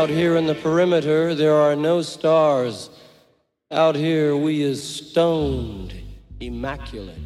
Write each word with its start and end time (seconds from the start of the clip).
Out 0.00 0.08
here 0.08 0.36
in 0.36 0.46
the 0.46 0.54
perimeter, 0.54 1.34
there 1.34 1.54
are 1.54 1.76
no 1.76 2.00
stars. 2.00 2.88
Out 3.70 3.94
here, 3.94 4.34
we 4.34 4.62
is 4.62 4.82
stoned, 4.82 5.92
immaculate. 6.40 7.18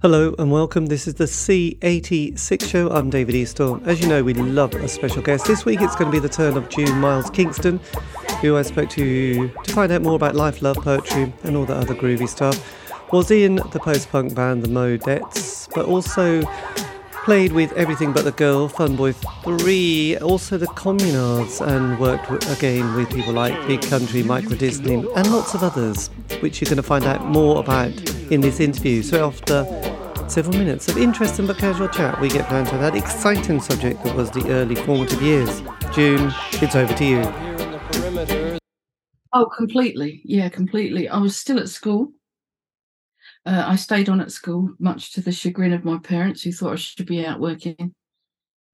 Hello 0.00 0.34
and 0.38 0.50
welcome. 0.50 0.86
This 0.86 1.06
is 1.06 1.16
the 1.16 1.24
C86 1.24 2.66
show. 2.66 2.88
I'm 2.88 3.10
David 3.10 3.34
Eastaugh. 3.34 3.86
As 3.86 4.00
you 4.00 4.08
know, 4.08 4.24
we 4.24 4.32
love 4.32 4.72
a 4.74 4.88
special 4.88 5.20
guest. 5.20 5.44
This 5.44 5.66
week 5.66 5.82
it's 5.82 5.94
going 5.94 6.10
to 6.10 6.16
be 6.16 6.18
the 6.18 6.32
turn 6.32 6.56
of 6.56 6.70
June 6.70 6.98
Miles 6.98 7.28
Kingston, 7.28 7.78
who 8.40 8.56
I 8.56 8.62
spoke 8.62 8.88
to 8.88 9.50
to 9.50 9.72
find 9.74 9.92
out 9.92 10.00
more 10.00 10.14
about 10.14 10.34
life, 10.34 10.62
love, 10.62 10.78
poetry, 10.78 11.30
and 11.44 11.58
all 11.58 11.66
that 11.66 11.76
other 11.76 11.94
groovy 11.94 12.26
stuff. 12.26 12.56
Was 13.12 13.30
in 13.30 13.56
the 13.56 13.78
post 13.78 14.10
punk 14.10 14.34
band 14.34 14.62
The 14.62 14.70
Mo-dettes, 14.70 15.68
but 15.74 15.84
also 15.84 16.40
played 17.24 17.52
with 17.52 17.72
Everything 17.74 18.12
But 18.12 18.24
the 18.24 18.32
Girl, 18.32 18.68
Funboy 18.68 19.14
3, 19.60 20.18
also 20.18 20.58
the 20.58 20.66
Communards, 20.66 21.64
and 21.64 21.98
worked 22.00 22.28
again 22.50 22.94
with 22.96 23.10
people 23.10 23.32
like 23.32 23.54
Big 23.68 23.80
Country, 23.82 24.24
Micro 24.24 24.56
Disney, 24.56 24.94
and 24.94 25.32
lots 25.32 25.54
of 25.54 25.62
others, 25.62 26.08
which 26.40 26.60
you're 26.60 26.66
going 26.66 26.76
to 26.76 26.82
find 26.82 27.04
out 27.04 27.24
more 27.26 27.60
about 27.60 27.92
in 28.32 28.40
this 28.40 28.58
interview. 28.58 29.02
So 29.02 29.24
after 29.26 29.64
several 30.28 30.56
minutes 30.56 30.88
of 30.88 30.98
interesting 30.98 31.46
but 31.46 31.58
casual 31.58 31.88
chat, 31.88 32.20
we 32.20 32.28
get 32.28 32.50
down 32.50 32.66
to 32.66 32.76
that 32.78 32.96
exciting 32.96 33.60
subject 33.60 34.02
that 34.02 34.16
was 34.16 34.30
the 34.32 34.44
early 34.50 34.74
formative 34.74 35.22
years. 35.22 35.62
June, 35.94 36.32
it's 36.54 36.74
over 36.74 36.92
to 36.92 37.04
you. 37.04 37.22
Oh, 39.32 39.46
completely. 39.46 40.22
Yeah, 40.24 40.48
completely. 40.48 41.08
I 41.08 41.18
was 41.18 41.36
still 41.36 41.60
at 41.60 41.68
school 41.68 42.12
uh, 43.44 43.64
I 43.66 43.76
stayed 43.76 44.08
on 44.08 44.20
at 44.20 44.32
school, 44.32 44.70
much 44.78 45.12
to 45.12 45.20
the 45.20 45.32
chagrin 45.32 45.72
of 45.72 45.84
my 45.84 45.98
parents, 45.98 46.42
who 46.42 46.52
thought 46.52 46.74
I 46.74 46.76
should 46.76 47.06
be 47.06 47.26
out 47.26 47.40
working. 47.40 47.94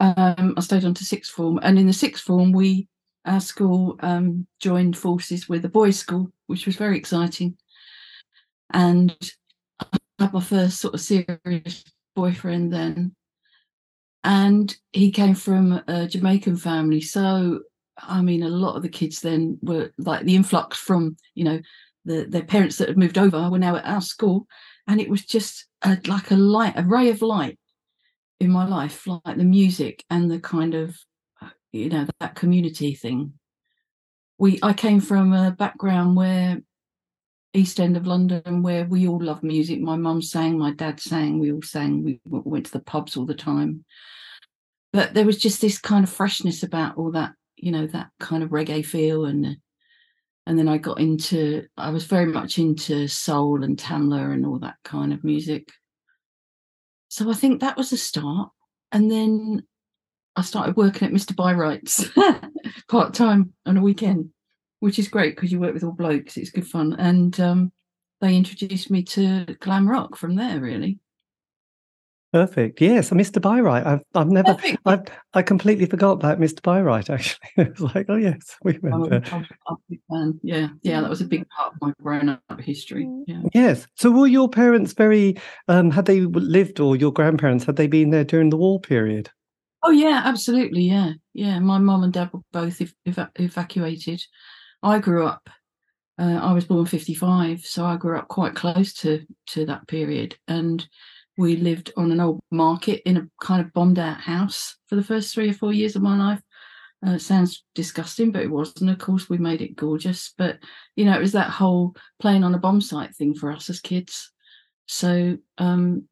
Um, 0.01 0.55
I 0.57 0.61
stayed 0.61 0.85
on 0.85 0.95
to 0.95 1.05
sixth 1.05 1.33
form, 1.33 1.59
and 1.63 1.79
in 1.79 1.87
the 1.87 1.93
sixth 1.93 2.25
form, 2.25 2.53
we 2.53 2.89
our 3.25 3.41
school 3.41 3.97
um, 4.01 4.47
joined 4.61 4.97
forces 4.97 5.49
with 5.49 5.65
a 5.65 5.69
boys' 5.69 5.99
school, 5.99 6.33
which 6.47 6.67
was 6.67 6.77
very 6.77 6.97
exciting. 6.97 7.57
And 8.71 9.17
I 9.81 9.99
had 10.19 10.33
my 10.33 10.41
first 10.41 10.81
sort 10.81 10.95
of 10.95 11.01
serious 11.01 11.85
boyfriend 12.15 12.73
then, 12.73 13.15
and 14.23 14.77
he 14.93 15.11
came 15.11 15.35
from 15.35 15.83
a 15.89 16.07
Jamaican 16.07 16.59
family. 16.59 17.01
So, 17.01 17.61
I 17.97 18.21
mean, 18.21 18.43
a 18.43 18.49
lot 18.49 18.77
of 18.77 18.83
the 18.83 18.89
kids 18.89 19.21
then 19.21 19.59
were 19.63 19.93
like 19.97 20.25
the 20.25 20.37
influx 20.37 20.77
from 20.77 21.17
you 21.35 21.45
know 21.45 21.61
the, 22.09 22.27
their 22.29 22.43
parents 22.43 22.79
that 22.79 22.89
had 22.89 22.99
moved 22.99 23.19
over 23.19 23.51
were 23.51 23.59
now 23.59 23.77
at 23.77 23.85
our 23.85 24.01
school, 24.01 24.47
and 24.87 25.01
it 25.01 25.11
was 25.11 25.25
just 25.25 25.67
a, 25.83 25.99
like 26.07 26.31
a 26.31 26.37
light, 26.37 26.75
a 26.77 26.83
ray 26.83 27.11
of 27.11 27.23
light 27.23 27.59
in 28.41 28.51
my 28.51 28.67
life, 28.67 29.07
like 29.07 29.37
the 29.37 29.45
music 29.45 30.05
and 30.11 30.31
the 30.31 30.41
kind 30.41 30.75
of 30.75 30.97
uh, 31.43 31.51
you 31.73 31.91
know 31.91 32.07
that 32.21 32.35
community 32.35 32.95
thing. 32.95 33.35
We 34.39 34.59
I 34.63 34.73
came 34.73 35.01
from 35.01 35.33
a 35.33 35.51
background 35.51 36.17
where 36.17 36.59
East 37.55 37.81
End 37.81 37.97
of 37.97 38.07
London, 38.07 38.63
where 38.63 38.87
we 38.87 39.07
all 39.07 39.23
love 39.23 39.43
music. 39.43 39.81
My 39.81 39.97
mum 39.97 40.23
sang, 40.23 40.59
my 40.59 40.73
dad 40.73 41.01
sang, 41.01 41.39
we 41.39 41.53
all 41.53 41.63
sang. 41.63 42.03
We 42.03 42.21
went 42.25 42.67
to 42.67 42.73
the 42.73 42.81
pubs 42.81 43.17
all 43.17 43.27
the 43.27 43.35
time. 43.35 43.85
But 44.93 45.13
there 45.13 45.27
was 45.27 45.39
just 45.39 45.61
this 45.61 45.79
kind 45.79 46.05
of 46.05 46.11
freshness 46.11 46.63
about 46.63 46.97
all 46.97 47.13
that, 47.13 47.33
you 47.57 47.71
know, 47.71 47.87
that 47.89 48.09
kind 48.21 48.43
of 48.43 48.51
reggae 48.51 48.85
feel 48.85 49.27
and 49.27 49.59
and 50.49 50.59
then 50.59 50.67
I 50.67 50.79
got 50.79 50.99
into 50.99 51.67
I 51.77 51.91
was 51.91 52.07
very 52.07 52.25
much 52.25 52.59
into 52.59 53.07
soul 53.07 53.63
and 53.63 53.77
Tamla 53.77 54.33
and 54.33 54.47
all 54.47 54.59
that 54.61 54.77
kind 54.83 55.13
of 55.13 55.23
music. 55.23 55.69
So 57.09 57.31
I 57.31 57.35
think 57.35 57.61
that 57.61 57.77
was 57.77 57.93
a 57.93 57.99
start. 57.99 58.49
And 58.91 59.11
then 59.11 59.63
I 60.37 60.43
started 60.43 60.75
working 60.75 61.07
at 61.07 61.13
Mr. 61.13 61.37
Byrite's 61.37 62.09
part 62.89 63.13
time 63.13 63.53
on 63.67 63.77
a 63.77 63.83
weekend, 63.83 64.31
which 64.81 64.99
is 64.99 65.09
great 65.09 65.37
because 65.37 65.53
you 65.53 65.61
work 65.61 65.75
with 65.75 65.85
all 65.85 65.93
blokes. 65.93 66.39
It's 66.39 66.51
good 66.51 66.67
fun. 66.67 66.97
And 66.99 67.39
um, 67.39 67.71
they 68.23 68.35
introduced 68.35 68.91
me 68.91 69.03
to 69.03 69.45
glam 69.61 69.87
rock 69.87 70.17
from 70.17 70.35
there, 70.35 70.61
really. 70.61 70.99
Perfect. 72.33 72.81
Yes, 72.83 73.11
Mr. 73.11 73.41
Byrite. 73.41 73.87
I've 73.87 74.03
I've 74.15 74.29
never 74.29 74.55
Perfect. 74.55 74.83
I've 74.85 75.05
I 75.33 75.43
completely 75.43 75.87
forgot 75.87 76.13
about 76.13 76.39
Mr. 76.39 76.61
Byrite 76.61 77.09
actually. 77.09 77.49
it 77.57 77.71
was 77.71 77.95
like, 77.95 78.07
oh 78.11 78.17
yes, 78.17 78.57
we 78.63 78.79
went 78.83 79.09
there. 79.09 79.23
Yeah, 80.43 80.69
yeah, 80.83 81.01
that 81.01 81.09
was 81.09 81.23
a 81.23 81.27
big 81.27 81.49
part 81.49 81.73
of 81.73 81.81
my 81.81 81.93
grown 82.03 82.29
up 82.29 82.43
history. 82.61 83.07
Mm. 83.07 83.25
Yeah. 83.27 83.43
Yes. 83.55 83.87
So 83.95 84.11
were 84.11 84.27
your 84.27 84.49
parents 84.49 84.93
very 84.93 85.39
um 85.69 85.91
had 85.91 86.05
they 86.05 86.21
lived 86.21 86.81
or 86.81 86.97
your 86.97 87.13
grandparents 87.13 87.65
had 87.65 87.77
they 87.77 87.87
been 87.87 88.11
there 88.11 88.25
during 88.25 88.51
the 88.51 88.59
war 88.59 88.79
period? 88.79 89.31
Oh 89.83 89.91
yeah, 89.91 90.23
absolutely. 90.25 90.83
Yeah. 90.83 91.13
Yeah, 91.33 91.59
my 91.61 91.79
mum 91.79 92.03
and 92.03 92.13
dad 92.13 92.31
were 92.33 92.41
both 92.53 92.81
ev- 92.83 92.95
ev- 93.07 93.31
evacuated. 93.37 94.23
I 94.83 94.99
grew 94.99 95.25
up 95.27 95.49
uh, 96.19 96.41
I 96.43 96.53
was 96.53 96.65
born 96.65 96.85
55, 96.85 97.61
so 97.61 97.85
I 97.87 97.97
grew 97.97 98.19
up 98.19 98.29
quite 98.29 98.55
close 98.55 98.93
to 98.95 99.25
to 99.49 99.65
that 99.67 99.87
period 99.87 100.37
and 100.49 100.87
we 101.39 101.57
lived 101.57 101.93
on 101.97 102.11
an 102.11 102.21
old 102.21 102.41
market 102.51 103.01
in 103.09 103.17
a 103.17 103.29
kind 103.41 103.65
of 103.65 103.73
bombed 103.73 103.99
out 103.99 104.21
house 104.21 104.77
for 104.89 104.97
the 104.97 105.05
first 105.05 105.33
three 105.33 105.49
or 105.49 105.55
four 105.55 105.73
years 105.73 105.95
of 105.97 106.03
my 106.03 106.19
life. 106.19 106.43
Uh, 107.07 107.17
sounds 107.17 107.65
disgusting, 107.77 108.33
but 108.33 108.43
it 108.43 108.51
wasn't. 108.51 108.91
Of 108.91 108.99
course, 108.99 109.31
we 109.31 109.39
made 109.39 109.63
it 109.63 109.77
gorgeous. 109.77 110.35
But 110.37 110.59
you 110.97 111.05
know, 111.05 111.15
it 111.15 111.21
was 111.21 111.33
that 111.33 111.51
whole 111.51 111.95
playing 112.21 112.43
on 112.43 112.57
a 112.57 112.59
bomb 112.59 112.81
site 112.81 113.15
thing 113.15 113.35
for 113.35 113.53
us 113.53 113.71
as 113.71 113.81
kids. 113.81 114.33
So 114.87 115.39
um, 115.59 116.09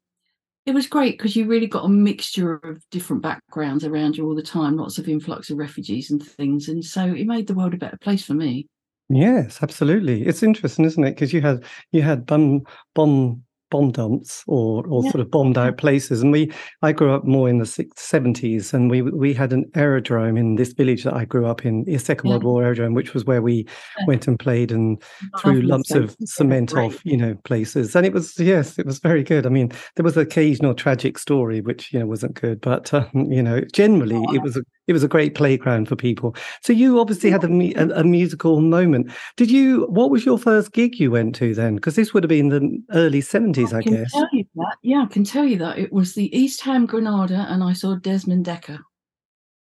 it 0.65 0.73
was 0.73 0.87
great 0.87 1.17
because 1.17 1.35
you 1.35 1.45
really 1.45 1.67
got 1.67 1.83
a 1.83 1.89
mixture 1.89 2.55
of 2.63 2.81
different 2.89 3.21
backgrounds 3.21 3.83
around 3.83 4.15
you 4.15 4.25
all 4.25 4.35
the 4.35 4.41
time. 4.41 4.77
Lots 4.77 4.97
of 4.97 5.09
influx 5.09 5.49
of 5.49 5.57
refugees 5.57 6.09
and 6.09 6.25
things, 6.25 6.69
and 6.69 6.83
so 6.83 7.03
it 7.03 7.27
made 7.27 7.47
the 7.47 7.53
world 7.53 7.73
a 7.73 7.77
better 7.77 7.97
place 7.97 8.23
for 8.23 8.33
me. 8.33 8.69
Yes, 9.09 9.59
absolutely. 9.61 10.25
It's 10.25 10.43
interesting, 10.43 10.85
isn't 10.85 11.03
it? 11.03 11.11
Because 11.11 11.33
you 11.33 11.41
had 11.41 11.65
you 11.91 12.01
had 12.01 12.25
bomb 12.25 12.61
bomb 12.95 13.43
bomb 13.69 13.91
dumps 13.91 14.43
or 14.47 14.85
or 14.87 15.03
yeah. 15.03 15.11
sort 15.11 15.21
of 15.21 15.31
bombed 15.31 15.57
out 15.57 15.77
places. 15.77 16.21
And 16.21 16.31
we, 16.31 16.51
I 16.81 16.91
grew 16.91 17.13
up 17.13 17.25
more 17.25 17.49
in 17.49 17.57
the 17.59 17.87
seventies, 17.95 18.73
and 18.73 18.89
we 18.89 19.01
we 19.01 19.33
had 19.33 19.53
an 19.53 19.65
aerodrome 19.75 20.37
in 20.37 20.55
this 20.55 20.73
village 20.73 21.03
that 21.03 21.13
I 21.13 21.25
grew 21.25 21.45
up 21.45 21.65
in, 21.65 21.85
a 21.87 21.97
Second 21.97 22.27
yeah. 22.27 22.33
World 22.33 22.43
War 22.43 22.63
aerodrome, 22.63 22.93
which 22.93 23.13
was 23.13 23.25
where 23.25 23.41
we 23.41 23.67
went 24.05 24.27
and 24.27 24.39
played 24.39 24.71
and 24.71 25.01
threw 25.39 25.61
lumps 25.61 25.91
of 25.91 26.15
cement 26.25 26.73
off, 26.73 27.01
you 27.03 27.17
know, 27.17 27.35
places. 27.43 27.95
And 27.95 28.05
it 28.05 28.13
was 28.13 28.39
yes, 28.39 28.77
it 28.79 28.85
was 28.85 28.99
very 28.99 29.23
good. 29.23 29.45
I 29.45 29.49
mean, 29.49 29.71
there 29.95 30.03
was 30.03 30.17
an 30.17 30.23
occasional 30.23 30.73
tragic 30.73 31.17
story 31.17 31.61
which 31.61 31.91
you 31.93 31.99
know 31.99 32.05
wasn't 32.05 32.39
good, 32.39 32.61
but 32.61 32.93
um, 32.93 33.09
you 33.29 33.41
know, 33.41 33.61
generally 33.73 34.15
oh, 34.15 34.33
it 34.33 34.41
was 34.41 34.57
a 34.57 34.63
it 34.87 34.93
was 34.93 35.03
a 35.03 35.07
great 35.07 35.35
playground 35.35 35.87
for 35.87 35.95
people. 35.95 36.35
So 36.61 36.71
you 36.73 36.99
obviously 36.99 37.29
had 37.29 37.43
a, 37.43 37.73
a, 37.75 37.99
a, 37.99 38.03
musical 38.03 38.61
moment. 38.61 39.11
Did 39.35 39.51
you? 39.51 39.85
What 39.89 40.09
was 40.09 40.25
your 40.25 40.39
first 40.39 40.71
gig 40.71 40.99
you 40.99 41.11
went 41.11 41.35
to 41.35 41.53
then? 41.53 41.75
Because 41.75 41.95
this 41.95 42.13
would 42.13 42.23
have 42.23 42.29
been 42.29 42.49
the 42.49 42.81
early 42.91 43.21
seventies, 43.21 43.73
I, 43.73 43.79
I 43.79 43.81
guess. 43.81 44.13
Yeah, 44.81 45.03
I 45.03 45.11
can 45.11 45.25
tell 45.25 45.45
you 45.45 45.57
that 45.57 45.77
it 45.77 45.91
was 45.91 46.15
the 46.15 46.35
East 46.37 46.61
Ham 46.61 46.85
Granada, 46.85 47.45
and 47.49 47.63
I 47.63 47.73
saw 47.73 47.95
Desmond 47.95 48.45
Dekker. 48.45 48.79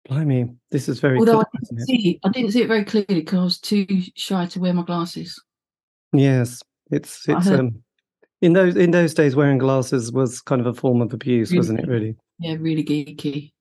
Blimey, 0.10 0.54
this 0.70 0.88
is 0.88 1.00
very. 1.00 1.18
Although 1.18 1.40
I 1.40 1.46
didn't 1.54 1.86
see, 1.88 2.20
I 2.24 2.30
didn't 2.30 2.52
see 2.52 2.62
it 2.62 2.68
very 2.68 2.86
clearly 2.86 3.22
because 3.22 3.40
I 3.40 3.44
was 3.44 3.60
too 3.60 3.88
shy 4.16 4.46
to 4.48 4.60
wear 4.60 4.74
my 4.74 4.84
glasses. 4.84 5.42
Yes, 6.14 6.62
it's 6.92 7.28
it's 7.28 7.48
um 7.48 7.82
in 8.42 8.54
those 8.54 8.76
in 8.76 8.92
those 8.92 9.14
days 9.14 9.36
wearing 9.36 9.58
glasses 9.58 10.12
was 10.12 10.42
kind 10.42 10.62
of 10.62 10.68
a 10.68 10.74
form 10.74 11.02
of 11.02 11.14
abuse, 11.14 11.52
really, 11.52 11.60
wasn't 11.60 11.80
it? 11.80 11.88
Really. 11.88 12.16
Yeah, 12.38 12.58
really 12.60 12.84
geeky 12.84 13.54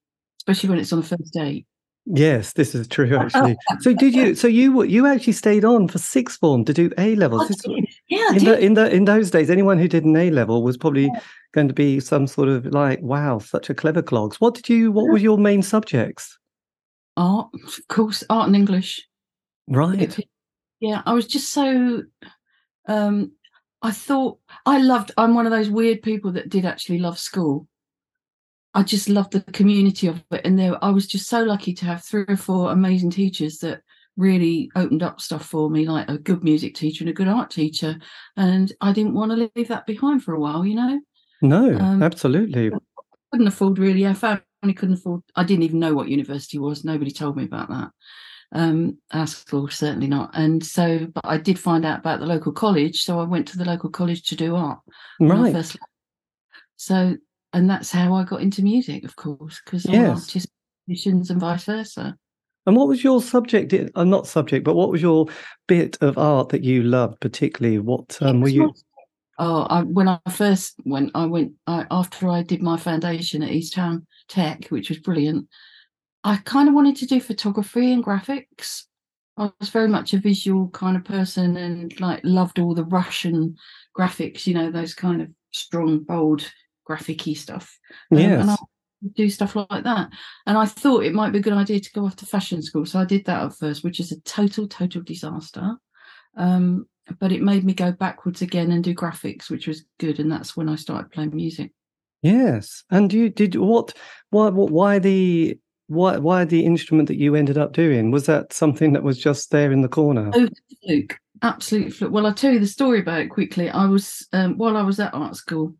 especially 0.46 0.70
when 0.70 0.78
it's 0.78 0.92
on 0.92 1.00
the 1.00 1.06
first 1.06 1.32
date. 1.32 1.66
Yes, 2.06 2.52
this 2.52 2.74
is 2.74 2.86
true 2.86 3.16
actually. 3.16 3.56
so 3.80 3.94
did 3.94 4.14
you? 4.14 4.34
So 4.34 4.46
you 4.46 4.82
you 4.82 5.06
actually 5.06 5.32
stayed 5.32 5.64
on 5.64 5.88
for 5.88 5.98
sixth 5.98 6.38
form 6.38 6.64
to 6.66 6.74
do 6.74 6.90
A 6.98 7.16
levels? 7.16 7.50
Yeah, 8.08 8.34
in 8.34 8.44
the, 8.44 8.58
in 8.58 8.74
the 8.74 8.94
in 8.94 9.04
those 9.06 9.30
days, 9.30 9.48
anyone 9.48 9.78
who 9.78 9.88
did 9.88 10.04
an 10.04 10.14
A 10.14 10.30
level 10.30 10.62
was 10.62 10.76
probably 10.76 11.06
yeah. 11.06 11.20
going 11.54 11.68
to 11.68 11.74
be 11.74 12.00
some 12.00 12.26
sort 12.26 12.48
of 12.48 12.66
like, 12.66 13.00
wow, 13.00 13.38
such 13.38 13.70
a 13.70 13.74
clever 13.74 14.02
clogs. 14.02 14.40
What 14.40 14.54
did 14.54 14.68
you? 14.68 14.92
What 14.92 15.06
were 15.06 15.16
your 15.16 15.38
main 15.38 15.62
subjects? 15.62 16.38
Art, 17.16 17.48
of 17.54 17.88
course, 17.88 18.22
art 18.28 18.48
and 18.48 18.56
English. 18.56 19.02
Right. 19.68 20.18
Yeah, 20.80 21.00
I 21.06 21.14
was 21.14 21.26
just 21.26 21.50
so. 21.50 22.02
um 22.86 23.32
I 23.80 23.90
thought 23.92 24.38
I 24.66 24.78
loved. 24.78 25.12
I'm 25.16 25.34
one 25.34 25.46
of 25.46 25.52
those 25.52 25.70
weird 25.70 26.02
people 26.02 26.32
that 26.32 26.50
did 26.50 26.66
actually 26.66 26.98
love 26.98 27.18
school. 27.18 27.66
I 28.74 28.82
just 28.82 29.08
loved 29.08 29.32
the 29.32 29.40
community 29.52 30.08
of 30.08 30.22
it. 30.30 30.42
And 30.44 30.58
there, 30.58 30.82
I 30.82 30.90
was 30.90 31.06
just 31.06 31.28
so 31.28 31.42
lucky 31.42 31.72
to 31.74 31.84
have 31.86 32.02
three 32.02 32.24
or 32.26 32.36
four 32.36 32.72
amazing 32.72 33.10
teachers 33.10 33.58
that 33.58 33.82
really 34.16 34.70
opened 34.76 35.02
up 35.02 35.20
stuff 35.20 35.46
for 35.46 35.70
me, 35.70 35.86
like 35.88 36.08
a 36.08 36.18
good 36.18 36.42
music 36.42 36.74
teacher 36.74 37.04
and 37.04 37.10
a 37.10 37.14
good 37.14 37.28
art 37.28 37.50
teacher. 37.50 37.96
And 38.36 38.72
I 38.80 38.92
didn't 38.92 39.14
want 39.14 39.30
to 39.32 39.50
leave 39.54 39.68
that 39.68 39.86
behind 39.86 40.24
for 40.24 40.34
a 40.34 40.40
while, 40.40 40.64
you 40.64 40.74
know? 40.74 41.00
No, 41.42 41.76
um, 41.78 42.02
absolutely. 42.02 42.70
Couldn't 43.30 43.48
afford 43.48 43.78
really. 43.78 44.06
I 44.06 44.14
found 44.14 44.42
I 44.62 44.72
couldn't 44.72 44.94
afford. 44.94 45.22
I 45.36 45.44
didn't 45.44 45.64
even 45.64 45.78
know 45.78 45.94
what 45.94 46.08
university 46.08 46.58
was. 46.58 46.84
Nobody 46.84 47.10
told 47.10 47.36
me 47.36 47.44
about 47.44 47.68
that. 47.68 47.90
Um, 48.52 48.98
our 49.10 49.26
school 49.26 49.68
certainly 49.68 50.06
not. 50.06 50.30
And 50.34 50.64
so, 50.64 51.06
but 51.12 51.24
I 51.26 51.38
did 51.38 51.58
find 51.58 51.84
out 51.84 51.98
about 51.98 52.20
the 52.20 52.26
local 52.26 52.52
college, 52.52 53.02
so 53.02 53.20
I 53.20 53.24
went 53.24 53.48
to 53.48 53.58
the 53.58 53.64
local 53.64 53.90
college 53.90 54.22
to 54.28 54.36
do 54.36 54.54
art. 54.56 54.78
Right. 55.20 55.76
So 56.76 57.16
and 57.54 57.70
that's 57.70 57.90
how 57.90 58.12
I 58.14 58.24
got 58.24 58.42
into 58.42 58.62
music, 58.62 59.04
of 59.04 59.14
course, 59.16 59.62
because 59.64 59.86
yes. 59.86 60.08
artists, 60.08 60.50
musicians, 60.86 61.30
and 61.30 61.40
vice 61.40 61.64
versa. 61.64 62.16
And 62.66 62.76
what 62.76 62.88
was 62.88 63.04
your 63.04 63.22
subject? 63.22 63.72
Uh, 63.94 64.04
not 64.04 64.26
subject, 64.26 64.64
but 64.64 64.74
what 64.74 64.90
was 64.90 65.00
your 65.00 65.26
bit 65.68 65.96
of 66.00 66.18
art 66.18 66.48
that 66.48 66.64
you 66.64 66.82
loved 66.82 67.20
particularly? 67.20 67.78
What 67.78 68.18
um, 68.20 68.40
were 68.40 68.48
you? 68.48 68.74
Oh, 69.38 69.62
I, 69.62 69.82
when 69.82 70.08
I 70.08 70.18
first 70.30 70.74
went, 70.84 71.12
I 71.14 71.26
went 71.26 71.52
I, 71.66 71.86
after 71.90 72.28
I 72.28 72.42
did 72.42 72.62
my 72.62 72.76
foundation 72.76 73.42
at 73.42 73.52
East 73.52 73.74
Ham 73.76 74.06
Tech, 74.28 74.66
which 74.68 74.88
was 74.88 74.98
brilliant. 74.98 75.48
I 76.24 76.36
kind 76.38 76.68
of 76.68 76.74
wanted 76.74 76.96
to 76.96 77.06
do 77.06 77.20
photography 77.20 77.92
and 77.92 78.04
graphics. 78.04 78.84
I 79.36 79.50
was 79.60 79.68
very 79.68 79.88
much 79.88 80.12
a 80.12 80.18
visual 80.18 80.68
kind 80.70 80.96
of 80.96 81.04
person 81.04 81.56
and 81.56 82.00
like 82.00 82.20
loved 82.24 82.58
all 82.58 82.74
the 82.74 82.84
Russian 82.84 83.56
graphics, 83.96 84.46
you 84.46 84.54
know, 84.54 84.70
those 84.70 84.94
kind 84.94 85.20
of 85.20 85.28
strong, 85.52 86.00
bold, 86.00 86.50
graphicy 86.88 87.36
stuff. 87.36 87.78
Um, 88.12 88.18
yes. 88.18 88.40
And 88.40 88.50
I 88.50 88.56
do 89.16 89.28
stuff 89.28 89.56
like 89.56 89.84
that. 89.84 90.08
And 90.46 90.56
I 90.56 90.66
thought 90.66 91.04
it 91.04 91.14
might 91.14 91.32
be 91.32 91.38
a 91.38 91.42
good 91.42 91.52
idea 91.52 91.80
to 91.80 91.92
go 91.92 92.06
off 92.06 92.16
to 92.16 92.26
fashion 92.26 92.62
school. 92.62 92.86
So 92.86 92.98
I 92.98 93.04
did 93.04 93.24
that 93.26 93.42
at 93.42 93.54
first, 93.54 93.84
which 93.84 94.00
is 94.00 94.12
a 94.12 94.20
total, 94.20 94.66
total 94.66 95.02
disaster. 95.02 95.76
Um, 96.36 96.86
but 97.20 97.32
it 97.32 97.42
made 97.42 97.64
me 97.64 97.74
go 97.74 97.92
backwards 97.92 98.40
again 98.40 98.72
and 98.72 98.82
do 98.82 98.94
graphics, 98.94 99.50
which 99.50 99.66
was 99.66 99.84
good. 99.98 100.20
And 100.20 100.32
that's 100.32 100.56
when 100.56 100.70
I 100.70 100.76
started 100.76 101.10
playing 101.10 101.36
music. 101.36 101.72
Yes. 102.22 102.84
And 102.90 103.12
you 103.12 103.28
did 103.28 103.56
what, 103.56 103.92
why, 104.30 104.48
why 104.48 104.98
the, 104.98 105.58
why, 105.88 106.16
why 106.16 106.46
the 106.46 106.64
instrument 106.64 107.08
that 107.08 107.18
you 107.18 107.34
ended 107.34 107.58
up 107.58 107.74
doing? 107.74 108.10
Was 108.10 108.24
that 108.24 108.54
something 108.54 108.94
that 108.94 109.02
was 109.02 109.18
just 109.18 109.50
there 109.50 109.70
in 109.70 109.82
the 109.82 109.88
corner? 109.88 110.30
Oh, 110.34 110.48
fluke. 110.82 111.18
Absolute 111.42 111.92
fluke. 111.92 112.10
Well, 112.10 112.24
I'll 112.24 112.32
tell 112.32 112.54
you 112.54 112.58
the 112.58 112.66
story 112.66 113.00
about 113.00 113.20
it 113.20 113.28
quickly. 113.28 113.68
I 113.68 113.84
was, 113.84 114.26
um, 114.32 114.56
while 114.56 114.78
I 114.78 114.82
was 114.82 114.98
at 114.98 115.12
art 115.12 115.36
school, 115.36 115.74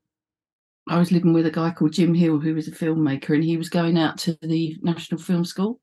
I 0.89 0.99
was 0.99 1.13
living 1.13 1.33
with 1.33 1.47
a 1.47 1.51
guy 1.51 1.71
called 1.71 1.93
Jim 1.93 2.15
Hill, 2.15 2.39
who 2.39 2.55
was 2.55 2.69
a 2.69 2.73
filmmaker, 2.73 3.35
and 3.35 3.45
he 3.45 3.57
was 3.57 3.69
going 3.69 3.97
out 3.97 4.19
to 4.19 4.39
the 4.43 4.77
National 4.83 5.21
Film 5.21 5.45
School 5.45 5.81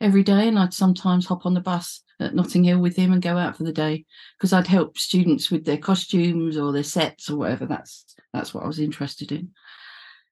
every 0.00 0.22
day. 0.22 0.46
And 0.46 0.58
I'd 0.58 0.74
sometimes 0.74 1.26
hop 1.26 1.44
on 1.44 1.54
the 1.54 1.60
bus 1.60 2.02
at 2.20 2.34
Notting 2.34 2.64
Hill 2.64 2.78
with 2.78 2.96
him 2.96 3.12
and 3.12 3.22
go 3.22 3.36
out 3.36 3.56
for 3.56 3.64
the 3.64 3.72
day 3.72 4.04
because 4.36 4.52
I'd 4.52 4.66
help 4.66 4.98
students 4.98 5.50
with 5.50 5.64
their 5.64 5.78
costumes 5.78 6.56
or 6.56 6.72
their 6.72 6.84
sets 6.84 7.30
or 7.30 7.36
whatever. 7.36 7.66
That's 7.66 8.14
that's 8.32 8.54
what 8.54 8.64
I 8.64 8.66
was 8.66 8.78
interested 8.78 9.32
in. 9.32 9.50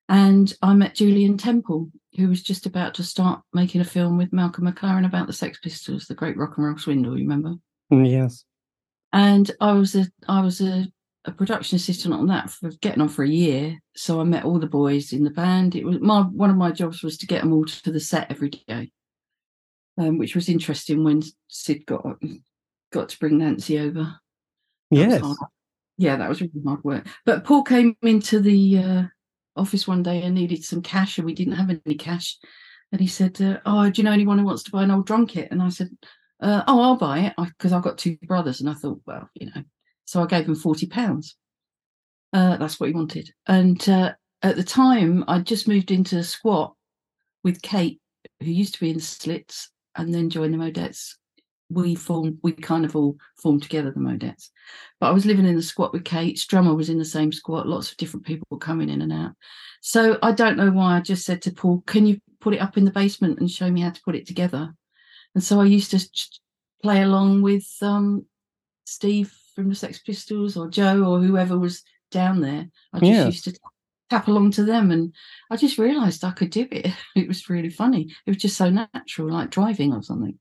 And 0.09 0.53
I 0.63 0.75
met 0.75 0.95
Julien 0.95 1.37
Temple, 1.37 1.91
who 2.17 2.29
was 2.29 2.43
just 2.43 2.67
about 2.67 2.95
to 2.95 3.03
start 3.03 3.43
making 3.53 3.81
a 3.81 3.85
film 3.85 4.17
with 4.17 4.33
Malcolm 4.33 4.67
McLaren 4.67 5.05
about 5.05 5.27
the 5.27 5.33
Sex 5.33 5.59
Pistols, 5.59 6.07
the 6.07 6.15
Great 6.15 6.37
Rock 6.37 6.57
and 6.57 6.67
Roll 6.67 6.79
Swindle. 6.79 7.19
You 7.19 7.25
remember? 7.25 7.55
Mm, 7.93 8.09
yes. 8.09 8.45
And 9.13 9.51
I 9.61 9.73
was 9.73 9.97
a 9.97 10.07
I 10.29 10.43
was 10.43 10.61
a 10.61 10.87
a 11.27 11.33
production 11.33 11.77
assistant 11.77 12.15
on 12.15 12.29
that 12.29 12.51
for 12.51 12.71
getting 12.81 13.03
on 13.03 13.09
for 13.09 13.25
a 13.25 13.29
year. 13.29 13.79
So 13.97 14.21
I 14.21 14.25
met 14.25 14.45
all 14.45 14.59
the 14.59 14.67
boys 14.67 15.13
in 15.13 15.25
the 15.25 15.31
band. 15.31 15.75
It 15.75 15.85
was 15.85 15.99
my 16.01 16.23
one 16.23 16.51
of 16.51 16.57
my 16.57 16.71
jobs 16.71 17.03
was 17.03 17.19
to 17.19 17.27
get 17.27 17.43
them 17.43 17.53
all 17.53 17.65
to 17.65 17.93
the 17.93 18.01
set 18.01 18.31
every 18.31 18.51
day, 18.51 18.93
um, 19.99 20.19
which 20.19 20.35
was 20.35 20.49
interesting 20.49 21.03
when 21.05 21.23
Sid 21.49 21.85
got 21.87 22.05
got 22.93 23.09
to 23.09 23.19
bring 23.19 23.39
Nancy 23.39 23.79
over. 23.79 24.19
Yes, 24.91 25.23
yeah, 25.99 26.17
that 26.17 26.29
was 26.29 26.41
really 26.41 26.53
hard 26.65 26.85
work. 26.85 27.07
But 27.25 27.45
Paul 27.45 27.65
came 27.65 27.97
into 28.03 28.39
the 28.39 28.79
uh, 28.79 29.03
office 29.57 29.89
one 29.89 30.03
day 30.03 30.23
and 30.23 30.35
needed 30.35 30.65
some 30.65 30.83
cash, 30.83 31.19
and 31.19 31.27
we 31.27 31.35
didn't 31.35 31.55
have 31.55 31.71
any 31.71 31.97
cash. 31.97 32.39
And 32.93 33.01
he 33.01 33.09
said, 33.09 33.41
uh, 33.43 33.59
"Oh, 33.67 33.91
do 33.91 34.01
you 34.01 34.05
know 34.05 34.13
anyone 34.13 34.39
who 34.39 34.45
wants 34.45 34.63
to 34.65 34.71
buy 34.71 34.85
an 34.85 34.93
old 34.93 35.07
drum 35.07 35.27
kit?" 35.27 35.51
And 35.51 35.61
I 35.61 35.71
said, 35.71 35.91
uh, 36.41 36.63
"Oh, 36.69 36.81
I'll 36.81 36.97
buy 36.97 37.19
it 37.21 37.35
because 37.37 37.73
I've 37.73 37.83
got 37.83 37.99
two 37.99 38.17
brothers." 38.23 38.61
And 38.61 38.71
I 38.71 38.75
thought, 38.75 39.01
well, 39.07 39.29
you 39.35 39.47
know, 39.47 39.65
so 40.07 40.23
I 40.23 40.27
gave 40.27 40.47
him 40.47 40.55
forty 40.55 40.87
pounds. 40.87 41.37
Uh, 42.33 42.57
that's 42.57 42.81
what 42.81 42.89
he 42.89 42.95
wanted. 42.95 43.31
And 43.47 43.87
uh, 43.89 44.15
at 44.43 44.57
the 44.57 44.65
time, 44.65 45.25
I'd 45.29 45.47
just 45.47 45.69
moved 45.69 45.91
into 45.91 46.17
a 46.19 46.25
squat 46.25 46.75
with 47.45 47.63
Kate, 47.63 48.01
who 48.41 48.51
used 48.51 48.75
to 48.75 48.81
be 48.81 48.91
in 48.91 49.01
Slits 49.01 49.71
and 49.95 50.13
then 50.13 50.31
joined 50.31 50.53
the 50.53 50.59
Mo-dettes. 50.59 51.19
We 51.71 51.95
formed, 51.95 52.39
we 52.43 52.53
kind 52.53 52.85
of 52.85 52.95
all 52.95 53.17
formed 53.43 53.63
together 53.63 53.91
the 53.91 54.01
Mo-dettes. 54.01 54.51
But 55.01 55.09
I 55.09 55.13
was 55.13 55.27
living 55.27 55.47
in 55.47 55.57
the 55.57 55.63
squat 55.63 55.93
with 55.93 56.05
Kate. 56.05 56.37
Strummer 56.37 56.77
was 56.77 56.91
in 56.91 56.99
the 56.99 57.05
same 57.05 57.33
squat. 57.33 57.67
Lots 57.67 57.91
of 57.91 57.97
different 57.97 58.27
people 58.27 58.47
were 58.51 58.59
coming 58.59 58.89
in 58.89 59.03
and 59.03 59.13
out. 59.13 59.33
So 59.81 60.19
I 60.23 60.33
don't 60.33 60.57
know 60.57 60.71
why 60.71 60.97
I 60.97 61.01
just 61.01 61.25
said 61.25 61.43
to 61.43 61.53
Paul, 61.53 61.83
"Can 61.87 62.07
you 62.07 62.21
put 62.41 62.55
it 62.55 62.61
up 62.61 62.77
in 62.77 62.85
the 62.85 62.91
basement 62.91 63.41
and 63.41 63.51
show 63.51 63.71
me 63.71 63.81
how 63.81 63.91
to 63.91 64.03
put 64.03 64.15
it 64.15 64.27
together?" 64.27 64.75
And 65.35 65.43
so 65.43 65.61
I 65.61 65.65
used 65.65 65.91
to 65.93 66.09
play 66.83 67.03
along 67.03 67.43
with 67.43 67.67
um, 67.83 68.27
Steve 68.85 69.35
from 69.57 69.71
the 69.71 69.75
Sex 69.75 69.99
Pistols 69.99 70.57
or 70.57 70.69
Joe 70.69 71.03
or 71.03 71.19
whoever 71.19 71.59
was 71.59 71.83
down 72.13 72.41
there. 72.43 72.69
I 72.93 73.01
just 73.01 73.11
yeah. 73.11 73.25
used 73.25 73.45
to 73.45 73.59
tap 74.11 74.29
along 74.29 74.53
to 74.53 74.65
them 74.65 74.93
and 74.93 75.13
I 75.51 75.57
just 75.57 75.79
realized 75.79 76.23
I 76.23 76.31
could 76.31 76.51
do 76.51 76.69
it. 76.71 76.93
It 77.17 77.27
was 77.27 77.49
really 77.49 77.71
funny. 77.71 78.15
It 78.27 78.31
was 78.31 78.37
just 78.37 78.57
so 78.57 78.71
natural, 78.71 79.33
like 79.33 79.51
driving 79.51 79.93
or 79.93 80.03
something. 80.03 80.39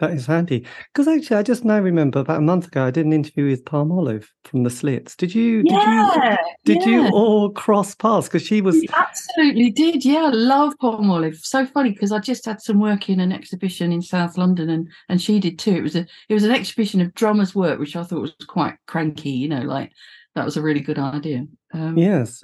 That 0.00 0.10
is 0.10 0.26
handy. 0.26 0.66
Because 0.92 1.06
actually, 1.06 1.36
I 1.36 1.42
just 1.44 1.64
now 1.64 1.78
remember 1.78 2.18
about 2.18 2.38
a 2.38 2.42
month 2.42 2.66
ago, 2.66 2.84
I 2.84 2.90
did 2.90 3.06
an 3.06 3.12
interview 3.12 3.48
with 3.48 3.64
Palmolive 3.64 4.26
from 4.42 4.64
the 4.64 4.70
Slits. 4.70 5.14
Did 5.14 5.32
you? 5.32 5.62
Did 5.62 5.72
yeah, 5.72 6.32
you? 6.32 6.54
Did 6.64 6.82
yeah. 6.82 6.88
you 6.88 7.08
all 7.10 7.50
cross 7.50 7.94
paths? 7.94 8.26
Because 8.26 8.42
she 8.42 8.60
was 8.60 8.74
we 8.74 8.88
absolutely 8.92 9.70
did. 9.70 10.04
Yeah, 10.04 10.30
love 10.32 10.74
Palmolive. 10.82 11.36
So 11.36 11.64
funny 11.64 11.90
because 11.92 12.10
I 12.10 12.18
just 12.18 12.44
had 12.44 12.60
some 12.60 12.80
work 12.80 13.08
in 13.08 13.20
an 13.20 13.30
exhibition 13.30 13.92
in 13.92 14.02
South 14.02 14.36
London, 14.36 14.68
and 14.68 14.88
and 15.08 15.22
she 15.22 15.38
did 15.38 15.60
too. 15.60 15.76
It 15.76 15.82
was 15.82 15.94
a 15.94 16.06
it 16.28 16.34
was 16.34 16.44
an 16.44 16.50
exhibition 16.50 17.00
of 17.00 17.14
drummers' 17.14 17.54
work, 17.54 17.78
which 17.78 17.94
I 17.94 18.02
thought 18.02 18.20
was 18.20 18.34
quite 18.48 18.74
cranky. 18.86 19.30
You 19.30 19.48
know, 19.48 19.62
like 19.62 19.92
that 20.34 20.44
was 20.44 20.56
a 20.56 20.62
really 20.62 20.80
good 20.80 20.98
idea. 20.98 21.46
Um, 21.72 21.96
yes. 21.96 22.42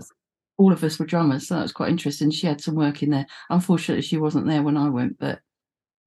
All 0.56 0.72
of 0.72 0.84
us 0.84 0.98
were 0.98 1.06
drummers, 1.06 1.48
so 1.48 1.56
that 1.56 1.62
was 1.62 1.72
quite 1.72 1.90
interesting. 1.90 2.30
She 2.30 2.46
had 2.46 2.60
some 2.60 2.76
work 2.76 3.02
in 3.02 3.10
there. 3.10 3.26
Unfortunately, 3.48 4.02
she 4.02 4.18
wasn't 4.18 4.46
there 4.46 4.62
when 4.62 4.76
I 4.76 4.88
went, 4.88 5.18
but 5.18 5.40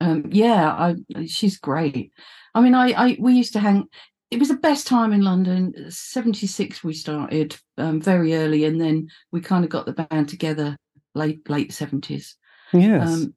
um, 0.04 0.26
yeah, 0.32 0.70
I, 0.70 1.26
she's 1.26 1.58
great. 1.58 2.12
I 2.54 2.62
mean, 2.62 2.76
I, 2.76 2.92
I 2.92 3.18
we 3.20 3.34
used 3.34 3.54
to 3.54 3.60
hang. 3.60 3.88
It 4.30 4.40
was 4.40 4.50
the 4.50 4.56
best 4.56 4.86
time 4.86 5.14
in 5.14 5.22
London. 5.22 5.74
Seventy 5.90 6.46
six, 6.46 6.84
we 6.84 6.94
started 6.94 7.56
um, 7.78 8.02
very 8.02 8.36
early, 8.36 8.66
and 8.66 8.82
then 8.82 9.10
we 9.32 9.40
kind 9.40 9.64
of 9.64 9.70
got 9.70 9.86
the 9.86 9.94
band 9.94 10.28
together 10.28 10.78
late 11.16 11.50
late 11.50 11.72
seventies. 11.72 12.36
Yes. 12.74 13.08
Um, 13.08 13.34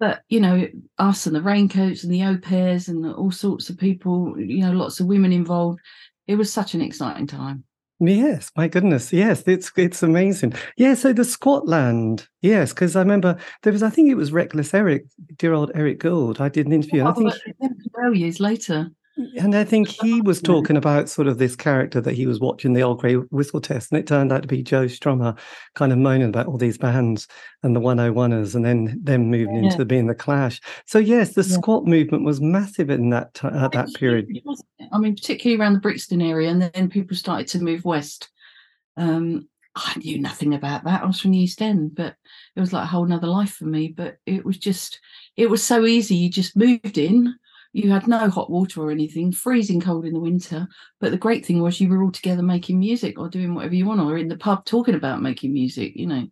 but 0.00 0.22
you 0.28 0.40
know, 0.40 0.66
us 0.98 1.26
and 1.26 1.36
the 1.36 1.42
raincoats 1.42 2.02
and 2.02 2.12
the 2.12 2.24
au 2.24 2.36
pairs 2.36 2.88
and 2.88 3.06
all 3.06 3.30
sorts 3.30 3.70
of 3.70 3.78
people. 3.78 4.38
You 4.38 4.62
know, 4.62 4.72
lots 4.72 4.98
of 4.98 5.06
women 5.06 5.32
involved. 5.32 5.80
It 6.26 6.34
was 6.34 6.52
such 6.52 6.74
an 6.74 6.82
exciting 6.82 7.28
time. 7.28 7.64
Yes, 8.00 8.52
my 8.56 8.68
goodness. 8.68 9.12
Yes, 9.12 9.42
it's 9.46 9.72
it's 9.76 10.04
amazing. 10.04 10.54
Yeah, 10.76 10.94
so 10.94 11.12
the 11.12 11.24
Scotland. 11.24 12.28
Yes, 12.42 12.72
because 12.72 12.94
I 12.94 13.00
remember 13.00 13.36
there 13.62 13.72
was, 13.72 13.82
I 13.82 13.90
think 13.90 14.08
it 14.08 14.14
was 14.14 14.30
Reckless 14.30 14.72
Eric, 14.72 15.06
dear 15.36 15.52
old 15.52 15.72
Eric 15.74 15.98
Gould. 15.98 16.40
I 16.40 16.48
did 16.48 16.66
an 16.66 16.72
interview. 16.72 17.02
Oh, 17.02 17.08
I 17.08 17.14
think 17.14 17.34
years 18.14 18.38
later. 18.38 18.92
And 19.38 19.54
I 19.56 19.64
think 19.64 19.88
he 19.88 20.20
was 20.20 20.40
talking 20.40 20.76
about 20.76 21.08
sort 21.08 21.26
of 21.26 21.38
this 21.38 21.56
character 21.56 22.00
that 22.00 22.14
he 22.14 22.26
was 22.26 22.38
watching 22.38 22.72
the 22.72 22.82
old 22.82 23.00
grey 23.00 23.14
whistle 23.14 23.60
test, 23.60 23.90
and 23.90 23.98
it 23.98 24.06
turned 24.06 24.32
out 24.32 24.42
to 24.42 24.48
be 24.48 24.62
Joe 24.62 24.84
Strummer, 24.84 25.36
kind 25.74 25.92
of 25.92 25.98
moaning 25.98 26.28
about 26.28 26.46
all 26.46 26.56
these 26.56 26.78
bands 26.78 27.26
and 27.64 27.74
the 27.74 27.80
101ers, 27.80 28.54
and 28.54 28.64
then 28.64 28.98
them 29.02 29.28
moving 29.28 29.64
yeah. 29.64 29.72
into 29.72 29.84
being 29.84 30.06
the 30.06 30.14
Clash. 30.14 30.60
So 30.86 31.00
yes, 31.00 31.34
the 31.34 31.42
yeah. 31.42 31.56
squat 31.56 31.84
movement 31.84 32.24
was 32.24 32.40
massive 32.40 32.90
in 32.90 33.10
that 33.10 33.34
t- 33.34 33.48
at 33.48 33.72
that 33.72 33.88
period. 33.94 34.28
I 34.92 34.98
mean, 34.98 35.16
particularly 35.16 35.60
around 35.60 35.72
the 35.72 35.80
Brixton 35.80 36.22
area, 36.22 36.50
and 36.50 36.62
then 36.62 36.88
people 36.88 37.16
started 37.16 37.48
to 37.48 37.58
move 37.58 37.84
west. 37.84 38.28
Um, 38.96 39.48
I 39.74 39.98
knew 39.98 40.20
nothing 40.20 40.54
about 40.54 40.84
that. 40.84 41.02
I 41.02 41.06
was 41.06 41.20
from 41.20 41.32
the 41.32 41.38
East 41.38 41.60
End, 41.60 41.94
but 41.94 42.14
it 42.54 42.60
was 42.60 42.72
like 42.72 42.84
a 42.84 42.86
whole 42.86 43.12
other 43.12 43.26
life 43.26 43.54
for 43.54 43.66
me. 43.66 43.88
But 43.88 44.18
it 44.26 44.44
was 44.44 44.58
just, 44.58 45.00
it 45.36 45.50
was 45.50 45.62
so 45.62 45.86
easy. 45.86 46.16
You 46.16 46.30
just 46.30 46.56
moved 46.56 46.98
in 46.98 47.34
you 47.78 47.90
had 47.90 48.06
no 48.06 48.28
hot 48.28 48.50
water 48.50 48.82
or 48.82 48.90
anything, 48.90 49.32
freezing 49.32 49.80
cold 49.80 50.04
in 50.04 50.14
the 50.14 50.20
winter. 50.20 50.66
But 51.00 51.12
the 51.12 51.16
great 51.16 51.46
thing 51.46 51.62
was 51.62 51.80
you 51.80 51.88
were 51.88 52.02
all 52.02 52.12
together 52.12 52.42
making 52.42 52.78
music 52.78 53.18
or 53.18 53.28
doing 53.28 53.54
whatever 53.54 53.74
you 53.74 53.86
want, 53.86 54.00
or 54.00 54.18
in 54.18 54.28
the 54.28 54.36
pub 54.36 54.64
talking 54.64 54.94
about 54.94 55.22
making 55.22 55.52
music, 55.52 55.92
you 55.94 56.06
know. 56.06 56.26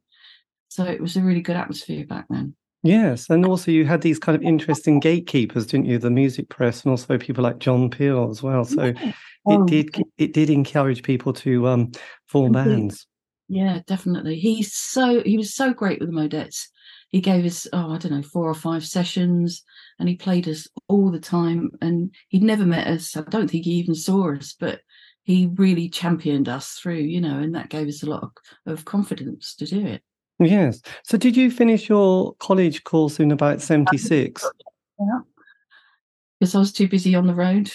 So 0.69 0.85
it 0.85 1.01
was 1.01 1.17
a 1.17 1.23
really 1.23 1.41
good 1.41 1.57
atmosphere 1.57 2.05
back 2.05 2.27
then. 2.29 2.55
Yes, 2.83 3.31
and 3.31 3.45
also 3.45 3.71
you 3.71 3.85
had 3.85 4.03
these 4.03 4.19
kind 4.19 4.37
of 4.37 4.43
interesting 4.43 5.01
gatekeepers, 5.01 5.67
didn't 5.67 5.87
you? 5.87 5.99
The 5.99 6.11
music 6.11 6.49
press, 6.49 6.85
and 6.85 6.91
also 6.91 7.19
people 7.19 7.43
like 7.43 7.59
John 7.59 7.91
Peel 7.91 8.31
as 8.31 8.43
well. 8.43 8.65
So 8.65 8.85
yeah. 8.85 9.13
oh, 9.47 9.65
it 9.65 9.67
did 9.67 10.05
it 10.19 10.33
did 10.33 10.51
encourage 10.51 11.03
people 11.03 11.33
to 11.35 11.67
um, 11.69 11.93
form 12.29 12.53
bands. 12.53 13.07
Yeah, 13.49 13.81
definitely. 13.87 14.39
He's 14.39 14.75
so 14.75 15.23
he 15.25 15.37
was 15.37 15.55
so 15.55 15.73
great 15.73 16.01
with 16.01 16.09
the 16.09 16.15
Mo-dettes. 16.15 16.69
He 17.09 17.21
gave 17.21 17.45
us 17.45 17.67
oh 17.73 17.93
I 17.93 17.99
don't 17.99 18.13
know 18.13 18.23
four 18.23 18.49
or 18.49 18.55
five 18.55 18.85
sessions 18.85 19.63
and 19.99 20.09
he 20.09 20.17
played 20.17 20.49
us 20.49 20.69
all 20.89 21.11
the 21.11 21.21
time. 21.21 21.71
And 21.81 22.15
he'd 22.29 22.43
never 22.43 22.67
met 22.67 22.87
us. 22.87 23.17
I 23.17 23.23
don't 23.23 23.51
think 23.51 23.65
he 23.65 23.73
even 23.73 23.95
saw 23.95 24.35
us, 24.35 24.55
but 24.59 24.81
he 25.23 25.51
really 25.55 25.89
championed 25.89 26.49
us 26.49 26.75
through, 26.75 27.01
you 27.01 27.21
know, 27.21 27.39
and 27.39 27.55
that 27.55 27.69
gave 27.69 27.89
us 27.89 28.03
a 28.03 28.07
lot 28.07 28.23
of, 28.23 28.73
of 28.73 28.85
confidence 28.85 29.55
to 29.57 29.67
do 29.67 29.85
it. 29.85 30.03
Yes. 30.39 30.81
So 31.05 31.17
did 31.17 31.37
you 31.37 31.51
finish 31.51 31.89
your 31.89 32.35
college 32.35 32.85
course 32.85 33.19
in 33.19 33.33
about 33.33 33.61
76? 33.63 34.49
Yeah. 35.01 35.07
Because 36.39 36.55
I 36.55 36.59
was 36.59 36.73
too 36.73 36.89
busy 36.89 37.15
on 37.15 37.27
the 37.27 37.35
road. 37.35 37.73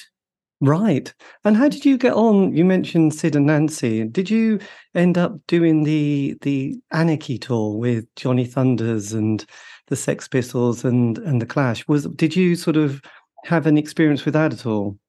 Right. 0.64 1.12
And 1.44 1.58
how 1.58 1.68
did 1.70 1.86
you 1.86 1.98
get 1.98 2.14
on? 2.14 2.56
You 2.56 2.64
mentioned 2.64 3.16
Sid 3.16 3.36
and 3.36 3.48
Nancy. 3.48 4.04
Did 4.06 4.30
you 4.30 4.60
end 4.94 5.18
up 5.18 5.36
doing 5.48 5.84
the 5.84 6.38
the 6.42 6.80
Anarchy 6.92 7.40
tour 7.40 7.76
with 7.76 8.06
Johnny 8.16 8.46
Thunders 8.46 9.12
and 9.12 9.44
the 9.88 9.96
Sex 9.96 10.28
Pistols 10.28 10.86
and 10.86 11.18
and 11.20 11.42
the 11.42 11.48
Clash? 11.48 11.88
Was 11.88 12.06
did 12.16 12.36
you 12.36 12.56
sort 12.56 12.78
of 12.78 13.02
have 13.46 13.66
an 13.66 13.76
experience 13.78 14.24
with 14.24 14.36
that 14.36 14.54
at 14.54 14.68
all? 14.68 15.00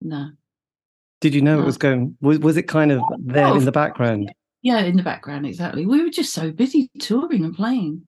No. 0.00 0.30
Did 1.20 1.34
you 1.34 1.42
know 1.42 1.56
No. 1.56 1.62
it 1.62 1.66
was 1.66 1.78
going? 1.78 2.16
Was 2.20 2.38
was 2.40 2.56
it 2.56 2.64
kind 2.64 2.90
of 2.90 3.02
there 3.20 3.46
Oh, 3.46 3.54
in 3.56 3.64
the 3.66 3.72
background? 3.72 4.32
Yeah, 4.62 4.80
in 4.80 4.96
the 4.96 5.02
background, 5.02 5.46
exactly. 5.46 5.86
We 5.86 6.02
were 6.02 6.10
just 6.10 6.34
so 6.34 6.50
busy 6.52 6.90
touring 6.98 7.44
and 7.44 7.54
playing. 7.54 8.06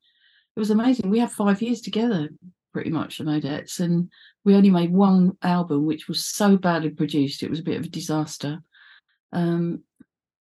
It 0.56 0.60
was 0.60 0.70
amazing. 0.70 1.08
We 1.08 1.18
had 1.18 1.30
five 1.30 1.62
years 1.62 1.80
together, 1.80 2.28
pretty 2.74 2.90
much, 2.90 3.16
the 3.18 3.24
Mo-dettes, 3.24 3.80
and 3.80 4.10
we 4.44 4.54
only 4.54 4.70
made 4.70 4.92
one 4.92 5.36
album, 5.42 5.86
which 5.86 6.08
was 6.08 6.24
so 6.24 6.56
badly 6.56 6.90
produced. 6.90 7.42
It 7.42 7.50
was 7.50 7.60
a 7.60 7.64
bit 7.64 7.78
of 7.78 7.84
a 7.84 7.88
disaster. 7.88 8.62
Um, 9.32 9.82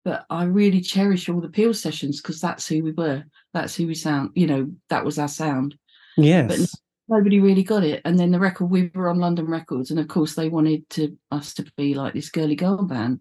but 0.03 0.25
I 0.29 0.45
really 0.45 0.81
cherish 0.81 1.29
all 1.29 1.41
the 1.41 1.49
Peel 1.49 1.73
sessions 1.73 2.21
because 2.21 2.41
that's 2.41 2.67
who 2.67 2.83
we 2.83 2.91
were. 2.91 3.23
That's 3.53 3.75
who 3.75 3.87
we 3.87 3.95
sound. 3.95 4.31
You 4.33 4.47
know, 4.47 4.71
that 4.89 5.05
was 5.05 5.19
our 5.19 5.27
sound. 5.27 5.75
Yes. 6.17 6.47
But 6.47 6.79
Nobody 7.11 7.41
really 7.41 7.63
got 7.63 7.83
it. 7.83 8.01
And 8.05 8.17
then 8.17 8.31
the 8.31 8.39
record, 8.39 8.67
we 8.67 8.89
were 8.95 9.09
on 9.09 9.19
London 9.19 9.45
Records, 9.45 9.91
and 9.91 9.99
of 9.99 10.07
course 10.07 10.35
they 10.35 10.47
wanted 10.47 10.89
to 10.91 11.17
us 11.29 11.53
to 11.55 11.65
be 11.75 11.93
like 11.93 12.13
this 12.13 12.29
girly 12.29 12.55
girl 12.55 12.83
band 12.83 13.19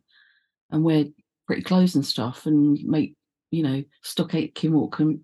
and 0.71 0.85
wear 0.85 1.07
pretty 1.49 1.63
clothes 1.63 1.97
and 1.97 2.07
stuff 2.07 2.47
and 2.47 2.79
make 2.85 3.17
you 3.51 3.65
know 3.65 3.83
Stock 4.05 4.33
Aitken 4.33 4.73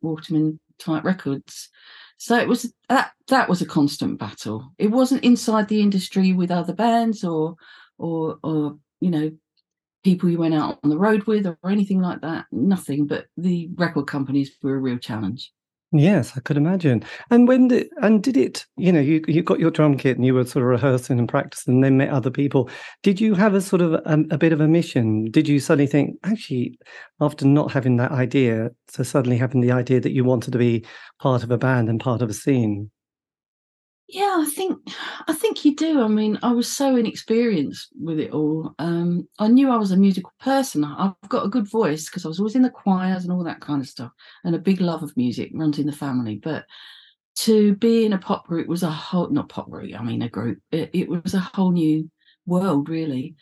Waterman 0.03 0.59
type 0.81 1.05
records. 1.05 1.69
So 2.19 2.39
it 2.39 2.49
was 2.49 2.73
that 2.89 3.13
that 3.29 3.49
was 3.49 3.61
a 3.61 3.67
constant 3.67 4.19
battle. 4.19 4.73
It 4.79 4.91
wasn't 4.91 5.25
inside 5.25 5.69
the 5.69 5.81
industry 5.81 6.33
with 6.33 6.51
other 6.51 6.73
bands 6.73 7.25
or 7.25 7.57
or 7.99 8.39
or 8.43 8.79
you 9.01 9.11
know 9.11 9.31
people 10.03 10.29
you 10.29 10.39
went 10.39 10.55
out 10.55 10.79
on 10.85 10.91
the 10.91 10.99
road 10.99 11.25
with 11.25 11.47
or 11.47 11.59
anything 11.69 12.01
like 12.01 12.21
that. 12.23 12.47
Nothing. 12.53 13.07
But 13.07 13.27
the 13.37 13.69
record 13.75 14.07
companies 14.07 14.57
were 14.63 14.77
a 14.77 14.81
real 14.81 14.99
challenge. 14.99 15.53
Yes, 15.93 16.37
I 16.37 16.41
could 16.41 16.57
imagine. 16.57 17.05
And 17.31 17.47
when 17.47 17.69
did 17.69 17.89
and 18.03 18.23
did 18.23 18.37
it? 18.37 18.67
You 18.77 18.93
know, 18.93 19.01
you 19.01 19.23
you 19.29 19.43
got 19.43 19.61
your 19.61 19.71
drum 19.71 19.97
kit 19.97 20.17
and 20.17 20.27
you 20.27 20.35
were 20.35 20.45
sort 20.45 20.65
of 20.65 20.69
rehearsing 20.69 21.19
and 21.19 21.29
practicing, 21.29 21.75
and 21.75 21.85
then 21.85 21.97
met 21.97 22.11
other 22.11 22.31
people. 22.31 22.69
Did 23.03 23.21
you 23.21 23.35
have 23.35 23.55
a 23.55 23.61
sort 23.61 23.83
of 23.83 23.95
a, 23.95 24.25
a 24.31 24.39
bit 24.39 24.53
of 24.53 24.61
a 24.61 24.67
mission? 24.69 25.31
Did 25.31 25.49
you 25.49 25.61
suddenly 25.61 25.87
think, 25.87 26.17
actually, 26.25 26.79
after 27.21 27.47
not 27.47 27.71
having 27.73 27.97
that 27.99 28.11
idea, 28.11 28.71
so 28.89 29.03
suddenly 29.05 29.39
having 29.39 29.61
the 29.61 29.73
idea 29.73 30.01
that 30.01 30.13
you 30.13 30.25
wanted 30.25 30.51
to 30.53 30.59
be 30.59 30.85
part 31.21 31.43
of 31.45 31.51
a 31.51 31.59
band 31.59 31.89
and 31.89 32.01
part 32.01 32.21
of 32.21 32.31
a 32.31 32.35
scene? 32.35 32.91
Yeah, 34.09 34.37
I 34.39 34.49
think 34.49 34.79
I 35.27 35.33
think 35.33 35.65
you 35.65 35.75
do. 35.75 36.01
I 36.01 36.07
mean, 36.07 36.39
I 36.43 36.53
was 36.53 36.71
so 36.71 36.95
inexperienced 36.95 37.89
with 37.99 38.21
it 38.21 38.31
all. 38.31 38.73
Um, 38.79 39.27
I 39.41 39.49
knew 39.49 39.69
I 39.69 39.77
was 39.77 39.91
a 39.91 39.97
musical 39.97 40.33
person. 40.39 40.85
I've 40.85 41.15
got 41.29 41.45
a 41.45 41.49
good 41.49 41.69
voice 41.69 42.07
because 42.07 42.25
I 42.25 42.29
was 42.29 42.39
always 42.39 42.55
in 42.55 42.63
the 42.63 42.71
choirs 42.71 43.25
and 43.25 43.33
all 43.33 43.43
that 43.43 43.61
kind 43.61 43.83
of 43.83 43.89
stuff, 43.89 44.13
and 44.45 44.55
a 44.55 44.61
big 44.61 44.81
love 44.81 45.03
of 45.03 45.17
music 45.17 45.51
runs 45.55 45.81
in 45.81 45.87
the 45.87 45.93
family. 45.93 46.37
But 46.37 46.67
to 47.39 47.75
be 47.77 48.05
in 48.05 48.13
a 48.13 48.19
pop 48.19 48.47
group 48.47 48.69
was 48.69 48.85
a 48.85 48.91
whole 48.91 49.29
not 49.29 49.49
pop 49.49 49.69
group. 49.69 49.93
I 49.99 50.03
mean, 50.05 50.23
a 50.23 50.29
group. 50.29 50.61
It, 50.71 50.91
it 50.93 51.09
was 51.09 51.35
a 51.35 51.41
whole 51.41 51.73
new 51.73 52.09
world, 52.47 52.89
really. 52.89 53.35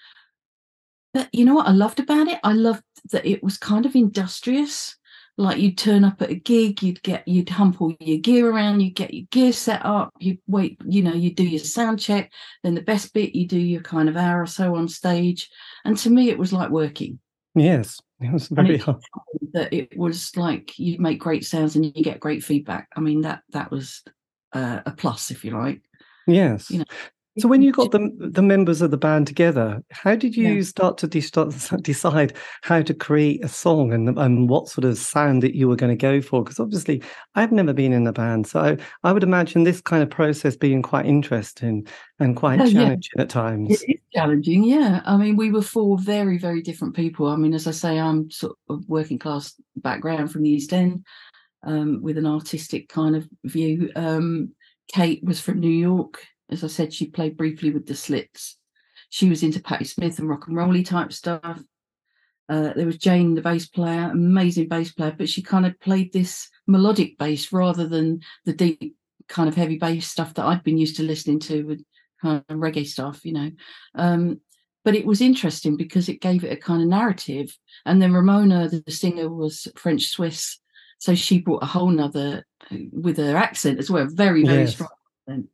But 1.13 1.29
you 1.33 1.45
know 1.45 1.55
what 1.55 1.69
I 1.69 1.73
loved 1.73 2.01
about 2.01 2.27
it? 2.27 2.41
I 2.43 2.55
loved 2.55 2.83
that 3.13 3.27
it 3.27 3.43
was 3.43 3.59
kind 3.59 3.85
of 3.85 3.95
industrious. 3.95 4.97
Like 5.37 5.59
you'd 5.59 5.79
turn 5.79 6.05
up 6.05 6.23
at 6.23 6.31
a 6.31 6.35
gig, 6.35 6.83
you'd 6.83 7.03
get 7.03 7.27
you'd 7.27 7.49
hump 7.49 7.81
all 7.81 7.95
your 7.99 8.19
gear 8.19 8.51
around, 8.51 8.81
you'd 8.81 8.95
get 8.95 9.13
your 9.13 9.27
gear 9.31 9.53
set 9.53 9.85
up, 9.85 10.13
you'd 10.21 10.39
wait, 10.47 10.79
you 10.87 11.03
know, 11.03 11.13
you 11.15 11.35
do 11.35 11.45
your 11.45 11.59
sound 11.59 11.99
check, 11.99 12.33
then 12.63 12.75
the 12.75 12.83
best 12.83 13.13
bit 13.13 13.35
you 13.35 13.47
do 13.49 13.59
your 13.59 13.83
kind 13.83 14.09
of 14.09 14.17
hour 14.17 14.43
or 14.43 14.47
so 14.47 14.77
on 14.77 14.87
stage. 14.89 15.51
And 15.85 15.97
to 15.99 16.11
me 16.11 16.31
it 16.31 16.39
was 16.39 16.53
like 16.53 16.71
working. 16.71 17.19
Yes, 17.57 18.01
it 18.21 18.33
was 18.33 18.49
very 18.49 18.77
it- 18.77 18.83
hard. 18.83 19.03
That 19.53 19.73
it 19.73 19.97
was 19.97 20.37
like 20.37 20.77
you'd 20.81 20.99
make 21.01 21.21
great 21.21 21.45
sounds 21.45 21.77
and 21.77 21.85
you 21.85 22.03
get 22.03 22.19
great 22.19 22.43
feedback. 22.43 22.89
I 22.97 23.01
mean 23.01 23.21
that 23.21 23.43
that 23.51 23.71
was 23.71 24.03
uh, 24.53 24.81
a 24.85 24.91
plus, 24.91 25.31
if 25.31 25.45
you 25.45 25.53
like. 25.53 25.83
Yes. 26.27 26.71
you 26.71 26.79
know, 26.79 26.85
So 27.39 27.49
when 27.49 27.63
you 27.63 27.73
got 27.73 27.91
the 27.93 28.11
the 28.19 28.43
members 28.43 28.81
of 28.81 28.91
the 28.91 28.97
band 28.97 29.27
together, 29.27 29.83
how 29.91 30.15
did 30.15 30.37
you 30.37 30.53
Yeah. 30.55 30.63
start 30.63 30.99
to 30.99 31.09
de- 31.09 31.21
start, 31.21 31.53
decide 31.83 32.35
how 32.63 32.83
to 32.83 32.95
create 32.95 33.45
a 33.45 33.49
song 33.49 33.93
and 33.93 34.17
and 34.19 34.49
what 34.49 34.69
sort 34.69 34.85
of 34.85 34.97
sound 34.99 35.43
that 35.43 35.55
you 35.57 35.67
were 35.69 35.77
going 35.77 35.91
to 35.91 36.01
go 36.01 36.21
for? 36.21 36.45
Because 36.45 36.61
obviously, 36.61 37.03
I've 37.35 37.51
never 37.53 37.73
been 37.73 37.93
in 37.93 38.07
a 38.07 38.13
band, 38.13 38.47
so 38.47 38.61
I, 38.61 38.77
I 39.03 39.13
would 39.13 39.23
imagine 39.25 39.65
this 39.65 39.81
kind 39.81 40.03
of 40.03 40.11
process 40.11 40.57
being 40.57 40.81
quite 40.83 41.07
interesting 41.07 41.87
and 42.21 42.37
quite 42.37 42.61
Oh, 42.61 42.65
yeah. 42.65 42.73
challenging 42.85 43.19
at 43.19 43.29
times. 43.31 43.83
It 43.83 43.91
is 43.95 44.01
challenging, 44.15 44.63
yeah. 44.65 45.01
I 45.05 45.17
mean, 45.17 45.37
we 45.37 45.51
were 45.51 45.63
four 45.63 45.99
very, 45.99 46.39
very 46.39 46.63
different 46.63 46.95
people. 46.95 47.27
I 47.27 47.37
mean, 47.37 47.55
as 47.55 47.67
I 47.67 47.73
say, 47.73 47.99
I'm 47.99 48.31
sort 48.31 48.57
of 48.69 48.85
working 48.89 49.19
class 49.19 49.55
background 49.77 50.31
from 50.31 50.43
the 50.43 50.51
East 50.51 50.73
End 50.73 51.05
um, 51.67 52.01
with 52.01 52.17
an 52.17 52.27
artistic 52.27 52.89
kind 52.89 53.17
of 53.17 53.27
view. 53.45 53.91
Um, 53.97 54.53
Kate 54.93 55.25
was 55.25 55.41
from 55.41 55.59
New 55.59 55.69
York. 55.69 56.25
As 56.51 56.63
I 56.63 56.69
said, 56.69 56.93
she 56.93 57.07
played 57.07 57.37
briefly 57.37 57.71
with 57.71 57.87
the 57.87 57.95
Slits. 57.95 58.59
She 59.09 59.29
was 59.29 59.43
into 59.43 59.63
Patti 59.63 59.85
Smith 59.85 60.19
and 60.19 60.29
rock 60.29 60.47
and 60.47 60.57
rolly 60.57 60.83
type 60.83 61.13
stuff. 61.13 61.63
Uh, 62.49 62.75
there 62.75 62.87
was 62.87 62.99
Jane, 62.99 63.35
the 63.35 63.41
bass 63.41 63.67
player, 63.67 64.11
amazing 64.13 64.69
bass 64.69 64.93
player, 64.93 65.15
but 65.17 65.29
she 65.29 65.43
kind 65.43 65.65
of 65.65 65.79
played 65.81 66.13
this 66.13 66.51
melodic 66.67 67.17
bass 67.17 67.53
rather 67.53 67.89
than 67.89 68.21
the 68.45 68.53
deep 68.53 68.97
kind 69.29 69.49
of 69.49 69.55
heavy 69.55 69.79
bass 69.79 70.07
stuff 70.07 70.35
that 70.35 70.45
I'd 70.45 70.63
been 70.63 70.77
used 70.77 70.97
to 70.97 71.03
listening 71.03 71.39
to 71.41 71.63
with 71.65 71.83
kind 72.21 72.45
of 72.47 72.57
reggae 72.59 72.87
stuff, 72.87 73.25
you 73.25 73.33
know. 73.33 73.51
Um, 73.95 74.41
but 74.85 74.95
it 74.95 75.07
was 75.07 75.23
interesting 75.23 75.77
because 75.79 76.11
it 76.11 76.21
gave 76.21 76.45
it 76.45 76.53
a 76.53 76.57
kind 76.57 76.83
of 76.83 76.89
narrative. 76.89 77.57
And 77.87 78.03
then 78.03 78.13
Ramona, 78.13 78.69
the 78.69 78.93
singer, 78.93 79.31
was 79.31 79.67
French 79.77 80.09
Swiss, 80.09 80.59
so 80.99 81.15
she 81.15 81.41
brought 81.41 81.63
a 81.63 81.67
whole 81.67 81.91
nother 81.91 82.45
with 82.93 83.17
her 83.17 83.37
accent 83.37 83.79
as 83.79 83.91
well, 83.91 84.07
very 84.11 84.45
very 84.45 84.61
Yes. 84.61 84.73
strong 84.75 84.91
accent. 85.27 85.49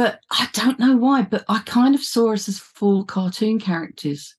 But 0.00 0.20
I 0.30 0.48
don't 0.54 0.78
know 0.78 0.96
why, 0.96 1.20
but 1.20 1.44
I 1.46 1.58
kind 1.66 1.94
of 1.94 2.02
saw 2.02 2.32
us 2.32 2.48
as 2.48 2.58
full 2.58 3.04
cartoon 3.04 3.60
characters, 3.60 4.34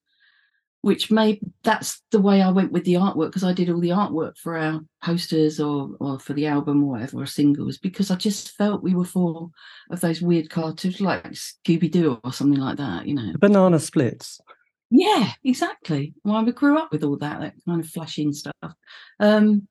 which 0.82 1.12
made 1.12 1.40
that's 1.62 2.02
the 2.10 2.20
way 2.20 2.42
I 2.42 2.50
went 2.50 2.72
with 2.72 2.84
the 2.84 2.96
artwork 2.96 3.28
because 3.28 3.44
I 3.44 3.54
did 3.54 3.70
all 3.70 3.80
the 3.80 3.90
artwork 3.90 4.40
for 4.40 4.58
our 4.58 4.82
posters 5.04 5.60
or 5.60 5.92
or 6.00 6.18
for 6.18 6.34
the 6.34 6.48
album 6.48 6.84
or 6.84 6.94
whatever 6.94 7.22
or 7.22 7.28
singles 7.28 7.78
because 7.78 8.10
I 8.10 8.16
just 8.16 8.58
felt 8.58 8.82
we 8.82 8.96
were 8.96 9.06
full 9.06 9.52
of 9.92 10.02
those 10.02 10.20
weird 10.20 10.50
cartoons 10.50 11.00
like 11.00 11.26
Scooby 11.26 11.92
Doo 11.92 12.20
or 12.24 12.34
something 12.34 12.60
like 12.60 12.78
that, 12.78 13.06
you 13.06 13.14
know. 13.14 13.32
Banana 13.38 13.78
splits. 13.78 14.42
Yeah, 14.90 15.32
exactly. 15.44 16.16
Well, 16.24 16.44
we 16.44 16.54
grew 16.54 16.80
up 16.80 16.92
with 16.92 17.04
all 17.04 17.18
that, 17.18 17.40
that 17.40 17.54
kind 17.68 17.82
of 17.82 17.88
flashing 17.88 18.34
stuff. 18.34 18.74
Um, 19.20 19.68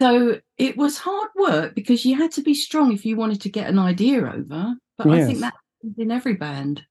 so 0.00 0.40
it 0.58 0.76
was 0.76 0.98
hard 0.98 1.28
work 1.36 1.74
because 1.74 2.04
you 2.04 2.16
had 2.16 2.32
to 2.32 2.42
be 2.42 2.54
strong 2.54 2.92
if 2.92 3.04
you 3.04 3.16
wanted 3.16 3.40
to 3.42 3.48
get 3.48 3.68
an 3.68 3.78
idea 3.78 4.20
over. 4.20 4.74
But 4.98 5.08
I 5.08 5.24
think 5.24 5.40
that 5.40 5.54
happens 5.54 5.98
in 5.98 6.10
every 6.10 6.34
band. 6.34 6.82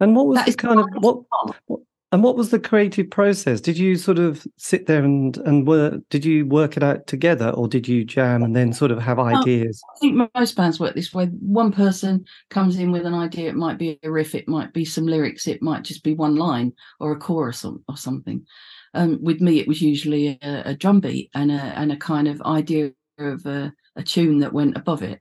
And 0.00 0.14
what 0.14 0.26
was 0.26 0.36
That 0.38 0.46
the 0.46 0.54
kind 0.54 0.80
of 0.80 0.86
what. 0.98 1.22
What- 1.66 1.80
And 2.12 2.22
what 2.22 2.36
was 2.36 2.50
the 2.50 2.60
creative 2.60 3.10
process? 3.10 3.60
Did 3.60 3.76
you 3.76 3.96
sort 3.96 4.20
of 4.20 4.46
sit 4.56 4.86
there 4.86 5.02
and 5.02 5.36
and 5.38 5.66
work? 5.66 6.00
Did 6.10 6.24
you 6.24 6.46
work 6.46 6.76
it 6.76 6.82
out 6.84 7.08
together, 7.08 7.50
or 7.50 7.66
did 7.66 7.88
you 7.88 8.04
jam 8.04 8.44
and 8.44 8.54
then 8.54 8.72
sort 8.72 8.92
of 8.92 9.00
have 9.00 9.18
ideas? 9.18 9.82
I 9.96 9.98
think 9.98 10.30
most 10.36 10.54
bands 10.54 10.78
work 10.78 10.94
this 10.94 11.12
way. 11.12 11.26
One 11.26 11.72
person 11.72 12.24
comes 12.50 12.78
in 12.78 12.92
with 12.92 13.04
an 13.04 13.14
idea. 13.14 13.48
It 13.48 13.56
might 13.56 13.78
be 13.78 13.98
a 14.04 14.12
riff, 14.12 14.36
it 14.36 14.46
might 14.46 14.72
be 14.72 14.84
some 14.84 15.06
lyrics, 15.06 15.48
it 15.48 15.60
might 15.60 15.82
just 15.82 16.04
be 16.04 16.14
one 16.14 16.36
line 16.36 16.72
or 17.00 17.10
a 17.10 17.18
chorus 17.18 17.64
or, 17.64 17.78
or 17.88 17.96
something. 17.96 18.46
Um, 18.94 19.18
with 19.22 19.40
me, 19.40 19.58
it 19.58 19.68
was 19.68 19.82
usually 19.82 20.38
a, 20.42 20.62
a 20.66 20.74
drum 20.74 21.00
beat 21.00 21.30
and 21.34 21.50
a 21.50 21.54
and 21.54 21.92
a 21.92 21.96
kind 21.96 22.28
of 22.28 22.40
idea 22.42 22.92
of 23.18 23.44
a, 23.46 23.72
a 23.96 24.02
tune 24.02 24.40
that 24.40 24.52
went 24.52 24.76
above 24.76 25.02
it. 25.02 25.20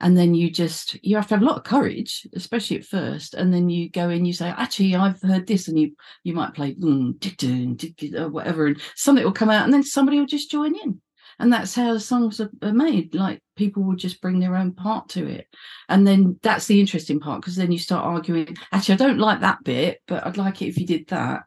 And 0.00 0.16
then 0.16 0.34
you 0.34 0.50
just 0.50 0.96
you 1.04 1.16
have 1.16 1.28
to 1.28 1.34
have 1.34 1.42
a 1.42 1.46
lot 1.46 1.58
of 1.58 1.64
courage, 1.64 2.26
especially 2.34 2.78
at 2.78 2.84
first. 2.84 3.34
And 3.34 3.54
then 3.54 3.68
you 3.68 3.90
go 3.90 4.08
in, 4.08 4.24
you 4.24 4.32
say, 4.32 4.48
actually, 4.48 4.96
I've 4.96 5.22
heard 5.22 5.46
this, 5.46 5.68
and 5.68 5.78
you 5.78 5.94
you 6.24 6.34
might 6.34 6.54
play 6.54 6.74
mm, 6.74 8.20
or 8.20 8.28
whatever, 8.30 8.66
and 8.66 8.80
something 8.96 9.24
will 9.24 9.32
come 9.32 9.50
out, 9.50 9.64
and 9.64 9.72
then 9.72 9.84
somebody 9.84 10.18
will 10.18 10.26
just 10.26 10.50
join 10.50 10.74
in 10.76 11.00
and 11.38 11.52
that's 11.52 11.74
how 11.74 11.98
songs 11.98 12.40
are 12.40 12.72
made 12.72 13.14
like 13.14 13.42
people 13.56 13.82
will 13.82 13.96
just 13.96 14.20
bring 14.20 14.38
their 14.38 14.56
own 14.56 14.72
part 14.72 15.08
to 15.08 15.26
it 15.26 15.46
and 15.88 16.06
then 16.06 16.38
that's 16.42 16.66
the 16.66 16.80
interesting 16.80 17.20
part 17.20 17.40
because 17.40 17.56
then 17.56 17.72
you 17.72 17.78
start 17.78 18.04
arguing 18.04 18.56
actually 18.70 18.94
i 18.94 18.96
don't 18.96 19.18
like 19.18 19.40
that 19.40 19.62
bit 19.64 20.00
but 20.06 20.24
i'd 20.26 20.36
like 20.36 20.62
it 20.62 20.66
if 20.66 20.78
you 20.78 20.86
did 20.86 21.06
that 21.08 21.42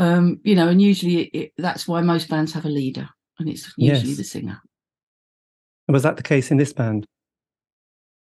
um 0.00 0.40
you 0.44 0.54
know 0.54 0.66
and 0.68 0.80
usually 0.80 1.16
it, 1.22 1.30
it, 1.40 1.52
that's 1.58 1.86
why 1.86 2.00
most 2.00 2.28
bands 2.28 2.52
have 2.52 2.64
a 2.64 2.68
leader 2.68 3.06
and 3.38 3.48
it's 3.48 3.72
usually 3.76 4.08
Yes. 4.08 4.16
the 4.16 4.24
singer 4.24 4.58
Was 5.88 6.02
that 6.02 6.16
the 6.16 6.22
case 6.22 6.50
in 6.50 6.56
this 6.56 6.72
band? 6.72 7.06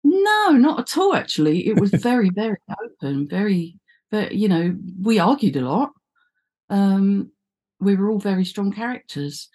no 0.03 0.51
not 0.51 0.79
at 0.79 0.97
all 0.97 1.13
actually 1.13 1.67
it 1.67 1.77
was 1.77 1.91
very 1.91 2.29
very 2.29 2.57
open 2.83 3.27
very 3.27 3.77
but 4.11 4.33
you 4.33 4.47
know 4.47 4.75
we 5.01 5.19
argued 5.19 5.55
a 5.57 5.61
lot 5.61 5.89
um 6.69 7.29
we 7.79 7.95
were 7.95 8.09
all 8.09 8.19
very 8.19 8.45
strong 8.45 8.71
characters 8.71 9.49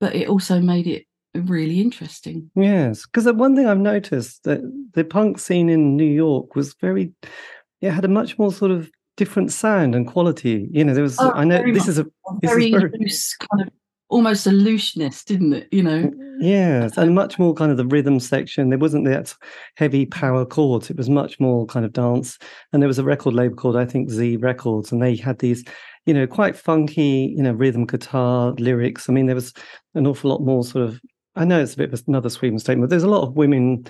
but 0.00 0.14
it 0.14 0.28
also 0.28 0.60
made 0.60 0.86
it 0.86 1.04
really 1.34 1.80
interesting 1.80 2.50
Yes, 2.54 3.06
because 3.06 3.30
one 3.32 3.54
thing 3.54 3.66
I've 3.66 3.78
noticed 3.78 4.44
that 4.44 4.60
the 4.94 5.04
punk 5.04 5.38
scene 5.38 5.68
in 5.68 5.96
New 5.96 6.12
York 6.24 6.56
was 6.56 6.74
very 6.80 7.12
it 7.80 7.90
had 7.90 8.04
a 8.04 8.08
much 8.08 8.38
more 8.38 8.52
sort 8.52 8.70
of 8.70 8.90
different 9.18 9.52
sound 9.52 9.94
and 9.94 10.06
quality. 10.06 10.68
You 10.72 10.84
know, 10.84 10.94
there 10.94 11.02
was. 11.02 11.18
Oh, 11.20 11.32
I 11.32 11.44
know 11.44 11.62
this 11.62 11.82
much. 11.82 11.88
is 11.88 11.98
a 11.98 12.04
this 12.40 12.50
very, 12.50 12.72
is 12.72 12.80
very 12.80 12.92
loose 12.98 13.36
kind 13.36 13.62
of 13.66 13.68
almost 14.08 14.46
a 14.46 14.52
looseness, 14.52 15.24
didn't 15.24 15.52
it? 15.52 15.68
You 15.70 15.82
know. 15.82 16.10
Yeah, 16.40 16.84
and 16.96 17.10
um, 17.10 17.14
much 17.14 17.38
more 17.38 17.52
kind 17.52 17.70
of 17.70 17.76
the 17.76 17.86
rhythm 17.86 18.20
section. 18.20 18.70
There 18.70 18.78
wasn't 18.78 19.04
that 19.06 19.34
heavy 19.76 20.06
power 20.06 20.46
chords. 20.46 20.88
It 20.88 20.96
was 20.96 21.10
much 21.10 21.38
more 21.40 21.66
kind 21.66 21.84
of 21.84 21.92
dance. 21.92 22.38
And 22.72 22.80
there 22.80 22.88
was 22.88 23.00
a 23.00 23.04
record 23.04 23.34
label 23.34 23.56
called 23.56 23.76
I 23.76 23.84
think 23.84 24.08
Z 24.08 24.36
Records, 24.38 24.92
and 24.92 25.02
they 25.02 25.16
had 25.16 25.40
these, 25.40 25.64
you 26.06 26.14
know, 26.14 26.26
quite 26.26 26.56
funky, 26.56 27.34
you 27.36 27.42
know, 27.42 27.52
rhythm 27.52 27.84
guitar 27.84 28.52
lyrics. 28.52 29.08
I 29.08 29.12
mean, 29.12 29.26
there 29.26 29.34
was 29.34 29.52
an 29.94 30.06
awful 30.06 30.30
lot 30.30 30.42
more 30.42 30.64
sort 30.64 30.84
of. 30.84 31.00
I 31.36 31.44
know 31.44 31.60
it's 31.60 31.74
a 31.74 31.78
bit 31.78 31.92
of 31.92 32.02
another 32.08 32.30
sweeping 32.30 32.58
statement. 32.58 32.88
But 32.88 32.90
there's 32.90 33.04
a 33.04 33.08
lot 33.10 33.22
of 33.22 33.36
women 33.36 33.84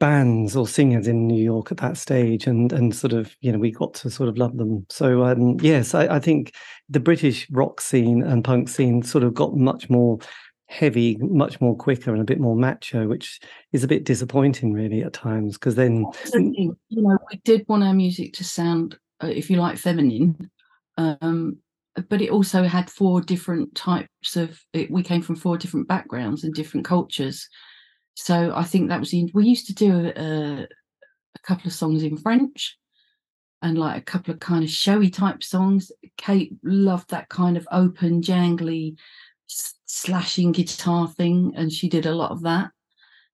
bands 0.00 0.56
or 0.56 0.66
singers 0.66 1.06
in 1.06 1.28
New 1.28 1.40
York 1.40 1.70
at 1.70 1.78
that 1.78 1.96
stage, 1.96 2.48
and 2.48 2.72
and 2.72 2.94
sort 2.96 3.12
of 3.12 3.36
you 3.40 3.52
know 3.52 3.58
we 3.58 3.70
got 3.70 3.94
to 3.94 4.10
sort 4.10 4.28
of 4.28 4.36
love 4.36 4.56
them. 4.56 4.84
So 4.88 5.24
um, 5.24 5.60
yes, 5.60 5.94
I, 5.94 6.16
I, 6.16 6.18
think 6.18 6.54
the 6.88 6.98
British 6.98 7.48
rock 7.50 7.80
scene 7.80 8.22
and 8.22 8.42
punk 8.42 8.68
scene 8.68 9.02
sort 9.02 9.22
of 9.22 9.34
got 9.34 9.56
much 9.56 9.88
more 9.88 10.18
heavy, 10.66 11.16
much 11.20 11.60
more 11.60 11.76
quicker, 11.76 12.12
and 12.12 12.20
a 12.20 12.24
bit 12.24 12.40
more 12.40 12.56
macho, 12.56 13.06
which 13.06 13.38
is 13.72 13.84
a 13.84 13.88
bit 13.88 14.04
disappointing 14.04 14.72
really 14.72 15.02
at 15.02 15.12
times 15.12 15.56
because 15.56 15.76
then 15.76 16.04
you 16.34 16.76
know 16.90 17.18
we 17.30 17.38
did 17.44 17.64
want 17.68 17.84
our 17.84 17.94
music 17.94 18.32
to 18.34 18.44
sound, 18.44 18.98
uh, 19.22 19.28
if 19.28 19.50
you 19.50 19.56
like, 19.58 19.78
feminine. 19.78 20.50
Um, 20.96 21.58
but 22.08 22.22
it 22.22 22.30
also 22.30 22.62
had 22.62 22.88
four 22.88 23.20
different 23.20 23.74
types 23.74 24.36
of 24.36 24.58
it, 24.72 24.90
we 24.90 25.02
came 25.02 25.22
from 25.22 25.36
four 25.36 25.58
different 25.58 25.88
backgrounds 25.88 26.44
and 26.44 26.54
different 26.54 26.86
cultures 26.86 27.48
so 28.20 28.52
I 28.54 28.64
think 28.64 28.90
that 28.90 29.00
was 29.00 29.12
the, 29.12 29.30
we 29.32 29.46
used 29.46 29.66
to 29.68 29.74
do 29.74 30.12
a, 30.14 30.62
a 30.62 31.38
couple 31.42 31.68
of 31.68 31.72
songs 31.72 32.02
in 32.02 32.18
French 32.18 32.76
and 33.62 33.78
like 33.78 33.96
a 33.96 34.04
couple 34.04 34.34
of 34.34 34.40
kind 34.40 34.62
of 34.62 34.68
showy 34.68 35.08
type 35.08 35.42
songs. 35.42 35.90
Kate 36.18 36.52
loved 36.62 37.08
that 37.10 37.30
kind 37.30 37.56
of 37.56 37.66
open, 37.72 38.20
jangly, 38.20 38.96
slashing 39.46 40.52
guitar 40.52 41.08
thing, 41.08 41.54
and 41.56 41.72
she 41.72 41.88
did 41.88 42.04
a 42.04 42.14
lot 42.14 42.30
of 42.30 42.42
that. 42.42 42.70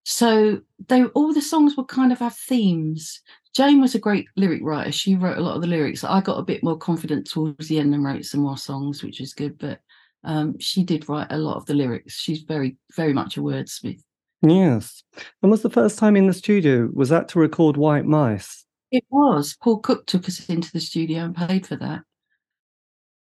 So 0.04 0.60
they 0.86 1.02
all 1.02 1.34
the 1.34 1.42
songs 1.42 1.76
would 1.76 1.88
kind 1.88 2.12
of 2.12 2.20
have 2.20 2.36
themes. 2.36 3.20
Jane 3.56 3.80
was 3.80 3.96
a 3.96 3.98
great 3.98 4.28
lyric 4.36 4.62
writer. 4.62 4.92
She 4.92 5.16
wrote 5.16 5.38
a 5.38 5.42
lot 5.42 5.56
of 5.56 5.62
the 5.62 5.66
lyrics. 5.66 6.04
I 6.04 6.20
got 6.20 6.38
a 6.38 6.44
bit 6.44 6.62
more 6.62 6.78
confident 6.78 7.26
towards 7.26 7.66
the 7.66 7.80
end 7.80 7.92
and 7.92 8.04
wrote 8.04 8.24
some 8.24 8.42
more 8.42 8.58
songs, 8.58 9.02
which 9.02 9.18
was 9.18 9.34
good. 9.34 9.58
But 9.58 9.80
um, 10.22 10.60
she 10.60 10.84
did 10.84 11.08
write 11.08 11.26
a 11.30 11.38
lot 11.38 11.56
of 11.56 11.66
the 11.66 11.74
lyrics. 11.74 12.20
She's 12.20 12.42
very, 12.42 12.76
very 12.94 13.12
much 13.12 13.36
a 13.36 13.40
wordsmith. 13.40 14.02
Yes. 14.48 15.02
And 15.42 15.50
was 15.50 15.62
the 15.62 15.70
first 15.70 15.98
time 15.98 16.16
in 16.16 16.26
the 16.26 16.34
studio? 16.34 16.88
Was 16.92 17.08
that 17.08 17.28
to 17.28 17.38
record 17.38 17.76
White 17.76 18.04
Mice? 18.04 18.64
It 18.90 19.04
was. 19.10 19.56
Paul 19.62 19.78
Cook 19.78 20.06
took 20.06 20.28
us 20.28 20.48
into 20.48 20.70
the 20.72 20.80
studio 20.80 21.24
and 21.24 21.36
paid 21.36 21.66
for 21.66 21.76
that. 21.76 22.02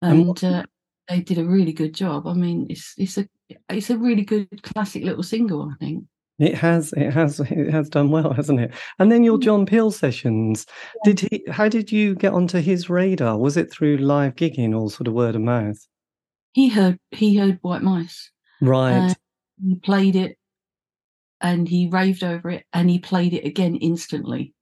And, 0.01 0.43
uh, 0.43 0.63
they 1.07 1.21
did 1.21 1.37
a 1.37 1.45
really 1.45 1.73
good 1.73 1.93
job. 1.93 2.25
I 2.25 2.33
mean, 2.33 2.67
it's 2.69 2.93
it's 2.97 3.17
a 3.17 3.27
it's 3.69 3.89
a 3.89 3.97
really 3.97 4.23
good 4.23 4.63
classic 4.63 5.03
little 5.03 5.23
single, 5.23 5.69
I 5.69 5.75
think. 5.83 6.05
It 6.39 6.55
has, 6.55 6.91
it 6.93 7.11
has, 7.11 7.39
it 7.39 7.69
has 7.69 7.87
done 7.87 8.09
well, 8.09 8.33
hasn't 8.33 8.61
it? 8.61 8.73
And 8.97 9.11
then 9.11 9.23
your 9.23 9.37
mm. 9.37 9.43
John 9.43 9.65
Peel 9.67 9.91
sessions. 9.91 10.65
Yeah. 11.05 11.13
Did 11.13 11.19
he? 11.19 11.43
How 11.51 11.67
did 11.67 11.91
you 11.91 12.15
get 12.15 12.33
onto 12.33 12.61
his 12.61 12.89
radar? 12.89 13.37
Was 13.37 13.57
it 13.57 13.71
through 13.71 13.97
live 13.97 14.35
gigging 14.35 14.75
or 14.75 14.89
sort 14.89 15.07
of 15.07 15.13
word 15.13 15.35
of 15.35 15.41
mouth? 15.41 15.85
He 16.53 16.69
heard 16.69 16.97
he 17.11 17.37
heard 17.37 17.59
White 17.61 17.83
Mice. 17.83 18.31
Right. 18.61 19.11
Uh, 19.11 19.13
he 19.63 19.75
played 19.75 20.15
it 20.15 20.37
and 21.41 21.67
he 21.67 21.87
raved 21.87 22.23
over 22.23 22.49
it 22.49 22.65
and 22.73 22.89
he 22.89 22.99
played 22.99 23.33
it 23.33 23.45
again 23.45 23.75
instantly. 23.75 24.53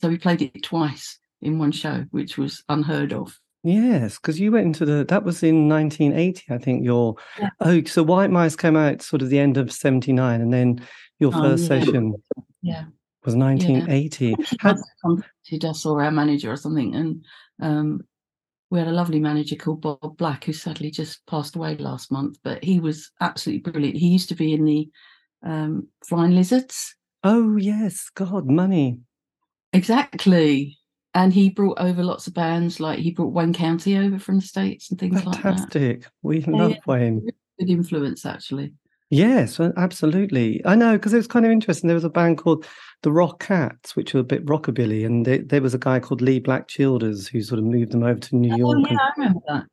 So 0.00 0.10
he 0.10 0.18
played 0.18 0.42
it 0.42 0.62
twice 0.62 1.18
in 1.40 1.58
one 1.58 1.72
show, 1.72 2.04
which 2.10 2.36
was 2.36 2.62
unheard 2.68 3.12
of. 3.12 3.38
Yes, 3.62 4.16
because 4.16 4.38
you 4.38 4.52
went 4.52 4.66
into 4.66 4.84
the 4.84 5.04
that 5.08 5.24
was 5.24 5.42
in 5.42 5.68
1980, 5.68 6.44
I 6.50 6.58
think. 6.58 6.84
Your 6.84 7.16
yeah. 7.38 7.48
oh, 7.60 7.82
so 7.82 8.04
White 8.04 8.30
Mice 8.30 8.54
came 8.54 8.76
out 8.76 9.02
sort 9.02 9.22
of 9.22 9.28
the 9.28 9.40
end 9.40 9.56
of 9.56 9.72
79, 9.72 10.40
and 10.40 10.52
then 10.52 10.86
your 11.18 11.32
oh, 11.34 11.40
first 11.40 11.62
yeah. 11.62 11.68
session, 11.68 12.14
yeah, 12.62 12.84
was 13.24 13.34
1980. 13.34 14.36
Yeah. 14.38 14.46
Had 14.60 14.76
contacted 15.04 15.64
us 15.64 15.84
or 15.84 16.00
our 16.00 16.12
manager 16.12 16.52
or 16.52 16.56
something, 16.56 16.94
and 16.94 17.24
um, 17.60 18.02
we 18.70 18.78
had 18.78 18.86
a 18.86 18.92
lovely 18.92 19.18
manager 19.18 19.56
called 19.56 19.80
Bob 19.80 20.16
Black 20.16 20.44
who 20.44 20.52
sadly 20.52 20.92
just 20.92 21.26
passed 21.26 21.56
away 21.56 21.76
last 21.76 22.12
month, 22.12 22.38
but 22.44 22.62
he 22.62 22.78
was 22.78 23.10
absolutely 23.20 23.68
brilliant. 23.68 23.96
He 23.96 24.08
used 24.08 24.28
to 24.28 24.36
be 24.36 24.52
in 24.52 24.64
the 24.64 24.88
um, 25.42 25.88
flying 26.04 26.34
lizards. 26.34 26.94
Oh 27.24 27.56
yes, 27.56 28.10
God, 28.14 28.46
money. 28.46 29.00
Exactly. 29.72 30.78
And 31.14 31.32
he 31.32 31.48
brought 31.48 31.78
over 31.78 32.02
lots 32.02 32.26
of 32.26 32.34
bands, 32.34 32.78
like 32.78 32.98
he 32.98 33.10
brought 33.10 33.32
Wayne 33.32 33.54
County 33.54 33.96
over 33.96 34.18
from 34.18 34.36
the 34.36 34.46
States 34.46 34.90
and 34.90 35.00
things 35.00 35.22
Fantastic. 35.22 35.44
like 35.44 35.54
that. 35.54 35.72
Fantastic. 35.72 36.12
We 36.22 36.40
yeah, 36.40 36.50
love 36.50 36.76
Wayne. 36.86 37.26
Good 37.58 37.70
influence, 37.70 38.26
actually. 38.26 38.74
Yes, 39.08 39.60
absolutely. 39.60 40.60
I 40.66 40.74
know 40.74 40.92
because 40.92 41.14
it 41.14 41.18
was 41.18 41.26
kind 41.26 41.46
of 41.46 41.52
interesting. 41.52 41.88
There 41.88 41.94
was 41.94 42.04
a 42.04 42.10
band 42.10 42.38
called 42.38 42.66
the 43.02 43.12
Rock 43.12 43.40
Cats, 43.40 43.96
which 43.96 44.12
were 44.12 44.20
a 44.20 44.24
bit 44.24 44.44
rockabilly, 44.44 45.06
and 45.06 45.24
they, 45.24 45.38
there 45.38 45.62
was 45.62 45.74
a 45.74 45.78
guy 45.78 46.00
called 46.00 46.20
Leee 46.20 46.40
Black 46.40 46.68
Childers 46.68 47.28
who 47.28 47.40
sort 47.40 47.60
of 47.60 47.64
moved 47.64 47.92
them 47.92 48.02
over 48.02 48.18
to 48.18 48.36
New 48.36 48.52
oh, 48.52 48.56
York. 48.56 48.78
Oh, 48.80 48.88
yeah, 48.90 48.98
I 48.98 49.10
remember 49.16 49.40
that 49.48 49.64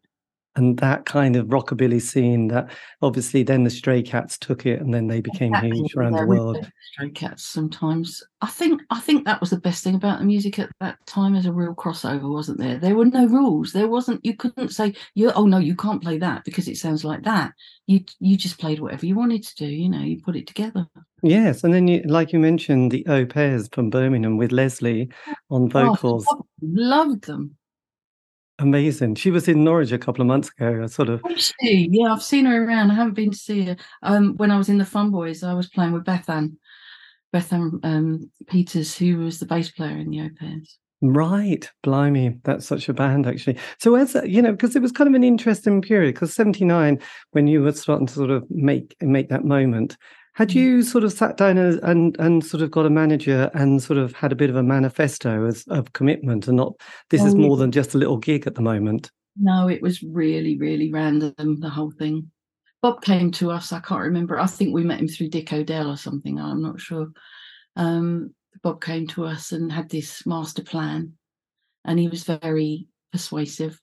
and 0.56 0.78
that 0.78 1.06
kind 1.06 1.36
of 1.36 1.48
rockabilly 1.48 2.02
scene 2.02 2.48
that 2.48 2.70
obviously 3.02 3.44
then 3.44 3.64
the 3.64 3.70
stray 3.70 4.02
cats 4.02 4.38
took 4.38 4.66
it 4.66 4.80
and 4.80 4.94
then 4.94 5.08
they 5.08 5.20
became 5.20 5.54
exactly. 5.54 5.78
huge 5.78 5.96
around 5.96 6.14
the 6.14 6.26
world. 6.26 6.70
stray 6.94 7.10
cats 7.10 7.44
sometimes. 7.44 8.22
I 8.42 8.48
think 8.48 8.82
i 8.90 9.00
think 9.00 9.26
that 9.26 9.40
was 9.40 9.50
the 9.50 9.60
best 9.60 9.84
thing 9.84 9.96
about 9.96 10.20
the 10.20 10.26
music 10.26 10.60
at 10.60 10.70
that 10.80 10.98
time 11.06 11.36
as 11.36 11.46
a 11.46 11.54
real 11.54 11.74
crossover 11.74 12.32
wasn't 12.32 12.60
there? 12.60 12.78
There 12.78 12.96
were 12.96 13.06
no 13.06 13.26
rules. 13.26 13.72
There 13.72 13.88
wasn't 13.88 14.24
you 14.26 14.36
couldn't 14.36 14.70
say 14.70 14.94
you 15.16 15.32
oh 15.32 15.46
no 15.46 15.58
you 15.58 15.76
can't 15.76 16.02
play 16.02 16.18
that 16.20 16.44
because 16.44 16.68
it 16.68 16.78
sounds 16.78 17.04
like 17.04 17.24
that. 17.24 17.54
You 17.88 18.02
you 18.20 18.38
just 18.38 18.60
played 18.60 18.80
whatever 18.80 19.06
you 19.06 19.16
wanted 19.16 19.44
to 19.44 19.56
do 19.56 19.66
you 19.66 19.90
know 19.90 20.02
you 20.02 20.22
put 20.22 20.36
it 20.36 20.48
together. 20.48 20.86
Yes 21.24 21.64
and 21.64 21.74
then 21.74 21.88
you 21.88 22.04
like 22.04 22.34
you 22.34 22.40
mentioned 22.40 22.92
the 22.92 23.06
au 23.08 23.26
pairs 23.26 23.70
from 23.72 23.90
birmingham 23.90 24.38
with 24.38 24.52
leslie 24.52 25.10
on 25.50 25.64
oh, 25.64 25.68
vocals. 25.68 26.26
oh, 26.30 26.46
loved 26.62 27.26
them 27.26 27.56
Amazing. 28.60 29.16
She 29.16 29.32
was 29.32 29.48
in 29.48 29.64
Norwich 29.64 29.92
a 29.92 29.98
couple 29.98 30.22
of 30.22 30.28
months 30.28 30.50
ago. 30.50 30.84
I 30.84 30.86
sort 30.86 31.10
of. 31.10 31.24
she? 31.38 31.90
Yeah, 31.92 32.14
I've 32.14 32.22
seen 32.22 32.46
her 32.46 32.64
around. 32.64 32.92
I 32.92 32.96
haven't 32.96 33.16
been 33.16 33.32
to 33.32 33.38
see 33.38 33.64
her. 33.64 33.76
Um, 34.04 34.36
when 34.38 34.52
I 34.52 34.58
was 34.58 34.70
in 34.70 34.78
the 34.78 34.86
Fun 34.86 35.10
Boys, 35.10 35.44
I 35.44 35.54
was 35.54 35.70
playing 35.70 35.92
with 35.92 36.06
Bethan, 36.06 36.58
Bethan 37.34 37.80
um, 37.84 38.32
Peters, 38.48 38.96
who 38.96 39.18
was 39.18 39.40
the 39.40 39.48
bass 39.48 39.72
player 39.72 39.98
in 39.98 40.12
the 40.12 40.22
Au 40.22 40.30
Pairs. 40.40 40.78
Right, 41.06 41.70
blimey, 41.84 42.40
that's 42.46 42.66
such 42.66 42.88
a 42.88 42.94
band 42.94 43.28
actually. 43.28 43.58
So 43.78 43.96
as 43.96 44.16
you 44.24 44.42
know, 44.42 44.54
because 44.54 44.74
it 44.74 44.82
was 44.82 44.94
kind 44.94 45.10
of 45.10 45.14
an 45.16 45.24
interesting 45.24 45.82
period, 45.82 46.14
because 46.14 46.34
seventy 46.34 46.64
nine, 46.64 46.98
when 47.32 47.46
you 47.48 47.62
were 47.62 47.74
starting 47.74 48.08
to 48.08 48.14
sort 48.14 48.30
of 48.30 48.50
make 48.50 48.96
make 49.02 49.28
that 49.28 49.44
moment, 49.44 49.98
had 50.34 50.50
mm. 50.50 50.56
you 50.56 50.84
sort 50.84 51.04
of 51.04 51.14
sat 51.14 51.38
down 51.38 51.58
and, 51.58 52.16
and, 52.20 52.46
sort 52.46 52.64
of 52.64 52.72
got 52.72 52.86
a 52.86 52.90
manager 52.90 53.50
and 53.54 53.82
sort 53.82 53.98
of 54.00 54.14
had 54.14 54.32
a 54.32 54.36
bit 54.36 54.50
of 54.50 54.56
a 54.56 54.64
manifesto 54.64 55.46
as, 55.46 55.64
of 55.70 55.94
commitment 55.94 56.48
and 56.48 56.58
not 56.58 56.74
this 57.10 57.22
oh, 57.22 57.28
is 57.28 57.36
more 57.36 57.58
than 57.58 57.72
just 57.72 57.94
a 57.94 57.98
little 57.98 58.18
gig 58.18 58.46
at 58.48 58.56
the 58.56 58.62
moment? 58.62 59.12
No, 59.38 59.68
it 59.68 59.82
was 59.82 60.04
really, 60.04 60.58
really 60.58 60.92
random, 60.92 61.60
the 61.60 61.70
whole 61.70 61.92
thing. 61.92 62.30
Bob 62.82 63.02
came 63.02 63.32
to 63.32 63.50
us, 63.50 63.72
I 63.72 63.80
can't 63.80 64.02
remember. 64.02 64.40
I 64.40 64.46
think 64.46 64.74
we 64.74 64.84
met 64.84 65.00
him 65.00 65.08
through 65.08 65.30
Dick 65.30 65.54
O'Dell 65.54 65.90
or 65.90 65.98
something, 65.98 66.40
I'm 66.40 66.62
not 66.62 66.80
sure. 66.80 67.08
Um, 67.76 68.34
Bob 68.62 68.82
came 68.82 69.08
to 69.08 69.26
us 69.26 69.52
and 69.52 69.72
had 69.72 69.90
this 69.90 70.26
master 70.26 70.64
plan, 70.64 71.14
and 71.86 71.98
he 71.98 72.08
was 72.08 72.24
very 72.24 72.88
persuasive. 73.12 73.80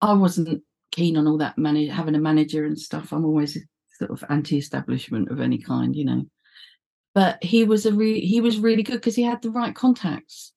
I 0.00 0.14
wasn't 0.14 0.62
keen 0.92 1.16
on 1.16 1.26
all 1.26 1.38
that 1.38 1.58
money, 1.58 1.86
having 1.88 2.14
a 2.14 2.20
manager 2.20 2.64
and 2.64 2.78
stuff. 2.78 3.12
I'm 3.12 3.24
always 3.24 3.56
sort 3.98 4.10
of 4.10 4.24
anti-establishment 4.28 5.30
of 5.30 5.40
any 5.40 5.58
kind, 5.58 5.94
you 5.94 6.04
know. 6.04 6.26
But 7.14 7.42
he 7.42 7.64
was 7.64 7.86
a 7.86 7.92
re- 7.92 8.24
he 8.24 8.40
was 8.40 8.58
really 8.58 8.82
good 8.82 8.94
because 8.96 9.16
he 9.16 9.22
had 9.22 9.42
the 9.42 9.50
right 9.50 9.74
contacts. 9.74 10.52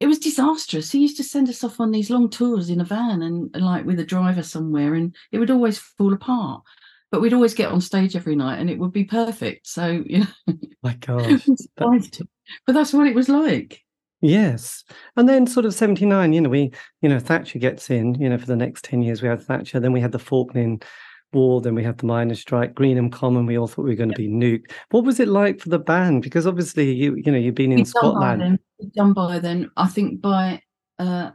It 0.00 0.06
was 0.06 0.18
disastrous. 0.18 0.90
He 0.90 1.00
used 1.00 1.16
to 1.16 1.24
send 1.24 1.48
us 1.48 1.64
off 1.64 1.80
on 1.80 1.90
these 1.90 2.10
long 2.10 2.30
tours 2.30 2.70
in 2.70 2.80
a 2.80 2.84
van 2.84 3.22
and, 3.22 3.50
and 3.54 3.64
like 3.64 3.84
with 3.84 3.98
a 4.00 4.04
driver 4.04 4.42
somewhere, 4.42 4.94
and 4.94 5.14
it 5.32 5.38
would 5.38 5.50
always 5.50 5.78
fall 5.78 6.12
apart. 6.12 6.62
But 7.10 7.20
we'd 7.20 7.32
always 7.32 7.54
get 7.54 7.72
on 7.72 7.80
stage 7.80 8.16
every 8.16 8.36
night, 8.36 8.58
and 8.58 8.68
it 8.68 8.78
would 8.78 8.92
be 8.92 9.04
perfect. 9.04 9.66
So 9.66 9.86
you 10.06 10.20
know, 10.20 10.54
my 10.82 10.94
God, 10.94 11.42
that... 11.76 12.26
but 12.66 12.72
that's 12.72 12.92
what 12.92 13.06
it 13.06 13.14
was 13.14 13.28
like. 13.28 13.84
Yes. 14.20 14.82
And 15.16 15.28
then 15.28 15.46
sort 15.46 15.64
of 15.64 15.74
79, 15.74 16.32
you 16.32 16.40
know, 16.40 16.48
we, 16.48 16.72
you 17.02 17.08
know, 17.08 17.20
Thatcher 17.20 17.60
gets 17.60 17.88
in, 17.88 18.14
you 18.14 18.28
know, 18.28 18.36
for 18.36 18.46
the 18.46 18.56
next 18.56 18.84
10 18.84 19.02
years, 19.02 19.22
we 19.22 19.28
had 19.28 19.40
Thatcher. 19.40 19.78
Then 19.78 19.92
we 19.92 20.00
had 20.00 20.10
the 20.10 20.18
Falkland 20.18 20.84
war, 21.32 21.60
then 21.60 21.74
we 21.74 21.84
had 21.84 21.98
the 21.98 22.06
miners' 22.06 22.40
strike, 22.40 22.74
Greenham 22.74 23.10
Common. 23.10 23.46
We 23.46 23.58
all 23.58 23.66
thought 23.66 23.84
we 23.84 23.90
were 23.90 23.96
going 23.96 24.10
to 24.10 24.16
be 24.16 24.28
nuked. 24.28 24.72
What 24.90 25.04
was 25.04 25.20
it 25.20 25.28
like 25.28 25.60
for 25.60 25.68
the 25.68 25.78
band? 25.78 26.22
Because 26.22 26.46
obviously, 26.46 26.92
you 26.92 27.16
you 27.16 27.30
know, 27.30 27.38
you've 27.38 27.54
been 27.54 27.72
in 27.72 27.84
Scotland. 27.84 28.20
Done 28.20 28.38
by, 28.38 28.44
then. 28.44 28.90
done 28.94 29.12
by 29.12 29.38
then. 29.38 29.70
I 29.76 29.86
think 29.88 30.20
by 30.20 30.62
uh, 30.98 31.30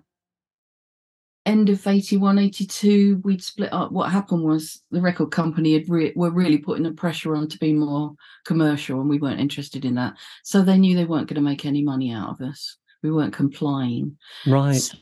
end 1.46 1.70
of 1.70 1.86
81, 1.86 2.40
82, 2.40 3.22
we'd 3.24 3.44
split 3.44 3.72
up. 3.74 3.92
What 3.92 4.12
happened 4.12 4.44
was 4.44 4.82
the 4.92 5.02
record 5.02 5.32
company 5.32 5.74
had 5.74 5.90
re- 5.90 6.14
were 6.16 6.32
really 6.32 6.58
putting 6.58 6.84
the 6.84 6.92
pressure 6.92 7.36
on 7.36 7.48
to 7.50 7.58
be 7.58 7.74
more 7.74 8.14
commercial, 8.46 9.00
and 9.02 9.10
we 9.10 9.20
weren't 9.20 9.40
interested 9.40 9.86
in 9.86 9.96
that. 9.96 10.16
So 10.44 10.62
they 10.62 10.78
knew 10.78 10.96
they 10.96 11.06
weren't 11.06 11.28
going 11.28 11.36
to 11.36 11.42
make 11.42 11.66
any 11.66 11.84
money 11.84 12.12
out 12.12 12.30
of 12.30 12.42
us. 12.42 12.78
we 13.02 13.12
weren't 13.12 13.34
complying. 13.34 14.18
Right. 14.48 14.76
So 14.76 14.98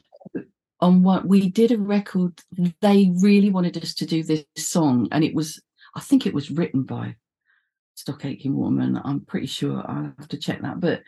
on 0.82 1.04
what 1.04 1.26
we 1.28 1.50
did 1.50 1.72
a 1.72 1.78
record, 1.78 2.34
they 2.82 3.12
really 3.22 3.52
wanted 3.52 3.78
us 3.82 3.94
to 3.96 4.06
do 4.06 4.24
this 4.24 4.44
song, 4.58 5.08
and 5.12 5.24
it 5.24 5.36
was 5.36 5.62
I 5.96 6.00
think 6.00 6.26
it 6.26 6.34
was 6.34 6.52
written 6.52 6.84
by 6.84 7.15
Stock 7.96 8.26
Aitken 8.26 8.56
Waterman. 8.56 9.00
I'm 9.04 9.22
pretty 9.22 9.48
sure 9.48 9.84
I 9.88 10.12
have 10.17 10.28
to 10.30 10.38
check 10.38 10.62
that, 10.62 10.80
but 10.80 11.04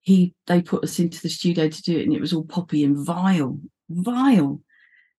he 0.00 0.34
they 0.46 0.62
put 0.62 0.84
us 0.84 0.98
into 0.98 1.20
the 1.20 1.28
studio 1.28 1.68
to 1.68 1.82
do 1.82 1.98
it, 1.98 2.04
and 2.04 2.14
it 2.14 2.20
was 2.20 2.32
all 2.32 2.44
poppy 2.44 2.84
and 2.84 2.96
vile, 2.96 3.58
vile. 3.90 4.60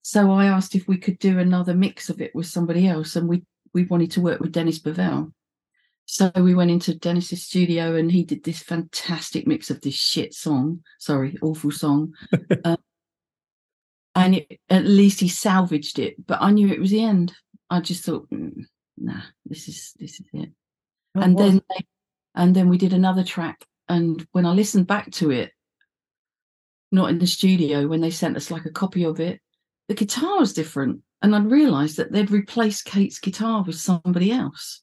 So 0.02 0.30
I 0.30 0.46
asked 0.46 0.74
if 0.74 0.88
we 0.88 0.96
could 0.96 1.18
do 1.18 1.38
another 1.38 1.74
mix 1.74 2.08
of 2.08 2.20
it 2.22 2.34
with 2.34 2.46
somebody 2.46 2.88
else, 2.88 3.14
and 3.14 3.28
we 3.28 3.44
we 3.74 3.84
wanted 3.84 4.10
to 4.12 4.22
work 4.22 4.40
with 4.40 4.52
Dennis 4.52 4.78
Bovell. 4.78 5.32
So 6.06 6.32
we 6.36 6.54
went 6.54 6.70
into 6.70 6.94
Dennis's 6.94 7.44
studio, 7.44 7.94
and 7.94 8.10
he 8.10 8.24
did 8.24 8.42
this 8.42 8.62
fantastic 8.62 9.46
mix 9.46 9.68
of 9.68 9.82
this 9.82 9.94
shit 9.94 10.32
song. 10.32 10.80
Sorry, 10.98 11.36
awful 11.42 11.70
song. 11.70 12.14
and 14.18 14.34
it, 14.36 14.60
at 14.68 14.84
least 14.84 15.20
he 15.20 15.28
salvaged 15.28 15.98
it. 15.98 16.26
But 16.26 16.42
I 16.42 16.50
knew 16.50 16.68
it 16.68 16.80
was 16.80 16.90
the 16.90 17.04
end. 17.04 17.34
I 17.70 17.80
just 17.80 18.04
thought, 18.04 18.28
mm, 18.30 18.64
nah, 18.96 19.22
this 19.46 19.68
is 19.68 19.92
this 19.98 20.20
is 20.20 20.26
it. 20.32 20.50
And 21.14 21.36
then 21.36 21.62
they, 21.70 21.86
and 22.34 22.54
then 22.54 22.68
we 22.68 22.78
did 22.78 22.92
another 22.92 23.24
track. 23.24 23.64
And 23.88 24.26
when 24.32 24.46
I 24.46 24.52
listened 24.52 24.86
back 24.86 25.10
to 25.12 25.30
it, 25.30 25.52
not 26.92 27.10
in 27.10 27.18
the 27.18 27.26
studio, 27.26 27.86
when 27.86 28.00
they 28.00 28.10
sent 28.10 28.36
us 28.36 28.50
like 28.50 28.66
a 28.66 28.70
copy 28.70 29.04
of 29.04 29.20
it, 29.20 29.40
the 29.88 29.94
guitar 29.94 30.38
was 30.38 30.52
different. 30.52 31.02
And 31.22 31.34
I'd 31.34 31.50
realised 31.50 31.96
that 31.96 32.12
they'd 32.12 32.30
replaced 32.30 32.84
Kate's 32.84 33.18
guitar 33.18 33.64
with 33.64 33.76
somebody 33.76 34.30
else. 34.30 34.82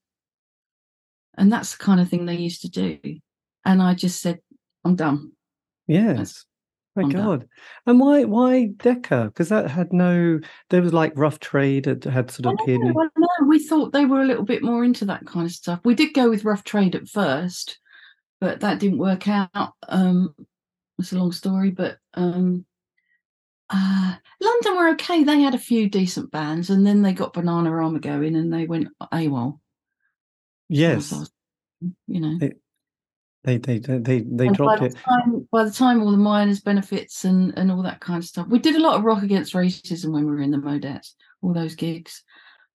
And 1.38 1.52
that's 1.52 1.76
the 1.76 1.84
kind 1.84 2.00
of 2.00 2.10
thing 2.10 2.26
they 2.26 2.36
used 2.36 2.62
to 2.62 2.70
do. 2.70 3.00
And 3.64 3.82
I 3.82 3.94
just 3.94 4.22
said, 4.22 4.40
I'm 4.84 4.96
done. 4.96 5.32
Yes. 5.88 6.46
My 6.96 7.04
I'm 7.04 7.10
done. 7.10 7.26
God. 7.26 7.48
And 7.86 8.00
why 8.00 8.24
why 8.24 8.68
Decca? 8.78 9.26
Because 9.26 9.50
that 9.50 9.70
had 9.70 9.92
no 9.92 10.40
there 10.70 10.82
was 10.82 10.94
like 10.94 11.12
rough 11.16 11.40
trade 11.40 11.88
it 11.88 12.04
had 12.06 12.32
sort 12.32 12.46
of 12.46 12.68
know, 12.68 12.92
know. 12.94 13.48
We 13.48 13.60
thought 13.60 13.92
they 13.92 14.06
were 14.06 14.22
a 14.22 14.26
little 14.26 14.46
bit 14.46 14.64
more 14.64 14.84
into 14.84 15.06
that 15.06 15.26
kind 15.26 15.46
of 15.46 15.52
stuff. 15.52 15.82
We 15.84 15.96
did 15.96 16.14
go 16.14 16.30
with 16.30 16.46
rough 16.46 16.64
trade 16.64 16.96
at 16.96 17.10
first, 17.10 17.80
but 18.40 18.62
that 18.62 18.80
didn't 18.80 19.00
work 19.00 19.28
out. 19.28 19.74
Um, 19.90 20.34
it's 20.98 21.12
a 21.12 21.18
long 21.18 21.34
story, 21.34 21.72
but 21.72 21.98
um, 22.14 22.66
uh, 23.70 24.16
London 24.40 24.76
were 24.76 24.90
okay. 24.92 25.24
They 25.24 25.42
had 25.42 25.56
a 25.56 25.60
few 25.60 25.90
decent 25.90 26.32
bands, 26.32 26.70
and 26.70 26.88
then 26.88 27.02
they 27.02 27.14
got 27.14 27.34
Banana 27.34 28.00
going, 28.00 28.36
and 28.36 28.54
they 28.54 28.66
went 28.66 28.88
AWOL. 29.02 29.60
Yes. 30.70 31.14
You 32.08 32.20
know. 32.22 32.38
They 32.40 32.54
they 33.46 33.58
they 33.58 33.78
they, 33.80 34.22
they 34.22 34.48
And 34.48 34.56
dropped 34.56 34.80
by 34.80 34.88
it. 34.88 34.94
the 34.94 35.00
time, 35.00 35.48
by 35.52 35.64
the 35.64 35.72
time 35.72 36.02
all 36.02 36.12
the 36.12 36.18
miners' 36.18 36.62
benefits 36.62 37.24
and 37.26 37.58
and 37.58 37.72
all 37.72 37.84
that 37.84 38.02
kind 38.02 38.18
of 38.22 38.28
stuff, 38.28 38.48
we 38.48 38.60
did 38.60 38.76
a 38.76 38.82
lot 38.82 38.96
of 38.96 39.04
rock 39.04 39.24
against 39.24 39.54
racism 39.54 40.12
when 40.12 40.26
we 40.26 40.32
were 40.32 40.42
in 40.42 40.52
the 40.52 40.58
Mo-dettes, 40.58 41.16
all 41.42 41.54
those 41.54 41.76
gigs. 41.76 42.24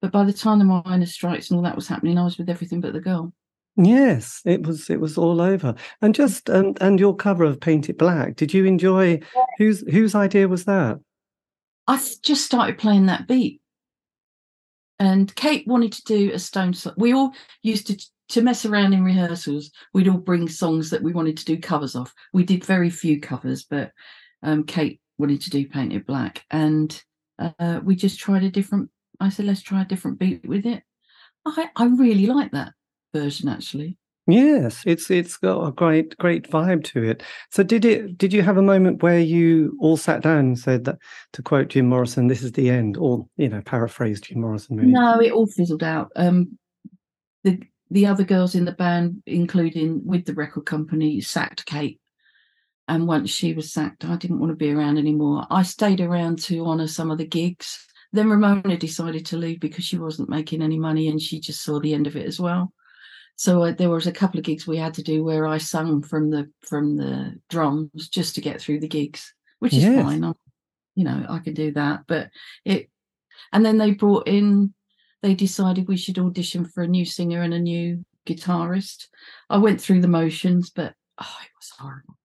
But 0.01 0.13
by 0.13 0.25
the 0.25 0.33
time 0.33 0.59
the 0.59 0.65
miners' 0.65 1.13
strikes 1.13 1.51
and 1.51 1.59
all 1.59 1.65
that 1.65 1.77
was 1.77 1.89
happening, 1.89 2.17
I 2.17 2.25
was 2.25 2.39
with 2.39 2.49
everything 2.49 2.81
but 2.81 2.93
the 2.93 3.01
girl. 3.01 3.35
Yes, 3.77 4.43
it 4.45 4.67
was 4.67 4.89
it 4.91 5.01
was 5.01 5.19
all 5.19 5.41
over. 5.41 5.75
And 6.01 6.15
just 6.15 6.49
and 6.49 6.81
and 6.81 6.99
your 6.99 7.15
cover 7.15 7.45
of 7.45 7.61
Paint 7.61 7.89
It 7.89 7.99
Black, 7.99 8.37
did 8.37 8.55
you 8.55 8.65
enjoy 8.65 9.21
whose 9.59 9.81
whose 9.91 10.15
idea 10.15 10.49
was 10.49 10.65
that? 10.65 10.99
I 11.87 11.97
just 12.23 12.45
started 12.45 12.79
playing 12.79 13.07
that 13.07 13.27
beat, 13.27 13.61
and 14.99 15.35
Kate 15.35 15.67
wanted 15.67 15.93
to 15.93 16.03
do 16.05 16.31
a 16.33 16.39
Stone. 16.39 16.75
We 16.97 17.13
all 17.15 17.33
used 17.63 17.87
to 17.89 18.01
to 18.31 18.43
mess 18.43 18.65
around 18.65 18.93
in 18.93 19.05
rehearsals. 19.05 19.71
We'd 19.93 20.09
all 20.09 20.19
bring 20.19 20.49
songs 20.49 20.91
that 20.91 21.03
we 21.03 21.13
wanted 21.13 21.37
to 21.39 21.45
do 21.45 21.59
covers 21.59 21.95
of. 21.95 22.13
We 22.33 22.45
did 22.45 22.65
very 22.65 22.91
few 22.91 23.21
covers, 23.21 23.65
but 23.65 23.93
um, 24.43 24.65
Kate 24.65 25.01
wanted 25.19 25.43
to 25.43 25.51
do 25.51 25.69
Paint 25.69 25.93
It 25.93 26.07
Black, 26.07 26.45
and 26.51 27.03
uh, 27.39 27.81
we 27.85 27.95
just 27.95 28.19
tried 28.19 28.43
a 28.43 28.51
different. 28.51 28.91
I 29.21 29.29
said, 29.29 29.47
let's 29.47 29.63
try 29.63 29.83
a 29.83 29.87
different 29.87 30.19
beat 30.19 30.49
with 30.49 30.65
it. 30.67 30.83
I 31.47 31.71
I 31.77 31.87
really 31.87 32.27
like 32.27 32.53
that 32.53 32.73
version 33.15 33.49
actually. 33.49 33.97
Yes, 34.27 34.83
it's 34.87 35.11
it's 35.11 35.37
got 35.37 35.67
a 35.67 35.73
great 35.73 36.17
great 36.19 36.49
vibe 36.49 36.85
to 36.85 37.03
it. 37.03 37.23
So 37.51 37.63
did 37.63 37.85
it 37.85 38.17
did 38.17 38.33
you 38.33 38.43
have 38.43 38.59
a 38.59 38.63
moment 38.63 39.03
where 39.03 39.19
you 39.19 39.77
all 39.81 39.97
sat 39.97 40.23
down 40.23 40.39
and 40.39 40.59
said 40.59 40.85
that 40.85 40.99
to 41.33 41.43
quote 41.43 41.69
Jim 41.69 41.87
Morrison, 41.87 42.29
this 42.29 42.43
is 42.43 42.53
the 42.53 42.71
end, 42.71 42.97
or 42.97 43.27
you 43.37 43.49
know, 43.49 43.63
paraphrase 43.63 44.21
Jim 44.21 44.41
Morrison 44.41 44.77
really? 44.77 44.93
No, 44.93 45.21
it 45.21 45.33
all 45.33 45.47
fizzled 45.47 45.83
out. 45.83 46.11
Um, 46.17 46.59
the 47.45 47.59
the 47.91 48.07
other 48.07 48.25
girls 48.25 48.55
in 48.55 48.65
the 48.65 48.73
band, 48.73 49.23
including 49.27 50.05
with 50.05 50.25
the 50.25 50.35
record 50.35 50.67
company, 50.67 51.21
sacked 51.21 51.67
Kate. 51.67 52.01
And 52.89 53.07
once 53.07 53.31
she 53.31 53.53
was 53.53 53.73
sacked, 53.73 54.05
I 54.05 54.17
didn't 54.17 54.41
want 54.41 54.51
to 54.51 54.57
be 54.57 54.73
around 54.73 54.99
anymore. 54.99 55.47
I 55.51 55.63
stayed 55.63 56.01
around 56.01 56.41
to 56.41 56.67
honour 56.67 56.89
some 56.89 57.11
of 57.11 57.19
the 57.19 57.27
gigs. 57.27 57.87
Then 58.13 58.29
Ramona 58.29 58.77
decided 58.77 59.27
to 59.27 59.37
leave 59.37 59.61
because 59.61 59.85
she 59.85 59.99
wasn't 59.99 60.29
making 60.29 60.63
any 60.63 60.79
money 60.79 61.09
and 61.09 61.23
she 61.23 61.39
just 61.39 61.63
saw 61.63 61.79
the 61.79 61.95
end 61.95 62.07
of 62.09 62.17
it 62.17 62.27
as 62.27 62.41
well. 62.41 62.73
So 63.37 63.63
uh, 63.63 63.73
there 63.73 63.91
was 63.91 64.07
a 64.07 64.13
couple 64.13 64.39
of 64.39 64.45
gigs 64.45 64.67
we 64.67 64.77
had 64.77 64.95
to 64.95 65.03
do 65.03 65.25
where 65.25 65.47
I 65.47 65.59
sung 65.59 66.03
from 66.03 66.31
the 66.31 66.51
from 66.61 66.97
the 66.97 67.39
drums 67.49 68.09
just 68.09 68.35
to 68.35 68.41
get 68.41 68.61
through 68.61 68.81
the 68.81 68.89
gigs, 68.89 69.33
which 69.61 69.73
is 69.73 69.85
Yes. 69.85 70.05
fine. 70.05 70.25
I'm, 70.25 70.35
you 70.95 71.05
know, 71.05 71.25
I 71.29 71.39
can 71.39 71.55
do 71.55 71.73
that. 71.73 72.01
But 72.07 72.31
it, 72.65 72.91
and 73.53 73.65
then 73.65 73.79
they 73.79 73.93
brought 73.93 74.29
in 74.29 74.75
they 75.23 75.35
decided 75.35 75.89
we 75.89 75.97
should 75.97 76.19
audition 76.19 76.65
for 76.65 76.83
a 76.83 76.89
new 76.89 77.05
singer 77.05 77.43
and 77.43 77.55
a 77.55 77.59
new 77.59 78.05
guitarist. 78.27 79.07
I 79.49 79.59
went 79.59 79.81
through 79.81 80.01
the 80.01 80.09
motions, 80.09 80.71
but 80.71 80.95
oh, 81.21 81.37
it 81.43 81.51
was 81.59 81.71
horrible. 81.79 82.17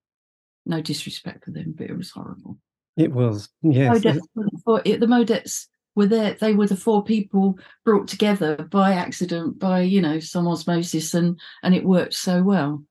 No 0.65 0.81
disrespect 0.81 1.45
for 1.45 1.51
them, 1.51 1.73
but 1.77 1.89
it 1.89 1.97
was 1.97 2.11
horrible. 2.11 2.57
It 2.97 3.11
was, 3.11 3.49
yes. 3.61 4.01
The, 4.01 4.81
it, 4.85 4.99
the 4.99 5.07
Mo-dettes 5.07 5.67
were 5.95 6.05
there. 6.05 6.33
They 6.33 6.53
were 6.53 6.67
the 6.67 6.75
four 6.75 7.03
people 7.03 7.59
brought 7.83 8.07
together 8.07 8.55
by 8.71 8.93
accident, 8.93 9.59
by 9.59 9.81
you 9.81 10.01
know 10.01 10.19
some 10.19 10.47
osmosis, 10.47 11.13
and 11.13 11.39
and 11.61 11.75
it 11.75 11.83
worked 11.83 12.13
so 12.13 12.41
well. 12.41 12.83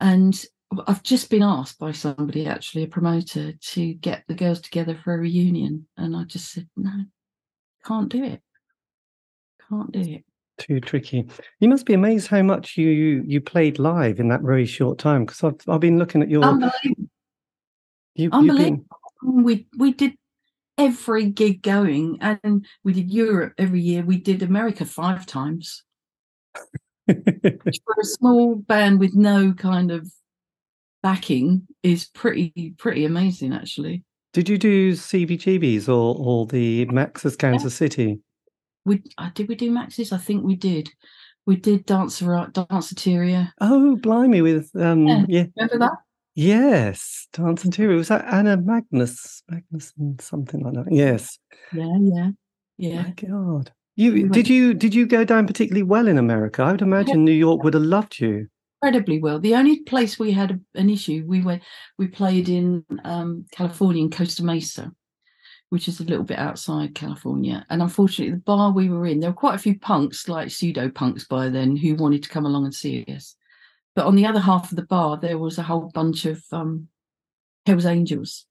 And 0.00 0.44
I've 0.86 1.02
just 1.02 1.30
been 1.30 1.42
asked 1.42 1.78
by 1.78 1.92
somebody, 1.92 2.46
actually 2.46 2.82
a 2.82 2.88
promoter, 2.88 3.52
to 3.52 3.94
get 3.94 4.24
the 4.26 4.34
girls 4.34 4.60
together 4.60 4.98
for 5.02 5.14
a 5.14 5.18
reunion, 5.18 5.86
and 5.96 6.16
I 6.16 6.24
just 6.24 6.52
said 6.52 6.68
no, 6.76 7.04
can't 7.84 8.08
do 8.08 8.24
it. 8.24 8.42
Can't 9.72 9.90
do 9.92 10.00
it. 10.00 10.24
Too 10.58 10.80
tricky. 10.80 11.26
You 11.60 11.68
must 11.68 11.86
be 11.86 11.94
amazed 11.94 12.28
how 12.28 12.42
much 12.42 12.76
you 12.76 12.88
you, 12.88 13.24
you 13.26 13.40
played 13.40 13.78
live 13.78 14.20
in 14.20 14.28
that 14.28 14.42
very 14.42 14.66
short 14.66 14.98
time. 14.98 15.24
Because 15.24 15.42
I've 15.42 15.54
I've 15.66 15.80
been 15.80 15.98
looking 15.98 16.22
at 16.22 16.28
your 16.28 16.44
Unbelievable. 16.44 17.08
you, 18.14 18.28
Unbelievable. 18.32 18.84
been 19.22 19.44
we 19.44 19.66
we 19.78 19.92
did 19.92 20.14
every 20.78 21.26
gig 21.26 21.62
going 21.62 22.18
and 22.20 22.66
we 22.82 22.92
did 22.92 23.10
europe 23.10 23.52
every 23.58 23.80
year 23.80 24.02
we 24.02 24.16
did 24.16 24.42
america 24.42 24.84
five 24.84 25.26
times 25.26 25.84
which 27.06 27.16
for 27.84 27.94
a 28.00 28.04
small 28.04 28.56
band 28.56 28.98
with 28.98 29.14
no 29.14 29.52
kind 29.52 29.90
of 29.92 30.10
backing 31.02 31.62
is 31.82 32.08
pretty 32.14 32.74
pretty 32.78 33.04
amazing 33.04 33.52
actually 33.52 34.02
Did 34.32 34.48
you 34.48 34.56
do 34.58 34.92
CBGBs 34.92 35.88
or 35.88 36.16
or 36.18 36.46
the 36.46 36.86
Max's 36.86 37.36
Kansas 37.36 37.74
City? 37.74 38.18
We 38.84 39.02
uh, 39.18 39.30
did 39.34 39.48
we 39.48 39.54
do 39.54 39.70
maxis 39.70 40.12
i 40.12 40.16
think 40.18 40.44
we 40.44 40.56
did 40.56 40.88
we 41.46 41.56
did 41.56 41.86
dancer 41.86 42.26
danceteria 42.52 43.52
Oh, 43.60 43.96
blimey! 43.96 44.42
With 44.42 44.70
um, 44.76 45.06
Yeah. 45.06 45.24
yeah, 45.28 45.44
remember 45.56 45.78
that 45.78 45.98
yes, 46.34 47.28
Danceteria. 47.34 47.96
Was 47.96 48.08
that 48.08 48.24
Anna 48.32 48.56
Magnus 48.56 49.42
Magnuson 49.50 50.20
something 50.20 50.60
like 50.62 50.74
that? 50.74 50.86
Yes. 50.90 51.38
yeah 51.72 51.98
yeah 52.00 52.30
yeah 52.78 53.02
My 53.02 53.10
God. 53.10 53.72
You 53.96 54.12
We 54.12 54.28
did 54.28 54.48
you 54.48 54.72
did 54.74 54.94
you 54.94 55.06
go 55.06 55.24
down 55.24 55.46
particularly 55.46 55.82
well 55.82 56.08
in 56.08 56.16
America? 56.18 56.62
I 56.62 56.72
would 56.72 56.82
imagine 56.82 57.24
New 57.24 57.32
York 57.32 57.62
would 57.62 57.74
have 57.74 57.82
loved 57.82 58.18
you. 58.18 58.48
incredibly 58.82 59.20
well. 59.20 59.38
The 59.38 59.54
only 59.54 59.80
place 59.80 60.18
we 60.18 60.32
had 60.32 60.58
an 60.74 60.88
issue, 60.90 61.24
we 61.26 61.42
went, 61.42 61.62
we 61.98 62.08
played 62.08 62.48
in 62.48 62.84
um, 63.04 63.44
California 63.52 64.02
in 64.02 64.10
Costa 64.10 64.42
Mesa, 64.42 64.90
which 65.72 65.88
is 65.88 66.00
a 66.00 66.04
little 66.04 66.22
bit 66.22 66.38
outside 66.38 66.94
California. 66.94 67.64
And 67.70 67.80
unfortunately, 67.80 68.34
the 68.34 68.40
bar 68.40 68.72
we 68.72 68.90
were 68.90 69.06
in, 69.06 69.20
there 69.20 69.30
were 69.30 69.34
quite 69.34 69.54
a 69.54 69.58
few 69.58 69.78
punks, 69.78 70.28
like 70.28 70.50
pseudo 70.50 70.90
punks 70.90 71.24
by 71.24 71.48
then, 71.48 71.76
who 71.76 71.94
wanted 71.94 72.22
to 72.24 72.28
come 72.28 72.44
along 72.44 72.66
and 72.66 72.74
see 72.74 73.06
us. 73.08 73.36
But 73.96 74.04
on 74.04 74.14
the 74.14 74.26
other 74.26 74.38
half 74.38 74.70
of 74.70 74.76
the 74.76 74.82
bar, 74.82 75.16
there 75.16 75.38
was 75.38 75.56
a 75.56 75.62
whole 75.62 75.90
bunch 75.94 76.26
of 76.26 76.44
um, 76.52 76.88
Hell's 77.64 77.86
Angels. 77.86 78.44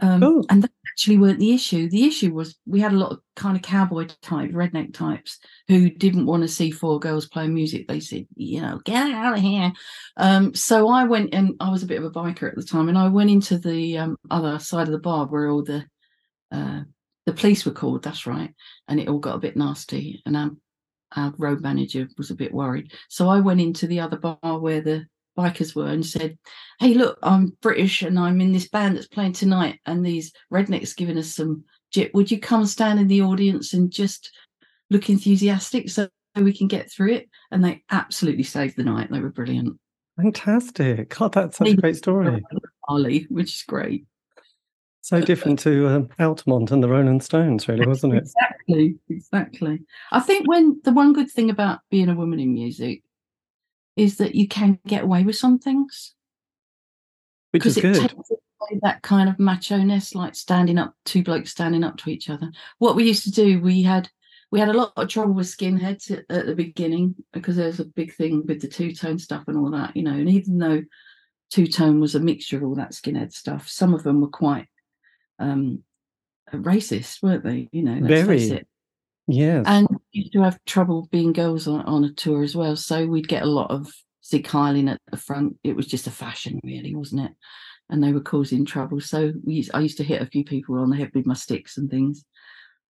Um, 0.00 0.22
Oh. 0.22 0.44
And 0.48 0.62
that 0.62 0.70
actually 0.90 1.18
weren't 1.18 1.40
the 1.40 1.52
issue. 1.52 1.90
The 1.90 2.06
issue 2.06 2.32
was 2.32 2.56
we 2.64 2.80
had 2.80 2.94
a 2.94 2.96
lot 2.96 3.12
of 3.12 3.18
kind 3.36 3.54
of 3.54 3.62
cowboy 3.62 4.06
type, 4.22 4.52
redneck 4.52 4.94
types 4.94 5.40
who 5.68 5.90
didn't 5.90 6.24
want 6.24 6.42
to 6.42 6.48
see 6.48 6.70
four 6.70 6.98
girls 6.98 7.28
playing 7.28 7.52
music. 7.52 7.86
They 7.86 8.00
said, 8.00 8.26
you 8.34 8.62
know, 8.62 8.80
get 8.86 9.12
out 9.12 9.34
of 9.34 9.40
here. 9.40 9.74
Um, 10.16 10.54
so 10.54 10.88
I 10.88 11.04
went 11.04 11.34
and 11.34 11.54
I 11.60 11.68
was 11.68 11.82
a 11.82 11.86
bit 11.86 11.98
of 11.98 12.04
a 12.04 12.10
biker 12.10 12.48
at 12.48 12.56
the 12.56 12.62
time, 12.62 12.88
and 12.88 12.96
I 12.96 13.08
went 13.08 13.28
into 13.28 13.58
the 13.58 13.98
um, 13.98 14.16
other 14.30 14.58
side 14.58 14.88
of 14.88 14.92
the 14.92 14.98
bar 14.98 15.26
where 15.26 15.50
all 15.50 15.62
the 15.62 15.84
uh, 16.52 16.80
the 17.26 17.32
police 17.32 17.64
were 17.64 17.72
called. 17.72 18.02
That's 18.02 18.26
right, 18.26 18.54
and 18.88 19.00
it 19.00 19.08
all 19.08 19.18
got 19.18 19.36
a 19.36 19.40
bit 19.40 19.56
nasty, 19.56 20.22
and 20.26 20.36
our, 20.36 20.50
our 21.16 21.34
road 21.38 21.60
manager 21.60 22.08
was 22.18 22.30
a 22.30 22.36
bit 22.36 22.52
worried. 22.52 22.92
So 23.08 23.28
I 23.28 23.40
went 23.40 23.60
into 23.60 23.86
the 23.86 24.00
other 24.00 24.16
bar 24.18 24.58
where 24.58 24.80
the 24.80 25.06
bikers 25.36 25.74
were 25.74 25.88
and 25.88 26.04
said, 26.04 26.38
Hey, 26.78 26.94
look, 26.94 27.18
I'm 27.22 27.56
British 27.62 28.02
and 28.02 28.18
I'm 28.18 28.40
in 28.40 28.52
this 28.52 28.68
band 28.68 28.96
that's 28.96 29.06
playing 29.06 29.32
tonight, 29.32 29.80
and 29.86 30.04
these 30.04 30.32
rednecks 30.52 30.96
giving 30.96 31.18
us 31.18 31.34
some 31.34 31.64
jip. 31.90 32.12
Would 32.14 32.30
you 32.30 32.38
come 32.38 32.66
stand 32.66 33.00
in 33.00 33.08
the 33.08 33.22
audience 33.22 33.72
and 33.72 33.90
just 33.90 34.30
look 34.90 35.08
enthusiastic 35.08 35.90
so 35.90 36.08
we 36.36 36.52
can 36.52 36.68
get 36.68 36.90
through 36.90 37.12
it? 37.12 37.28
And 37.50 37.64
they 37.64 37.82
absolutely 37.90 38.44
saved 38.44 38.76
the 38.76 38.84
night. 38.84 39.10
They 39.10 39.20
were 39.20 39.30
brilliant. 39.30 39.78
Fantastic. 40.16 41.16
God, 41.16 41.32
that's 41.32 41.56
such 41.56 41.68
a 41.68 41.76
great 41.76 41.96
story. 41.96 42.42
Ollie, 42.88 43.26
which 43.30 43.54
is 43.54 43.62
great. 43.62 44.04
So 45.02 45.20
different 45.20 45.58
to 45.60 45.88
um, 45.88 46.08
Altamont 46.20 46.70
and 46.70 46.80
the 46.80 46.88
Rolling 46.88 47.20
Stones, 47.20 47.66
really, 47.66 47.84
wasn't 47.84 48.14
it? 48.14 48.18
Exactly, 48.18 48.96
exactly. 49.08 49.80
I 50.12 50.20
think 50.20 50.48
when 50.48 50.80
the 50.84 50.92
one 50.92 51.12
good 51.12 51.28
thing 51.28 51.50
about 51.50 51.80
being 51.90 52.08
a 52.08 52.14
woman 52.14 52.38
in 52.38 52.54
music 52.54 53.02
is 53.96 54.18
that 54.18 54.36
you 54.36 54.46
can 54.46 54.78
get 54.86 55.02
away 55.02 55.24
with 55.24 55.34
some 55.34 55.58
things. 55.58 56.14
Which 57.50 57.66
is 57.66 57.78
it 57.78 57.82
good. 57.82 57.96
takes 57.96 58.12
away 58.14 58.80
that 58.82 59.02
kind 59.02 59.28
of 59.28 59.40
macho 59.40 59.78
ness, 59.78 60.14
like 60.14 60.36
standing 60.36 60.78
up, 60.78 60.94
two 61.04 61.24
blokes 61.24 61.50
standing 61.50 61.82
up 61.82 61.96
to 61.98 62.10
each 62.10 62.30
other. 62.30 62.52
What 62.78 62.94
we 62.94 63.02
used 63.02 63.24
to 63.24 63.32
do, 63.32 63.60
we 63.60 63.82
had 63.82 64.08
we 64.52 64.60
had 64.60 64.68
a 64.68 64.72
lot 64.72 64.92
of 64.96 65.08
trouble 65.08 65.34
with 65.34 65.48
skinheads 65.48 66.12
at, 66.12 66.24
at 66.30 66.46
the 66.46 66.54
beginning 66.54 67.16
because 67.32 67.56
there 67.56 67.66
was 67.66 67.80
a 67.80 67.86
big 67.86 68.14
thing 68.14 68.44
with 68.46 68.60
the 68.60 68.68
two 68.68 68.94
tone 68.94 69.18
stuff 69.18 69.44
and 69.48 69.58
all 69.58 69.72
that, 69.72 69.96
you 69.96 70.04
know. 70.04 70.12
And 70.12 70.30
even 70.30 70.58
though 70.58 70.82
two 71.50 71.66
tone 71.66 71.98
was 71.98 72.14
a 72.14 72.20
mixture 72.20 72.58
of 72.58 72.62
all 72.62 72.76
that 72.76 72.92
skinhead 72.92 73.32
stuff, 73.32 73.68
some 73.68 73.94
of 73.94 74.04
them 74.04 74.20
were 74.20 74.28
quite 74.28 74.68
um 75.42 75.82
racist, 76.52 77.22
weren't 77.22 77.44
they? 77.44 77.68
You 77.72 77.82
know, 77.82 78.06
Very. 78.06 78.64
Yes. 79.28 79.64
And 79.66 79.86
used 80.10 80.32
to 80.32 80.42
have 80.42 80.58
trouble 80.66 81.08
being 81.10 81.32
girls 81.32 81.68
on, 81.68 81.82
on 81.82 82.04
a 82.04 82.12
tour 82.12 82.42
as 82.42 82.56
well. 82.56 82.76
So 82.76 83.06
we'd 83.06 83.28
get 83.28 83.44
a 83.44 83.46
lot 83.46 83.70
of 83.70 83.90
Zig 84.24 84.46
Heiling 84.46 84.90
at 84.90 85.00
the 85.10 85.16
front. 85.16 85.56
It 85.62 85.76
was 85.76 85.86
just 85.86 86.06
a 86.06 86.10
fashion, 86.10 86.60
really, 86.64 86.94
wasn't 86.94 87.26
it? 87.26 87.32
And 87.88 88.02
they 88.02 88.12
were 88.12 88.20
causing 88.20 88.64
trouble. 88.64 89.00
So 89.00 89.32
we 89.44 89.54
used, 89.54 89.70
I 89.74 89.80
used 89.80 89.98
to 89.98 90.04
hit 90.04 90.22
a 90.22 90.26
few 90.26 90.44
people 90.44 90.78
on 90.78 90.90
the 90.90 90.96
head 90.96 91.12
with 91.14 91.26
my 91.26 91.34
sticks 91.34 91.78
and 91.78 91.90
things. 91.90 92.24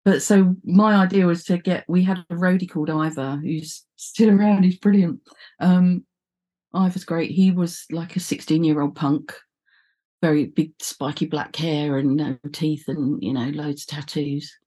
But 0.03 0.21
so 0.21 0.55
my 0.63 0.95
idea 0.95 1.25
was 1.25 1.43
to 1.45 1.57
get, 1.57 1.85
we 1.87 2.03
had 2.03 2.19
a 2.29 2.35
roadie 2.35 2.69
called 2.69 2.89
Ivor, 2.89 3.39
who's 3.41 3.85
still 3.95 4.29
around. 4.37 4.63
He's 4.63 4.77
brilliant. 4.77 5.21
Um, 5.59 6.05
Ivor's 6.73 7.05
great. 7.05 7.31
He 7.31 7.51
was 7.51 7.85
like 7.91 8.15
a 8.15 8.19
16 8.19 8.63
year 8.63 8.81
old 8.81 8.95
punk, 8.95 9.33
very 10.25 10.45
big, 10.47 10.71
spiky 10.79 11.27
black 11.27 11.55
hair 11.55 11.99
and 11.99 12.15
no 12.15 12.35
teeth 12.51 12.87
and, 12.87 13.21
you 13.21 13.31
know, 13.31 13.47
loads 13.49 13.83
of 13.83 13.87
tattoos. 13.89 14.57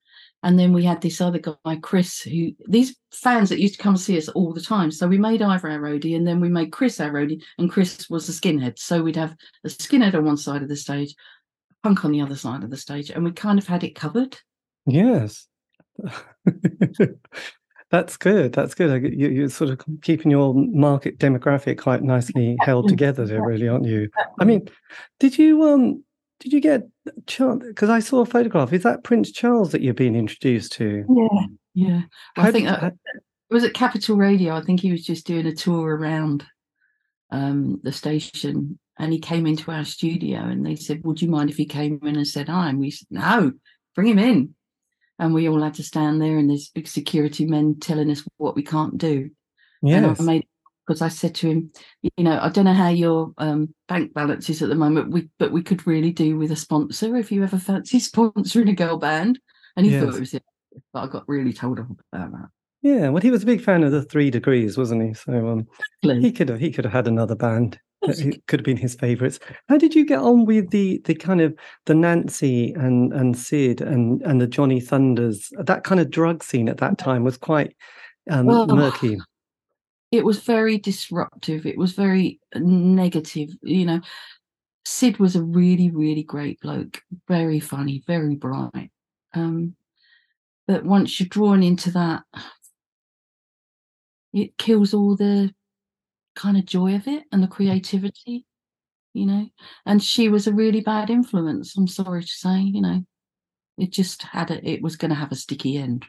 And 0.45 0.57
then 0.57 0.73
we 0.73 0.85
had 0.85 1.01
this 1.01 1.21
other 1.21 1.41
guy, 1.41 1.77
Chris, 1.83 2.21
who 2.21 2.53
these 2.69 2.97
fans 3.11 3.49
that 3.49 3.59
used 3.59 3.75
to 3.75 3.83
come 3.83 3.97
see 3.97 4.17
us 4.17 4.29
all 4.29 4.53
the 4.53 4.61
time. 4.61 4.93
So 4.93 5.09
we 5.09 5.19
made 5.19 5.43
Ivor 5.43 5.69
our 5.69 5.81
roadie 5.81 6.15
and 6.15 6.25
then 6.25 6.41
we 6.41 6.49
made 6.49 6.71
Chris 6.71 7.01
our 7.01 7.11
roadie, 7.11 7.43
and 7.59 7.69
Chris 7.69 8.09
was 8.09 8.29
a 8.29 8.33
skinhead. 8.33 8.79
So 8.79 9.03
we'd 9.03 9.17
have 9.17 9.35
a 9.65 9.69
skinhead 9.69 10.15
on 10.15 10.25
one 10.25 10.37
side 10.37 10.63
of 10.63 10.69
the 10.69 10.77
stage, 10.77 11.17
punk 11.83 12.05
on 12.05 12.13
the 12.13 12.21
other 12.21 12.37
side 12.37 12.63
of 12.63 12.71
the 12.71 12.77
stage, 12.77 13.11
and 13.11 13.25
we 13.25 13.33
kind 13.33 13.59
of 13.59 13.67
had 13.67 13.83
it 13.83 13.97
covered. 13.97 14.39
Yes. 14.87 15.49
That's 17.91 18.17
good. 18.19 18.53
That's 18.53 18.75
good. 18.75 19.03
You, 19.15 19.29
you're 19.29 19.49
sort 19.49 19.71
of 19.71 19.81
keeping 20.03 20.31
your 20.31 20.53
market 20.55 21.19
demographic 21.19 21.79
quite 21.79 22.03
nicely 22.03 22.57
held 22.61 22.89
together 22.89 23.25
there, 23.25 23.43
really, 23.43 23.67
aren't 23.67 23.87
you? 23.87 24.11
I 24.39 24.45
mean, 24.45 24.69
did 25.19 25.39
you 25.39 25.63
um 25.65 26.05
did 26.41 26.53
you 26.53 26.61
get 26.61 26.83
Charles? 27.27 27.63
Because 27.67 27.89
I 27.89 28.01
saw 28.01 28.21
a 28.21 28.27
photograph. 28.27 28.73
Is 28.73 28.83
that 28.83 29.05
Prince 29.05 29.33
Charles 29.33 29.73
that 29.73 29.81
you've 29.81 29.97
been 29.97 30.15
introduced 30.15 30.73
to? 30.73 31.05
Yeah, 31.09 31.47
yeah. 31.75 32.03
I 32.37 32.43
How 32.43 32.53
think 32.53 32.67
that, 32.67 32.81
how- 32.81 32.87
it 32.89 33.55
was 33.55 33.65
at 33.65 33.73
Capital 33.73 34.17
Radio. 34.17 34.55
I 34.55 34.61
think 34.63 34.81
he 34.81 34.93
was 34.93 35.05
just 35.05 35.27
doing 35.27 35.47
a 35.47 35.55
tour 35.55 35.97
around 35.97 36.45
um, 37.31 37.81
the 37.83 37.93
station, 37.93 38.79
and 38.99 39.13
he 39.15 39.19
came 39.19 39.47
into 39.47 39.71
our 39.71 39.85
studio, 39.85 40.41
and 40.41 40.67
they 40.67 40.77
said, 40.77 41.03
"Would 41.05 41.23
you 41.23 41.29
mind 41.29 41.49
if 41.49 41.57
he 41.57 41.65
came 41.65 41.99
in 42.03 42.17
and 42.17 42.29
said 42.29 42.51
hi?" 42.51 42.69
And 42.69 42.79
we 42.79 42.91
said, 42.91 43.09
"No, 43.11 43.53
bring 43.95 44.09
him 44.09 44.19
in." 44.19 44.55
And 45.19 45.35
we 45.35 45.49
all 45.49 45.63
had 45.63 45.75
to 45.75 45.83
stand 45.83 46.23
there, 46.23 46.39
and 46.39 46.49
there's 46.49 46.69
big 46.69 46.87
security 46.87 47.45
men 47.45 47.77
telling 47.81 48.11
us 48.11 48.25
what 48.37 48.55
we 48.55 48.63
can't 48.63 48.97
do. 48.99 49.31
yes. 49.83 49.97
And 49.97 50.07
I 50.07 50.33
made 50.33 50.47
because 50.89 51.03
I 51.03 51.09
said 51.09 51.35
to 51.37 51.49
him, 51.49 51.71
you 52.03 52.25
know, 52.25 52.39
I 52.41 52.49
don't 52.49 52.65
know 52.65 52.73
how 52.73 52.89
your 52.89 53.33
um, 53.37 53.75
bank 53.89 54.15
balance 54.15 54.49
is 54.49 54.63
at 54.63 54.71
the 54.71 54.75
moment, 54.75 55.11
we, 55.11 55.29
but 55.39 55.53
we 55.53 55.63
could 55.63 55.87
really 55.87 56.13
do 56.13 56.39
with 56.39 56.51
a 56.51 56.57
sponsor 56.57 57.15
if 57.17 57.31
you 57.31 57.43
ever 57.43 57.59
fancy 57.59 57.99
sponsoring 58.01 58.71
a 58.71 58.75
girl 58.75 58.97
band. 58.97 59.39
And 59.77 59.85
he 59.87 59.99
thought 59.99 60.15
it 60.15 60.21
was 60.21 60.35
it, 60.35 60.43
but 60.93 61.05
I 61.05 61.07
got 61.07 61.29
really 61.29 61.53
told 61.53 61.79
off 61.79 61.87
about 62.13 62.33
that. 62.33 62.49
Yeah. 62.83 63.11
Well, 63.11 63.23
he 63.23 63.31
was 63.31 63.43
a 63.43 63.47
big 63.47 63.61
fan 63.61 63.85
of 63.85 63.93
the 63.93 64.03
Three 64.03 64.31
Degrees, 64.31 64.79
wasn't 64.79 65.03
he? 65.03 65.15
So 65.15 65.49
um, 65.49 65.69
he 66.03 66.33
could 66.33 66.49
have 66.49 66.59
he 66.59 66.73
could 66.73 66.85
have 66.85 66.93
had 66.93 67.07
another 67.07 67.37
band. 67.37 67.79
It 68.03 68.47
could 68.47 68.61
have 68.61 68.65
been 68.65 68.77
his 68.77 68.95
favourites. 68.95 69.41
How 69.69 69.77
did 69.77 69.95
you 69.95 70.07
get 70.07 70.21
on 70.21 70.45
with 70.45 70.71
the 70.71 71.01
the 71.05 71.15
kind 71.15 71.41
of 71.41 71.55
the 71.87 71.95
Nancy 71.95 72.73
and 72.75 73.13
and 73.13 73.37
Sid 73.37 73.81
and 73.81 74.23
and 74.23 74.41
the 74.41 74.47
Johnny 74.47 74.81
Thunders? 74.81 75.51
That 75.59 75.85
kind 75.85 76.01
of 76.01 76.11
drug 76.11 76.45
scene 76.45 76.69
at 76.69 76.79
that 76.79 76.99
time 76.99 77.25
was 77.25 77.37
quite 77.37 77.75
um, 78.31 78.49
Oh. 78.49 78.67
murky. 78.67 79.19
It 80.11 80.25
was 80.25 80.41
very 80.41 80.79
disruptive. 80.79 81.67
It 81.67 81.77
was 81.77 81.93
very 81.93 82.41
negative. 82.57 83.51
You 83.63 83.85
know, 83.85 84.01
Sid 84.87 85.19
was 85.19 85.37
a 85.37 85.43
really, 85.43 85.91
really 85.91 86.23
great 86.23 86.59
bloke, 86.61 87.03
very 87.29 87.61
funny, 87.61 88.03
very 88.07 88.35
bright. 88.35 88.91
Um, 89.35 89.77
but 90.67 90.85
once 90.85 91.21
you're 91.21 91.29
drawn 91.29 91.63
into 91.63 91.91
that, 91.91 92.23
it 94.33 94.57
kills 94.57 94.95
all 94.95 95.15
the 95.17 95.53
kind 96.39 96.57
of 96.57 96.65
joy 96.65 96.95
of 96.95 97.07
it 97.07 97.25
and 97.33 97.43
the 97.43 97.49
creativity, 97.49 98.47
you 99.13 99.27
know. 99.27 99.47
And 99.85 100.03
she 100.03 100.29
was 100.29 100.47
a 100.47 100.53
really 100.53 100.81
bad 100.81 101.11
influence. 101.11 101.77
I'm 101.77 101.89
sorry 101.89 102.23
to 102.23 102.29
say, 102.29 102.61
you 102.61 102.81
know, 102.81 103.05
it 103.77 103.91
just 103.91 104.23
had 104.23 104.51
a, 104.51 104.67
it 104.67 104.81
was 104.81 104.97
going 104.97 105.11
to 105.11 105.17
have 105.17 105.33
a 105.33 105.37
sticky 105.37 105.77
end, 105.77 106.07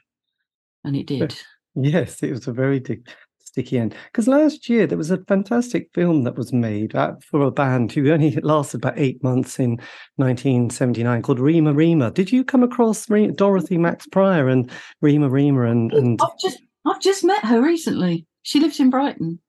and 0.84 0.96
it 0.96 1.08
did. 1.08 1.36
Yes, 1.76 2.22
it 2.24 2.32
was 2.32 2.48
a 2.48 2.54
very 2.54 2.80
di- 2.80 3.02
sticky 3.40 3.80
end. 3.80 3.96
Because 4.06 4.28
last 4.28 4.70
year 4.70 4.86
there 4.86 4.98
was 4.98 5.12
a 5.12 5.24
fantastic 5.26 5.90
film 5.94 6.24
that 6.24 6.36
was 6.36 6.54
made 6.54 6.96
uh, 6.96 7.14
for 7.30 7.42
a 7.42 7.52
band 7.52 7.92
who 7.92 8.12
only 8.12 8.32
lasted 8.44 8.78
about 8.78 9.00
eight 9.00 9.24
months 9.24 9.60
in 9.60 9.72
1979 10.18 11.22
called 11.22 11.40
Rema-Rema. 11.40 12.12
Did 12.12 12.32
you 12.32 12.44
come 12.44 12.64
across 12.64 13.06
Dorothy 13.06 13.78
Max 13.78 14.08
Prior 14.08 14.48
and 14.48 14.72
Rema-Rema? 15.02 15.64
And, 15.64 15.94
and 15.94 16.22
I've 16.22 16.40
just 16.40 16.60
I've 16.86 17.02
just 17.02 17.24
met 17.24 17.44
her 17.46 17.62
recently. 17.62 18.26
She 18.44 18.60
lives 18.60 18.80
in 18.80 18.90
Brighton. 18.90 19.40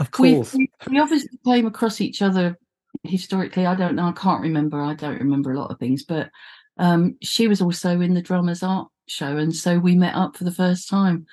Of 0.00 0.10
We, 0.18 0.34
course, 0.34 0.54
we 0.54 0.70
we 0.88 0.98
obviously 0.98 1.38
came 1.44 1.66
across 1.66 2.00
each 2.00 2.22
other 2.22 2.58
historically. 3.04 3.66
I 3.66 3.74
don't 3.74 3.94
know. 3.94 4.08
I 4.08 4.12
can't 4.12 4.42
remember. 4.42 4.80
I 4.80 4.94
don't 4.94 5.18
remember 5.20 5.52
a 5.52 5.58
lot 5.58 5.70
of 5.70 5.78
things. 5.78 6.04
But 6.04 6.30
um, 6.78 7.16
she 7.22 7.46
was 7.48 7.60
also 7.62 8.00
in 8.00 8.14
the 8.14 8.22
Drummers 8.22 8.62
Art 8.62 8.88
Show, 9.06 9.36
and 9.36 9.54
so 9.54 9.78
we 9.78 9.94
met 9.94 10.14
up 10.14 10.36
for 10.36 10.44
the 10.44 10.52
first 10.52 10.88
time 10.88 11.26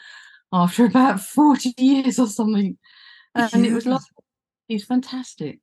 after 0.54 0.86
about 0.92 1.20
forty 1.22 1.74
years 1.78 2.20
or 2.20 2.28
something. 2.28 2.78
And 3.36 3.66
it 3.66 3.74
was 3.74 3.86
Yes. 3.86 3.94
lovely. 3.94 4.08
Was 4.70 4.84
fantastic. 4.86 5.60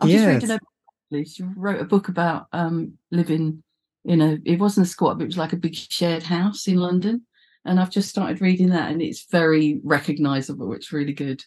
I'm 0.00 0.08
just 0.08 0.26
read 0.26 0.42
Yes. 0.42 0.50
her. 0.50 1.24
She 1.24 1.42
wrote 1.56 1.80
a 1.80 1.84
book 1.84 2.08
about 2.08 2.46
um, 2.52 2.98
living 3.10 3.62
in 4.04 4.20
a. 4.20 4.38
It 4.44 4.58
wasn't 4.58 4.86
a 4.86 4.90
squat, 4.90 5.18
but 5.18 5.24
it 5.24 5.28
was 5.28 5.38
like 5.38 5.52
a 5.52 5.56
big 5.56 5.74
shared 5.74 6.22
house 6.24 6.66
in 6.66 6.76
London. 6.76 7.24
And 7.64 7.78
I've 7.78 7.90
just 7.90 8.08
started 8.08 8.40
reading 8.40 8.70
that, 8.70 8.90
and 8.90 9.02
it's 9.02 9.26
very 9.30 9.80
recognisable. 9.84 10.72
It's 10.72 10.92
really 10.92 11.12
good. 11.12 11.44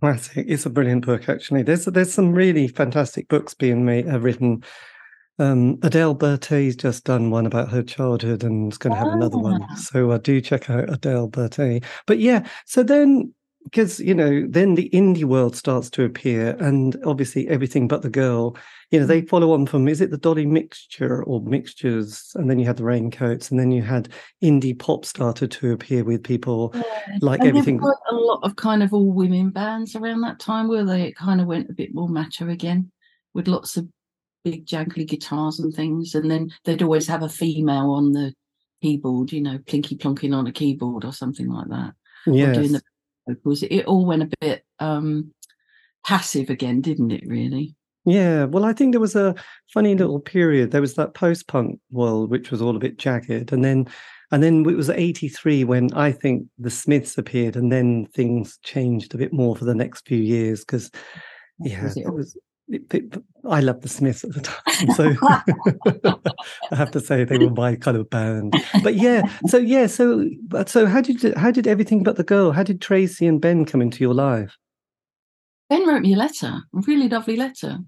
Classic. 0.00 0.44
It's 0.48 0.64
a 0.64 0.70
brilliant 0.70 1.04
book, 1.04 1.28
actually. 1.28 1.62
There's 1.62 1.86
there's 1.86 2.12
some 2.12 2.32
really 2.32 2.68
fantastic 2.68 3.26
books 3.28 3.54
being 3.54 3.84
made, 3.84 4.08
uh, 4.08 4.20
written. 4.20 4.62
Um, 5.40 5.78
Adele 5.82 6.16
Bertei's 6.16 6.76
just 6.76 7.04
done 7.04 7.30
one 7.30 7.46
about 7.46 7.70
her 7.70 7.82
childhood 7.82 8.42
and 8.42 8.72
is 8.72 8.78
going 8.78 8.92
to 8.92 8.98
have 8.98 9.12
another 9.12 9.38
one. 9.38 9.60
Ah. 9.62 9.74
So 9.74 10.10
uh, 10.10 10.18
do 10.18 10.40
check 10.40 10.68
out 10.68 10.92
Adele 10.92 11.30
Bertei. 11.30 11.84
But 12.06 12.18
yeah, 12.18 12.46
so 12.66 12.82
then 12.82 13.32
because 13.70 14.00
you 14.00 14.14
know 14.14 14.46
then 14.48 14.74
the 14.74 14.88
indie 14.90 15.24
world 15.24 15.54
starts 15.54 15.90
to 15.90 16.04
appear 16.04 16.56
and 16.60 16.96
obviously 17.04 17.48
everything 17.48 17.88
but 17.88 18.02
the 18.02 18.10
girl. 18.10 18.56
You 18.90 19.00
know 19.00 19.06
they 19.06 19.22
Mm. 19.22 19.28
follow 19.28 19.52
on 19.52 19.66
from 19.66 19.86
is 19.86 20.00
it 20.00 20.10
the 20.10 20.16
dolly 20.16 20.46
mixture 20.46 21.22
or 21.24 21.42
mixtures? 21.42 22.32
And 22.34 22.48
then 22.48 22.58
you 22.58 22.66
had 22.66 22.78
the 22.78 22.84
raincoats 22.84 23.50
and 23.50 23.60
then 23.60 23.70
you 23.70 23.82
had 23.82 24.08
indie 24.42 24.78
pop 24.78 25.04
started 25.04 25.50
to 25.52 25.72
appear 25.72 26.04
with 26.04 26.24
people 26.24 26.74
like 27.20 27.40
and 27.40 27.48
everything. 27.48 27.78
there 27.78 27.94
a 28.10 28.14
lot 28.14 28.40
of 28.42 28.56
kind 28.56 28.82
of 28.82 28.94
all 28.94 29.12
women 29.12 29.50
bands 29.50 29.94
around 29.94 30.22
that 30.22 30.40
time 30.40 30.68
where 30.68 30.84
they 30.84 31.08
it 31.08 31.16
kind 31.16 31.40
of 31.40 31.46
went 31.46 31.68
a 31.70 31.74
bit 31.74 31.94
more 31.94 32.08
macho 32.08 32.48
again 32.48 32.90
with 33.34 33.48
lots 33.48 33.76
of 33.76 33.86
big 34.44 34.66
jangly 34.66 35.06
guitars 35.06 35.60
and 35.60 35.74
things. 35.74 36.14
And 36.14 36.30
then 36.30 36.50
they'd 36.64 36.82
always 36.82 37.06
have 37.08 37.22
a 37.22 37.28
female 37.28 37.90
on 37.90 38.12
the 38.12 38.32
keyboard 38.80 39.32
you 39.32 39.40
know 39.40 39.58
plinky 39.58 39.98
plonking 39.98 40.32
on 40.32 40.46
a 40.46 40.52
keyboard 40.52 41.04
or 41.04 41.12
something 41.12 41.48
like 41.48 41.66
that 41.68 41.92
yes 42.26 42.54
doing 42.56 42.70
the 42.70 42.82
vocals 43.28 43.62
it 43.62 43.84
all 43.84 44.06
went 44.06 44.22
a 44.22 44.30
bit 44.40 44.64
um 44.80 45.32
passive 46.06 46.50
again 46.50 46.80
didn't 46.80 47.10
it 47.10 47.24
really 47.26 47.74
Yeah, 48.04 48.44
well, 48.44 48.64
I 48.64 48.72
think 48.72 48.92
there 48.92 49.00
was 49.00 49.16
a 49.16 49.34
funny 49.74 49.94
little 49.94 50.20
period. 50.20 50.70
There 50.70 50.80
was 50.80 50.94
that 50.94 51.12
post-punk 51.12 51.78
world, 51.90 52.30
which 52.30 52.50
was 52.50 52.62
all 52.62 52.74
a 52.74 52.78
bit 52.78 52.96
jagged, 52.96 53.52
and 53.52 53.62
then, 53.62 53.86
and 54.30 54.42
then 54.42 54.64
it 54.66 54.76
was 54.76 54.88
'83 54.88 55.64
when 55.64 55.92
I 55.92 56.12
think 56.12 56.46
the 56.58 56.70
Smiths 56.70 57.18
appeared, 57.18 57.56
and 57.56 57.70
then 57.70 58.06
things 58.14 58.58
changed 58.62 59.14
a 59.14 59.18
bit 59.18 59.32
more 59.34 59.54
for 59.56 59.66
the 59.66 59.74
next 59.74 60.06
few 60.08 60.16
years 60.16 60.60
because 60.64 60.90
Yeah, 61.58 61.82
Was 61.84 61.96
it 61.96 62.06
it 62.06 62.14
was. 62.14 62.36
I 63.48 63.60
loved 63.60 63.82
the 63.82 63.88
Smiths 63.88 64.24
at 64.24 64.34
the 64.34 64.40
time, 64.40 64.90
so 64.94 65.14
I 66.70 66.76
have 66.76 66.90
to 66.90 67.00
say 67.00 67.24
they 67.24 67.38
were 67.38 67.50
my 67.50 67.76
kind 67.76 67.96
of 67.96 68.10
band. 68.10 68.54
But 68.82 68.94
yeah, 68.94 69.22
so 69.46 69.56
yeah, 69.56 69.86
so 69.86 70.28
so 70.66 70.86
how 70.86 71.00
did 71.00 71.34
how 71.36 71.50
did 71.50 71.66
everything 71.66 72.02
but 72.02 72.16
the 72.16 72.24
girl? 72.24 72.52
How 72.52 72.62
did 72.62 72.80
Tracey 72.80 73.26
and 73.26 73.40
Ben 73.40 73.64
come 73.64 73.80
into 73.80 74.00
your 74.00 74.14
life? 74.14 74.56
Ben 75.70 75.86
wrote 75.86 76.02
me 76.02 76.14
a 76.14 76.16
letter, 76.16 76.62
a 76.74 76.80
really 76.86 77.08
lovely 77.08 77.36
letter. 77.36 77.78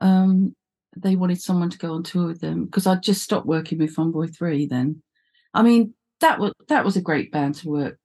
Um, 0.00 0.54
they 0.96 1.16
wanted 1.16 1.40
someone 1.40 1.70
to 1.70 1.78
go 1.78 1.92
on 1.92 2.02
tour 2.02 2.26
with 2.26 2.40
them 2.40 2.64
because 2.64 2.86
I'd 2.86 3.02
just 3.02 3.22
stopped 3.22 3.46
working 3.46 3.78
with 3.78 3.94
Fun 3.94 4.10
Boy 4.10 4.26
Three 4.26 4.66
then. 4.66 5.02
I 5.54 5.62
mean, 5.62 5.94
that 6.20 6.38
was 6.38 6.52
that 6.68 6.84
was 6.84 6.96
a 6.96 7.02
great 7.02 7.30
band 7.30 7.54
to 7.56 7.68
work 7.68 7.98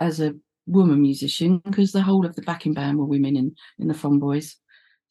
as 0.00 0.20
a 0.20 0.34
woman 0.66 1.00
musician 1.00 1.58
because 1.58 1.92
the 1.92 2.02
whole 2.02 2.24
of 2.26 2.34
the 2.34 2.42
backing 2.42 2.74
band 2.74 2.98
were 2.98 3.04
women 3.04 3.36
in 3.36 3.54
in 3.78 3.88
the 3.88 3.94
Fun 3.94 4.18
Boys. 4.18 4.56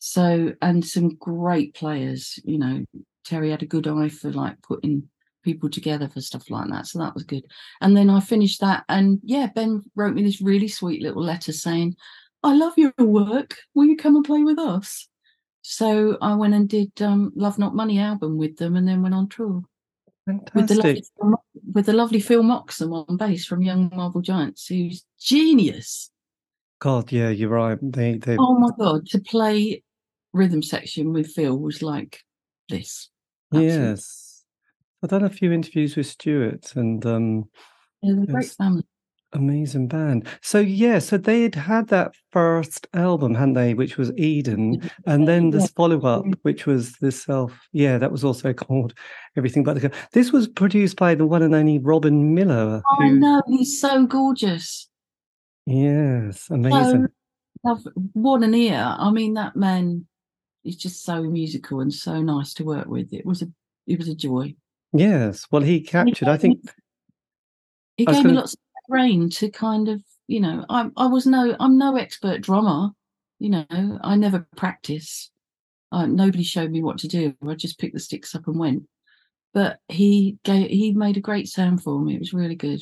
So 0.06 0.52
and 0.62 0.86
some 0.86 1.16
great 1.16 1.76
players, 1.76 2.38
you 2.44 2.58
know. 2.58 2.84
Terry 3.24 3.52
had 3.52 3.64
a 3.64 3.66
good 3.66 3.88
eye 3.88 4.10
for 4.10 4.32
like 4.32 4.62
putting 4.62 5.08
people 5.44 5.70
together 5.70 6.10
for 6.10 6.20
stuff 6.20 6.50
like 6.50 6.70
that. 6.72 6.88
So 6.88 7.00
that 7.00 7.14
was 7.14 7.24
good. 7.24 7.46
And 7.80 7.96
then 7.96 8.10
I 8.10 8.20
finished 8.20 8.60
that 8.60 8.84
and 8.90 9.20
yeah, 9.24 9.48
Ben 9.56 9.82
wrote 9.96 10.14
me 10.14 10.22
this 10.22 10.42
really 10.42 10.68
sweet 10.68 11.02
little 11.02 11.24
letter 11.24 11.54
saying, 11.54 11.96
I 12.44 12.54
love 12.54 12.74
your 12.76 12.92
work. 12.98 13.56
Will 13.76 13.86
you 13.86 13.96
come 13.96 14.18
and 14.18 14.26
play 14.26 14.44
with 14.44 14.60
us? 14.60 15.08
So 15.62 16.18
I 16.22 16.36
went 16.36 16.54
and 16.54 16.68
did 16.68 16.92
um, 17.02 17.32
Love 17.38 17.58
Not 17.58 17.74
Money 17.74 17.98
album 17.98 18.38
with 18.38 18.58
them, 18.58 18.76
and 18.76 18.86
then 18.86 19.02
went 19.02 19.16
on 19.16 19.30
tour 19.30 19.62
with 20.54 20.68
the 20.68 20.76
lovely 20.76 21.04
with 21.72 21.86
the 21.86 21.94
lovely 21.94 22.20
Phil 22.20 22.44
Moxham 22.44 22.92
on 22.92 23.16
bass 23.16 23.46
from 23.46 23.62
Young 23.62 23.90
Marble 23.96 24.20
Giants, 24.20 24.68
who's 24.68 25.06
genius. 25.18 26.12
God, 26.80 27.14
yeah, 27.14 27.30
you're 27.30 27.48
right. 27.48 27.78
They 27.82 28.18
they 28.18 28.36
Oh 28.38 28.60
my 28.60 28.72
god, 28.78 29.06
to 29.08 29.20
play 29.22 29.82
rhythm 30.34 30.62
section 30.64 31.14
with 31.14 31.28
Phil 31.32 31.58
was 31.58 31.82
like 31.82 32.22
this. 32.70 33.10
absolutely. 33.54 33.76
yes. 33.78 34.44
I've 35.04 35.10
done 35.10 35.24
a 35.24 35.30
few 35.30 35.52
interviews 35.52 35.96
with 35.96 36.08
Stuart 36.08 36.76
and 36.76 37.06
um 37.06 37.50
They're 38.02 38.26
great 38.26 38.46
family. 38.52 38.84
amazing 39.34 39.88
band. 39.90 40.28
So 40.42 40.60
yeah, 40.60 41.00
so 41.00 41.18
they'd 41.18 41.56
had 41.56 41.88
that 41.90 42.14
first 42.32 42.88
album, 42.94 43.36
hadn't 43.36 43.56
they, 43.56 43.74
which 43.74 43.98
was 43.98 44.12
Eden, 44.18 44.90
and 45.06 45.28
then 45.28 45.50
this 45.50 45.64
Yeah. 45.64 45.70
follow-up, 45.76 46.26
which 46.44 46.66
was 46.66 46.94
the 47.02 47.12
self. 47.12 47.52
Yeah, 47.74 47.98
that 47.98 48.12
was 48.12 48.24
also 48.24 48.54
called 48.64 48.94
Everything 49.38 49.64
But 49.64 49.74
the 49.76 49.82
Girl. 49.82 50.00
This 50.14 50.32
was 50.32 50.48
produced 50.48 50.96
by 50.98 51.16
the 51.16 51.26
one 51.26 51.42
and 51.44 51.54
only 51.54 51.80
Robin 51.80 52.34
Millar. 52.34 52.82
Oh, 52.90 52.96
who- 53.04 53.20
know 53.20 53.42
he's 53.48 53.80
so 53.82 54.06
gorgeous. 54.06 54.88
Yes, 55.66 56.50
amazing. 56.50 57.08
love 57.64 57.84
what 58.14 58.44
an 58.44 58.54
ear. 58.54 58.96
I 59.00 59.12
mean, 59.12 59.34
that 59.36 59.56
man 59.56 60.06
is 60.64 60.76
just 60.76 61.04
so 61.04 61.24
musical 61.24 61.80
and 61.82 61.94
so 61.94 62.22
nice 62.22 62.54
to 62.56 62.64
work 62.64 62.88
with. 62.88 63.14
It 63.14 63.26
was 63.26 63.42
a 63.42 63.48
it 63.88 63.98
was 64.00 64.08
a 64.08 64.16
joy. 64.16 64.56
Yes. 64.94 65.46
Well, 65.52 65.62
he 65.62 65.82
captured. 65.82 66.28
I 66.28 66.38
think 66.38 66.60
He 67.98 68.08
I 68.08 68.12
gave 68.14 68.24
me 68.24 68.30
gonna- 68.30 68.40
lots 68.42 68.54
of 68.54 68.60
brain 68.90 69.30
to 69.32 69.50
kind 69.50 69.90
of, 69.90 70.02
you 70.28 70.40
know, 70.40 70.66
I 70.70 70.90
I 70.98 71.08
was 71.08 71.26
no 71.26 71.56
I'm 71.60 71.78
no 71.78 71.96
expert 71.96 72.42
drummer, 72.42 72.92
you 73.40 73.50
know, 73.50 73.66
I 74.04 74.16
never 74.16 74.48
practice. 74.56 75.32
Uh, 75.92 76.06
nobody 76.08 76.44
showed 76.44 76.72
me 76.72 76.82
what 76.82 76.98
to 77.00 77.08
do. 77.08 77.36
I 77.48 77.54
just 77.54 77.78
picked 77.78 77.94
the 77.94 78.00
sticks 78.00 78.34
up 78.34 78.48
and 78.48 78.58
went. 78.58 78.84
But 79.54 79.80
he 79.88 80.38
gave 80.44 80.70
he 80.70 80.92
made 80.94 81.18
a 81.18 81.22
great 81.22 81.48
sound 81.48 81.84
for 81.84 82.00
me. 82.00 82.16
It 82.16 82.20
was 82.20 82.34
really 82.34 82.56
good. 82.56 82.82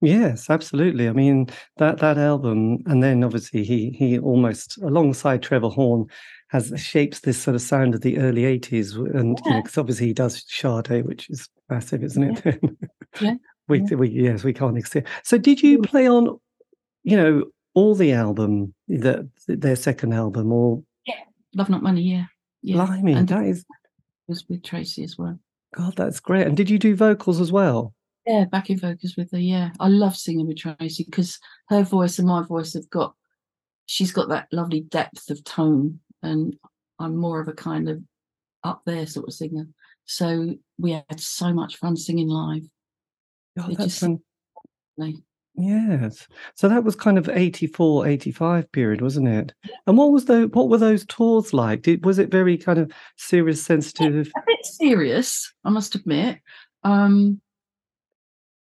Yes, 0.00 0.50
absolutely. 0.50 1.08
I 1.08 1.12
mean 1.12 1.46
that 1.78 1.98
that 1.98 2.18
album, 2.18 2.78
and 2.86 3.02
then 3.02 3.22
obviously 3.24 3.64
he 3.64 3.90
he 3.90 4.18
almost 4.18 4.78
alongside 4.82 5.42
Trevor 5.42 5.68
Horn 5.68 6.06
has 6.52 6.72
shapes 6.76 7.20
this 7.20 7.40
sort 7.42 7.54
of 7.54 7.62
sound 7.62 7.94
of 7.94 8.02
the 8.02 8.18
early 8.18 8.44
eighties, 8.44 8.94
and 8.94 9.40
you 9.44 9.50
know, 9.50 9.62
because 9.62 9.78
obviously 9.78 10.06
he 10.08 10.12
does 10.12 10.44
Sade, 10.48 11.04
which 11.06 11.28
is 11.30 11.48
massive, 11.68 12.04
isn't 12.04 12.46
it? 12.46 12.60
Yeah, 13.20 13.34
we, 13.68 13.80
yeah. 13.80 13.94
we 13.96 14.08
yes 14.10 14.44
we 14.44 14.52
can't 14.52 14.76
exist. 14.78 15.06
So 15.24 15.38
did 15.38 15.62
you 15.62 15.78
Mm. 15.78 15.86
play 15.86 16.06
on, 16.08 16.38
you 17.04 17.16
know, 17.16 17.44
all 17.74 17.94
the 17.94 18.12
album, 18.12 18.74
the 18.88 19.28
their 19.48 19.76
second 19.76 20.12
album, 20.12 20.52
or 20.52 20.82
yeah 21.06 21.14
Love 21.54 21.70
Not 21.70 21.82
Money, 21.82 22.02
yeah. 22.02 22.24
Yeah. 22.62 22.76
blimey, 22.84 23.14
and 23.14 23.28
that 23.28 23.44
is 23.46 23.64
was 24.28 24.44
with 24.48 24.62
Tracey 24.62 25.02
as 25.04 25.18
well. 25.18 25.38
God, 25.74 25.96
that's 25.96 26.20
great. 26.20 26.46
And 26.46 26.56
did 26.56 26.68
you 26.70 26.78
do 26.78 26.94
vocals 26.94 27.40
as 27.40 27.50
well? 27.50 27.94
Yeah, 28.26 28.44
backing 28.44 28.78
vocals 28.78 29.16
with 29.16 29.32
her. 29.32 29.38
Yeah, 29.38 29.70
I 29.80 29.88
love 29.88 30.16
singing 30.16 30.46
with 30.46 30.58
Tracey 30.58 31.04
because 31.04 31.40
her 31.70 31.82
voice 31.82 32.18
and 32.20 32.28
my 32.28 32.44
voice 32.44 32.74
have 32.74 32.88
got. 32.90 33.14
She's 33.86 34.12
got 34.12 34.28
that 34.28 34.46
lovely 34.52 34.80
depth 34.82 35.28
of 35.28 35.42
tone, 35.44 35.98
and 36.22 36.56
I'm 36.98 37.16
more 37.16 37.40
of 37.40 37.48
a 37.48 37.52
kind 37.52 37.88
of 37.88 38.02
up 38.64 38.82
there 38.86 39.06
sort 39.06 39.28
of 39.28 39.34
singer. 39.34 39.66
So 40.04 40.54
we 40.78 40.92
had 40.92 41.20
so 41.20 41.52
much 41.52 41.76
fun 41.76 41.96
singing 41.96 42.28
live. 42.28 42.62
It 43.56 43.78
that's 43.78 44.00
just- 44.00 44.20
Like, 44.96 45.16
Yes. 45.54 46.28
So 46.54 46.68
that 46.68 46.84
was 46.84 46.96
kind 46.96 47.18
of 47.18 47.28
84, 47.28 48.06
85 48.06 48.72
period, 48.72 49.02
wasn't 49.02 49.28
it? 49.28 49.52
And 49.86 49.98
what 49.98 50.10
was 50.10 50.24
the 50.24 50.48
what 50.48 50.68
were 50.70 50.78
those 50.78 51.04
tours 51.06 51.52
like? 51.52 51.82
Did 51.82 52.04
was 52.06 52.18
it 52.18 52.30
very 52.30 52.56
kind 52.56 52.78
of 52.78 52.90
serious, 53.16 53.62
sensitive? 53.62 54.32
a 54.36 54.42
bit 54.46 54.64
serious, 54.64 55.52
I 55.64 55.70
must 55.70 55.94
admit. 55.94 56.38
Um, 56.84 57.40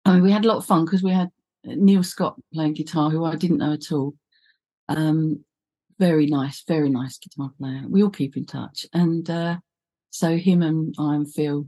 I 0.06 0.14
mean, 0.14 0.24
we 0.24 0.32
had 0.32 0.46
a 0.46 0.48
lot 0.48 0.58
of 0.58 0.66
fun 0.66 0.86
because 0.86 1.02
we 1.02 1.12
had 1.12 1.30
Neil 1.64 2.04
Scott 2.04 2.40
playing 2.54 2.74
guitar, 2.74 3.10
who 3.10 3.26
I 3.26 3.36
didn't 3.36 3.58
know 3.58 3.74
at 3.74 3.92
all. 3.92 4.14
Um, 4.88 5.44
very 6.00 6.26
nice, 6.28 6.64
very 6.68 6.90
nice 6.90 7.18
guitar 7.18 7.52
player. 7.58 7.84
We 7.88 8.04
all 8.04 8.10
keep 8.10 8.36
in 8.38 8.46
touch, 8.46 8.86
and 8.94 9.30
uh, 9.30 9.58
so 10.10 10.38
him 10.38 10.62
and 10.62 10.94
I 11.00 11.16
and 11.16 11.32
Phil, 11.32 11.68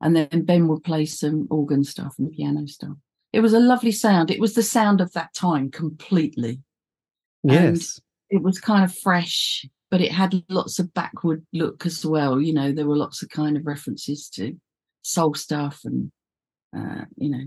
and 0.00 0.16
then 0.16 0.44
Ben 0.44 0.68
would 0.68 0.82
play 0.84 1.06
some 1.06 1.46
organ 1.50 1.84
stuff 1.84 2.14
and 2.18 2.32
piano 2.32 2.66
stuff. 2.66 2.96
It 3.32 3.40
was 3.40 3.52
a 3.52 3.60
lovely 3.60 3.92
sound. 3.92 4.30
It 4.30 4.40
was 4.40 4.54
the 4.54 4.62
sound 4.62 5.00
of 5.00 5.12
that 5.12 5.34
time 5.34 5.70
completely. 5.70 6.60
And- 7.44 7.52
Yes. 7.76 8.00
it 8.28 8.42
was 8.42 8.58
kind 8.60 8.84
of 8.84 8.94
fresh, 8.94 9.64
but 9.90 10.00
it 10.00 10.12
had 10.12 10.42
lots 10.48 10.78
of 10.78 10.92
backward 10.94 11.46
look 11.52 11.86
as 11.86 12.04
well. 12.04 12.40
You 12.40 12.52
know, 12.52 12.72
there 12.72 12.86
were 12.86 12.96
lots 12.96 13.22
of 13.22 13.28
kind 13.28 13.56
of 13.56 13.66
references 13.66 14.28
to 14.30 14.58
soul 15.02 15.34
stuff 15.34 15.80
and 15.84 16.10
uh, 16.76 17.04
you 17.16 17.30
know, 17.30 17.44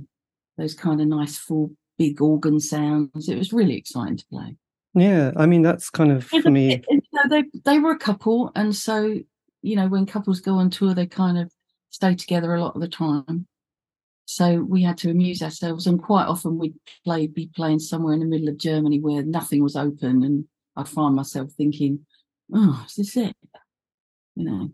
those 0.57 0.73
kind 0.73 0.99
of 0.99 1.07
nice 1.07 1.37
full 1.37 1.71
big 1.97 2.21
organ 2.21 2.59
sounds. 2.59 3.29
It 3.29 3.37
was 3.37 3.53
really 3.53 3.75
exciting 3.77 4.17
to 4.17 4.25
play. 4.27 4.55
Yeah. 4.95 5.31
I 5.35 5.45
mean 5.45 5.61
that's 5.61 5.89
kind 5.89 6.11
of 6.11 6.25
for 6.25 6.51
me. 6.51 6.81
You 6.89 7.01
know, 7.13 7.29
they 7.29 7.43
they 7.65 7.79
were 7.79 7.91
a 7.91 7.97
couple, 7.97 8.51
and 8.55 8.75
so 8.75 9.19
you 9.61 9.75
know, 9.75 9.87
when 9.87 10.05
couples 10.05 10.41
go 10.41 10.55
on 10.55 10.69
tour, 10.69 10.93
they 10.93 11.07
kind 11.07 11.37
of 11.37 11.51
stay 11.89 12.15
together 12.15 12.53
a 12.53 12.61
lot 12.61 12.75
of 12.75 12.81
the 12.81 12.87
time. 12.87 13.47
So 14.25 14.59
we 14.61 14.83
had 14.83 14.97
to 14.99 15.11
amuse 15.11 15.41
ourselves, 15.41 15.87
and 15.87 16.01
quite 16.01 16.27
often 16.27 16.57
we'd 16.57 16.75
play 17.03 17.27
be 17.27 17.49
playing 17.55 17.79
somewhere 17.79 18.13
in 18.13 18.19
the 18.19 18.25
middle 18.25 18.49
of 18.49 18.57
Germany 18.57 18.99
where 18.99 19.23
nothing 19.23 19.63
was 19.63 19.75
open, 19.75 20.23
and 20.23 20.45
I'd 20.75 20.87
find 20.87 21.15
myself 21.15 21.51
thinking, 21.51 22.05
"Oh, 22.53 22.83
is 22.87 22.95
this 22.95 23.17
it?" 23.17 23.35
You 24.35 24.45
know. 24.45 24.71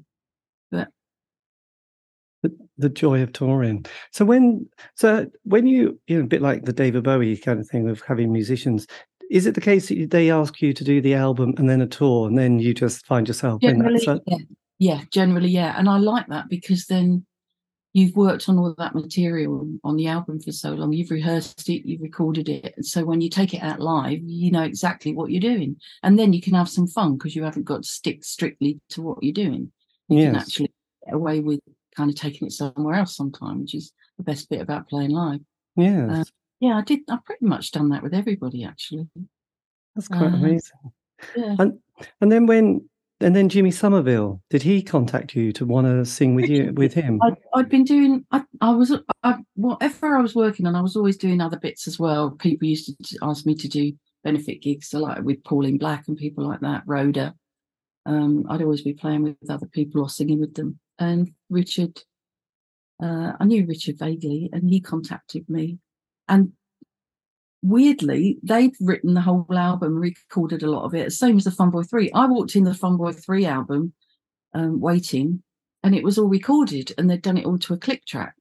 The, 2.79 2.89
joy 2.89 3.21
of 3.21 3.33
touring. 3.33 3.85
So 4.11 4.25
when 4.25 4.67
so 4.95 5.27
when 5.43 5.67
you 5.67 5.99
you 6.07 6.17
know 6.17 6.23
a 6.23 6.27
bit 6.27 6.41
like 6.41 6.65
the 6.65 6.73
David 6.73 7.03
Bowie 7.03 7.37
kind 7.37 7.59
of 7.59 7.67
thing 7.67 7.87
of 7.89 8.01
having 8.01 8.31
musicians, 8.31 8.87
is 9.29 9.45
it 9.45 9.55
the 9.55 9.61
case 9.61 9.89
that 9.89 10.09
they 10.09 10.31
ask 10.31 10.61
you 10.61 10.73
to 10.73 10.83
do 10.83 11.01
the 11.01 11.13
album 11.13 11.53
and 11.57 11.69
then 11.69 11.81
a 11.81 11.87
tour 11.87 12.27
and 12.27 12.37
then 12.37 12.59
you 12.59 12.73
just 12.73 13.05
find 13.05 13.27
yourself 13.27 13.63
in 13.63 13.79
that? 13.79 13.99
Generally, 13.99 13.99
So, 14.03 14.19
yeah, 14.25 14.37
yeah, 14.79 15.01
generally, 15.11 15.49
yeah, 15.49 15.75
and 15.77 15.87
I 15.87 15.97
like 15.97 16.27
that 16.27 16.49
because 16.49 16.87
then 16.87 17.25
you've 17.93 18.15
worked 18.15 18.47
on 18.49 18.57
all 18.57 18.73
that 18.77 18.95
material 18.95 19.69
on 19.83 19.95
the 19.95 20.07
album 20.07 20.39
for 20.39 20.51
so 20.51 20.71
long. 20.71 20.93
You've 20.93 21.11
rehearsed 21.11 21.69
it, 21.69 21.87
you've 21.87 22.01
recorded 22.01 22.49
it, 22.49 22.73
and 22.75 22.85
so 22.85 23.05
when 23.05 23.21
you 23.21 23.29
take 23.29 23.53
it 23.53 23.61
out 23.61 23.79
live, 23.79 24.19
you 24.23 24.51
know 24.51 24.63
exactly 24.63 25.13
what 25.13 25.31
you're 25.31 25.41
doing, 25.41 25.77
and 26.03 26.17
then 26.17 26.33
you 26.33 26.41
can 26.41 26.53
have 26.53 26.69
some 26.69 26.87
fun 26.87 27.17
because 27.17 27.35
you 27.35 27.43
haven't 27.43 27.65
got 27.65 27.83
to 27.83 27.89
stick 27.89 28.23
strictly 28.23 28.79
to 28.89 29.01
what 29.01 29.21
you're 29.21 29.33
doing. 29.33 29.71
You 30.07 30.25
can 30.25 30.35
actually 30.37 30.71
get 31.05 31.13
away 31.13 31.39
with 31.39 31.59
kind 31.95 32.09
of 32.09 32.15
taking 32.15 32.47
it 32.47 32.51
somewhere 32.51 32.95
else 32.95 33.15
sometimes, 33.15 33.61
which 33.61 33.75
is 33.75 33.93
the 34.17 34.23
best 34.23 34.49
bit 34.49 34.61
about 34.61 34.89
playing 34.89 35.11
live. 35.11 35.39
Yes. 35.75 36.31
Yeah, 36.59 36.77
I 36.77 36.81
did. 36.81 36.99
I've 37.09 37.23
pretty 37.25 37.45
much 37.45 37.71
done 37.71 37.89
that 37.89 38.03
with 38.03 38.13
everybody 38.13 38.65
actually. 38.65 39.07
That's 39.95 40.07
quite 40.07 40.23
uh, 40.23 40.35
amazing. 40.35 40.77
Yeah. 41.35 41.55
And 41.59 41.79
and 42.21 42.31
then 42.31 42.45
when 42.45 42.89
and 43.21 43.35
then 43.35 43.49
Jimmy 43.49 43.71
Somerville, 43.71 44.41
did 44.49 44.63
he 44.63 44.81
contact 44.81 45.35
you 45.35 45.51
to 45.53 45.65
want 45.65 45.87
to 45.87 46.05
sing 46.05 46.35
with 46.35 46.49
you 46.49 46.73
with 46.73 46.93
him? 46.93 47.19
I'd, 47.21 47.35
I'd 47.53 47.69
been 47.69 47.83
doing 47.83 48.25
I, 48.31 48.43
I 48.61 48.71
was 48.71 48.95
I, 49.23 49.37
whatever 49.55 50.15
I 50.15 50.21
was 50.21 50.35
working 50.35 50.65
on 50.65 50.75
I 50.75 50.81
was 50.81 50.95
always 50.95 51.17
doing 51.17 51.41
other 51.41 51.59
bits 51.59 51.87
as 51.87 51.99
well 51.99 52.31
people 52.31 52.67
used 52.67 52.93
to 53.03 53.17
ask 53.21 53.45
me 53.45 53.55
to 53.55 53.67
do 53.67 53.93
benefit 54.23 54.61
gigs 54.61 54.89
so 54.89 54.99
like 54.99 55.21
with 55.23 55.43
Pauline 55.43 55.77
Black 55.77 56.07
and 56.07 56.17
people 56.17 56.47
like 56.47 56.59
that 56.61 56.83
Rhoda 56.85 57.33
um 58.05 58.45
I'd 58.49 58.61
always 58.61 58.81
be 58.81 58.93
playing 58.93 59.23
with 59.23 59.49
other 59.49 59.67
people 59.67 60.01
or 60.01 60.09
singing 60.09 60.39
with 60.39 60.55
them 60.55 60.79
and 60.99 61.31
Richard 61.49 62.01
uh 63.01 63.33
I 63.39 63.45
knew 63.45 63.65
Richard 63.65 63.97
vaguely 63.97 64.49
and 64.53 64.69
he 64.69 64.81
contacted 64.81 65.49
me 65.49 65.79
and 66.27 66.53
weirdly, 67.61 68.37
they'd 68.43 68.75
written 68.79 69.13
the 69.13 69.21
whole 69.21 69.45
album, 69.51 69.95
recorded 69.95 70.63
a 70.63 70.71
lot 70.71 70.85
of 70.85 70.95
it, 70.95 71.11
same 71.11 71.37
as 71.37 71.43
the 71.43 71.51
Fun 71.51 71.71
Boy 71.71 71.83
3. 71.83 72.11
I 72.13 72.25
walked 72.25 72.55
in 72.55 72.63
the 72.63 72.73
Fun 72.73 72.97
Boy 72.97 73.11
3 73.11 73.45
album, 73.45 73.93
um, 74.53 74.79
waiting, 74.79 75.43
and 75.83 75.95
it 75.95 76.03
was 76.03 76.17
all 76.17 76.27
recorded, 76.27 76.93
and 76.97 77.09
they'd 77.09 77.21
done 77.21 77.37
it 77.37 77.45
all 77.45 77.59
to 77.59 77.73
a 77.73 77.77
click 77.77 78.05
track. 78.05 78.35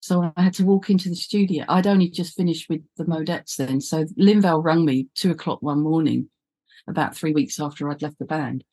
So 0.00 0.32
I 0.34 0.42
had 0.42 0.54
to 0.54 0.64
walk 0.64 0.88
into 0.88 1.10
the 1.10 1.16
studio. 1.16 1.64
I'd 1.68 1.86
only 1.86 2.08
just 2.08 2.34
finished 2.34 2.70
with 2.70 2.80
the 2.96 3.04
Modettes 3.04 3.56
then. 3.56 3.82
So 3.82 4.04
Lynval 4.18 4.64
rang 4.64 4.84
me 4.84 5.08
two 5.14 5.30
o'clock 5.30 5.60
one 5.60 5.82
morning, 5.82 6.30
about 6.88 7.14
three 7.14 7.32
weeks 7.32 7.60
after 7.60 7.90
I'd 7.90 8.00
left 8.00 8.18
the 8.18 8.24
band, 8.24 8.64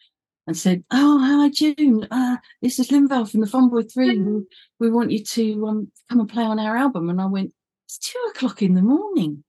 and 0.47 0.57
said, 0.57 0.83
"Oh, 0.91 1.19
hi 1.19 1.49
June. 1.49 2.07
Uh, 2.09 2.37
this 2.61 2.79
is 2.79 2.89
Lynval 2.89 3.29
from 3.29 3.41
the 3.41 3.47
Fun 3.47 3.69
Boy 3.69 3.83
Three. 3.83 4.17
We, 4.17 4.43
we 4.79 4.89
want 4.89 5.11
you 5.11 5.23
to 5.23 5.67
um, 5.67 5.91
come 6.09 6.21
and 6.21 6.29
play 6.29 6.43
on 6.43 6.59
our 6.59 6.75
album." 6.75 7.09
And 7.09 7.21
I 7.21 7.25
went, 7.25 7.53
"It's 7.85 7.99
two 7.99 8.19
o'clock 8.31 8.61
in 8.61 8.73
the 8.73 8.81
morning." 8.81 9.43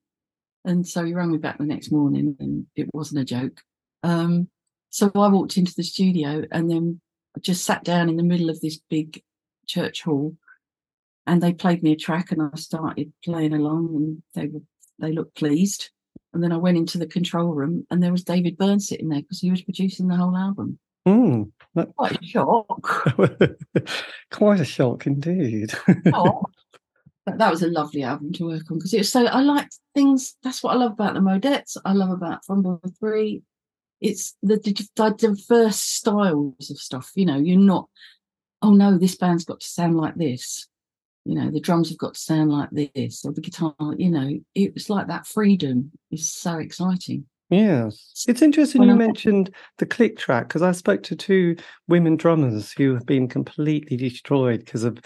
And 0.64 0.86
so 0.86 1.04
he 1.04 1.14
rang 1.14 1.32
me 1.32 1.38
back 1.38 1.58
the 1.58 1.64
next 1.64 1.90
morning, 1.90 2.36
and 2.40 2.66
it 2.76 2.92
wasn't 2.92 3.22
a 3.22 3.24
joke. 3.24 3.62
Um, 4.02 4.48
so 4.90 5.10
I 5.14 5.28
walked 5.28 5.56
into 5.56 5.74
the 5.74 5.84
studio, 5.84 6.44
and 6.50 6.70
then 6.70 7.00
I 7.36 7.40
just 7.40 7.64
sat 7.64 7.84
down 7.84 8.08
in 8.08 8.16
the 8.16 8.22
middle 8.22 8.50
of 8.50 8.60
this 8.60 8.78
big 8.90 9.22
church 9.66 10.02
hall 10.02 10.36
and 11.28 11.42
they 11.42 11.52
played 11.52 11.82
me 11.82 11.92
a 11.92 11.96
track 11.96 12.32
and 12.32 12.40
I 12.42 12.56
started 12.56 13.12
playing 13.22 13.52
along 13.52 13.94
and 13.94 14.22
they 14.34 14.48
were 14.48 14.62
they 14.98 15.12
looked 15.12 15.36
pleased. 15.36 15.90
And 16.32 16.42
then 16.42 16.52
I 16.52 16.56
went 16.56 16.78
into 16.78 16.98
the 16.98 17.06
control 17.06 17.54
room 17.54 17.86
and 17.90 18.02
there 18.02 18.10
was 18.12 18.24
David 18.24 18.56
Byrne 18.56 18.80
sitting 18.80 19.10
there 19.10 19.20
because 19.20 19.40
he 19.40 19.50
was 19.50 19.62
producing 19.62 20.08
the 20.08 20.16
whole 20.16 20.36
album. 20.36 20.78
Mm, 21.08 21.50
that... 21.74 21.94
Quite 21.96 22.22
a 22.22 22.26
shock. 22.26 23.16
Quite 24.30 24.60
a 24.60 24.64
shock 24.64 25.06
indeed. 25.06 25.72
oh, 26.12 26.42
that 27.26 27.50
was 27.50 27.62
a 27.62 27.68
lovely 27.68 28.02
album 28.02 28.32
to 28.34 28.48
work 28.48 28.70
on 28.70 28.78
because 28.78 28.92
it 28.94 28.98
was 28.98 29.10
so 29.10 29.26
I 29.26 29.40
like 29.40 29.68
things. 29.94 30.36
That's 30.42 30.62
what 30.62 30.74
I 30.74 30.76
love 30.76 30.92
about 30.92 31.14
the 31.14 31.20
Modettes. 31.20 31.76
I 31.84 31.92
love 31.92 32.10
about 32.10 32.44
Fun 32.44 32.62
Boy 32.62 32.76
Three. 32.98 33.42
It's 34.00 34.36
the, 34.42 34.56
the 34.56 35.18
diverse 35.18 35.80
styles 35.80 36.70
of 36.70 36.78
stuff. 36.78 37.10
You 37.14 37.26
know, 37.26 37.38
you're 37.38 37.58
not. 37.58 37.88
Oh 38.60 38.72
no, 38.72 38.98
this 38.98 39.16
band's 39.16 39.44
got 39.44 39.60
to 39.60 39.66
sound 39.66 39.96
like 39.96 40.16
this 40.16 40.68
you 41.24 41.34
know 41.34 41.50
the 41.50 41.60
drums 41.60 41.90
have 41.90 41.98
got 41.98 42.14
to 42.14 42.20
sound 42.20 42.50
like 42.50 42.70
this 42.70 43.22
or 43.24 43.32
the 43.32 43.42
guitar 43.42 43.74
you 43.98 44.10
know 44.10 44.40
it 44.54 44.72
was 44.72 44.88
like 44.88 45.08
that 45.08 45.26
freedom 45.26 45.92
is 46.10 46.32
so 46.32 46.56
exciting 46.56 47.26
yes. 47.50 48.24
It's 48.26 48.42
interesting 48.42 48.80
when 48.80 48.90
you 48.90 48.96
mentioned 48.96 49.54
the 49.78 49.86
click 49.86 50.16
track 50.16 50.48
because 50.48 50.62
i 50.62 50.72
spoke 50.72 51.02
to 51.04 51.16
two 51.16 51.56
women 51.86 52.16
drummers 52.16 52.72
who 52.72 52.94
have 52.94 53.06
been 53.06 53.28
completely 53.28 53.96
destroyed 53.96 54.60
because 54.60 54.84
of 54.84 54.98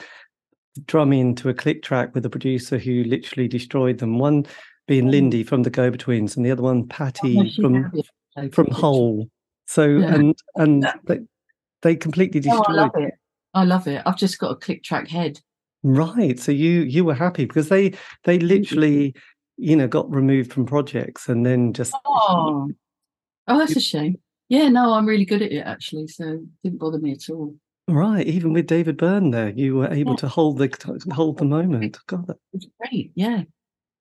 drumming 0.86 1.34
to 1.36 1.49
a 1.49 1.55
click 1.55 1.82
track 1.82 2.14
with 2.14 2.24
a 2.24 2.30
producer 2.30 2.78
who 2.78 3.05
literally 3.05 3.49
destroyed 3.49 3.99
them 3.99 4.18
one 4.18 4.47
being 4.88 5.09
oh. 5.09 5.11
lindy 5.11 5.45
from 5.45 5.62
the 5.62 5.70
go 5.70 5.90
betweens 5.90 6.36
and 6.36 6.45
the 6.45 6.51
other 6.51 6.62
one 6.62 6.86
patty 6.88 7.38
oh, 7.38 7.62
from 7.62 8.51
from 8.51 8.66
Hole 8.70 9.28
so 9.66 9.86
yeah. 9.86 10.14
and 10.14 10.36
and 10.57 10.86
they, 11.05 11.20
they 11.82 11.97
completely 11.97 12.40
destroyed 12.40 12.64
oh, 12.68 12.72
I 12.72 12.74
love 12.74 12.90
it. 12.97 13.14
I 13.55 13.64
love 13.64 13.86
it. 13.86 14.03
I've 14.07 14.16
just 14.16 14.38
got 14.38 14.51
a 14.51 14.57
click 14.57 14.82
track 14.82 15.09
head. 15.09 15.40
Right. 15.82 16.38
So 16.38 16.53
you 16.53 16.82
you 16.82 17.05
were 17.05 17.14
happy 17.14 17.45
because 17.45 17.68
they 17.68 17.90
they 18.24 18.38
mm-hmm. 18.38 18.47
literally, 18.47 19.14
you 19.57 19.76
know, 19.76 19.88
got 19.88 20.12
removed 20.12 20.53
from 20.53 20.66
projects 20.66 21.28
and 21.28 21.44
then 21.44 21.72
just 21.72 21.94
Oh, 22.05 22.70
oh 23.48 23.59
that's 23.59 23.76
a 23.76 23.80
shame. 23.80 24.18
Yeah, 24.48 24.68
no, 24.68 24.92
I'm 24.92 25.07
really 25.07 25.24
good 25.24 25.42
at 25.42 25.53
it 25.53 25.64
actually, 25.66 26.09
so 26.09 26.24
it 26.24 26.40
didn't 26.62 26.78
bother 26.78 26.98
me 26.98 27.12
at 27.12 27.30
all. 27.30 27.55
Right, 27.88 28.26
even 28.26 28.53
with 28.53 28.66
David 28.66 28.96
Byrne 28.96 29.30
there, 29.30 29.50
you 29.50 29.76
were 29.76 29.92
able 29.92 30.12
yeah. 30.12 30.16
to 30.18 30.28
hold 30.28 30.59
the 30.59 31.03
hold 31.12 31.38
the 31.38 31.44
moment. 31.44 31.98
God, 32.07 32.26
that... 32.26 32.36
it's 32.53 32.66
great. 32.80 33.12
Yeah. 33.14 33.42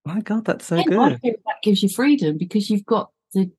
My 0.06 0.22
God, 0.22 0.46
that's 0.46 0.66
so 0.66 0.78
yeah, 0.78 0.84
good. 0.84 1.20
that 1.22 1.62
gives 1.64 1.84
you 1.84 1.90
freedom 1.90 2.38
because 2.38 2.70
you've 2.70 2.86
got 2.86 3.12
the 3.34 3.52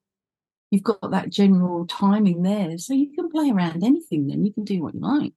you've 0.71 0.83
got 0.83 1.11
that 1.11 1.31
general 1.31 1.87
timing 1.87 2.43
there, 2.43 2.79
so 2.79 2.95
you 2.95 3.13
can 3.15 3.31
play 3.31 3.51
around 3.51 3.85
anything. 3.85 4.27
Then 4.27 4.45
you 4.45 4.53
can 4.53 4.65
do 4.65 4.83
what 4.83 4.95
you 4.95 5.01
like. 5.01 5.33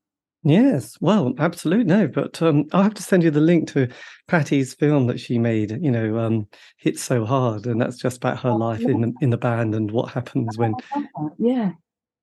Yes, 0.48 0.96
well, 1.02 1.34
absolutely 1.40 1.86
no, 1.86 2.08
but 2.08 2.40
um, 2.40 2.66
I'll 2.72 2.84
have 2.84 2.94
to 2.94 3.02
send 3.02 3.24
you 3.24 3.32
the 3.32 3.40
link 3.40 3.68
to 3.70 3.88
Patty's 4.28 4.76
film 4.76 5.08
that 5.08 5.20
she 5.20 5.40
made. 5.40 5.72
You 5.82 5.90
know, 5.90 6.20
um, 6.20 6.48
hit 6.78 7.00
so 7.00 7.26
hard, 7.26 7.66
and 7.66 7.82
that's 7.82 7.98
just 7.98 8.18
about 8.18 8.40
her 8.42 8.52
oh, 8.52 8.56
life 8.56 8.82
yeah. 8.82 8.90
in 8.90 9.02
the 9.02 9.14
in 9.22 9.30
the 9.32 9.38
band 9.38 9.74
and 9.74 9.90
what 9.90 10.12
happens 10.12 10.56
when. 10.56 10.76
Yeah. 11.40 11.72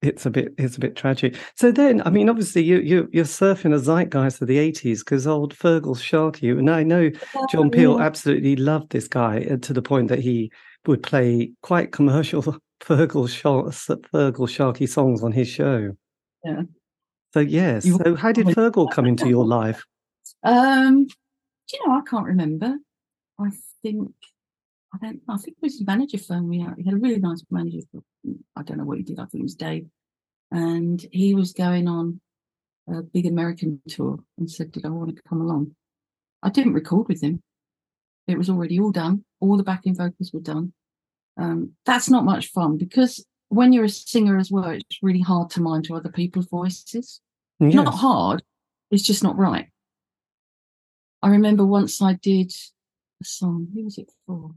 It's 0.03 0.25
a 0.25 0.31
bit. 0.31 0.55
It's 0.57 0.77
a 0.77 0.81
bit 0.81 0.95
tragic. 0.95 1.37
So 1.57 1.73
then, 1.73 2.01
I 2.05 2.11
mean, 2.11 2.29
obviously, 2.29 2.63
you 2.63 2.79
you 2.79 3.09
you're 3.13 3.25
surfing 3.25 3.75
a 3.75 3.79
zeitgeist 3.79 4.41
of 4.41 4.47
the 4.47 4.59
'80s 4.59 5.01
because 5.01 5.27
old 5.27 5.57
Feargal 5.57 6.01
Sharkey, 6.01 6.51
and 6.51 6.71
I 6.71 6.85
know 6.85 7.11
John 7.51 7.71
Peel 7.71 8.01
absolutely 8.01 8.55
loved 8.55 8.91
this 8.91 9.09
guy 9.09 9.47
uh, 9.51 9.57
to 9.59 9.73
the 9.73 9.83
point 9.83 10.09
that 10.09 10.21
he 10.21 10.53
would 10.87 11.03
play 11.03 11.53
quite 11.63 11.91
commercial 11.91 12.43
Feargal 12.81 13.29
Feargal 14.13 14.49
Sharkey 14.49 14.87
songs 14.87 15.25
on 15.25 15.33
his 15.33 15.49
show. 15.49 15.97
Yeah. 16.45 16.63
So 17.33 17.41
yes. 17.41 17.85
So 17.85 18.15
how 18.15 18.33
did 18.33 18.47
Feargal 18.47 18.91
come 18.91 19.07
into 19.07 19.29
your 19.29 19.47
life? 19.59 19.85
Um, 20.43 21.07
you 21.73 21.87
know, 21.87 21.95
I 21.95 22.03
can't 22.09 22.27
remember. 22.27 22.77
I 23.41 23.51
think 23.83 24.13
I 24.95 24.99
don't. 24.99 25.23
I 25.29 25.37
think 25.39 25.57
it 25.57 25.63
was 25.63 25.79
his 25.79 25.87
manager 25.87 26.19
phoned 26.19 26.49
me 26.49 26.63
out. 26.63 26.75
He 26.77 26.85
had 26.85 26.95
a 26.95 26.99
really 26.99 27.19
nice 27.19 27.43
manager. 27.51 27.81
I 28.57 28.63
don't 28.63 28.79
know 28.79 28.85
what 28.85 28.99
he 28.99 29.05
did. 29.05 29.19
I 29.19 29.25
think 29.25 29.41
it 29.41 29.45
was 29.45 29.55
Dave, 29.55 29.87
and 30.51 31.05
he 31.11 31.35
was 31.35 31.53
going 31.53 31.89
on 31.89 32.21
a 32.89 33.03
big 33.03 33.27
American 33.27 33.81
tour 33.89 34.19
and 34.37 34.51
said, 34.51 34.71
"Did 34.73 34.85
I 34.85 34.91
want 34.91 35.17
to 35.17 35.23
come 35.29 35.41
along?" 35.41 35.75
I 36.43 36.51
didn't 36.51 36.75
record 36.75 37.09
with 37.09 37.23
him. 37.23 37.43
It 38.27 38.37
was 38.37 38.51
already 38.51 38.79
all 38.79 38.93
done. 38.93 39.25
All 39.41 39.57
the 39.57 39.63
backing 39.63 39.97
vocals 39.97 40.33
were 40.33 40.41
done. 40.41 40.73
Um, 41.39 41.73
that's 41.87 42.11
not 42.11 42.25
much 42.25 42.49
fun 42.49 42.77
because 42.77 43.25
when 43.53 43.75
you're 43.75 43.85
a 43.85 43.89
singer 43.89 44.39
as 44.39 44.51
well, 44.51 44.71
it's 44.71 45.03
really 45.03 45.21
hard 45.21 45.51
to 45.51 45.61
mind 45.61 45.85
to 45.85 45.95
other 45.95 46.11
people's 46.11 46.47
voices. 46.47 47.21
Yes. 47.61 47.75
Not 47.75 47.93
hard, 47.95 48.43
it's 48.91 49.03
just 49.03 49.23
not 49.23 49.37
right. 49.37 49.69
I 51.23 51.29
remember 51.29 51.65
once 51.65 52.01
I 52.01 52.15
did 52.15 52.51
a 53.21 53.25
song. 53.25 53.69
Who 53.75 53.85
was 53.85 53.99
it 53.99 54.11
for? 54.27 54.53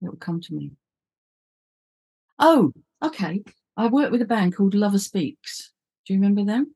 It 0.00 0.08
will 0.08 0.16
come 0.16 0.40
to 0.40 0.54
me. 0.54 0.72
Oh, 2.38 2.72
okay. 3.04 3.42
I 3.76 3.86
worked 3.86 4.12
with 4.12 4.22
a 4.22 4.26
band 4.26 4.56
called 4.56 4.74
Lover 4.74 4.98
Speaks. 4.98 5.72
Do 6.06 6.14
you 6.14 6.18
remember 6.18 6.44
them? 6.44 6.74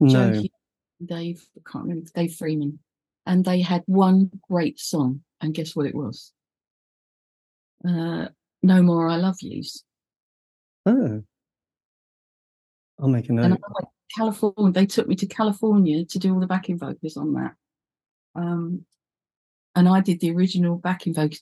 No. 0.00 0.32
Joe, 0.32 0.42
Dave, 1.04 1.46
I 1.56 1.70
can't 1.70 1.84
remember, 1.84 2.08
Dave 2.14 2.34
Freeman. 2.34 2.78
And 3.26 3.44
they 3.44 3.60
had 3.60 3.82
one 3.86 4.30
great 4.48 4.80
song. 4.80 5.20
And 5.40 5.52
guess 5.52 5.76
what 5.76 5.86
it 5.86 5.94
was? 5.94 6.32
Uh, 7.86 8.28
no 8.62 8.82
More 8.82 9.08
I 9.08 9.16
Love 9.16 9.36
Yous. 9.42 9.84
Oh. 10.86 11.22
I'll 13.00 13.08
make 13.08 13.28
a 13.28 13.32
note. 13.32 13.58
California. 14.16 14.72
They 14.72 14.86
took 14.86 15.08
me 15.08 15.16
to 15.16 15.26
California 15.26 16.04
to 16.04 16.18
do 16.18 16.34
all 16.34 16.40
the 16.40 16.46
backing 16.46 16.78
vocals 16.78 17.16
on 17.16 17.32
that. 17.34 17.54
Um, 18.34 18.84
and 19.74 19.88
I 19.88 20.00
did 20.00 20.20
the 20.20 20.32
original 20.32 20.76
backing 20.76 21.14
vocals. 21.14 21.40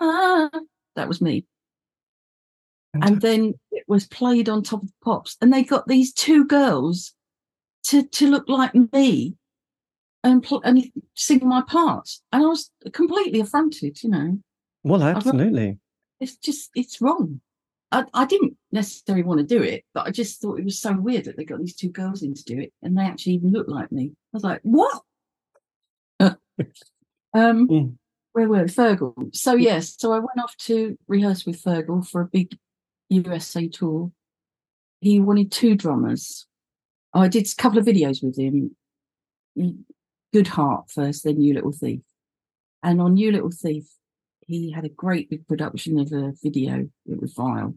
Ah, 0.00 0.50
that 0.96 1.08
was 1.08 1.20
me. 1.20 1.46
And 2.94 3.22
then 3.22 3.54
it 3.70 3.84
was 3.88 4.06
played 4.06 4.50
on 4.50 4.62
top 4.62 4.82
of 4.82 4.88
the 4.88 4.94
pops, 5.02 5.36
and 5.40 5.50
they 5.50 5.62
got 5.64 5.88
these 5.88 6.12
two 6.12 6.44
girls 6.44 7.14
to 7.84 8.06
to 8.06 8.28
look 8.28 8.48
like 8.48 8.74
me 8.74 9.34
and 10.22 10.42
pl- 10.42 10.60
and 10.62 10.84
sing 11.14 11.46
my 11.46 11.62
parts, 11.62 12.22
and 12.32 12.42
I 12.42 12.46
was 12.46 12.70
completely 12.92 13.40
affronted. 13.40 14.02
You 14.02 14.10
know. 14.10 14.38
Well, 14.84 15.02
absolutely. 15.02 15.78
It's 16.20 16.36
just 16.36 16.70
it's 16.74 17.00
wrong. 17.00 17.40
I, 17.92 18.04
I 18.14 18.24
didn't 18.24 18.56
necessarily 18.72 19.22
want 19.22 19.40
to 19.40 19.46
do 19.46 19.62
it, 19.62 19.84
but 19.92 20.06
I 20.06 20.10
just 20.10 20.40
thought 20.40 20.58
it 20.58 20.64
was 20.64 20.80
so 20.80 20.96
weird 20.98 21.26
that 21.26 21.36
they 21.36 21.44
got 21.44 21.60
these 21.60 21.76
two 21.76 21.90
girls 21.90 22.22
in 22.22 22.32
to 22.32 22.44
do 22.44 22.58
it, 22.58 22.72
and 22.82 22.96
they 22.96 23.02
actually 23.02 23.34
even 23.34 23.52
looked 23.52 23.68
like 23.68 23.92
me. 23.92 24.12
I 24.12 24.16
was 24.32 24.42
like, 24.42 24.60
what? 24.62 25.02
um, 26.20 26.38
mm. 27.34 27.94
where 28.32 28.48
were 28.48 28.64
Feargal? 28.64 29.36
So 29.36 29.54
yes, 29.54 29.94
so 29.98 30.12
I 30.12 30.18
went 30.18 30.40
off 30.42 30.56
to 30.62 30.98
rehearse 31.06 31.44
with 31.44 31.62
Feargal 31.62 32.08
for 32.08 32.22
a 32.22 32.26
big 32.26 32.56
USA 33.10 33.68
tour. 33.68 34.10
He 35.00 35.20
wanted 35.20 35.52
two 35.52 35.74
drummers. 35.74 36.46
I 37.12 37.28
did 37.28 37.46
a 37.46 37.60
couple 37.60 37.78
of 37.78 37.84
videos 37.84 38.22
with 38.22 38.38
him. 38.38 38.74
Good 40.32 40.48
Heart 40.48 40.90
first, 40.90 41.24
then 41.24 41.42
You 41.42 41.52
Little 41.54 41.72
Thief. 41.72 42.00
And 42.82 43.02
on 43.02 43.18
You 43.18 43.32
Little 43.32 43.50
Thief, 43.50 43.84
he 44.46 44.70
had 44.70 44.86
a 44.86 44.88
great 44.88 45.28
big 45.28 45.46
production 45.46 45.98
of 45.98 46.10
a 46.12 46.32
video. 46.42 46.88
It 47.06 47.20
was 47.20 47.34
vile. 47.34 47.74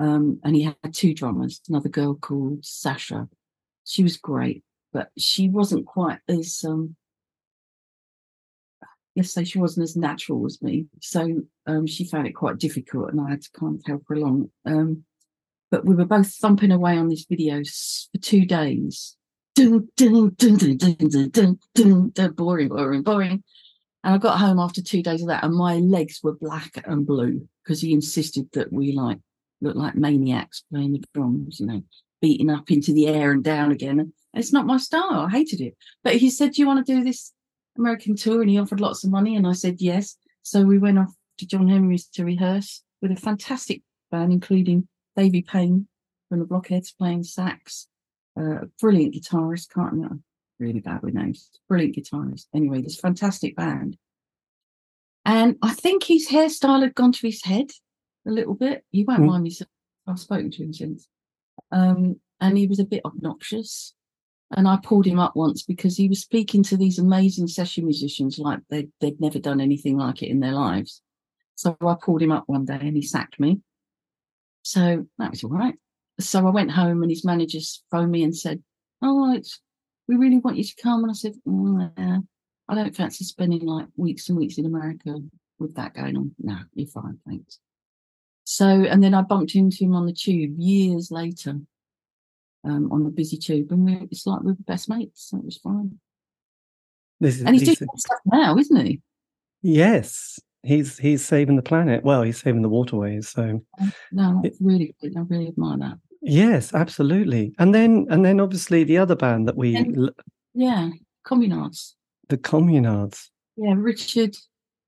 Um, 0.00 0.40
and 0.42 0.56
he 0.56 0.62
had 0.62 0.76
two 0.92 1.12
drummers, 1.12 1.60
another 1.68 1.90
girl 1.90 2.14
called 2.14 2.64
Sasha. 2.64 3.28
She 3.84 4.02
was 4.02 4.16
great, 4.16 4.64
but 4.92 5.10
she 5.18 5.50
wasn't 5.50 5.86
quite 5.86 6.18
as 6.26 6.64
um 6.66 6.96
let's 9.14 9.34
say 9.34 9.44
she 9.44 9.58
wasn't 9.58 9.84
as 9.84 9.96
natural 9.96 10.46
as 10.46 10.62
me. 10.62 10.86
So 11.00 11.42
um, 11.66 11.86
she 11.86 12.08
found 12.08 12.26
it 12.26 12.32
quite 12.32 12.58
difficult 12.58 13.10
and 13.10 13.20
I 13.20 13.30
had 13.30 13.42
to 13.42 13.50
kind 13.58 13.74
of 13.76 13.82
help 13.86 14.04
her 14.08 14.14
along. 14.14 14.50
Um, 14.64 15.04
but 15.70 15.84
we 15.84 15.94
were 15.94 16.06
both 16.06 16.32
thumping 16.34 16.70
away 16.70 16.96
on 16.96 17.08
this 17.08 17.26
video 17.28 17.58
for 17.58 18.18
two 18.20 18.46
days. 18.46 19.16
Dun, 19.54 19.88
dun, 19.96 20.34
dun, 20.36 20.56
dun, 20.56 20.76
dun, 20.76 20.96
dun, 20.96 21.28
dun, 21.28 21.58
dun, 21.74 22.10
dun, 22.10 22.32
boring, 22.32 22.68
boring, 22.68 23.02
boring. 23.02 23.42
And 24.02 24.14
I 24.14 24.18
got 24.18 24.38
home 24.38 24.58
after 24.58 24.80
two 24.80 25.02
days 25.02 25.20
of 25.20 25.28
that, 25.28 25.44
and 25.44 25.54
my 25.54 25.76
legs 25.76 26.20
were 26.22 26.34
black 26.34 26.70
and 26.86 27.06
blue 27.06 27.46
because 27.62 27.82
he 27.82 27.92
insisted 27.92 28.48
that 28.54 28.72
we 28.72 28.92
like 28.92 29.18
look 29.60 29.76
like 29.76 29.94
maniacs 29.94 30.64
playing 30.70 30.92
the 30.92 31.04
drums, 31.14 31.60
you 31.60 31.66
know, 31.66 31.82
beating 32.20 32.50
up 32.50 32.70
into 32.70 32.92
the 32.92 33.08
air 33.08 33.32
and 33.32 33.44
down 33.44 33.72
again. 33.72 34.00
And 34.00 34.12
it's 34.34 34.52
not 34.52 34.66
my 34.66 34.76
style. 34.76 35.26
I 35.26 35.30
hated 35.30 35.60
it. 35.60 35.76
But 36.02 36.16
he 36.16 36.30
said, 36.30 36.52
"Do 36.52 36.62
you 36.62 36.66
want 36.66 36.84
to 36.84 36.94
do 36.94 37.04
this 37.04 37.32
American 37.76 38.16
tour?" 38.16 38.40
And 38.40 38.50
he 38.50 38.58
offered 38.58 38.80
lots 38.80 39.04
of 39.04 39.10
money, 39.10 39.36
and 39.36 39.46
I 39.46 39.52
said 39.52 39.80
yes. 39.80 40.16
So 40.42 40.64
we 40.64 40.78
went 40.78 40.98
off 40.98 41.14
to 41.38 41.46
John 41.46 41.68
Henry's 41.68 42.06
to 42.08 42.24
rehearse 42.24 42.82
with 43.02 43.12
a 43.12 43.16
fantastic 43.16 43.82
band, 44.10 44.32
including 44.32 44.88
Davy 45.16 45.42
Payne 45.42 45.88
from 46.28 46.38
the 46.38 46.46
Blockheads 46.46 46.92
playing 46.92 47.24
sax, 47.24 47.88
uh, 48.38 48.62
a 48.62 48.66
brilliant 48.80 49.14
guitarist. 49.14 49.72
Can't 49.74 49.92
remember 49.92 50.18
really 50.60 50.80
bad 50.80 51.02
with 51.02 51.14
names. 51.14 51.50
Brilliant 51.68 51.96
guitarist. 51.96 52.46
Anyway, 52.54 52.82
this 52.82 53.00
fantastic 53.00 53.56
band. 53.56 53.96
And 55.24 55.56
I 55.62 55.74
think 55.74 56.04
his 56.04 56.28
hairstyle 56.28 56.82
had 56.82 56.94
gone 56.94 57.12
to 57.12 57.26
his 57.26 57.44
head 57.44 57.70
a 58.30 58.32
little 58.32 58.54
bit. 58.54 58.84
He 58.90 59.04
won't 59.04 59.20
Mm. 59.22 59.26
mind 59.26 59.42
me. 59.44 59.56
I've 60.06 60.18
spoken 60.18 60.50
to 60.52 60.62
him 60.64 60.72
since. 60.72 61.08
Um, 61.70 62.20
and 62.40 62.56
he 62.56 62.66
was 62.66 62.78
a 62.78 62.84
bit 62.84 63.04
obnoxious. 63.04 63.94
And 64.52 64.66
I 64.66 64.78
pulled 64.82 65.06
him 65.06 65.18
up 65.20 65.36
once 65.36 65.62
because 65.62 65.96
he 65.96 66.08
was 66.08 66.20
speaking 66.20 66.62
to 66.64 66.76
these 66.76 66.98
amazing 66.98 67.46
session 67.46 67.84
musicians 67.84 68.38
like 68.38 68.60
they'd, 68.68 68.90
they'd 69.00 69.20
never 69.20 69.38
done 69.38 69.60
anything 69.60 69.96
like 69.96 70.22
it 70.22 70.28
in 70.28 70.40
their 70.40 70.52
lives. 70.52 71.02
So 71.54 71.76
I 71.80 71.94
pulled 72.00 72.22
him 72.22 72.32
up 72.32 72.44
one 72.48 72.64
day 72.64 72.78
and 72.80 72.96
he 72.96 73.02
sacked 73.02 73.38
me. 73.38 73.60
So 74.62 75.06
that 75.18 75.30
was 75.30 75.44
all 75.44 75.50
right. 75.50 75.74
So 76.18 76.46
I 76.46 76.50
went 76.50 76.70
home 76.72 77.02
and 77.02 77.10
his 77.10 77.24
managers 77.24 77.82
phoned 77.90 78.10
me 78.10 78.24
and 78.24 78.36
said, 78.36 78.62
Oh, 79.02 79.32
it's, 79.34 79.60
we 80.08 80.16
really 80.16 80.38
want 80.38 80.56
you 80.56 80.64
to 80.64 80.82
come. 80.82 81.02
And 81.02 81.10
I 81.10 81.14
said, 81.14 81.34
"Mm, 81.46 81.92
yeah, 81.96 82.18
I 82.68 82.74
don't 82.74 82.94
fancy 82.96 83.24
spending 83.24 83.64
like 83.64 83.86
weeks 83.96 84.28
and 84.28 84.36
weeks 84.36 84.58
in 84.58 84.66
America 84.66 85.14
with 85.58 85.76
that 85.76 85.94
going 85.94 86.16
on. 86.16 86.34
No, 86.38 86.58
you're 86.74 86.88
fine, 86.88 87.18
thanks. 87.26 87.60
So, 88.50 88.66
and 88.66 89.00
then 89.00 89.14
I 89.14 89.22
bumped 89.22 89.54
into 89.54 89.84
him 89.84 89.94
on 89.94 90.06
the 90.06 90.12
tube 90.12 90.58
years 90.58 91.12
later, 91.12 91.60
um, 92.64 92.90
on 92.90 93.04
the 93.04 93.10
busy 93.10 93.36
tube, 93.36 93.70
and 93.70 93.84
we, 93.84 93.92
it's 94.10 94.26
like 94.26 94.40
we 94.40 94.50
were 94.50 94.56
best 94.66 94.88
mates. 94.88 95.28
So 95.28 95.36
it 95.36 95.44
was 95.44 95.58
fine. 95.58 96.00
This 97.20 97.36
is, 97.36 97.42
And 97.42 97.54
he's 97.54 97.68
these 97.68 97.78
doing 97.78 97.88
stuff 97.96 98.18
now, 98.26 98.58
isn't 98.58 98.84
he? 98.84 99.00
yes, 99.62 100.40
he's 100.64 100.98
he's 100.98 101.24
saving 101.24 101.54
the 101.54 101.62
planet. 101.62 102.02
Well, 102.02 102.22
he's 102.22 102.40
saving 102.42 102.62
the 102.62 102.68
waterways. 102.68 103.28
So 103.28 103.64
No, 104.10 104.40
that's 104.42 104.60
really 104.60 104.96
good. 105.00 105.16
I 105.16 105.20
really 105.20 105.46
admire 105.46 105.78
that. 105.78 105.98
yes, 106.20 106.74
absolutely. 106.74 107.54
And 107.60 107.72
then 107.72 108.08
and 108.10 108.24
then 108.24 108.40
obviously 108.40 108.82
the 108.82 108.98
other 108.98 109.14
band 109.14 109.46
that 109.46 109.56
we 109.56 109.76
And- 109.76 110.10
Yeah, 110.54 110.90
communards. 111.24 111.92
the 112.28 112.36
Communards. 112.36 113.28
Yeah, 113.56 113.74
Richard. 113.76 114.34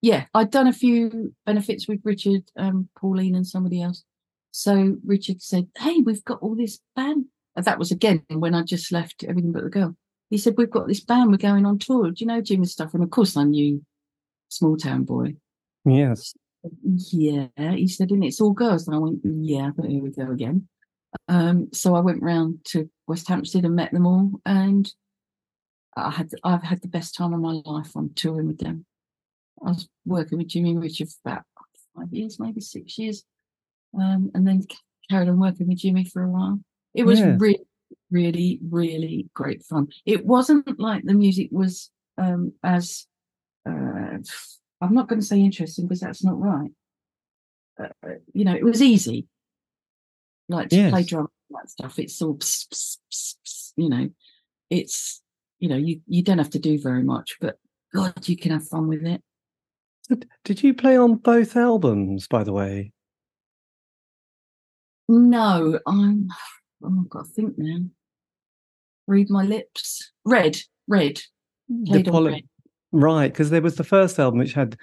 Yeah, 0.02 0.26
I'd 0.34 0.50
done 0.50 0.66
a 0.66 0.72
few 0.72 1.34
benefits 1.46 1.88
with 1.88 2.00
Richard, 2.04 2.42
um, 2.56 2.88
Pauline, 2.98 3.36
and 3.36 3.46
somebody 3.46 3.80
else. 3.80 4.04
So 4.50 4.96
Richard 5.04 5.40
said, 5.40 5.68
"Hey, 5.78 5.98
we've 5.98 6.24
got 6.24 6.42
all 6.42 6.54
this 6.54 6.80
band." 6.94 7.26
And 7.54 7.64
that 7.64 7.78
was 7.78 7.90
again 7.90 8.22
when 8.28 8.54
I 8.54 8.62
just 8.62 8.92
left 8.92 9.24
everything 9.24 9.52
but 9.52 9.62
the 9.62 9.70
girl. 9.70 9.96
He 10.28 10.38
said, 10.38 10.54
"We've 10.58 10.70
got 10.70 10.88
this 10.88 11.04
band. 11.04 11.30
We're 11.30 11.36
going 11.36 11.64
on 11.64 11.78
tour. 11.78 12.10
Do 12.10 12.16
you 12.18 12.26
know 12.26 12.40
Jim 12.40 12.60
and 12.60 12.68
stuff?" 12.68 12.94
And 12.94 13.02
of 13.02 13.10
course, 13.10 13.36
I 13.36 13.44
knew 13.44 13.84
Small 14.48 14.76
Town 14.76 15.04
Boy. 15.04 15.36
Yes. 15.84 16.34
Yeah, 16.84 17.48
he 17.56 17.88
said, 17.88 18.10
and 18.10 18.22
it's 18.22 18.40
all 18.40 18.52
girls. 18.52 18.86
And 18.86 18.94
I 18.94 18.98
went, 18.98 19.20
yeah, 19.24 19.70
but 19.76 19.86
here 19.86 20.02
we 20.02 20.10
go 20.10 20.30
again. 20.30 20.68
Um, 21.28 21.68
so 21.72 21.94
I 21.94 22.00
went 22.00 22.22
round 22.22 22.64
to 22.66 22.88
West 23.06 23.28
Hampstead 23.28 23.64
and 23.64 23.74
met 23.74 23.92
them 23.92 24.06
all, 24.06 24.40
and 24.46 24.90
I 25.96 26.10
had 26.10 26.30
I've 26.42 26.62
had 26.62 26.80
the 26.80 26.88
best 26.88 27.14
time 27.14 27.34
of 27.34 27.40
my 27.40 27.60
life 27.64 27.96
on 27.96 28.12
touring 28.14 28.46
with 28.46 28.58
them. 28.58 28.86
I 29.64 29.68
was 29.70 29.88
working 30.04 30.38
with 30.38 30.48
Jimmy 30.48 30.76
Richard 30.76 31.08
for 31.08 31.30
about 31.30 31.44
five 31.96 32.12
years, 32.12 32.38
maybe 32.40 32.60
six 32.60 32.98
years, 32.98 33.24
um, 33.98 34.30
and 34.34 34.46
then 34.46 34.62
carried 35.10 35.28
on 35.28 35.38
working 35.38 35.68
with 35.68 35.78
Jimmy 35.78 36.04
for 36.04 36.22
a 36.22 36.28
while. 36.28 36.60
It 36.94 37.04
was 37.04 37.20
Yeah. 37.20 37.36
really, 37.38 37.66
really, 38.10 38.60
really 38.68 39.28
great 39.34 39.62
fun. 39.62 39.88
It 40.04 40.26
wasn't 40.26 40.78
like 40.78 41.04
the 41.04 41.14
music 41.14 41.48
was 41.52 41.90
um, 42.18 42.52
as 42.62 43.06
uh, 43.66 44.18
I'm 44.80 44.94
not 44.94 45.08
going 45.08 45.20
to 45.20 45.26
say 45.26 45.40
interesting 45.40 45.86
because 45.86 46.00
that's 46.00 46.24
not 46.24 46.38
right. 46.40 46.70
Uh, 47.78 47.88
you 48.34 48.44
know, 48.44 48.54
it 48.54 48.64
was 48.64 48.82
easy, 48.82 49.26
like 50.48 50.68
to 50.70 50.88
play 50.90 51.00
Yes. 51.00 51.06
drum 51.08 51.28
and 51.50 51.58
that 51.58 51.70
stuff. 51.70 51.98
It's 51.98 52.20
all, 52.20 52.34
pss, 52.34 52.66
pss, 52.68 52.98
pss, 53.10 53.72
you 53.76 53.88
know, 53.88 54.08
it's 54.68 55.22
you 55.58 55.68
know, 55.68 55.76
you 55.76 56.00
you 56.06 56.22
don't 56.22 56.38
have 56.38 56.50
to 56.50 56.58
do 56.58 56.78
very 56.80 57.04
much, 57.04 57.36
but 57.40 57.56
God, 57.94 58.28
you 58.28 58.36
can 58.36 58.50
have 58.50 58.66
fun 58.66 58.88
with 58.88 59.04
it. 59.06 59.22
Did- 60.44 60.62
you 60.62 60.74
play 60.74 60.96
on 60.96 61.16
both 61.16 61.56
albums, 61.56 62.26
by 62.28 62.44
the 62.44 62.52
way? 62.52 62.92
No, 65.08 65.78
I'm. 65.86 66.28
Oh, 66.84 66.98
I've 67.00 67.08
got 67.08 67.26
to 67.26 67.32
think 67.32 67.54
now. 67.56 67.84
Read 69.06 69.30
my 69.30 69.42
lips. 69.44 70.10
Red, 70.24 70.56
red. 70.88 71.20
Played 71.86 72.08
on 72.08 72.12
poly- 72.12 72.32
red. 72.32 72.42
Right, 72.92 73.32
because 73.32 73.50
there 73.50 73.62
was 73.62 73.76
the 73.76 73.84
first 73.84 74.18
album 74.18 74.38
which 74.38 74.52
had 74.52 74.76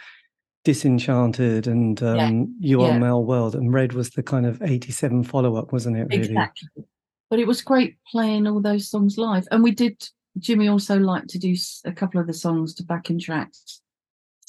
Disenchanted 0.66 1.68
and 1.68 2.00
Yeah, 2.02 2.26
um, 2.26 2.56
You 2.60 2.82
yeah. 2.82 2.96
Are 2.96 3.00
Mel 3.00 3.24
World, 3.24 3.56
and 3.56 3.72
Red 3.74 3.94
was 3.94 4.10
the 4.12 4.24
kind 4.24 4.46
of 4.46 4.62
87 4.62 5.24
follow 5.24 5.56
up, 5.56 5.72
wasn't 5.72 5.98
it? 5.98 6.08
Really? 6.10 6.24
Exactly. 6.26 6.70
But 7.30 7.40
it 7.40 7.48
was 7.48 7.62
great 7.62 7.98
playing 8.12 8.48
all 8.48 8.62
those 8.62 8.90
songs 8.90 9.18
live, 9.18 9.48
and 9.52 9.64
we 9.64 9.72
did. 9.72 10.02
Jimmy 10.38 10.68
also 10.68 10.98
liked 10.98 11.30
to 11.30 11.40
do 11.40 11.56
a 11.86 11.92
couple 11.92 12.20
of 12.20 12.28
the 12.28 12.34
songs 12.34 12.74
to 12.76 12.84
backing 12.84 13.20
tracks, 13.20 13.82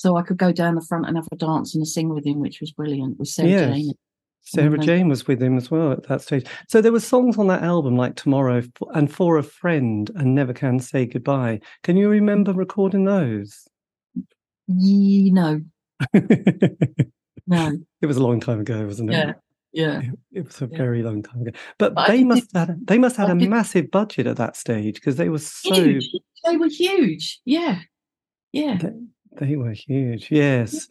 so 0.01 0.17
I 0.17 0.23
could 0.23 0.39
go 0.39 0.51
down 0.51 0.77
the 0.77 0.81
front 0.81 1.07
and 1.07 1.15
have 1.19 1.29
a 1.31 1.37
dance 1.37 1.75
and 1.75 1.83
a 1.83 1.87
sing 1.87 2.09
with 2.09 2.25
him, 2.25 2.41
which 2.41 2.59
was 2.63 2.71
brilliant. 2.73 3.19
With 3.19 3.29
Sarah 3.29 3.51
Yes. 3.51 3.75
Jane. 3.75 3.93
Sarah. 4.41 4.79
Jane 4.79 5.09
was 5.11 5.27
with 5.27 5.43
him 5.43 5.59
as 5.59 5.71
well 5.71 5.93
at 5.93 6.05
that 6.05 6.23
stage. 6.23 6.47
So 6.71 6.81
there 6.81 6.91
were 6.91 7.01
songs 7.01 7.37
on 7.37 7.49
that 7.49 7.63
album 7.63 7.97
like 7.99 8.17
Tomorrow 8.17 8.63
and 8.95 9.13
For 9.13 9.37
a 9.37 9.43
Friend 9.43 10.11
and 10.15 10.35
Never 10.35 10.55
Can 10.55 10.81
Say 10.81 11.05
Goodbye. 11.05 11.61
Can 11.83 11.99
you 11.99 12.09
remember 12.09 12.55
recording 12.55 13.05
those? 13.05 13.69
Ye- 14.69 15.31
no, 15.31 15.61
it 16.15 17.11
no, 17.47 17.77
was 18.01 18.17
a 18.17 18.23
long 18.23 18.41
time 18.41 18.61
ago, 18.61 18.87
wasn't 18.87 19.11
it? 19.11 19.37
yeah, 19.73 20.01
yeah. 20.01 20.11
It 20.33 20.47
was 20.47 20.63
a 20.63 20.69
Yeah. 20.73 20.79
very 20.79 21.03
long 21.03 21.23
time 21.23 21.43
ago. 21.43 21.51
But, 21.79 21.93
But 21.95 22.09
they 22.09 22.25
must 22.25 22.49
have 22.55 22.71
they 22.87 22.97
must 22.97 23.17
have 23.19 23.29
had 23.29 23.43
a 23.43 23.49
massive 23.51 23.91
budget 23.91 24.27
at 24.27 24.39
that 24.39 24.57
stage 24.57 24.95
because 24.95 25.17
they 25.17 25.29
were 25.29 25.39
so 25.41 25.75
Huge. 25.75 26.09
They 26.47 26.57
were 26.57 26.69
huge. 26.69 27.43
Yeah, 27.45 27.81
yeah. 28.53 28.79
They 28.79 28.93
were 29.39 29.73
huge, 29.73 30.31
yes. 30.31 30.89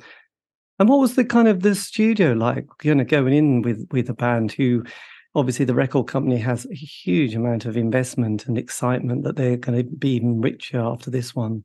And 0.79 0.87
what 0.87 0.99
was 0.99 1.15
the 1.15 1.25
kind 1.25 1.47
of 1.47 1.61
the 1.61 1.75
studio 1.75 2.33
like? 2.33 2.65
You 2.83 2.95
know, 2.95 3.03
going 3.03 3.33
in 3.33 3.61
with 3.61 3.87
with 3.91 4.09
a 4.09 4.13
band 4.13 4.51
who, 4.51 4.83
obviously, 5.35 5.65
the 5.65 5.75
record 5.75 6.07
company 6.07 6.37
has 6.37 6.65
a 6.65 6.75
huge 6.75 7.35
amount 7.35 7.65
of 7.65 7.75
investment 7.75 8.47
and 8.47 8.57
excitement 8.57 9.23
that 9.23 9.35
they're 9.35 9.57
going 9.57 9.77
to 9.77 9.83
be 9.83 10.11
even 10.11 10.41
richer 10.41 10.79
after 10.79 11.11
this 11.11 11.35
one. 11.35 11.63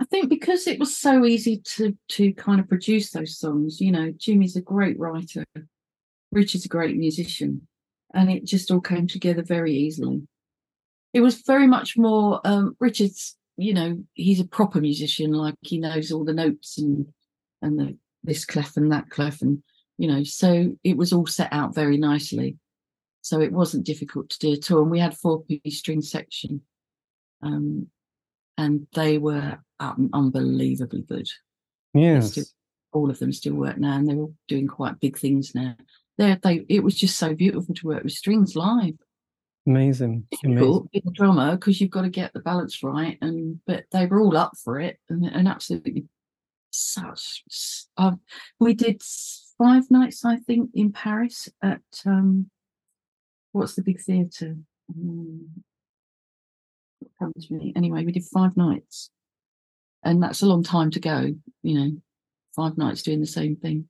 I 0.00 0.04
think 0.04 0.28
because 0.28 0.66
it 0.66 0.78
was 0.78 0.96
so 0.96 1.24
easy 1.24 1.62
to 1.76 1.96
to 2.08 2.32
kind 2.34 2.60
of 2.60 2.68
produce 2.68 3.10
those 3.10 3.38
songs, 3.38 3.80
you 3.80 3.92
know, 3.92 4.12
Jimmy's 4.16 4.56
a 4.56 4.60
great 4.60 4.98
writer, 4.98 5.44
Richard's 6.32 6.64
a 6.66 6.68
great 6.68 6.96
musician, 6.96 7.66
and 8.12 8.30
it 8.30 8.44
just 8.44 8.70
all 8.70 8.80
came 8.80 9.06
together 9.06 9.42
very 9.42 9.72
easily. 9.72 10.22
It 11.12 11.20
was 11.20 11.42
very 11.42 11.68
much 11.68 11.96
more 11.96 12.40
um, 12.44 12.76
Richard's, 12.80 13.36
you 13.56 13.74
know, 13.74 14.02
he's 14.14 14.40
a 14.40 14.44
proper 14.46 14.80
musician, 14.80 15.32
like 15.32 15.54
he 15.60 15.78
knows 15.78 16.10
all 16.12 16.24
the 16.24 16.32
notes 16.32 16.78
and 16.78 17.06
and 17.62 17.78
the 17.78 17.96
this 18.22 18.44
clef 18.44 18.76
and 18.76 18.90
that 18.92 19.10
clef, 19.10 19.42
and 19.42 19.62
you 19.98 20.08
know, 20.08 20.22
so 20.24 20.76
it 20.82 20.96
was 20.96 21.12
all 21.12 21.26
set 21.26 21.52
out 21.52 21.74
very 21.74 21.96
nicely. 21.96 22.56
So 23.22 23.40
it 23.40 23.52
wasn't 23.52 23.86
difficult 23.86 24.28
to 24.30 24.38
do 24.38 24.52
at 24.52 24.70
all. 24.70 24.82
And 24.82 24.90
we 24.90 24.98
had 24.98 25.16
four 25.16 25.42
piece 25.44 25.78
string 25.78 26.02
section. 26.02 26.60
Um, 27.42 27.86
and 28.58 28.86
they 28.94 29.18
were 29.18 29.58
um, 29.80 30.10
unbelievably 30.12 31.02
good. 31.02 31.28
Yes, 31.94 32.32
still- 32.32 32.44
All 32.92 33.10
of 33.10 33.18
them 33.18 33.32
still 33.32 33.54
work 33.54 33.78
now, 33.78 33.96
and 33.96 34.08
they're 34.08 34.16
all 34.16 34.34
doing 34.48 34.66
quite 34.68 35.00
big 35.00 35.18
things 35.18 35.54
now. 35.54 35.74
They're, 36.18 36.38
they, 36.42 36.64
it 36.68 36.84
was 36.84 36.94
just 36.96 37.16
so 37.18 37.34
beautiful 37.34 37.74
to 37.74 37.86
work 37.86 38.04
with 38.04 38.12
strings 38.12 38.54
live. 38.54 38.94
Amazing, 39.66 40.26
amazing. 40.44 40.88
Being 40.92 41.12
drummer 41.12 41.52
because 41.52 41.80
you've 41.80 41.90
got 41.90 42.02
to 42.02 42.10
get 42.10 42.32
the 42.32 42.40
balance 42.40 42.82
right, 42.82 43.18
and 43.20 43.60
but 43.66 43.84
they 43.92 44.06
were 44.06 44.20
all 44.20 44.36
up 44.36 44.52
for 44.62 44.80
it, 44.80 44.98
and, 45.08 45.24
and 45.24 45.48
absolutely 45.48 46.04
such. 46.70 47.44
Uh, 47.96 48.12
we 48.60 48.74
did 48.74 49.02
five 49.58 49.90
nights, 49.90 50.24
I 50.24 50.36
think, 50.36 50.70
in 50.74 50.92
Paris 50.92 51.48
at 51.62 51.82
um, 52.06 52.50
what's 53.52 53.74
the 53.74 53.82
big 53.82 54.00
theatre? 54.00 54.56
Um, 54.90 55.48
comes 57.18 57.50
me? 57.50 57.72
Anyway, 57.76 58.04
we 58.04 58.12
did 58.12 58.24
five 58.24 58.56
nights, 58.56 59.10
and 60.02 60.22
that's 60.22 60.42
a 60.42 60.46
long 60.46 60.62
time 60.62 60.90
to 60.92 61.00
go. 61.00 61.34
You 61.62 61.74
know, 61.74 61.90
five 62.54 62.76
nights 62.76 63.02
doing 63.02 63.20
the 63.20 63.26
same 63.26 63.56
thing. 63.56 63.88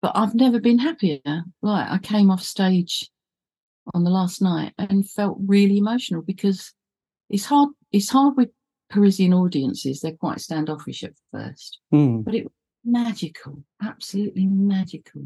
But 0.00 0.12
I've 0.16 0.34
never 0.34 0.60
been 0.60 0.80
happier. 0.80 1.20
Like 1.62 1.88
I 1.88 1.98
came 1.98 2.30
off 2.30 2.42
stage 2.42 3.08
on 3.94 4.04
the 4.04 4.10
last 4.10 4.40
night 4.42 4.72
and 4.78 5.08
felt 5.08 5.38
really 5.46 5.78
emotional 5.78 6.22
because 6.22 6.72
it's 7.30 7.44
hard. 7.44 7.70
It's 7.90 8.08
hard 8.10 8.36
with 8.36 8.50
Parisian 8.90 9.32
audiences, 9.32 10.00
they're 10.00 10.12
quite 10.12 10.40
standoffish 10.40 11.02
at 11.02 11.14
first, 11.32 11.78
Mm. 11.92 12.24
but 12.24 12.34
it 12.34 12.44
was 12.44 12.52
magical, 12.84 13.64
absolutely 13.82 14.46
magical. 14.46 15.22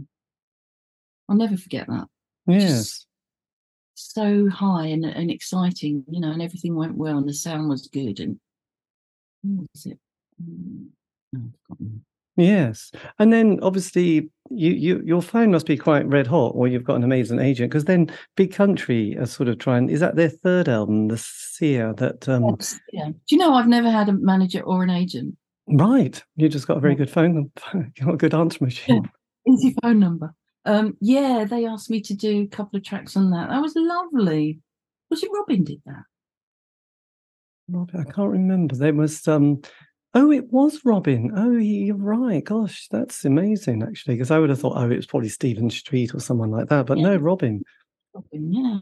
I'll 1.28 1.36
never 1.36 1.57
forget 1.57 1.88
that. 1.88 2.07
Yes. 2.46 3.07
So 3.94 4.48
high 4.48 4.86
and, 4.86 5.04
and 5.04 5.30
exciting, 5.32 6.04
you 6.09 6.20
know, 6.20 6.30
and 6.30 6.40
everything 6.40 6.76
went 6.76 6.96
well 6.96 7.18
and 7.18 7.28
the 7.28 7.34
sound 7.34 7.68
was 7.68 7.88
good. 7.88 8.20
And 8.20 8.38
what 9.42 9.66
was 9.74 9.86
it? 9.86 9.98
Mm, 10.40 10.88
I've 11.34 11.42
forgotten. 11.66 12.04
Yes. 12.37 12.93
And 13.18 13.32
then 13.32 13.59
obviously 13.62 14.30
you, 14.51 14.70
you 14.70 15.03
your 15.05 15.22
phone 15.22 15.51
must 15.51 15.66
be 15.66 15.76
quite 15.76 16.07
red 16.07 16.26
hot 16.26 16.53
or 16.55 16.68
you've 16.68 16.84
got 16.84 16.97
an 16.97 17.05
amazing 17.05 17.41
agent 17.41 17.70
because 17.70 17.87
then 17.87 18.11
Big 18.37 18.53
Country 18.53 19.16
are 19.16 19.26
sort 19.26 19.49
of 19.49 19.59
trying 19.59 19.89
is 19.89 20.01
that 20.01 20.16
their 20.16 20.28
third 20.28 20.68
album, 20.68 21.09
The 21.09 21.18
Seer 21.18 21.95
that 21.95 22.28
um 22.28 22.57
Yes, 22.59 22.78
yeah. 22.93 23.09
Do 23.09 23.14
you 23.30 23.39
know 23.39 23.55
I've 23.55 23.68
never 23.68 23.91
had 23.91 24.09
a 24.09 24.12
manager 24.12 24.61
or 24.62 24.82
an 24.82 24.91
agent? 24.91 25.37
right. 25.68 26.22
You 26.37 26.49
just 26.49 26.68
got 26.68 26.76
a 26.76 26.80
very 26.80 26.95
good 26.95 27.11
phone 27.11 27.51
got 27.72 28.14
a 28.14 28.16
good 28.16 28.34
answer 28.34 28.62
machine. 28.62 29.11
Easy 29.49 29.74
phone 29.82 29.99
number. 29.99 30.34
Um, 30.64 30.97
yeah, 31.01 31.45
they 31.49 31.64
asked 31.64 31.91
me 31.91 32.01
to 32.03 32.14
do 32.14 32.43
a 32.43 32.49
couple 32.49 32.76
of 32.76 32.84
tracks 32.84 33.16
on 33.16 33.30
that. 33.30 33.49
That 33.49 33.62
was 33.62 33.74
lovely. 33.76 34.61
Was 35.11 35.22
it 35.22 35.30
Robin 35.32 35.62
did 35.62 35.80
that? 35.87 36.03
Robin, 37.68 38.01
I 38.01 38.11
can't 38.11 38.30
remember. 38.30 38.74
There 38.74 38.93
was 38.93 39.26
um 39.28 39.62
oh 40.17 40.33
it 40.33 40.51
was 40.53 40.85
Robin. 40.85 41.31
Oh 41.37 41.53
you're 41.57 41.95
right. 41.97 42.43
Gosh, 42.45 42.89
that's 42.91 43.25
amazing 43.25 43.83
actually. 43.83 44.14
Because 44.14 44.31
I 44.31 44.39
would 44.39 44.51
have 44.51 44.61
thought, 44.61 44.77
oh, 44.77 44.91
it 44.91 44.97
was 44.97 45.07
probably 45.07 45.29
Stephen 45.29 45.71
Street 45.71 46.14
or 46.14 46.21
someone 46.21 46.51
like 46.51 46.69
that. 46.69 46.87
But 46.87 46.99
Yeah. 46.99 47.05
no, 47.05 47.17
Robin. 47.19 47.62
Robin, 48.14 48.53
yeah. 48.53 48.79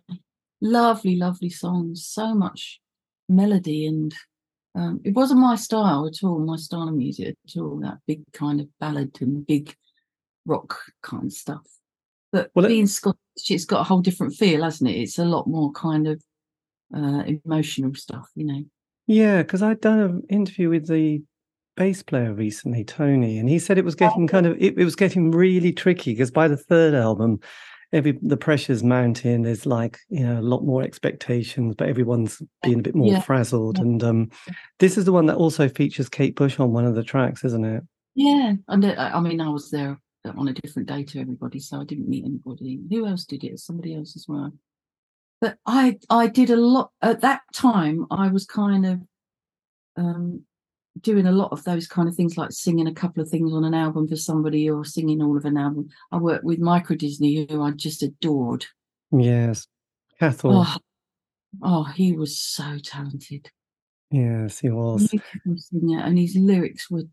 Lovely, 0.61 1.16
lovely 1.16 1.51
songs. 1.51 2.07
So 2.07 2.35
much 2.35 2.80
melody 3.28 3.87
and 3.87 4.14
um, 4.76 5.01
it 5.05 5.12
wasn't 5.14 5.41
my 5.41 5.55
style 5.57 6.07
at 6.07 6.24
all, 6.26 6.39
my 6.41 6.57
style 6.57 6.89
of 6.89 6.95
music 6.95 7.37
at 7.47 7.61
all, 7.61 7.78
that 7.80 7.99
big 8.07 8.22
kind 8.32 8.61
of 8.61 8.68
ballad 8.80 9.16
and 9.20 9.47
big 9.47 9.74
rock 10.47 10.78
kind 11.03 11.26
of 11.26 11.32
stuff. 11.32 11.62
But 12.32 12.51
Well, 12.55 12.64
it- 12.64 12.68
being 12.68 12.87
Scottish, 12.89 13.18
it's 13.51 13.64
got 13.66 13.80
a 13.82 13.85
whole 13.85 14.01
different 14.01 14.35
feel, 14.35 14.62
hasn't 14.64 14.91
it? 14.91 14.95
It's 15.01 15.18
a 15.18 15.24
lot 15.24 15.47
more 15.47 15.70
kind 15.72 16.09
of 16.09 16.22
uh, 16.95 17.22
emotional 17.45 17.95
stuff, 17.95 18.28
you 18.35 18.45
know. 18.47 18.64
Yeah, 19.07 19.42
because 19.42 19.62
I'd 19.62 19.80
done 19.80 19.98
an 19.98 20.22
interview 20.30 20.70
with 20.70 20.88
the 20.88 21.22
bass 21.76 22.02
player 22.02 22.32
recently, 22.32 22.84
Tony, 22.84 23.38
and 23.38 23.48
he 23.48 23.59
said 23.59 23.78
it 23.78 23.84
was 23.84 23.94
getting 23.94 24.26
kind 24.26 24.46
of 24.46 24.57
it, 24.59 24.78
it 24.78 24.84
was 24.84 24.96
getting 24.96 25.30
really 25.30 25.72
tricky 25.72 26.12
because 26.12 26.30
by 26.30 26.48
the 26.48 26.57
third 26.57 26.94
album, 26.94 27.40
every 27.92 28.18
the 28.22 28.36
pressure's 28.36 28.82
mounting. 28.82 29.42
There's 29.42 29.66
like 29.66 29.98
you 30.09 30.24
know 30.24 30.38
a 30.38 30.42
lot 30.42 30.64
more 30.64 30.82
expectations, 30.82 31.74
but 31.76 31.88
everyone's 31.88 32.40
being 32.62 32.78
a 32.78 32.82
bit 32.82 32.94
more 32.94 33.12
Yeah. 33.12 33.20
frazzled. 33.20 33.76
Yeah. 33.78 33.82
And 33.84 34.02
um, 34.05 34.30
this 34.78 34.96
is 34.96 35.05
the 35.05 35.12
one 35.12 35.26
that 35.26 35.36
also 35.36 35.68
features 35.68 36.09
Kate 36.09 36.34
Bush 36.36 36.59
on 36.59 36.72
one 36.72 36.86
of 36.86 36.94
the 36.94 37.05
tracks, 37.05 37.44
isn't 37.44 37.64
it? 37.64 37.82
Yeah, 38.14 38.55
and 38.68 38.84
uh, 38.84 39.11
I 39.12 39.20
mean, 39.20 39.40
I 39.40 39.48
was 39.48 39.70
there 39.70 39.98
on 40.24 40.48
a 40.48 40.52
different 40.55 40.88
day 40.88 41.02
to 41.05 41.20
everybody, 41.20 41.59
so 41.59 41.80
I 41.80 41.84
didn't 41.84 42.09
meet 42.09 42.24
anybody. 42.24 42.80
Who 42.90 43.07
else 43.07 43.24
did 43.24 43.44
it? 43.44 43.59
Somebody 43.59 43.94
else 43.96 44.16
as 44.16 44.26
well. 44.28 44.52
But 45.41 45.59
I, 45.66 45.99
I 46.09 46.26
did 46.28 46.51
a 46.51 46.57
lot 46.57 46.91
at 47.03 47.20
that 47.20 47.43
time. 47.53 48.07
I 48.11 48.28
was 48.28 48.47
kind 48.47 48.87
of 48.87 49.01
um, 49.97 50.45
doing 51.01 51.26
a 51.26 51.32
lot 51.32 51.53
of 51.53 51.64
those 51.64 51.87
kind 51.87 52.09
of 52.09 52.14
things, 52.14 52.39
like 52.39 52.53
singing 52.53 52.87
a 52.87 52.95
couple 52.95 53.22
of 53.22 53.28
things 53.28 53.53
on 53.53 53.64
an 53.64 53.74
album 53.74 54.09
for 54.09 54.16
somebody, 54.16 54.70
or 54.70 54.85
singing 54.85 55.22
all 55.22 55.37
of 55.37 55.45
an 55.45 55.57
album. 55.57 55.89
I 56.12 56.18
worked 56.18 56.45
with 56.45 56.59
Micro 56.59 56.97
Disney, 56.97 57.47
who 57.51 57.62
I 57.62 57.72
just 57.72 58.03
adored. 58.03 58.66
Yes, 59.12 59.66
Cathal. 60.18 60.64
Oh, 60.66 60.76
oh, 61.62 61.85
he 61.85 62.12
was 62.12 62.39
so 62.39 62.78
talented. 62.82 63.51
Yes, 64.11 64.61
he 64.61 64.70
was. 64.70 65.11
singer, 65.57 66.01
and 66.01 66.18
his 66.18 66.37
lyrics 66.37 66.91
were 66.91 67.05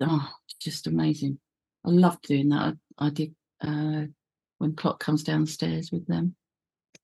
oh, 0.00 0.28
just 0.60 0.86
amazing. 0.86 1.38
I 1.84 1.90
loved 1.90 2.26
doing 2.26 2.48
that. 2.48 2.76
I, 2.98 3.06
I 3.06 3.10
did 3.10 3.34
uh, 3.60 4.04
when 4.58 4.74
Clock 4.74 5.00
comes 5.00 5.22
downstairs 5.22 5.92
with 5.92 6.06
them. 6.06 6.34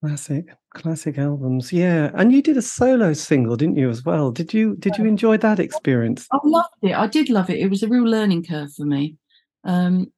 Classic, 0.01 0.47
classic 0.74 1.18
albums. 1.18 1.72
Yeah, 1.72 2.11
and 2.14 2.32
you 2.32 2.43
did 2.43 2.57
a 2.57 2.62
solo 2.62 3.12
single, 3.12 3.57
didn't 3.57 3.76
you, 3.76 3.88
as 3.88 4.05
well? 4.05 4.30
Did 4.30 4.53
you 4.53 4.76
did 4.76 4.97
you 4.97 5.05
enjoy 5.05 5.36
that 5.38 5.61
experience? 5.61 6.26
I 6.32 6.38
loved 6.45 6.68
it. 6.82 6.95
I 6.95 7.07
did 7.07 7.28
love 7.28 7.51
it. 7.51 7.59
It 7.59 7.68
was 7.68 7.82
a 7.82 7.88
real 7.88 8.05
learning 8.05 8.45
curve 8.45 8.72
for 8.72 8.84
me. 8.84 9.16
Um, 9.64 10.12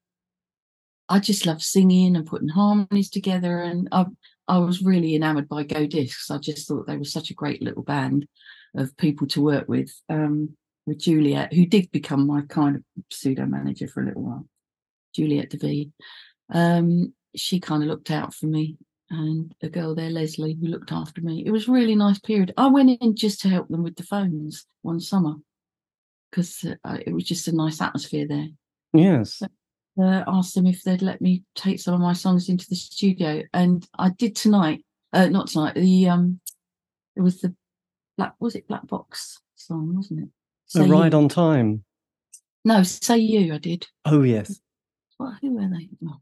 I 1.08 1.18
just 1.18 1.44
love 1.46 1.62
singing 1.62 2.16
and 2.16 2.26
putting 2.26 2.48
harmonies 2.48 3.10
together, 3.10 3.62
and 3.62 3.88
I 3.92 4.06
I 4.48 4.58
was 4.58 4.82
really 4.82 5.14
enamoured 5.14 5.48
by 5.48 5.64
Go 5.64 5.86
Discs. 5.86 6.30
I 6.30 6.38
just 6.38 6.66
thought 6.68 6.86
they 6.86 6.96
were 6.96 7.04
such 7.04 7.30
a 7.30 7.34
great 7.34 7.62
little 7.62 7.82
band 7.82 8.26
of 8.74 8.96
people 8.96 9.26
to 9.28 9.42
work 9.42 9.68
with. 9.68 9.92
Um, 10.08 10.56
with 10.86 10.98
Juliet, 10.98 11.52
who 11.52 11.66
did 11.66 11.90
become 11.90 12.26
my 12.26 12.42
kind 12.42 12.76
of 12.76 12.82
pseudo 13.10 13.46
manager 13.46 13.88
for 13.88 14.02
a 14.02 14.06
little 14.06 14.22
while, 14.22 14.46
Juliet 15.14 15.50
David. 15.50 15.92
Um, 16.52 17.14
she 17.34 17.60
kind 17.60 17.82
of 17.82 17.88
looked 17.88 18.10
out 18.10 18.34
for 18.34 18.46
me, 18.46 18.76
and 19.10 19.54
a 19.62 19.68
girl 19.68 19.94
there, 19.94 20.10
Leslie, 20.10 20.56
who 20.60 20.66
looked 20.68 20.92
after 20.92 21.20
me. 21.20 21.44
It 21.46 21.50
was 21.50 21.68
a 21.68 21.72
really 21.72 21.94
nice 21.94 22.18
period. 22.18 22.54
I 22.56 22.66
went 22.68 22.98
in 23.00 23.16
just 23.16 23.40
to 23.42 23.48
help 23.48 23.68
them 23.68 23.82
with 23.82 23.96
the 23.96 24.02
phones 24.02 24.66
one 24.82 25.00
summer 25.00 25.34
because 26.30 26.64
uh, 26.84 26.98
it 27.06 27.12
was 27.12 27.24
just 27.24 27.48
a 27.48 27.54
nice 27.54 27.80
atmosphere 27.80 28.26
there. 28.26 28.48
Yes. 28.92 29.42
Uh, 29.42 30.24
asked 30.26 30.54
them 30.54 30.66
if 30.66 30.82
they'd 30.82 31.02
let 31.02 31.20
me 31.20 31.44
take 31.54 31.78
some 31.80 31.94
of 31.94 32.00
my 32.00 32.12
songs 32.12 32.48
into 32.48 32.66
the 32.68 32.74
studio, 32.74 33.42
and 33.52 33.86
I 33.96 34.10
did 34.10 34.34
tonight. 34.34 34.84
Uh, 35.12 35.28
not 35.28 35.46
tonight. 35.46 35.74
The 35.76 36.08
um, 36.08 36.40
it 37.14 37.20
was 37.20 37.40
the 37.40 37.54
black. 38.18 38.34
Was 38.40 38.56
it 38.56 38.66
Black 38.66 38.86
Box 38.88 39.38
song? 39.54 39.94
Wasn't 39.94 40.20
it? 40.20 40.28
A 40.80 40.82
ride 40.84 41.12
You. 41.12 41.18
on 41.18 41.28
time. 41.28 41.84
No, 42.64 42.82
say 42.82 43.18
you. 43.18 43.54
I 43.54 43.58
did. 43.58 43.86
Oh 44.04 44.22
yes. 44.22 44.60
What? 45.18 45.34
Who 45.40 45.54
were 45.54 45.68
they? 45.68 45.88
Oh, 46.04 46.16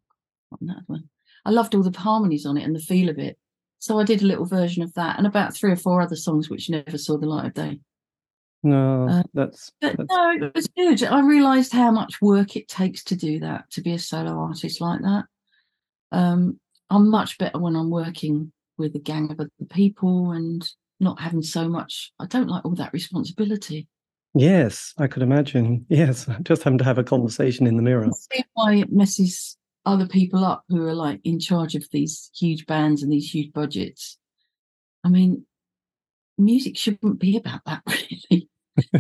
not 0.61 0.77
that 0.77 0.83
one. 0.87 1.09
I 1.45 1.51
loved 1.51 1.75
all 1.75 1.83
the 1.83 1.99
harmonies 1.99 2.47
on 2.47 2.57
it 2.57 2.65
and 2.65 2.75
the 2.75 2.81
feel 2.81 3.09
of 3.09 3.19
it. 3.19 3.37
So 3.79 3.99
I 3.99 4.05
did 4.05 4.23
a 4.23 4.27
little 4.27 4.45
version 4.47 4.83
of 4.83 4.95
that, 4.95 5.19
and 5.19 5.27
about 5.27 5.57
three 5.57 5.73
or 5.73 5.77
four 5.77 6.01
other 6.01 6.15
songs 6.15 6.49
which 6.49 6.71
never 6.71 6.97
saw 6.97 7.19
the 7.19 7.27
light 7.27 7.47
of 7.47 7.55
day. 7.55 7.81
No, 8.63 9.09
Uh, 9.09 9.23
that's, 9.35 9.73
But 9.81 9.97
that's 9.97 10.09
no, 10.09 10.31
it 10.31 10.55
was 10.55 10.69
good. 10.69 11.03
I 11.03 11.21
realised 11.21 11.73
how 11.73 11.91
much 11.91 12.23
work 12.23 12.55
it 12.55 12.69
takes 12.69 13.03
to 13.05 13.17
do 13.17 13.41
that, 13.41 13.69
to 13.73 13.81
be 13.81 13.93
a 13.93 13.99
solo 13.99 14.39
artist 14.39 14.81
like 14.81 15.01
that. 15.01 15.25
Um, 16.13 16.61
I'm 16.91 17.11
much 17.11 17.39
better 17.39 17.59
when 17.59 17.75
I'm 17.75 17.91
working 17.91 18.53
with 18.79 18.95
a 18.95 19.01
gang 19.01 19.33
of 19.33 19.41
other 19.41 19.51
people 19.71 20.31
and 20.31 20.65
not 21.01 21.21
having 21.21 21.43
so 21.43 21.69
much. 21.69 22.13
I 22.21 22.27
don't 22.27 22.49
like 22.49 22.65
all 22.65 22.77
that 22.77 22.93
responsibility. 22.93 23.89
yes, 24.35 24.95
I 24.97 25.09
could 25.09 25.23
imagine. 25.23 25.87
Yes, 25.89 26.29
just 26.43 26.63
having 26.63 26.79
to 26.79 26.85
have 26.85 26.99
a 26.99 27.05
conversation 27.05 27.67
in 27.67 27.77
the 27.77 27.83
mirror. 27.83 28.09
See 28.33 28.45
why 28.55 28.77
it 28.77 28.93
messes 28.93 29.57
other 29.85 30.07
people 30.07 30.45
up 30.45 30.65
who 30.69 30.87
are 30.87 30.95
like 30.95 31.21
in 31.25 31.41
charge 31.41 31.75
of 31.75 31.85
these 31.91 32.31
huge 32.39 32.67
bands 32.67 33.03
and 33.03 33.13
these 33.13 33.33
huge 33.33 33.53
budgets. 33.53 34.19
I 35.05 35.09
mean, 35.09 35.45
music 36.39 36.77
shouldn't 36.77 37.19
be 37.19 37.37
about 37.37 37.61
that, 37.67 37.83
really. 37.87 38.49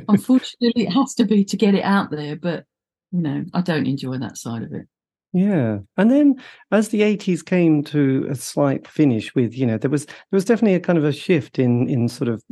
Unfortunately, 0.09 0.85
it 0.85 0.93
has 0.93 1.15
to 1.15 1.25
be 1.25 1.45
to 1.45 1.57
get 1.57 1.75
it 1.75 1.85
out 1.85 2.11
there, 2.11 2.37
but 2.37 2.65
you 3.11 3.21
know, 3.21 3.45
I 3.55 3.61
don't 3.61 3.87
enjoy 3.87 4.19
that 4.19 4.39
side 4.39 4.63
of 4.63 4.73
it. 4.73 4.87
Yeah, 5.33 5.79
and 5.97 6.11
then 6.11 6.37
as 6.71 6.91
the 6.91 7.03
eighties 7.03 7.43
came 7.43 7.83
to 7.85 8.27
a 8.29 8.35
slight 8.35 8.87
finish, 8.87 9.35
with 9.35 9.57
you 9.57 9.67
know 9.67 9.79
there 9.79 9.91
was 9.91 10.05
there 10.07 10.15
was 10.33 10.45
definitely 10.45 10.75
a 10.75 10.81
kind 10.81 10.99
of 10.99 11.05
a 11.05 11.13
shift 11.13 11.59
in 11.59 11.89
in 11.89 12.09
sort 12.09 12.29
of 12.29 12.43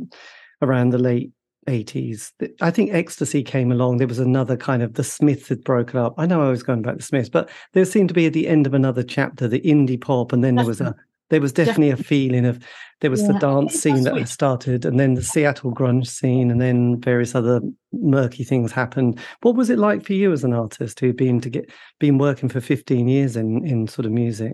around 0.63 0.89
the 0.89 0.97
late 0.97 1.31
eighties. 1.67 2.33
I 2.61 2.71
think 2.71 2.93
ecstasy 2.93 3.43
came 3.43 3.71
along. 3.71 3.97
There 3.97 4.07
was 4.07 4.19
another 4.19 4.57
kind 4.57 4.81
of 4.81 4.95
the 4.95 5.03
Smiths 5.03 5.49
had 5.49 5.63
broken 5.63 5.99
up. 5.99 6.15
I 6.17 6.25
know 6.25 6.41
I 6.41 6.49
was 6.49 6.63
going 6.63 6.81
back 6.81 6.97
to 6.97 7.03
Smiths, 7.03 7.29
but 7.29 7.49
there 7.73 7.85
seemed 7.85 8.09
to 8.09 8.15
be 8.15 8.25
at 8.25 8.33
the 8.33 8.47
end 8.47 8.65
of 8.65 8.73
another 8.73 9.03
chapter 9.03 9.47
the 9.47 9.61
indie 9.61 9.99
pop, 9.99 10.33
and 10.33 10.43
then 10.43 10.55
there 10.55 10.65
was 10.65 10.81
a 10.81 10.95
there 11.29 11.41
was 11.41 11.53
definitely 11.53 11.91
a 11.91 11.97
feeling 11.97 12.45
of 12.45 12.61
there 12.99 13.09
was 13.09 13.25
the 13.25 13.33
dance 13.39 13.73
scene 13.73 14.03
that 14.03 14.17
had 14.17 14.27
started, 14.27 14.85
and 14.85 14.99
then 14.99 15.13
the 15.13 15.23
Seattle 15.23 15.73
grunge 15.73 16.07
scene, 16.07 16.51
and 16.51 16.59
then 16.59 16.99
various 16.99 17.33
other 17.33 17.61
murky 17.93 18.43
things 18.43 18.71
happened. 18.71 19.19
What 19.41 19.55
was 19.55 19.69
it 19.69 19.79
like 19.79 20.03
for 20.03 20.13
you 20.13 20.33
as 20.33 20.43
an 20.43 20.53
artist 20.53 20.99
who'd 20.99 21.17
been 21.17 21.39
to 21.41 21.49
get 21.49 21.71
been 21.99 22.17
working 22.17 22.49
for 22.49 22.59
fifteen 22.59 23.07
years 23.07 23.35
in 23.35 23.65
in 23.65 23.87
sort 23.87 24.05
of 24.05 24.11
music? 24.11 24.53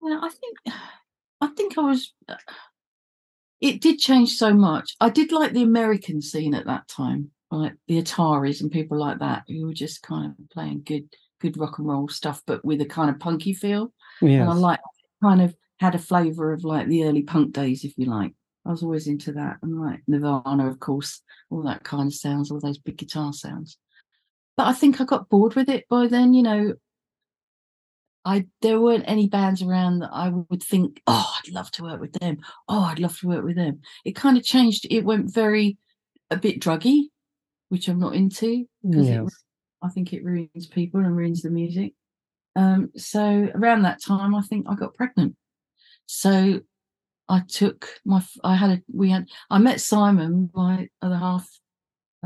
Well, 0.00 0.20
I 0.22 0.28
think 0.28 0.76
I 1.40 1.46
think 1.48 1.78
I 1.78 1.82
was. 1.82 2.12
Uh, 2.28 2.34
It 3.60 3.80
did 3.80 3.98
change 3.98 4.36
so 4.36 4.52
much. 4.54 4.94
I 5.00 5.10
did 5.10 5.32
like 5.32 5.52
the 5.52 5.62
American 5.62 6.22
scene 6.22 6.54
at 6.54 6.66
that 6.66 6.86
time, 6.88 7.30
like 7.50 7.74
the 7.88 8.00
Ataris 8.00 8.60
and 8.60 8.70
people 8.70 8.98
like 8.98 9.18
that, 9.18 9.44
who 9.48 9.66
were 9.66 9.74
just 9.74 10.02
kind 10.02 10.26
of 10.26 10.50
playing 10.50 10.82
good, 10.84 11.08
good 11.40 11.56
rock 11.56 11.78
and 11.78 11.88
roll 11.88 12.08
stuff, 12.08 12.42
but 12.46 12.64
with 12.64 12.80
a 12.80 12.86
kind 12.86 13.10
of 13.10 13.18
punky 13.18 13.52
feel. 13.52 13.92
Yes. 14.22 14.42
And 14.42 14.50
I 14.50 14.54
like 14.54 14.80
kind 15.22 15.42
of 15.42 15.54
had 15.78 15.94
a 15.94 15.98
flavour 15.98 16.52
of 16.52 16.64
like 16.64 16.86
the 16.88 17.04
early 17.04 17.22
punk 17.22 17.52
days, 17.52 17.84
if 17.84 17.94
you 17.96 18.06
like. 18.06 18.34
I 18.66 18.70
was 18.70 18.82
always 18.82 19.06
into 19.06 19.32
that, 19.32 19.56
and 19.62 19.80
like 19.80 20.02
Nirvana, 20.06 20.68
of 20.68 20.78
course, 20.78 21.22
all 21.48 21.62
that 21.62 21.84
kind 21.84 22.08
of 22.08 22.14
sounds, 22.14 22.50
all 22.50 22.60
those 22.60 22.78
big 22.78 22.98
guitar 22.98 23.32
sounds. 23.32 23.78
But 24.56 24.66
I 24.66 24.72
think 24.72 25.00
I 25.00 25.04
got 25.04 25.28
bored 25.28 25.54
with 25.54 25.68
it 25.68 25.86
by 25.88 26.06
then. 26.06 26.34
You 26.34 26.42
know, 26.42 26.74
I 28.24 28.46
there 28.62 28.80
weren't 28.80 29.04
any 29.06 29.28
bands 29.28 29.62
around 29.62 30.00
that 30.00 30.10
I 30.12 30.30
would 30.50 30.62
think, 30.62 31.00
oh, 31.06 31.34
I'd 31.38 31.52
love 31.52 31.70
to 31.72 31.82
work 31.82 32.00
with 32.00 32.12
them. 32.14 32.38
Oh, 32.68 32.82
I'd 32.82 32.98
love 32.98 33.18
to 33.20 33.28
work 33.28 33.44
with 33.44 33.56
them. 33.56 33.80
It 34.04 34.16
kind 34.16 34.36
of 34.36 34.44
changed. 34.44 34.86
It 34.90 35.04
went 35.04 35.32
very 35.32 35.78
a 36.30 36.36
bit 36.36 36.60
druggy, 36.60 37.04
which 37.68 37.88
I'm 37.88 37.98
not 37.98 38.14
into 38.14 38.66
because 38.82 39.08
Yes. 39.08 39.30
I 39.82 39.88
think 39.88 40.12
it 40.12 40.24
ruins 40.24 40.66
people 40.66 41.00
and 41.00 41.16
ruins 41.16 41.42
the 41.42 41.50
music. 41.50 41.94
Um, 42.56 42.90
so 42.96 43.48
around 43.54 43.82
that 43.82 44.02
time, 44.02 44.34
I 44.34 44.42
think 44.42 44.66
I 44.68 44.74
got 44.74 44.94
pregnant. 44.94 45.36
So 46.06 46.60
I 47.28 47.42
took 47.46 47.88
my, 48.04 48.22
I 48.42 48.56
had 48.56 48.70
a, 48.70 48.82
we 48.92 49.10
had, 49.10 49.28
I 49.50 49.58
met 49.58 49.80
Simon, 49.80 50.50
my 50.54 50.88
other 51.00 51.16
half. 51.16 51.48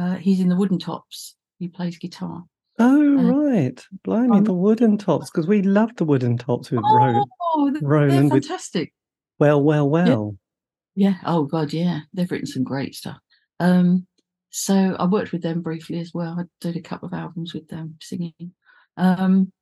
Uh, 0.01 0.14
he's 0.14 0.40
in 0.40 0.49
the 0.49 0.57
Wooden 0.57 0.78
Tops. 0.78 1.36
He 1.59 1.68
plays 1.68 1.99
guitar. 1.99 2.45
Oh, 2.82 3.18
Uh, 3.18 3.32
right. 3.32 3.86
Blimey, 4.04 4.38
um, 4.38 4.44
the 4.44 4.52
wooden 4.54 4.98
tops, 4.98 5.30
because 5.30 5.46
we 5.46 5.62
love 5.62 5.94
the 5.96 6.04
wooden 6.04 6.36
tops 6.38 6.70
with 6.70 6.80
Ro- 6.82 7.24
Oh, 7.54 7.70
they're 7.70 7.82
Roland 7.82 8.32
with 8.32 8.44
fantastic. 8.46 8.92
Well, 9.38 9.62
Well, 9.62 9.88
Well. 9.88 10.36
Yeah. 10.94 11.16
Oh 11.24 11.44
God, 11.44 11.72
yeah. 11.72 12.00
They've 12.12 12.30
written 12.30 12.46
some 12.46 12.64
great 12.64 12.94
stuff. 12.94 13.18
Um, 13.60 14.06
so 14.50 14.94
I 14.98 15.06
worked 15.06 15.32
with 15.32 15.42
them 15.42 15.62
briefly 15.62 15.98
as 16.00 16.12
well. 16.12 16.36
I 16.38 16.44
did 16.60 16.76
a 16.76 16.82
couple 16.82 17.06
of 17.06 17.14
albums 17.14 17.54
with 17.54 17.68
them 17.68 17.96
singing. 18.00 18.52
Um, 18.98 19.52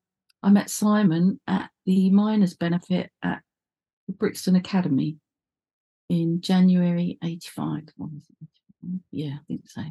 I 0.42 0.50
met 0.50 0.70
Simon 0.70 1.38
at 1.46 1.70
the 1.86 2.10
miners' 2.10 2.56
benefit 2.56 3.10
at 3.22 3.42
the 4.08 4.14
Brixton 4.14 4.56
Academy 4.56 5.18
in 6.08 6.40
January 6.40 7.18
'85. 7.22 7.82
Yeah, 9.12 9.34
I 9.34 9.40
think 9.46 9.68
so. 9.68 9.82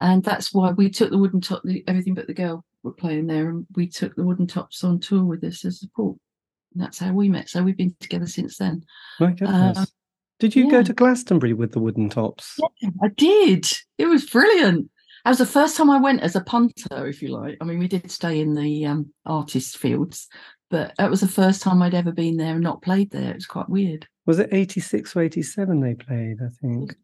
And 0.00 0.22
that's 0.24 0.52
why 0.54 0.70
we 0.70 0.90
took 0.90 1.10
the 1.10 1.18
wooden 1.18 1.40
top. 1.40 1.62
The, 1.64 1.84
everything 1.86 2.14
but 2.14 2.26
the 2.26 2.34
girl 2.34 2.64
were 2.82 2.92
playing 2.92 3.26
there, 3.26 3.48
and 3.48 3.66
we 3.74 3.86
took 3.86 4.14
the 4.14 4.24
wooden 4.24 4.46
tops 4.46 4.82
on 4.82 5.00
tour 5.00 5.24
with 5.24 5.44
us 5.44 5.64
as 5.64 5.80
support. 5.80 6.16
And 6.74 6.82
that's 6.82 6.98
how 6.98 7.12
we 7.12 7.28
met. 7.28 7.48
So 7.48 7.62
we've 7.62 7.76
been 7.76 7.94
together 8.00 8.26
since 8.26 8.56
then. 8.56 8.84
My 9.18 9.32
goodness. 9.32 9.92
Did 10.38 10.56
you 10.56 10.64
yeah. 10.64 10.70
go 10.70 10.82
to 10.82 10.94
Glastonbury 10.94 11.52
with 11.52 11.72
the 11.72 11.80
wooden 11.80 12.08
tops? 12.08 12.58
Yeah, 12.80 12.90
I 13.02 13.08
did. 13.08 13.66
It 13.98 14.06
was 14.06 14.28
brilliant. 14.28 14.90
That 15.24 15.32
was 15.32 15.38
the 15.38 15.46
first 15.46 15.76
time 15.76 15.90
I 15.90 16.00
went 16.00 16.22
as 16.22 16.34
a 16.34 16.40
punter, 16.40 17.06
if 17.06 17.20
you 17.20 17.28
like. 17.28 17.58
I 17.60 17.64
mean, 17.64 17.78
we 17.78 17.88
did 17.88 18.10
stay 18.10 18.40
in 18.40 18.54
the 18.54 18.86
um, 18.86 19.12
artist 19.26 19.76
fields, 19.76 20.28
but 20.70 20.94
that 20.96 21.10
was 21.10 21.20
the 21.20 21.28
first 21.28 21.60
time 21.60 21.82
I'd 21.82 21.94
ever 21.94 22.10
been 22.10 22.38
there 22.38 22.54
and 22.54 22.62
not 22.62 22.80
played 22.80 23.10
there. 23.10 23.32
It 23.32 23.36
was 23.36 23.46
quite 23.46 23.68
weird. 23.68 24.08
Was 24.24 24.38
it 24.38 24.48
86 24.50 25.14
or 25.14 25.22
87 25.22 25.80
they 25.80 25.94
played, 25.94 26.38
I 26.42 26.48
think? 26.62 26.94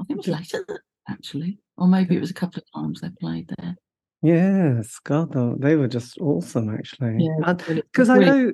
I 0.00 0.04
think 0.04 0.10
it 0.10 0.16
was 0.16 0.28
later, 0.28 0.66
actually, 1.08 1.58
or 1.76 1.86
maybe 1.88 2.16
it 2.16 2.20
was 2.20 2.30
a 2.30 2.34
couple 2.34 2.60
of 2.62 2.82
times 2.82 3.00
they 3.00 3.10
played 3.20 3.50
there. 3.58 3.76
Yes, 4.22 4.98
God, 5.04 5.32
they 5.60 5.76
were 5.76 5.88
just 5.88 6.18
awesome, 6.18 6.74
actually. 6.74 7.16
Yeah, 7.18 7.52
Because 7.52 8.08
I 8.08 8.18
know 8.18 8.52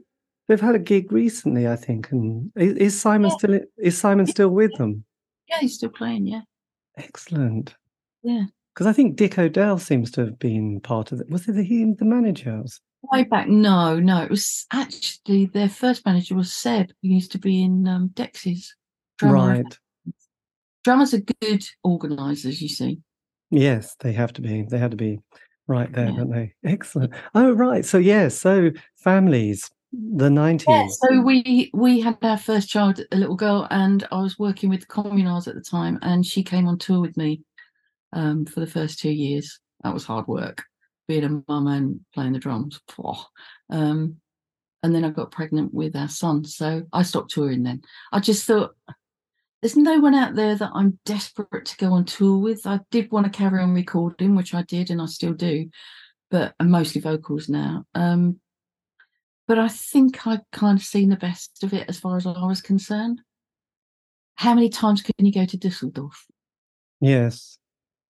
they've 0.49 0.61
had 0.61 0.75
a 0.75 0.81
gig 0.81 1.13
recently, 1.13 1.69
I 1.69 1.77
think. 1.77 2.11
And 2.11 2.51
is, 2.57 2.75
is 2.77 3.01
Simon 3.01 3.31
Yeah. 3.31 3.37
still 3.37 3.61
is 3.79 3.99
Simon 3.99 4.27
still 4.27 4.51
with 4.51 4.77
them? 4.77 5.05
Yeah, 5.49 5.59
he's 5.61 5.75
still 5.75 5.91
playing. 5.91 6.27
Yeah, 6.27 6.43
Excellent. 6.97 7.75
Yeah. 8.23 8.45
Because 8.75 8.87
I 8.87 8.93
think 8.93 9.17
Dick 9.17 9.39
O'Dell 9.39 9.79
seems 9.79 10.11
to 10.13 10.23
have 10.25 10.39
been 10.39 10.81
part 10.81 11.13
of 11.13 11.21
it. 11.21 11.29
Was 11.29 11.47
it 11.47 11.53
the, 11.53 11.63
he 11.63 11.85
the 11.85 12.05
manager? 12.07 12.63
way 13.11 13.25
back. 13.25 13.49
No, 13.49 13.99
no, 13.99 14.23
it 14.23 14.31
was 14.31 14.67
actually 14.73 15.47
their 15.47 15.69
first 15.69 16.07
manager 16.07 16.35
was 16.35 16.53
Seb, 16.53 16.91
who 17.03 17.09
used 17.09 17.33
to 17.33 17.39
be 17.39 17.63
in 17.63 17.87
um, 17.89 18.11
Dexys. 18.15 18.69
Right. 19.21 19.79
Drummers 20.85 21.15
are 21.15 21.23
good 21.41 21.65
organisers, 21.85 22.61
you 22.61 22.69
see. 22.69 22.99
Yes, 23.51 23.97
they 24.01 24.13
have 24.13 24.33
to 24.35 24.41
be. 24.41 24.63
They 24.63 24.79
had 24.79 24.93
to 24.93 24.97
be 24.97 25.21
right 25.67 25.93
there, 25.93 26.09
Yeah. 26.11 26.17
don't 26.17 26.31
they? 26.31 26.55
Excellent. 26.65 27.13
Oh, 27.35 27.53
right. 27.53 27.85
So 27.85 27.99
yes, 27.99 28.39
so 28.39 28.71
families, 28.97 29.71
the 29.93 30.31
nineties. 30.31 30.69
Yeah, 30.69 30.87
so 30.89 31.21
we 31.21 31.71
we 31.75 32.01
had 32.01 32.17
our 32.23 32.39
first 32.39 32.69
child, 32.69 33.01
a 33.13 33.17
little 33.17 33.37
girl, 33.37 33.67
and 33.71 34.07
I 34.11 34.23
was 34.23 34.39
working 34.39 34.71
with 34.71 34.81
the 34.81 34.87
Communards 34.87 35.49
at 35.49 35.55
the 35.55 35.61
time, 35.61 35.99
and 36.03 36.25
she 36.25 36.43
came 36.43 36.67
on 36.67 36.79
tour 36.79 37.01
with 37.01 37.17
me 37.17 37.43
um, 38.13 38.47
for 38.47 38.61
the 38.61 38.67
first 38.67 38.99
two 38.99 39.11
years. 39.13 39.61
That 39.85 39.95
was 39.95 40.05
hard 40.05 40.27
work, 40.29 40.63
being 41.09 41.25
a 41.25 41.43
mum 41.49 41.67
and 41.67 42.01
playing 42.15 42.33
the 42.33 42.39
drums. 42.39 42.81
Um, 43.71 44.17
and 44.85 44.95
then 44.95 45.05
I 45.05 45.11
got 45.11 45.31
pregnant 45.31 45.75
with 45.75 45.95
our 45.95 46.09
son, 46.09 46.45
so 46.45 46.83
I 46.93 47.03
stopped 47.03 47.31
touring. 47.33 47.63
Then 47.63 47.83
I 48.13 48.21
just 48.21 48.47
thought, 48.47 48.75
there's 49.63 49.77
no 49.77 50.01
one 50.01 50.15
out 50.15 50.35
there 50.35 50.57
that 50.57 50.73
I'm 50.75 50.99
desperate 51.05 51.67
to 51.67 51.77
go 51.77 51.93
on 51.93 52.05
tour 52.05 52.37
with. 52.39 52.67
I 52.67 52.81
did 52.91 53.13
want 53.13 53.27
to 53.27 53.39
carry 53.39 53.63
on 53.63 53.73
recording, 53.73 54.35
which 54.35 54.55
I 54.55 54.63
did, 54.63 54.91
and 54.91 55.01
I 55.01 55.07
still 55.07 55.35
do, 55.35 55.71
but 56.31 56.55
I'm 56.59 56.71
mostly 56.71 57.01
vocals 57.01 57.49
now. 57.49 57.85
Um, 57.95 58.41
but 59.47 59.61
I 59.61 59.69
think 59.69 60.27
I've 60.27 60.41
kind 60.51 60.79
of 60.79 60.85
seen 60.85 61.11
the 61.11 61.17
best 61.17 61.63
of 61.63 61.73
it 61.73 61.89
as 61.89 62.01
far 62.01 62.17
as 62.17 62.27
I 62.27 62.33
was 62.45 62.61
concerned. 62.61 63.21
How 64.35 64.55
many 64.55 64.69
times 64.69 65.01
can 65.01 65.15
you 65.25 65.33
go 65.33 65.47
to 65.47 65.57
Dusseldorf? 65.57 66.27
Yes. 67.01 67.59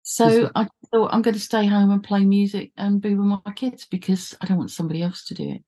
So 0.03 0.51
I 0.55 0.69
thought 0.91 1.13
I'm 1.13 1.23
going 1.23 1.35
to 1.35 1.41
stay 1.41 1.67
home 1.67 1.91
and 1.91 2.03
play 2.03 2.25
music 2.25 2.73
and 2.77 3.01
be 3.01 3.15
with 3.15 3.41
my 3.45 3.53
kids 3.53 3.87
because 3.91 4.35
I 4.41 4.47
don't 4.47 4.59
want 4.59 4.71
somebody 4.71 5.03
else 5.03 5.27
to 5.27 5.35
do 5.35 5.51
it. 5.51 5.63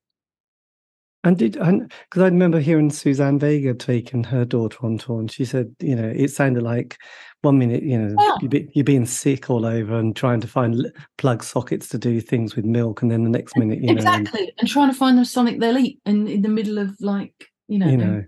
And 1.25 1.39
did 1.39 1.53
because 1.53 2.23
I 2.23 2.27
remember 2.27 2.61
hearing 2.61 2.91
Suzanne 2.91 3.39
Vega 3.39 3.75
taking 3.75 4.25
her 4.25 4.45
daughter 4.45 4.79
on 4.83 4.99
tour, 4.99 5.21
and 5.21 5.31
she 5.31 5.45
said, 5.45 5.75
you 5.81 5.97
know, 5.97 6.13
it 6.15 6.29
sounded 6.31 6.63
like 6.63 6.99
one 7.41 7.59
minute, 7.59 7.83
you 7.83 7.99
know, 7.99 8.15
Yeah. 8.19 8.37
you 8.41 8.49
be, 8.49 8.69
you're 8.73 8.85
being 8.85 9.07
sick 9.07 9.51
all 9.51 9.67
over 9.67 9.99
and 9.99 10.15
trying 10.15 10.41
to 10.41 10.47
find 10.47 10.93
plug 11.19 11.43
sockets 11.43 11.89
to 11.89 11.99
do 11.99 12.21
things 12.21 12.57
with 12.57 12.65
milk, 12.65 13.03
and 13.03 13.11
then 13.11 13.25
the 13.25 13.31
next 13.31 13.57
minute, 13.57 13.81
you 13.81 13.87
know, 13.87 13.95
exactly. 13.95 14.53
And 14.59 14.69
trying 14.69 14.91
to 14.91 14.97
find 14.97 15.17
them 15.17 15.25
something 15.25 15.59
they'll 15.59 15.79
eat 15.79 15.99
in, 16.05 16.29
in 16.29 16.43
the 16.43 16.49
middle 16.49 16.79
of 16.79 16.95
like, 17.01 17.35
you 17.69 17.79
know, 17.79 17.89
you 17.89 17.97
know, 17.97 18.25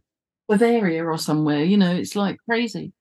Bavaria 0.48 1.04
or 1.04 1.18
somewhere, 1.18 1.64
you 1.64 1.76
know, 1.76 1.94
it's 1.94 2.16
like 2.16 2.38
crazy. 2.48 2.92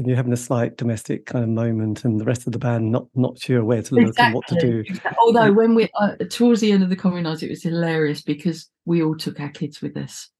And 0.00 0.08
you're 0.08 0.16
having 0.16 0.32
a 0.32 0.36
slight 0.36 0.78
domestic 0.78 1.26
kind 1.26 1.44
of 1.44 1.50
moment, 1.50 2.06
and 2.06 2.18
the 2.18 2.24
rest 2.24 2.46
of 2.46 2.54
the 2.54 2.58
band 2.58 2.90
not 2.90 3.06
not 3.14 3.38
sure 3.38 3.62
where 3.62 3.82
to 3.82 3.94
look 3.94 4.18
and 4.18 4.34
what 4.34 4.46
to 4.46 4.54
do. 4.54 4.78
exactly. 4.78 5.14
Although 5.20 5.52
when 5.52 5.74
we 5.74 5.90
uh, 5.94 6.16
towards 6.30 6.62
the 6.62 6.72
end 6.72 6.82
of 6.82 6.88
the 6.88 6.96
comedy 6.96 7.20
night, 7.20 7.42
it 7.42 7.50
was 7.50 7.62
hilarious 7.62 8.22
because 8.22 8.70
we 8.86 9.02
all 9.02 9.14
took 9.14 9.38
our 9.40 9.50
kids 9.50 9.82
with 9.82 9.98
us. 9.98 10.30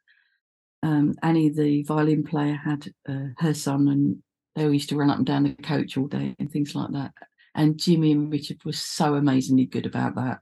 Um, 0.82 1.14
Annie, 1.22 1.50
the 1.50 1.82
violin 1.82 2.24
player, 2.24 2.54
had 2.54 2.88
uh, 3.06 3.34
her 3.36 3.52
son, 3.52 3.88
and 3.88 4.22
they 4.56 4.64
all 4.64 4.72
used 4.72 4.88
to 4.88 4.96
run 4.96 5.10
up 5.10 5.18
and 5.18 5.26
down 5.26 5.42
the 5.42 5.62
coach 5.62 5.98
all 5.98 6.06
day 6.06 6.34
and 6.38 6.50
things 6.50 6.74
like 6.74 6.92
that. 6.92 7.12
And 7.54 7.78
Jimmy 7.78 8.12
and 8.12 8.32
Richard 8.32 8.64
were 8.64 8.72
so 8.72 9.14
amazingly 9.14 9.66
good 9.66 9.84
about 9.84 10.14
that. 10.14 10.38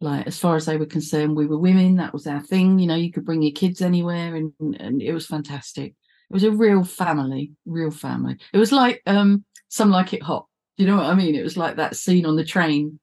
Like 0.00 0.28
as 0.28 0.38
far 0.38 0.54
as 0.54 0.66
they 0.66 0.76
were 0.76 0.86
concerned, 0.86 1.34
we 1.34 1.46
were 1.46 1.58
women. 1.58 1.96
That 1.96 2.12
was 2.12 2.28
our 2.28 2.40
thing. 2.40 2.78
You 2.78 2.86
know, 2.86 2.94
you 2.94 3.10
could 3.10 3.24
bring 3.24 3.42
your 3.42 3.50
kids 3.50 3.82
anywhere, 3.82 4.36
and 4.36 4.52
and 4.78 5.02
it 5.02 5.12
was 5.12 5.26
fantastic. 5.26 5.96
It 6.34 6.42
was 6.42 6.44
a 6.44 6.50
real 6.50 6.82
family, 6.82 7.52
real 7.64 7.92
family. 7.92 8.36
It 8.52 8.58
was 8.58 8.72
like 8.72 9.00
um, 9.06 9.44
some 9.68 9.90
like 9.90 10.12
it 10.12 10.20
hot. 10.20 10.48
Do 10.76 10.82
you 10.82 10.90
know 10.90 10.96
what 10.96 11.06
I 11.06 11.14
mean? 11.14 11.36
It 11.36 11.44
was 11.44 11.56
like 11.56 11.76
that 11.76 11.94
scene 11.94 12.26
on 12.26 12.34
the 12.34 12.44
train 12.44 12.98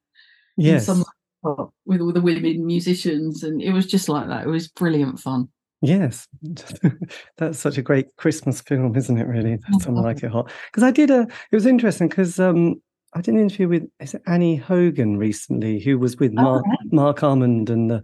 Yes, 0.57 0.88
Some 0.88 0.97
Like 0.97 1.05
It 1.07 1.47
Hot 1.47 1.71
with 1.86 2.01
all 2.01 2.11
the 2.11 2.19
women 2.19 2.65
musicians, 2.65 3.43
and 3.43 3.61
it 3.61 3.71
was 3.71 3.86
just 3.86 4.09
like 4.09 4.27
that. 4.27 4.43
It 4.43 4.49
was 4.49 4.67
brilliant 4.67 5.17
fun. 5.21 5.47
yes, 5.82 6.27
that's 7.38 7.57
such 7.57 7.77
a 7.77 7.82
great 7.82 8.13
Christmas 8.17 8.59
film, 8.59 8.97
isn't 8.97 9.17
it? 9.17 9.27
Really, 9.27 9.57
something 9.79 9.95
like 9.95 10.23
it 10.23 10.29
hot. 10.32 10.51
Because 10.69 10.84
I 10.84 10.91
did 10.91 11.09
a, 11.09 11.21
it 11.21 11.55
was 11.55 11.65
interesting 11.65 12.09
because 12.09 12.38
um, 12.38 12.82
I 13.13 13.21
did 13.21 13.36
an 13.36 13.39
interview 13.39 13.69
with 13.69 13.89
Annie 14.27 14.57
Hogan 14.57 15.15
recently, 15.17 15.79
who 15.79 15.97
was 15.97 16.17
with 16.17 16.34
Oh, 16.38 16.41
Mark 16.41 16.65
right. 16.65 16.77
Marc 16.91 17.23
Almond 17.23 17.69
and 17.69 17.89
the 17.89 18.03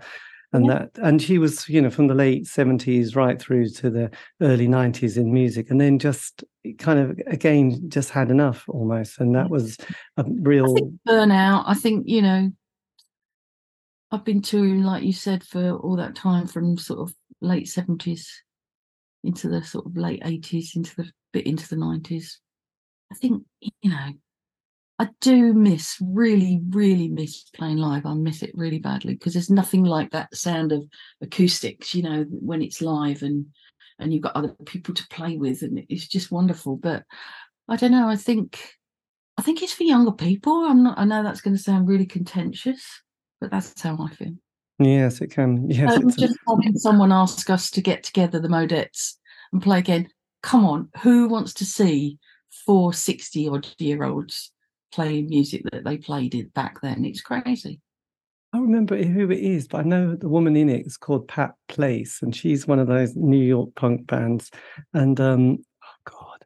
and 0.53 0.65
Yeah. 0.65 0.73
that 0.73 0.91
and 1.03 1.21
she 1.21 1.37
was 1.37 1.67
you 1.67 1.81
know 1.81 1.89
from 1.89 2.07
the 2.07 2.15
late 2.15 2.45
70s 2.45 3.15
right 3.15 3.39
through 3.41 3.67
to 3.69 3.89
the 3.89 4.09
early 4.41 4.67
90s 4.67 5.17
in 5.17 5.33
music 5.33 5.69
and 5.69 5.79
then 5.81 5.99
just 5.99 6.43
kind 6.77 6.99
of 6.99 7.19
again 7.27 7.89
just 7.89 8.09
had 8.11 8.31
enough 8.31 8.63
almost 8.69 9.19
and 9.19 9.35
that 9.35 9.49
was 9.49 9.77
a 10.15 10.25
real 10.25 10.73
think 10.73 10.93
burnout. 11.07 11.63
I 11.67 11.73
think 11.73 12.07
you 12.07 12.21
know, 12.21 12.51
I've 14.11 14.23
been 14.23 14.41
touring 14.41 14.83
like 14.83 15.03
you 15.03 15.13
said 15.13 15.43
for 15.43 15.71
all 15.71 15.97
that 15.97 16.15
time 16.15 16.47
from 16.47 16.77
sort 16.77 16.99
of 16.99 17.13
late 17.41 17.67
seventies 17.67 18.31
into 19.23 19.49
the 19.49 19.61
sort 19.63 19.85
of 19.85 19.97
late 19.97 20.21
eighties 20.23 20.73
into 20.75 20.95
the 20.95 21.11
bit 21.33 21.45
into 21.45 21.67
the 21.67 21.75
nineties. 21.75 22.39
I 23.11 23.15
think 23.15 23.43
you 23.61 23.89
know, 23.89 24.11
I 24.99 25.09
do 25.21 25.53
miss 25.53 25.97
really, 26.01 26.59
really 26.69 27.07
miss 27.07 27.43
playing 27.53 27.77
live. 27.77 28.05
I 28.05 28.15
miss 28.15 28.41
it 28.41 28.51
really 28.55 28.79
badly 28.79 29.13
because 29.13 29.33
there's 29.33 29.49
nothing 29.49 29.83
like 29.83 30.09
that 30.11 30.35
sound 30.35 30.71
of 30.71 30.83
acoustics. 31.21 31.93
You 31.93 32.03
know, 32.03 32.25
when 32.29 32.63
it's 32.63 32.81
live 32.81 33.21
and 33.21 33.45
and 33.99 34.13
you've 34.13 34.23
got 34.23 34.35
other 34.35 34.55
people 34.65 34.93
to 34.95 35.07
play 35.09 35.37
with, 35.37 35.61
and 35.61 35.83
it's 35.89 36.07
just 36.07 36.31
wonderful. 36.31 36.77
But 36.77 37.03
I 37.67 37.75
don't 37.75 37.91
know. 37.91 38.07
I 38.07 38.15
think 38.15 38.59
I 39.37 39.43
think 39.43 39.61
it's 39.61 39.73
for 39.73 39.83
younger 39.83 40.11
people. 40.11 40.65
I'm 40.65 40.83
not. 40.83 40.97
I 40.97 41.05
know 41.05 41.21
that's 41.21 41.41
going 41.41 41.55
to 41.55 41.61
sound 41.61 41.87
really 41.87 42.07
contentious, 42.07 42.83
but 43.39 43.51
that's 43.51 43.79
how 43.79 43.97
I 43.99 44.09
feel. 44.15 44.33
yes 44.79 45.21
it 45.21 45.29
can 45.29 45.69
yes 45.69 45.95
Um, 45.95 46.09
just 46.09 46.39
having 46.47 46.75
someone 46.77 47.11
ask 47.11 47.49
us 47.51 47.69
to 47.71 47.81
get 47.81 48.01
together, 48.01 48.39
the 48.39 48.47
Modettes, 48.47 49.13
and 49.53 49.61
play 49.61 49.77
again. 49.77 50.07
Come 50.41 50.65
on, 50.65 50.89
who 51.03 51.27
wants 51.27 51.53
to 51.55 51.65
see 51.65 52.17
four 52.65 52.93
60 52.93 53.47
odd 53.49 53.67
year 53.77 54.03
olds 54.03 54.51
playing 54.91 55.29
music 55.29 55.63
that 55.71 55.83
they 55.83 55.97
played 55.97 56.35
it 56.35 56.53
back 56.53 56.81
then? 56.81 57.05
It's 57.05 57.21
crazy. 57.21 57.81
I 58.53 58.59
remember 58.59 58.95
who 58.97 59.29
it 59.29 59.39
is, 59.39 59.67
but 59.67 59.79
I 59.79 59.83
know 59.83 60.15
the 60.15 60.29
woman 60.29 60.55
in 60.55 60.69
it 60.69 60.85
is 60.85 60.97
called 60.97 61.27
Pat 61.27 61.53
Place, 61.67 62.21
and 62.21 62.35
she's 62.35 62.67
one 62.67 62.79
of 62.79 62.87
those 62.87 63.15
New 63.15 63.43
York 63.43 63.75
punk 63.75 64.07
bands. 64.07 64.49
And 64.93 65.19
um, 65.19 65.57
oh 65.83 66.11
god, 66.11 66.45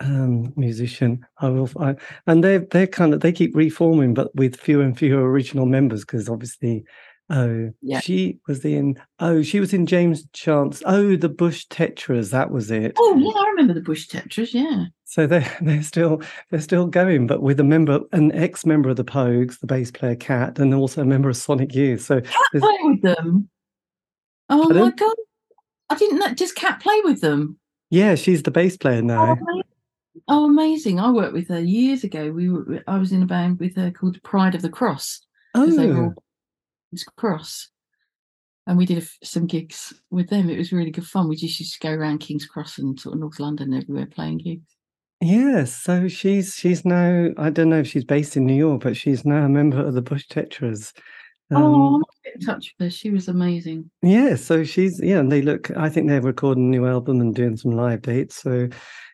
um, 0.00 0.52
musician. 0.54 1.24
I 1.38 1.48
will, 1.48 1.70
I, 1.80 1.96
and 2.26 2.44
they're 2.44 2.66
they're 2.70 2.86
kind 2.86 3.14
of 3.14 3.20
they 3.20 3.32
keep 3.32 3.56
reforming, 3.56 4.12
but 4.12 4.34
with 4.36 4.60
fewer 4.60 4.84
and 4.84 4.96
fewer 4.96 5.28
original 5.30 5.66
members 5.66 6.02
because 6.02 6.28
obviously, 6.28 6.84
oh, 7.30 7.70
Yeah. 7.80 8.00
she 8.00 8.38
was 8.48 8.64
in 8.64 8.98
oh 9.20 9.42
she 9.42 9.60
was 9.60 9.72
in 9.72 9.86
James 9.86 10.26
Chance. 10.32 10.82
Oh, 10.86 11.16
the 11.16 11.28
Bush 11.28 11.66
Tetras, 11.68 12.30
that 12.30 12.50
was 12.50 12.70
it. 12.70 12.92
Oh 12.98 13.16
yeah, 13.16 13.40
I 13.40 13.48
remember 13.50 13.74
the 13.74 13.80
Bush 13.80 14.08
Tetras. 14.08 14.52
Yeah. 14.52 14.86
So 15.04 15.26
they 15.26 15.46
they're 15.60 15.82
still 15.82 16.22
they're 16.50 16.60
still 16.60 16.86
going, 16.86 17.26
but 17.26 17.42
with 17.42 17.60
a 17.60 17.64
member, 17.64 18.00
an 18.12 18.32
ex 18.32 18.64
member 18.66 18.88
of 18.90 18.96
the 18.96 19.04
Pogues, 19.04 19.58
the 19.60 19.66
bass 19.66 19.90
player 19.90 20.16
Cat, 20.16 20.58
and 20.58 20.72
also 20.74 21.02
a 21.02 21.04
member 21.06 21.28
of 21.28 21.36
Sonic 21.36 21.74
Youth. 21.74 22.02
So 22.02 22.20
there's- 22.20 22.60
Play 22.60 22.78
with 22.82 23.02
them. 23.02 23.48
Oh 24.48 24.68
my 24.68 24.90
god! 24.90 25.14
I 25.90 25.94
didn't 25.94 26.18
know. 26.18 26.34
Does 26.34 26.52
Cat 26.52 26.80
play 26.80 27.00
with 27.04 27.20
them? 27.20 27.58
yeah, 27.90 28.14
she's 28.14 28.42
the 28.42 28.50
bass 28.50 28.76
player 28.76 28.98
Oh, 28.98 29.06
now. 29.06 29.32
amazing. 29.32 29.62
Oh, 30.28 30.44
amazing! 30.46 31.00
I 31.00 31.10
worked 31.10 31.32
with 31.32 31.48
her 31.48 31.60
years 31.60 32.04
ago. 32.04 32.30
We 32.30 32.48
were. 32.50 32.82
I 32.86 32.98
was 32.98 33.12
in 33.12 33.22
a 33.22 33.26
band 33.26 33.58
with 33.60 33.76
her 33.76 33.90
called 33.90 34.22
Pride 34.22 34.54
of 34.54 34.60
the 34.62 34.68
Cross. 34.68 35.20
because 35.54 35.76
they 35.76 35.86
were 35.88 36.06
Oh, 36.06 36.14
Cross. 37.16 37.68
And 38.66 38.78
we 38.78 38.86
did 38.86 38.98
a 39.02 39.26
some 39.26 39.46
gigs 39.46 39.92
with 40.10 40.28
them. 40.30 40.48
It 40.48 40.58
was 40.58 40.72
really 40.72 40.90
good 40.92 41.06
fun. 41.06 41.28
We 41.28 41.36
just 41.36 41.58
used 41.58 41.74
to 41.74 41.80
go 41.80 41.92
around 41.92 42.18
King's 42.18 42.46
Cross 42.46 42.78
and 42.78 42.98
sort 42.98 43.14
of 43.14 43.20
North 43.20 43.40
London 43.40 43.74
everywhere 43.74 44.06
playing 44.06 44.38
gigs. 44.38 44.76
yes. 45.20 45.74
So 45.74 46.06
she's 46.08 46.54
she's 46.54 46.84
now 46.84 47.28
I 47.38 47.50
don't 47.50 47.70
know 47.70 47.80
if 47.80 47.88
she's 47.88 48.04
based 48.04 48.36
in 48.36 48.46
New 48.46 48.54
York, 48.54 48.82
but 48.82 48.96
she's 48.96 49.24
now 49.24 49.44
a 49.44 49.48
member 49.48 49.84
of 49.84 49.94
the 49.94 50.02
Bush 50.02 50.26
Tetras. 50.28 50.92
oh, 51.50 51.56
Um, 51.56 51.94
I 51.94 51.98
must 51.98 52.22
get 52.24 52.34
in 52.36 52.40
touch 52.40 52.74
with 52.78 52.86
her. 52.86 52.90
She 52.90 53.10
was 53.10 53.26
amazing. 53.28 53.90
Yeah, 54.02 54.36
so 54.36 54.62
she's 54.64 55.00
yeah, 55.02 55.18
and 55.18 55.32
they 55.32 55.42
look. 55.42 55.70
I 55.76 55.88
think 55.88 56.08
they're 56.08 56.20
recording 56.20 56.66
a 56.66 56.70
new 56.70 56.86
album 56.86 57.20
and 57.20 57.34
doing 57.34 57.56
some 57.56 57.72
live 57.72 58.02
dates. 58.02 58.36
So 58.36 58.68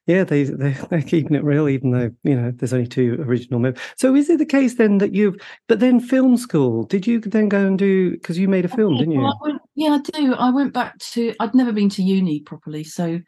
yeah, 0.09 0.25
they 0.25 0.45
they 0.45 0.73
they're 0.91 1.03
keeping 1.03 1.37
it 1.37 1.45
real, 1.45 1.69
even 1.69 1.91
though 1.93 2.11
you 2.25 2.35
know 2.35 2.51
there's 2.51 2.73
only 2.73 2.87
two 2.87 3.17
original 3.21 3.61
members. 3.61 3.81
So 3.97 4.17
is 4.17 4.29
it 4.31 4.39
the 4.39 4.47
case 4.47 4.75
then 4.75 4.99
that 4.99 5.15
you've? 5.15 5.37
But 5.69 5.81
then 5.81 6.01
film 6.01 6.37
school. 6.39 6.85
Did 6.85 7.07
you 7.07 7.21
then 7.21 7.49
go 7.49 7.65
and 7.65 7.79
do? 7.79 8.13
Because 8.13 8.39
you 8.39 8.49
made 8.49 8.65
a 8.65 8.69
film, 8.69 8.97
didn't 8.97 9.13
you? 9.13 9.21
Well, 9.21 9.39
I 9.45 9.49
went, 9.49 9.63
yeah, 9.75 9.91
I 9.91 9.99
do. 9.99 10.35
I 10.35 10.51
went 10.51 10.73
back 10.73 10.99
to. 10.99 11.35
I'd 11.39 11.55
never 11.55 11.73
been 11.73 11.91
to 11.91 12.03
uni 12.03 12.41
properly, 12.41 12.85
so 12.85 13.21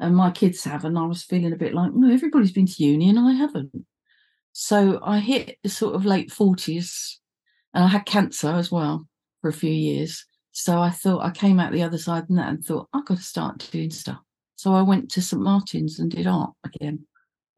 and 0.00 0.16
my 0.16 0.30
kids 0.30 0.64
have, 0.64 0.84
and 0.84 0.98
I 0.98 1.04
was 1.04 1.22
feeling 1.22 1.52
a 1.52 1.56
bit 1.56 1.74
like, 1.74 1.92
no, 1.94 2.12
everybody's 2.12 2.50
been 2.50 2.66
to 2.66 2.84
uni, 2.84 3.10
and 3.10 3.18
I 3.18 3.32
haven't. 3.32 3.84
So 4.52 5.00
I 5.04 5.18
hit 5.20 5.58
the 5.62 5.68
sort 5.68 5.94
of 5.94 6.06
late 6.06 6.32
forties, 6.32 7.20
and 7.74 7.84
I 7.84 7.88
had 7.88 8.06
cancer 8.06 8.48
as 8.48 8.72
well 8.72 9.06
for 9.42 9.48
a 9.48 9.52
few 9.52 9.70
years. 9.70 10.24
So 10.52 10.80
I 10.80 10.90
thought 10.90 11.24
I 11.24 11.30
came 11.30 11.60
out 11.60 11.72
the 11.72 11.82
other 11.82 11.98
side 11.98 12.24
and 12.30 12.38
that, 12.38 12.48
and 12.48 12.64
thought 12.64 12.88
I've 12.94 13.04
got 13.04 13.18
to 13.18 13.22
start 13.22 13.68
doing 13.70 13.90
stuff. 13.90 14.20
So 14.62 14.74
I 14.74 14.82
went 14.82 15.10
to 15.10 15.20
St 15.22 15.42
Martin's 15.42 15.98
and 15.98 16.08
did 16.08 16.28
art 16.28 16.52
again. 16.62 17.00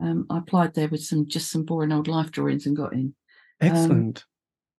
Um, 0.00 0.24
I 0.30 0.38
applied 0.38 0.72
there 0.72 0.88
with 0.88 1.02
some 1.04 1.26
just 1.26 1.50
some 1.50 1.62
boring 1.64 1.92
old 1.92 2.08
life 2.08 2.30
drawings 2.30 2.64
and 2.64 2.74
got 2.74 2.94
in 2.94 3.14
Excellent. 3.60 4.24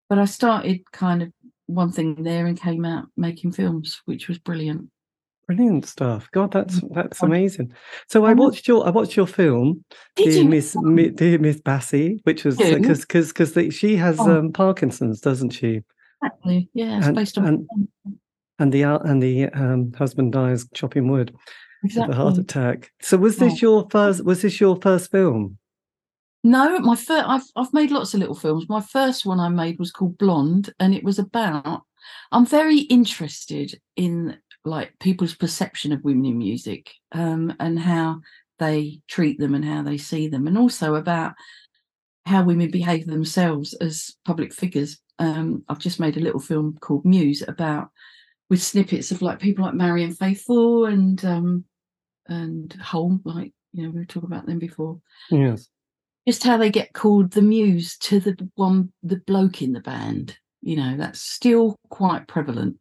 but 0.09 0.17
I 0.17 0.25
started 0.25 0.79
kind 0.91 1.21
of 1.21 1.31
one 1.67 1.91
thing 1.91 2.23
there 2.23 2.47
and 2.47 2.59
came 2.59 2.83
out 2.83 3.05
making 3.15 3.51
films, 3.51 4.01
which 4.05 4.27
was 4.27 4.39
brilliant. 4.39 4.89
Brilliant 5.45 5.85
stuff. 5.85 6.27
God, 6.33 6.51
that's 6.51 6.81
that's 6.95 7.21
Um, 7.21 7.29
amazing. 7.29 7.71
So 8.09 8.25
I 8.25 8.31
um, 8.31 8.37
watched 8.39 8.67
your 8.67 8.87
I 8.87 8.89
watched 8.89 9.15
your 9.15 9.27
film, 9.27 9.85
Did 10.15 10.31
Dear 10.31 10.43
you? 10.45 10.49
Miss 10.49 10.75
Mi- 10.75 11.11
Dear 11.11 11.37
Miss 11.37 11.61
Bassey, 11.61 12.17
which 12.23 12.43
was 12.43 12.57
because 12.57 13.01
because 13.01 13.27
because 13.33 13.75
she 13.75 13.97
has 13.97 14.19
Oh. 14.19 14.39
um, 14.39 14.51
Parkinson's, 14.51 15.21
doesn't 15.21 15.51
she? 15.51 15.83
Exactly. 16.23 16.69
Yeah, 16.73 16.97
it's 16.97 17.05
And- 17.07 17.15
based 17.15 17.37
on 17.37 17.45
and- 17.45 17.67
And 18.57 18.71
the 18.73 18.83
uh, 18.85 18.97
and 18.99 19.21
the 19.21 19.49
um, 19.49 19.91
husband 19.93 20.31
dies 20.33 20.67
chopping 20.73 21.07
wood. 21.11 21.35
Of 21.97 22.09
a 22.09 22.15
heart 22.15 22.37
attack. 22.37 22.91
So 23.01 23.17
was 23.17 23.37
this 23.37 23.53
Oh. 23.53 23.57
your 23.61 23.87
first? 23.89 24.23
Was 24.25 24.41
this 24.41 24.59
your 24.59 24.75
first 24.81 25.11
film? 25.11 25.57
No, 26.43 26.79
my 26.79 26.95
first. 26.95 27.27
I've 27.27 27.43
I've 27.55 27.73
made 27.73 27.91
lots 27.91 28.13
of 28.13 28.19
little 28.19 28.35
films. 28.35 28.69
My 28.69 28.81
first 28.81 29.25
one 29.25 29.39
I 29.39 29.49
made 29.49 29.79
was 29.79 29.91
called 29.91 30.17
Blonde, 30.17 30.73
and 30.79 30.93
it 30.93 31.03
was 31.03 31.19
about. 31.19 31.83
I'm 32.31 32.45
very 32.45 32.79
interested 32.79 33.79
in 33.95 34.37
like 34.63 34.93
people's 34.99 35.35
perception 35.35 35.91
of 35.91 36.03
women 36.03 36.25
in 36.25 36.37
music, 36.37 36.91
um, 37.11 37.53
and 37.59 37.79
how 37.79 38.21
they 38.59 39.01
treat 39.07 39.39
them 39.39 39.53
and 39.55 39.65
how 39.65 39.81
they 39.83 39.97
see 39.97 40.27
them, 40.27 40.47
and 40.47 40.57
also 40.57 40.95
about 40.95 41.33
how 42.25 42.43
women 42.43 42.71
behave 42.71 43.05
themselves 43.05 43.73
as 43.75 44.15
public 44.25 44.53
figures. 44.53 44.99
Um, 45.19 45.63
I've 45.69 45.79
just 45.79 45.99
made 45.99 46.17
a 46.17 46.21
little 46.21 46.39
film 46.39 46.77
called 46.79 47.05
Muse 47.05 47.43
about 47.47 47.89
with 48.49 48.61
snippets 48.61 49.11
of 49.11 49.21
like 49.21 49.39
people 49.39 49.65
like 49.65 49.73
Marianne 49.73 50.13
Faithfull 50.13 50.85
and 50.85 51.23
um, 51.25 51.65
and 52.27 52.73
Holm, 52.73 53.21
like 53.23 53.53
you 53.73 53.83
know 53.83 53.89
we 53.89 53.99
were 53.99 54.05
talking 54.05 54.31
about 54.31 54.45
them 54.45 54.59
before. 54.59 54.99
Yes. 55.29 55.67
just 56.27 56.43
how 56.43 56.57
they 56.57 56.69
get 56.69 56.93
called 56.93 57.31
the 57.31 57.41
muse 57.41 57.97
to 57.99 58.19
the 58.19 58.49
one 58.55 58.91
the 59.03 59.17
bloke 59.27 59.61
in 59.61 59.73
the 59.73 59.79
band 59.79 60.37
you 60.61 60.75
know 60.75 60.95
that's 60.97 61.21
still 61.21 61.75
quite 61.89 62.27
prevalent. 62.27 62.77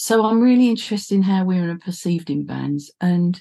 So 0.00 0.24
i'm 0.24 0.40
really 0.40 0.68
interested 0.68 1.16
in 1.16 1.22
how 1.22 1.44
women 1.44 1.70
are 1.70 1.78
perceived 1.78 2.30
in 2.30 2.46
bands 2.46 2.92
and 3.00 3.40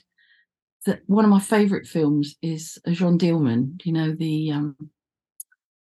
that 0.85 1.01
one 1.05 1.25
of 1.25 1.31
my 1.31 1.39
favorite 1.39 1.85
films 1.85 2.35
is 2.41 2.79
a 2.85 2.91
Jeanne 2.91 3.19
Dielman 3.19 3.79
you 3.85 3.93
know 3.93 4.13
the 4.13 4.51
um 4.51 4.75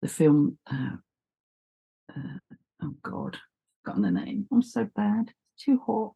the 0.01 0.07
film 0.07 0.57
uh, 0.71 0.97
uh 2.15 2.55
oh 2.83 2.95
god 3.03 3.37
forgotten 3.83 4.01
the 4.01 4.11
name. 4.11 4.47
I'm 4.51 4.61
so 4.61 4.87
bad. 4.95 5.31
Too 5.57 5.79
hot. 5.85 6.13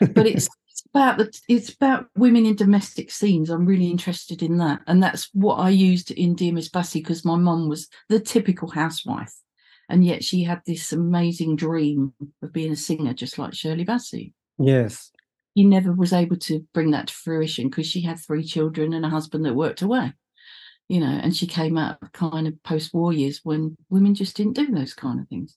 But 0.00 0.26
it's 0.26 0.46
it's 0.46 0.48
about 0.90 1.18
the 1.18 1.40
it's 1.48 1.72
about 1.72 2.06
women 2.16 2.46
in 2.46 2.56
domestic 2.56 3.10
scenes. 3.10 3.50
I'm 3.50 3.66
really 3.66 3.90
interested 3.90 4.42
in 4.42 4.58
that, 4.58 4.80
and 4.86 5.02
that's 5.02 5.28
what 5.32 5.56
I 5.56 5.70
used 5.70 6.10
in 6.10 6.34
Dear 6.34 6.52
Miss 6.52 6.68
Bassey 6.68 7.00
because 7.00 7.24
my 7.24 7.36
mum 7.36 7.68
was 7.68 7.88
the 8.08 8.20
typical 8.20 8.68
housewife, 8.68 9.34
and 9.88 10.04
yet 10.04 10.24
she 10.24 10.42
had 10.44 10.62
this 10.66 10.92
amazing 10.92 11.56
dream 11.56 12.14
of 12.42 12.52
being 12.52 12.72
a 12.72 12.76
singer, 12.76 13.14
just 13.14 13.38
like 13.38 13.54
Shirley 13.54 13.84
Bassey. 13.84 14.32
yes. 14.58 15.10
He 15.54 15.64
never 15.64 15.90
was 15.90 16.12
able 16.12 16.36
to 16.36 16.66
bring 16.74 16.90
that 16.90 17.06
to 17.06 17.14
fruition 17.14 17.70
because 17.70 17.86
she 17.86 18.02
had 18.02 18.18
three 18.18 18.44
children 18.44 18.92
and 18.92 19.06
a 19.06 19.08
husband 19.08 19.46
that 19.46 19.54
worked 19.54 19.80
away, 19.80 20.12
you 20.86 21.00
know, 21.00 21.06
and 21.06 21.34
she 21.34 21.46
came 21.46 21.78
out 21.78 21.96
of 22.02 22.12
kind 22.12 22.46
of 22.46 22.62
post-war 22.62 23.14
years 23.14 23.40
when 23.42 23.74
women 23.88 24.14
just 24.14 24.36
didn't 24.36 24.52
do 24.52 24.66
those 24.66 24.92
kind 24.92 25.18
of 25.18 25.26
things. 25.28 25.56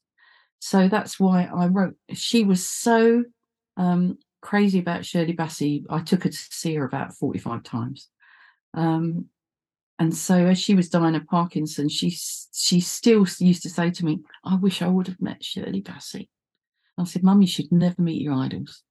So 0.59 0.87
that's 0.87 1.19
why 1.19 1.49
I 1.53 1.67
wrote. 1.67 1.95
She 2.13 2.45
was 2.45 2.65
so 2.65 3.25
um, 3.75 4.17
crazy 4.41 4.79
about 4.79 5.05
Shirley 5.05 5.35
Bassey. 5.35 5.83
I 5.89 5.99
took 5.99 6.23
her 6.23 6.29
to 6.29 6.37
see 6.37 6.75
her 6.75 6.85
about 6.85 7.13
45 7.13 7.63
times. 7.63 8.09
Um, 8.73 9.25
and 9.97 10.15
so 10.15 10.47
as 10.47 10.57
she 10.57 10.75
was 10.75 10.89
dying 10.89 11.15
of 11.15 11.27
Parkinson, 11.27 11.89
she 11.89 12.09
she 12.09 12.79
still 12.79 13.25
used 13.39 13.63
to 13.63 13.69
say 13.69 13.91
to 13.91 14.05
me, 14.05 14.21
I 14.45 14.55
wish 14.55 14.81
I 14.81 14.87
would 14.87 15.07
have 15.07 15.21
met 15.21 15.43
Shirley 15.43 15.81
Bassey. 15.81 16.29
I 16.97 17.03
said, 17.03 17.23
Mum, 17.23 17.41
you 17.41 17.47
should 17.47 17.71
never 17.71 18.01
meet 18.01 18.21
your 18.21 18.33
idols. 18.33 18.83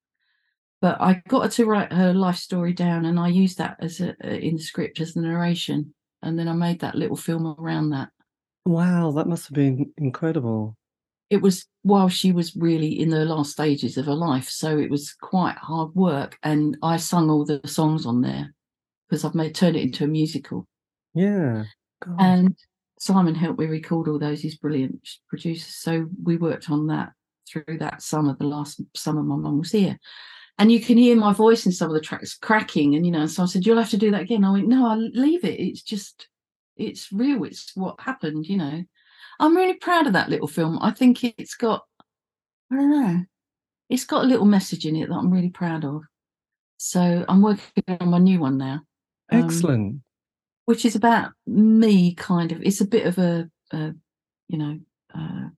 But 0.80 1.00
I 1.00 1.22
got 1.28 1.42
her 1.42 1.48
to 1.48 1.66
write 1.66 1.92
her 1.92 2.14
life 2.14 2.36
story 2.36 2.72
down 2.72 3.04
and 3.04 3.18
I 3.18 3.28
used 3.28 3.58
that 3.58 3.78
as 3.80 4.00
a 4.00 4.14
in 4.22 4.56
the 4.56 4.62
script 4.62 5.00
as 5.00 5.14
the 5.14 5.22
narration. 5.22 5.94
And 6.22 6.38
then 6.38 6.48
I 6.48 6.52
made 6.52 6.80
that 6.80 6.94
little 6.94 7.16
film 7.16 7.56
around 7.58 7.90
that. 7.90 8.10
Wow, 8.64 9.12
that 9.12 9.26
must 9.26 9.46
have 9.48 9.54
been 9.54 9.92
incredible. 9.96 10.76
It 11.30 11.42
was 11.42 11.66
while 11.82 12.08
she 12.08 12.32
was 12.32 12.56
really 12.56 13.00
in 13.00 13.10
the 13.10 13.24
last 13.24 13.52
stages 13.52 13.96
of 13.96 14.06
her 14.06 14.14
life 14.14 14.48
so 14.48 14.78
it 14.78 14.90
was 14.90 15.14
quite 15.14 15.56
hard 15.56 15.94
work 15.94 16.38
and 16.42 16.76
i 16.82 16.96
sung 16.96 17.30
all 17.30 17.44
the 17.44 17.60
songs 17.66 18.06
on 18.06 18.20
there 18.20 18.54
because 19.08 19.24
i've 19.24 19.34
made 19.34 19.54
turned 19.54 19.76
it 19.76 19.80
mm. 19.80 19.84
into 19.84 20.04
a 20.04 20.08
musical 20.08 20.66
Yeah. 21.14 21.64
God. 22.04 22.16
and 22.18 22.56
simon 22.98 23.34
helped 23.34 23.58
me 23.58 23.66
record 23.66 24.08
all 24.08 24.18
those 24.18 24.40
he's 24.40 24.56
brilliant 24.56 25.08
producer 25.28 25.70
so 25.70 26.06
we 26.22 26.36
worked 26.36 26.70
on 26.70 26.86
that 26.88 27.12
through 27.50 27.78
that 27.78 28.02
summer 28.02 28.36
the 28.38 28.46
last 28.46 28.80
summer 28.94 29.22
my 29.22 29.36
mum 29.36 29.58
was 29.58 29.72
here 29.72 29.98
and 30.58 30.72
you 30.72 30.80
can 30.80 30.98
hear 30.98 31.16
my 31.16 31.32
voice 31.32 31.66
in 31.66 31.72
some 31.72 31.88
of 31.88 31.94
the 31.94 32.00
tracks 32.00 32.36
cracking 32.36 32.94
and 32.94 33.06
you 33.06 33.12
know 33.12 33.26
so 33.26 33.42
i 33.42 33.46
said 33.46 33.64
you'll 33.64 33.78
have 33.78 33.90
to 33.90 33.96
do 33.96 34.10
that 34.10 34.22
again 34.22 34.44
i 34.44 34.50
went 34.50 34.68
no 34.68 34.86
i'll 34.86 35.10
leave 35.10 35.44
it 35.44 35.60
it's 35.60 35.82
just 35.82 36.28
it's 36.76 37.12
real 37.12 37.44
it's 37.44 37.72
what 37.74 38.00
happened 38.00 38.46
you 38.46 38.56
know 38.56 38.82
i'm 39.40 39.56
really 39.56 39.74
proud 39.74 40.06
of 40.06 40.12
that 40.14 40.28
little 40.28 40.48
film. 40.48 40.78
I 40.80 40.90
think 40.90 41.24
it's 41.24 41.54
got 41.54 41.84
i 42.72 42.76
don't 42.76 42.90
know 42.90 43.24
it's 43.88 44.04
got 44.04 44.24
a 44.24 44.26
little 44.26 44.46
message 44.46 44.84
in 44.84 44.96
it 44.96 45.08
that 45.08 45.14
i'm 45.14 45.30
really 45.30 45.50
proud 45.50 45.84
of. 45.84 46.02
So 46.76 47.24
i'm 47.28 47.42
working 47.42 47.84
on 48.00 48.10
my 48.10 48.18
new 48.18 48.38
one 48.40 48.58
now 48.58 48.80
um, 49.30 49.44
Excellent. 49.44 50.00
which 50.66 50.84
is 50.84 50.94
about 50.94 51.32
me 51.46 52.14
kind 52.14 52.52
of. 52.52 52.62
It's 52.62 52.80
a 52.80 52.86
bit 52.86 53.06
of 53.06 53.18
a, 53.18 53.48
a 53.72 53.92
you 54.48 54.58
know 54.58 54.78
uh, 55.14 55.48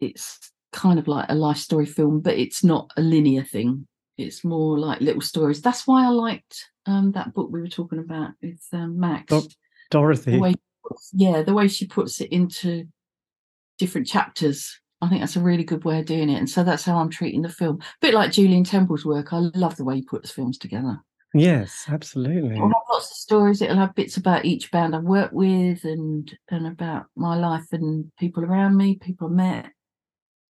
it's 0.00 0.52
kind 0.72 0.98
of 0.98 1.08
like 1.08 1.26
a 1.28 1.34
life 1.34 1.56
story 1.56 1.86
film 1.86 2.20
but 2.20 2.36
it's 2.36 2.62
not 2.62 2.90
a 2.96 3.00
linear 3.02 3.42
thing. 3.44 3.86
It's 4.16 4.44
more 4.44 4.78
like 4.78 5.00
little 5.00 5.20
stories. 5.22 5.62
That's 5.62 5.86
why 5.86 6.04
i 6.04 6.08
liked 6.08 6.66
um, 6.86 7.12
that 7.12 7.34
book 7.34 7.50
we 7.52 7.60
were 7.60 7.68
talking 7.68 7.98
about 8.00 8.30
with 8.42 8.60
um, 8.72 8.98
max. 8.98 9.32
Dorothy. 9.90 10.32
the 10.32 10.38
way 10.38 10.50
she 10.50 10.54
puts- 10.56 10.67
yeah 11.12 11.42
the 11.42 11.54
way 11.54 11.68
she 11.68 11.86
puts 11.86 12.20
it 12.20 12.30
into 12.32 12.84
different 13.78 14.06
chapters 14.06 14.80
i 15.00 15.08
think 15.08 15.20
that's 15.20 15.36
a 15.36 15.40
really 15.40 15.64
good 15.64 15.84
way 15.84 16.00
of 16.00 16.06
doing 16.06 16.28
it 16.28 16.38
and 16.38 16.50
so 16.50 16.64
that's 16.64 16.84
how 16.84 16.96
i'm 16.96 17.10
treating 17.10 17.42
the 17.42 17.48
film 17.48 17.78
a 17.80 17.84
bit 18.00 18.14
like 18.14 18.32
julien 18.32 18.64
temple's 18.64 19.04
work 19.04 19.32
i 19.32 19.38
love 19.54 19.76
the 19.76 19.84
way 19.84 19.96
he 19.96 20.02
puts 20.02 20.30
films 20.30 20.58
together 20.58 20.98
Yes, 21.34 21.84
absolutely. 21.88 22.56
It'll 22.56 22.68
have 22.68 22.82
lots 22.90 23.10
of 23.10 23.16
stories. 23.16 23.60
It'll 23.60 23.76
have 23.76 23.94
bits 23.94 24.16
about 24.16 24.46
each 24.46 24.70
band 24.70 24.96
I've 24.96 25.02
worked 25.02 25.34
with 25.34 25.84
and 25.84 26.34
and 26.48 26.66
about 26.66 27.06
my 27.16 27.36
life 27.36 27.66
and 27.72 28.10
people 28.18 28.44
around 28.44 28.76
me, 28.76 28.96
people 28.96 29.28
I 29.28 29.30
met, 29.30 29.72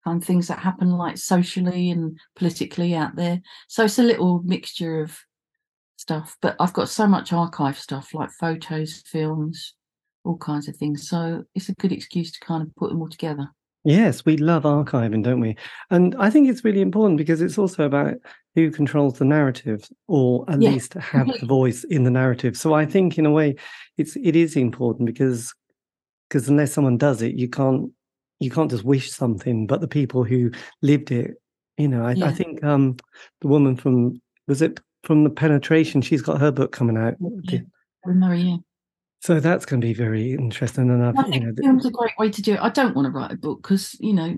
and 0.06 0.24
things 0.24 0.48
that 0.48 0.60
happen 0.60 0.90
like 0.90 1.18
socially 1.18 1.92
and 1.92 2.20
politically 2.36 2.96
out 2.96 3.16
there. 3.16 3.42
So 3.68 3.86
it's 3.86 4.00
a 4.00 4.04
little 4.04 4.42
mixture 4.44 5.02
of 5.02 5.18
stuff. 5.98 6.38
But 6.42 6.56
I've 6.60 6.74
got 6.74 6.90
so 6.90 7.08
much 7.08 7.32
archive 7.32 7.78
stuff 7.78 8.14
like 8.14 8.32
photos, 8.32 9.04
films, 9.06 9.76
all 10.24 10.38
kinds 10.38 10.68
of 10.68 10.76
things. 10.76 11.08
So 11.08 11.44
it's 11.56 11.70
a 11.70 11.74
good 11.74 11.92
excuse 11.92 12.32
to 12.32 12.40
kind 12.40 12.64
of 12.64 12.74
put 12.76 12.90
them 12.90 13.02
all 13.02 13.10
together. 13.10 13.50
Yes, 13.86 14.24
we 14.24 14.38
love 14.38 14.64
archiving, 14.64 15.24
don't 15.24 15.42
we? 15.42 15.58
And 15.90 16.16
I 16.18 16.30
think 16.30 16.50
it's 16.50 16.64
really 16.64 16.80
important 16.80 17.18
because 17.18 17.42
it's 17.42 17.58
also 17.58 17.84
about 17.84 18.16
who 18.56 18.72
controls 18.72 19.20
the 19.20 19.26
narrative, 19.26 19.90
or 20.08 20.46
at 20.50 20.62
Yeah, 20.62 20.72
least 20.72 20.94
have 20.94 21.28
the 21.28 21.46
voice 21.46 21.84
in 21.84 22.04
the 22.04 22.12
narrative. 22.12 22.56
So 22.56 22.74
I 22.74 22.86
think, 22.86 23.18
in 23.18 23.26
a 23.26 23.32
way, 23.32 23.56
it's 23.98 24.16
it 24.16 24.38
is 24.38 24.56
important 24.56 25.08
because 25.08 25.54
because 26.30 26.48
unless 26.48 26.72
someone 26.72 26.98
does 26.98 27.22
it, 27.22 27.36
you 27.36 27.50
can't 27.50 27.92
you 28.40 28.50
can't 28.50 28.72
just 28.72 28.86
wish 28.86 29.12
something. 29.12 29.68
But 29.68 29.82
the 29.82 29.88
people 29.88 30.24
who 30.24 30.52
lived 30.82 31.12
it, 31.12 31.32
you 31.78 31.90
know, 31.90 32.06
I, 32.06 32.12
I 32.12 32.32
think 32.32 32.64
um 32.64 32.96
the 33.42 33.50
woman 33.50 33.76
from 33.76 34.22
was 34.48 34.62
it 34.62 34.80
from 35.04 35.26
the 35.26 35.30
penetration? 35.30 36.02
She's 36.02 36.22
got 36.22 36.40
her 36.40 36.52
book 36.52 36.72
coming 36.72 36.96
out. 36.96 37.16
Yeah. 37.44 37.60
Murray, 38.06 38.42
yeah. 38.42 38.58
So 39.24 39.40
that's 39.40 39.66
going 39.66 39.80
to 39.80 39.88
be 39.88 39.94
very 39.94 40.34
interesting. 40.34 40.90
And 40.90 41.02
I've, 41.02 41.18
I 41.18 41.28
you 41.28 41.40
know, 41.40 41.54
film's 41.58 41.86
a 41.86 41.92
great 41.92 42.12
way 42.20 42.30
to 42.30 42.42
do 42.42 42.56
it. 42.56 42.60
I 42.60 42.68
don't 42.68 42.94
want 42.94 43.06
to 43.06 43.12
write 43.12 43.32
a 43.32 43.38
book 43.38 43.62
because 43.62 43.96
you 44.02 44.12
know 44.12 44.36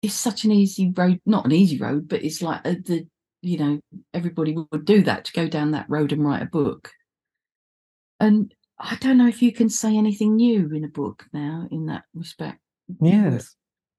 it's 0.00 0.14
such 0.14 0.44
an 0.44 0.52
easy 0.52 0.92
road. 0.96 1.20
Not 1.26 1.44
an 1.44 1.50
easy 1.50 1.76
road, 1.76 2.08
but 2.08 2.22
it's 2.22 2.40
like 2.40 2.60
a, 2.64 2.76
the 2.76 3.08
you 3.42 3.58
know 3.58 3.80
everybody 4.14 4.56
would 4.70 4.84
do 4.84 5.02
that 5.02 5.24
to 5.24 5.32
go 5.32 5.48
down 5.48 5.72
that 5.72 5.90
road 5.90 6.12
and 6.12 6.24
write 6.24 6.40
a 6.40 6.46
book. 6.46 6.92
And 8.20 8.54
I 8.78 8.96
don't 9.00 9.18
know 9.18 9.26
if 9.26 9.42
you 9.42 9.52
can 9.52 9.68
say 9.68 9.96
anything 9.96 10.36
new 10.36 10.70
in 10.72 10.84
a 10.84 10.88
book 10.88 11.26
now 11.32 11.66
in 11.72 11.86
that 11.86 12.04
respect. 12.14 12.60
yes. 13.00 13.34
As 13.34 13.56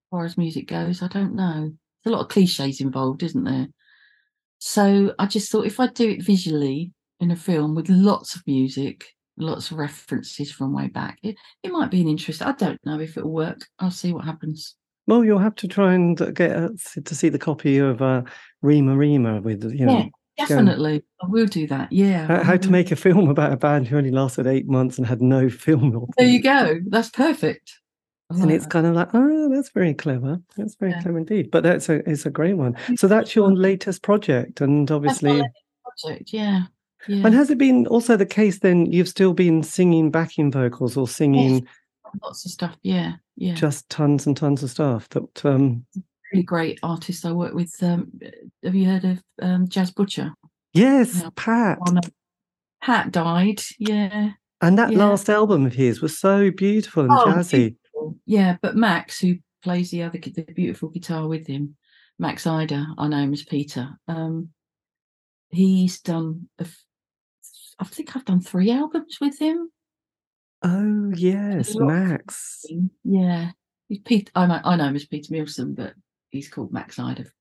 far 0.09 0.23
as 0.23 0.37
music 0.37 0.69
goes, 0.69 1.01
I 1.01 1.09
don't 1.09 1.35
know. 1.35 1.73
There's 2.03 2.13
a 2.13 2.15
lot 2.15 2.21
of 2.21 2.29
cliches 2.29 2.79
involved, 2.79 3.23
isn't 3.23 3.43
there? 3.43 3.67
So 4.57 5.13
I 5.19 5.25
just 5.25 5.51
thought 5.51 5.65
if 5.65 5.81
I 5.81 5.87
do 5.87 6.09
it 6.09 6.23
visually 6.23 6.93
in 7.19 7.29
a 7.29 7.35
film 7.35 7.75
with 7.75 7.89
lots 7.89 8.35
of 8.35 8.43
music, 8.47 9.03
lots 9.37 9.71
of 9.71 9.77
references 9.77 10.51
from 10.51 10.73
way 10.73 10.87
back, 10.87 11.19
it, 11.23 11.35
it 11.63 11.71
might 11.71 11.91
be 11.91 12.01
an 12.01 12.07
interest. 12.07 12.41
I 12.41 12.51
don't 12.53 12.79
know 12.85 12.99
if 12.99 13.17
it'll 13.17 13.31
work. 13.31 13.67
I'll 13.79 13.91
see 13.91 14.13
what 14.13 14.25
happens. 14.25 14.75
Well, 15.07 15.23
you'll 15.25 15.39
have 15.39 15.55
to 15.55 15.67
try 15.67 15.93
and 15.93 16.15
get 16.35 16.51
uh, 16.55 16.69
to 17.03 17.15
see 17.15 17.29
the 17.29 17.39
copy 17.39 17.77
of 17.79 18.01
uh, 18.01 18.21
Rema-Rema 18.61 19.41
with 19.41 19.63
you 19.73 19.85
know 19.85 20.09
yeah, 20.37 20.45
definitely. 20.47 21.03
I 21.21 21.27
will 21.27 21.47
do 21.47 21.67
that. 21.67 21.91
Yeah. 21.91 22.27
how, 22.27 22.43
how 22.43 22.57
to 22.57 22.69
make 22.69 22.91
a 22.91 22.95
film 22.95 23.29
about 23.29 23.51
a 23.51 23.57
band 23.57 23.87
who 23.87 23.97
only 23.97 24.11
lasted 24.11 24.47
eight 24.47 24.67
months 24.67 24.97
and 24.97 25.05
had 25.07 25.21
no 25.21 25.49
film. 25.65 26.07
There 26.17 26.27
you 26.27 26.41
go. 26.41 26.79
That's 26.87 27.09
perfect. 27.09 27.73
I 28.31 28.39
And 28.41 28.51
it's 28.51 28.65
that. 28.65 28.71
kind 28.71 28.85
of 28.85 28.93
like, 28.95 29.09
oh, 29.13 29.49
that's 29.53 29.69
very 29.69 29.93
clever. 29.93 30.39
That's 30.55 30.75
very 30.75 30.91
Yeah. 30.91 31.01
clever 31.01 31.17
indeed. 31.17 31.51
But 31.51 31.63
that's 31.63 31.89
a 31.89 32.07
it's 32.09 32.25
a 32.25 32.29
great 32.31 32.53
one. 32.53 32.77
So 32.95 33.07
that's 33.07 33.35
your 33.35 33.51
latest 33.51 34.03
project, 34.03 34.61
and 34.61 34.89
obviously, 34.89 35.41
project. 36.01 36.31
Yeah. 36.31 36.63
Yeah. 37.07 37.25
and 37.25 37.33
has 37.35 37.49
it 37.49 37.57
been 37.57 37.87
also 37.87 38.15
the 38.17 38.25
case? 38.25 38.59
Then 38.59 38.85
you've 38.91 39.07
still 39.09 39.33
been 39.33 39.63
singing 39.63 40.11
backing 40.11 40.51
vocals 40.51 40.97
or 40.97 41.07
singing 41.07 41.67
Lots 42.21 42.45
of 42.45 42.51
stuff. 42.51 42.75
Yeah. 42.83 43.13
Yeah. 43.37 43.53
just 43.55 43.87
tons 43.89 44.27
and 44.27 44.35
tons 44.35 44.63
of 44.63 44.69
stuff. 44.69 45.07
That 45.09 45.45
um, 45.45 45.85
really 46.33 46.43
great 46.43 46.79
artist 46.83 47.25
I 47.25 47.31
work 47.31 47.53
with. 47.53 47.73
Um, 47.81 48.11
have 48.63 48.75
you 48.75 48.85
heard 48.89 49.05
of 49.05 49.23
um, 49.41 49.67
Jazz 49.67 49.91
Butcher? 49.91 50.33
yes, 50.73 51.21
Yeah. 51.21 51.29
Pat. 51.35 51.79
Pat 52.81 53.11
died. 53.11 53.61
Yeah. 53.79 54.31
And 54.61 54.77
that 54.77 54.91
Yeah. 54.91 54.99
last 54.99 55.29
album 55.29 55.65
of 55.65 55.73
his 55.73 56.01
was 56.01 56.17
so 56.19 56.51
beautiful 56.51 57.03
and 57.03 57.11
Oh, 57.13 57.25
jazzy. 57.27 57.75
Yeah, 58.25 58.57
but 58.61 58.75
Max, 58.75 59.19
who 59.19 59.35
plays 59.63 59.91
the 59.91 60.03
other 60.03 60.19
the 60.19 60.43
beautiful 60.53 60.89
guitar 60.89 61.27
with 61.27 61.47
him, 61.47 61.77
Max 62.19 62.45
Eider, 62.45 62.85
I 62.97 63.07
know 63.07 63.17
him 63.19 63.33
as 63.33 63.43
Peter. 63.43 63.89
Um, 64.07 64.49
he's 65.49 66.01
done. 66.01 66.49
A 66.59 66.65
I 67.81 67.85
think 67.85 68.15
I've 68.15 68.25
done 68.25 68.41
three 68.41 68.71
albums 68.71 69.17
with 69.19 69.39
him. 69.39 69.71
Oh 70.61 71.11
yes. 71.15 71.75
Max. 71.75 72.63
Yeah, 73.03 73.51
Pete. 74.05 74.29
I 74.35 74.45
know, 74.45 74.61
I 74.63 74.75
know 74.75 74.85
him 74.85 74.95
as 74.95 75.05
Peter 75.05 75.33
Millson, 75.33 75.75
but 75.75 75.93
he's 76.29 76.47
called 76.47 76.71
Max 76.71 76.99
Eider. 76.99 77.33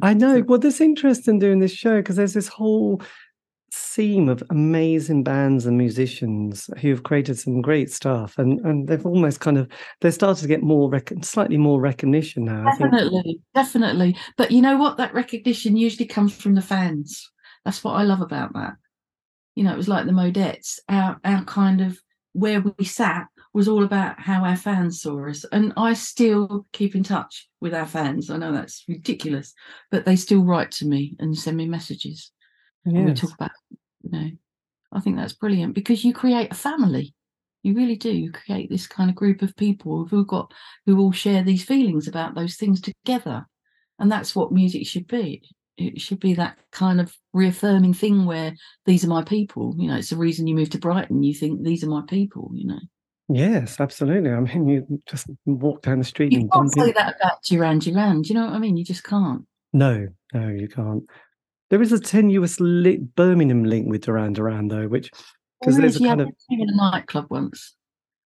I 0.00 0.14
know. 0.14 0.42
Well, 0.46 0.58
that's 0.58 0.80
interesting 0.80 1.38
doing 1.38 1.60
this 1.60 1.72
show 1.72 1.98
because 1.98 2.16
there's 2.16 2.32
this 2.32 2.48
whole 2.48 3.02
seam 3.70 4.28
of 4.30 4.42
amazing 4.48 5.22
bands 5.22 5.66
and 5.66 5.76
musicians 5.76 6.70
who 6.80 6.88
have 6.90 7.02
created 7.02 7.38
some 7.38 7.60
great 7.60 7.90
stuff, 7.90 8.38
and 8.38 8.58
and 8.60 8.88
they've 8.88 9.04
almost 9.04 9.40
kind 9.40 9.58
of 9.58 9.68
they're 10.00 10.10
starting 10.10 10.40
to 10.40 10.48
get 10.48 10.62
more 10.62 10.88
rec- 10.88 11.12
slightly 11.22 11.58
more 11.58 11.80
recognition 11.82 12.44
now. 12.46 12.66
I 12.66 12.76
think. 12.76 12.90
Definitely, 12.90 13.40
definitely. 13.54 14.16
But 14.38 14.52
you 14.52 14.62
know 14.62 14.78
what? 14.78 14.96
That 14.96 15.12
recognition 15.12 15.76
usually 15.76 16.06
comes 16.06 16.34
from 16.34 16.54
the 16.54 16.62
fans. 16.62 17.30
That's 17.66 17.84
what 17.84 17.92
I 17.92 18.04
love 18.04 18.22
about 18.22 18.54
that. 18.54 18.76
You 19.56 19.64
know, 19.64 19.72
it 19.72 19.76
was 19.76 19.88
like 19.88 20.06
the 20.06 20.12
Mo-dettes. 20.12 20.78
Our 20.88 21.18
our 21.24 21.42
kind 21.44 21.80
of 21.80 21.98
where 22.32 22.62
we 22.78 22.84
sat 22.84 23.26
was 23.54 23.66
all 23.66 23.82
about 23.82 24.20
how 24.20 24.44
our 24.44 24.56
fans 24.56 25.00
saw 25.00 25.28
us. 25.28 25.44
And 25.50 25.72
I 25.78 25.94
still 25.94 26.66
keep 26.72 26.94
in 26.94 27.02
touch 27.02 27.48
with 27.62 27.72
our 27.72 27.86
fans. 27.86 28.28
I 28.28 28.36
know 28.36 28.52
that's 28.52 28.84
ridiculous, 28.86 29.54
but 29.90 30.04
they 30.04 30.16
still 30.16 30.44
write 30.44 30.70
to 30.72 30.86
me 30.86 31.16
and 31.18 31.36
send 31.36 31.56
me 31.56 31.66
messages. 31.66 32.30
And 32.84 33.06
we 33.06 33.14
talk 33.14 33.32
about, 33.32 33.52
you 34.02 34.10
know, 34.10 34.30
I 34.92 35.00
think 35.00 35.16
that's 35.16 35.32
brilliant 35.32 35.74
because 35.74 36.04
you 36.04 36.12
create 36.12 36.52
a 36.52 36.54
family. 36.54 37.14
You 37.62 37.74
really 37.74 37.96
do. 37.96 38.12
You 38.12 38.30
create 38.30 38.68
this 38.70 38.86
kind 38.86 39.08
of 39.08 39.16
group 39.16 39.40
of 39.40 39.56
people 39.56 40.04
who've 40.04 40.26
got 40.26 40.52
who 40.84 41.00
all 41.00 41.12
share 41.12 41.42
these 41.42 41.64
feelings 41.64 42.06
about 42.06 42.34
those 42.34 42.56
things 42.56 42.80
together. 42.82 43.46
And 43.98 44.12
that's 44.12 44.36
what 44.36 44.52
music 44.52 44.86
should 44.86 45.06
be. 45.06 45.42
It 45.78 46.00
should 46.00 46.20
be 46.20 46.34
that 46.34 46.56
kind 46.72 47.00
of 47.00 47.14
reaffirming 47.34 47.92
thing 47.94 48.24
where 48.24 48.54
these 48.86 49.04
are 49.04 49.08
my 49.08 49.22
people. 49.22 49.74
You 49.78 49.88
know, 49.88 49.96
it's 49.96 50.10
the 50.10 50.16
reason 50.16 50.46
you 50.46 50.54
move 50.54 50.70
to 50.70 50.78
Brighton. 50.78 51.22
You 51.22 51.34
think 51.34 51.62
these 51.62 51.84
are 51.84 51.88
my 51.88 52.02
people, 52.08 52.50
you 52.54 52.66
know. 52.66 52.78
Yes, 53.28 53.80
absolutely. 53.80 54.30
I 54.30 54.40
mean, 54.40 54.68
you 54.68 55.02
just 55.06 55.26
walk 55.44 55.82
down 55.82 55.98
the 55.98 56.04
street 56.04 56.32
You 56.32 56.40
and 56.40 56.52
can't 56.52 56.72
say 56.72 56.88
in. 56.88 56.94
that 56.94 57.16
about 57.16 57.42
Duran 57.42 57.80
Duran. 57.80 58.22
Do 58.22 58.28
you 58.28 58.34
know 58.36 58.46
what 58.46 58.54
I 58.54 58.58
mean? 58.58 58.76
You 58.76 58.84
just 58.84 59.04
can't. 59.04 59.44
No, 59.72 60.08
no, 60.32 60.48
you 60.48 60.68
can't. 60.68 61.02
There 61.68 61.82
is 61.82 61.92
a 61.92 61.98
tenuous 62.00 62.58
li- 62.60 62.98
Birmingham 63.16 63.64
link 63.64 63.88
with 63.90 64.04
Duran 64.04 64.32
Duran, 64.32 64.68
though, 64.68 64.86
which 64.88 65.10
because 65.60 65.74
There 65.74 65.82
there's 65.82 65.96
a 65.96 66.04
kind 66.04 66.20
of 66.20 66.26
went 66.26 66.38
to 66.38 66.44
see 66.48 66.54
him 66.54 66.60
in 66.62 66.68
a 66.70 66.76
nightclub 66.76 67.26
once. 67.28 67.74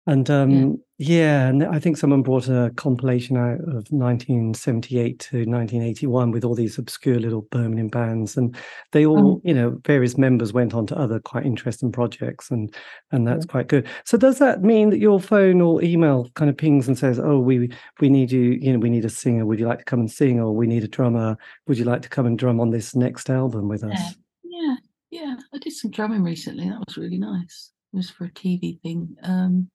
And 0.09 0.27
um, 0.31 0.81
yeah. 0.97 1.47
and 1.49 1.63
I 1.63 1.77
think 1.77 1.95
someone 1.95 2.23
brought 2.23 2.47
a 2.47 2.71
compilation 2.77 3.37
out 3.37 3.59
of 3.59 3.85
1978 3.91 5.19
to 5.19 5.37
1981 5.45 6.31
with 6.31 6.43
all 6.43 6.55
these 6.55 6.79
obscure 6.79 7.19
little 7.19 7.43
Birmingham 7.51 7.89
bands, 7.89 8.35
and 8.35 8.55
they 8.91 9.05
all, 9.05 9.35
Mm. 9.35 9.41
you 9.43 9.53
know, 9.53 9.79
various 9.85 10.17
members 10.17 10.51
went 10.51 10.73
on 10.73 10.87
to 10.87 10.97
other 10.97 11.19
quite 11.19 11.45
interesting 11.45 11.91
projects, 11.91 12.49
and 12.49 12.73
and 13.11 13.27
that's 13.27 13.45
quite 13.45 13.67
good. 13.67 13.87
So 14.03 14.17
does 14.17 14.39
that 14.39 14.63
mean 14.63 14.89
that 14.89 14.97
your 14.97 15.19
phone 15.19 15.61
or 15.61 15.83
email 15.83 16.27
kind 16.33 16.49
of 16.49 16.57
pings 16.57 16.87
and 16.87 16.97
says, 16.97 17.19
"Oh, 17.19 17.37
we 17.39 17.69
we 18.01 18.09
need 18.09 18.31
you, 18.31 18.57
you 18.59 18.73
know, 18.73 18.79
we 18.79 18.89
need 18.89 19.05
a 19.05 19.09
singer. 19.09 19.45
Would 19.45 19.59
you 19.59 19.67
like 19.67 19.79
to 19.79 19.85
come 19.85 19.99
and 19.99 20.11
sing, 20.11 20.39
or 20.39 20.55
we 20.55 20.65
need 20.65 20.83
a 20.83 20.87
drummer? 20.87 21.37
Would 21.67 21.77
you 21.77 21.85
like 21.85 22.01
to 22.01 22.09
come 22.09 22.25
and 22.25 22.35
drum 22.39 22.59
on 22.59 22.71
this 22.71 22.95
next 22.95 23.29
album 23.29 23.67
with 23.67 23.83
us?" 23.83 24.15
Yeah, 24.43 24.75
yeah, 25.11 25.21
yeah. 25.21 25.35
I 25.53 25.59
did 25.59 25.73
some 25.73 25.91
drumming 25.91 26.23
recently. 26.23 26.67
That 26.67 26.83
was 26.87 26.97
really 26.97 27.19
nice. 27.19 27.69
It 27.93 27.97
was 27.97 28.09
for 28.09 28.25
a 28.25 28.31
TV 28.31 28.81
thing. 28.81 29.15
Um, 29.21 29.69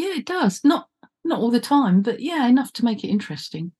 yeah, 0.00 0.16
it 0.18 0.26
does. 0.26 0.62
Not 0.64 0.88
not 1.24 1.40
all 1.40 1.50
the 1.50 1.60
time, 1.60 2.02
but 2.02 2.20
yeah, 2.20 2.46
enough 2.46 2.72
to 2.74 2.84
make 2.84 3.04
it 3.04 3.08
interesting. 3.08 3.72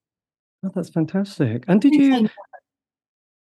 Oh, 0.64 0.70
that's 0.74 0.90
fantastic. 0.90 1.64
And 1.68 1.80
did 1.80 1.94
you? 1.94 2.28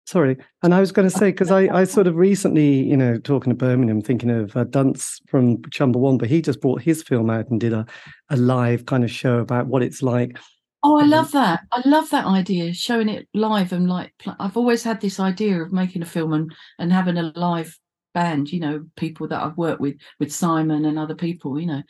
Sorry, 0.08 0.38
and 0.62 0.76
I 0.76 0.80
was 0.82 0.92
going 0.92 1.10
to 1.10 1.18
say 1.18 1.32
because 1.32 1.50
I, 1.50 1.62
I 1.76 1.84
sort 1.84 2.06
of 2.06 2.16
recently, 2.16 2.84
you 2.84 2.96
know, 2.96 3.18
talking 3.18 3.50
to 3.52 3.56
Birmingham, 3.58 4.02
thinking 4.02 4.30
of 4.30 4.56
uh, 4.56 4.66
Dunst 4.66 5.22
from 5.28 5.58
Chumbawamba. 5.64 6.28
He 6.28 6.44
just 6.44 6.62
brought 6.62 6.84
his 6.84 7.02
film 7.02 7.32
out 7.32 7.50
and 7.50 7.60
did 7.60 7.74
a, 7.74 7.88
a 8.30 8.38
live 8.38 8.86
kind 8.86 9.04
of 9.04 9.10
show 9.10 9.40
about 9.40 9.66
what 9.66 9.82
it's 9.82 10.04
like. 10.04 10.38
Oh, 10.84 11.00
I 11.00 11.06
Mhm. 11.06 11.10
love 11.10 11.32
that. 11.32 11.62
I 11.72 11.82
love 11.86 12.12
that 12.12 12.26
idea, 12.26 12.72
showing 12.74 13.10
it 13.10 13.28
live 13.34 13.74
and 13.74 13.90
like 13.90 14.14
I've 14.40 14.58
always 14.58 14.84
had 14.84 15.02
this 15.02 15.20
idea 15.20 15.60
of 15.60 15.74
making 15.74 16.04
a 16.04 16.06
film 16.06 16.34
and 16.34 16.54
and 16.78 16.94
having 16.94 17.18
a 17.18 17.32
live 17.36 17.76
band. 18.14 18.54
You 18.54 18.60
know, 18.60 18.86
people 18.96 19.28
that 19.30 19.42
I've 19.42 19.58
worked 19.58 19.82
with, 19.82 19.96
with 20.20 20.32
Simon 20.32 20.86
and 20.86 21.00
other 21.00 21.16
people. 21.16 21.60
You 21.60 21.66
know, 21.66 21.82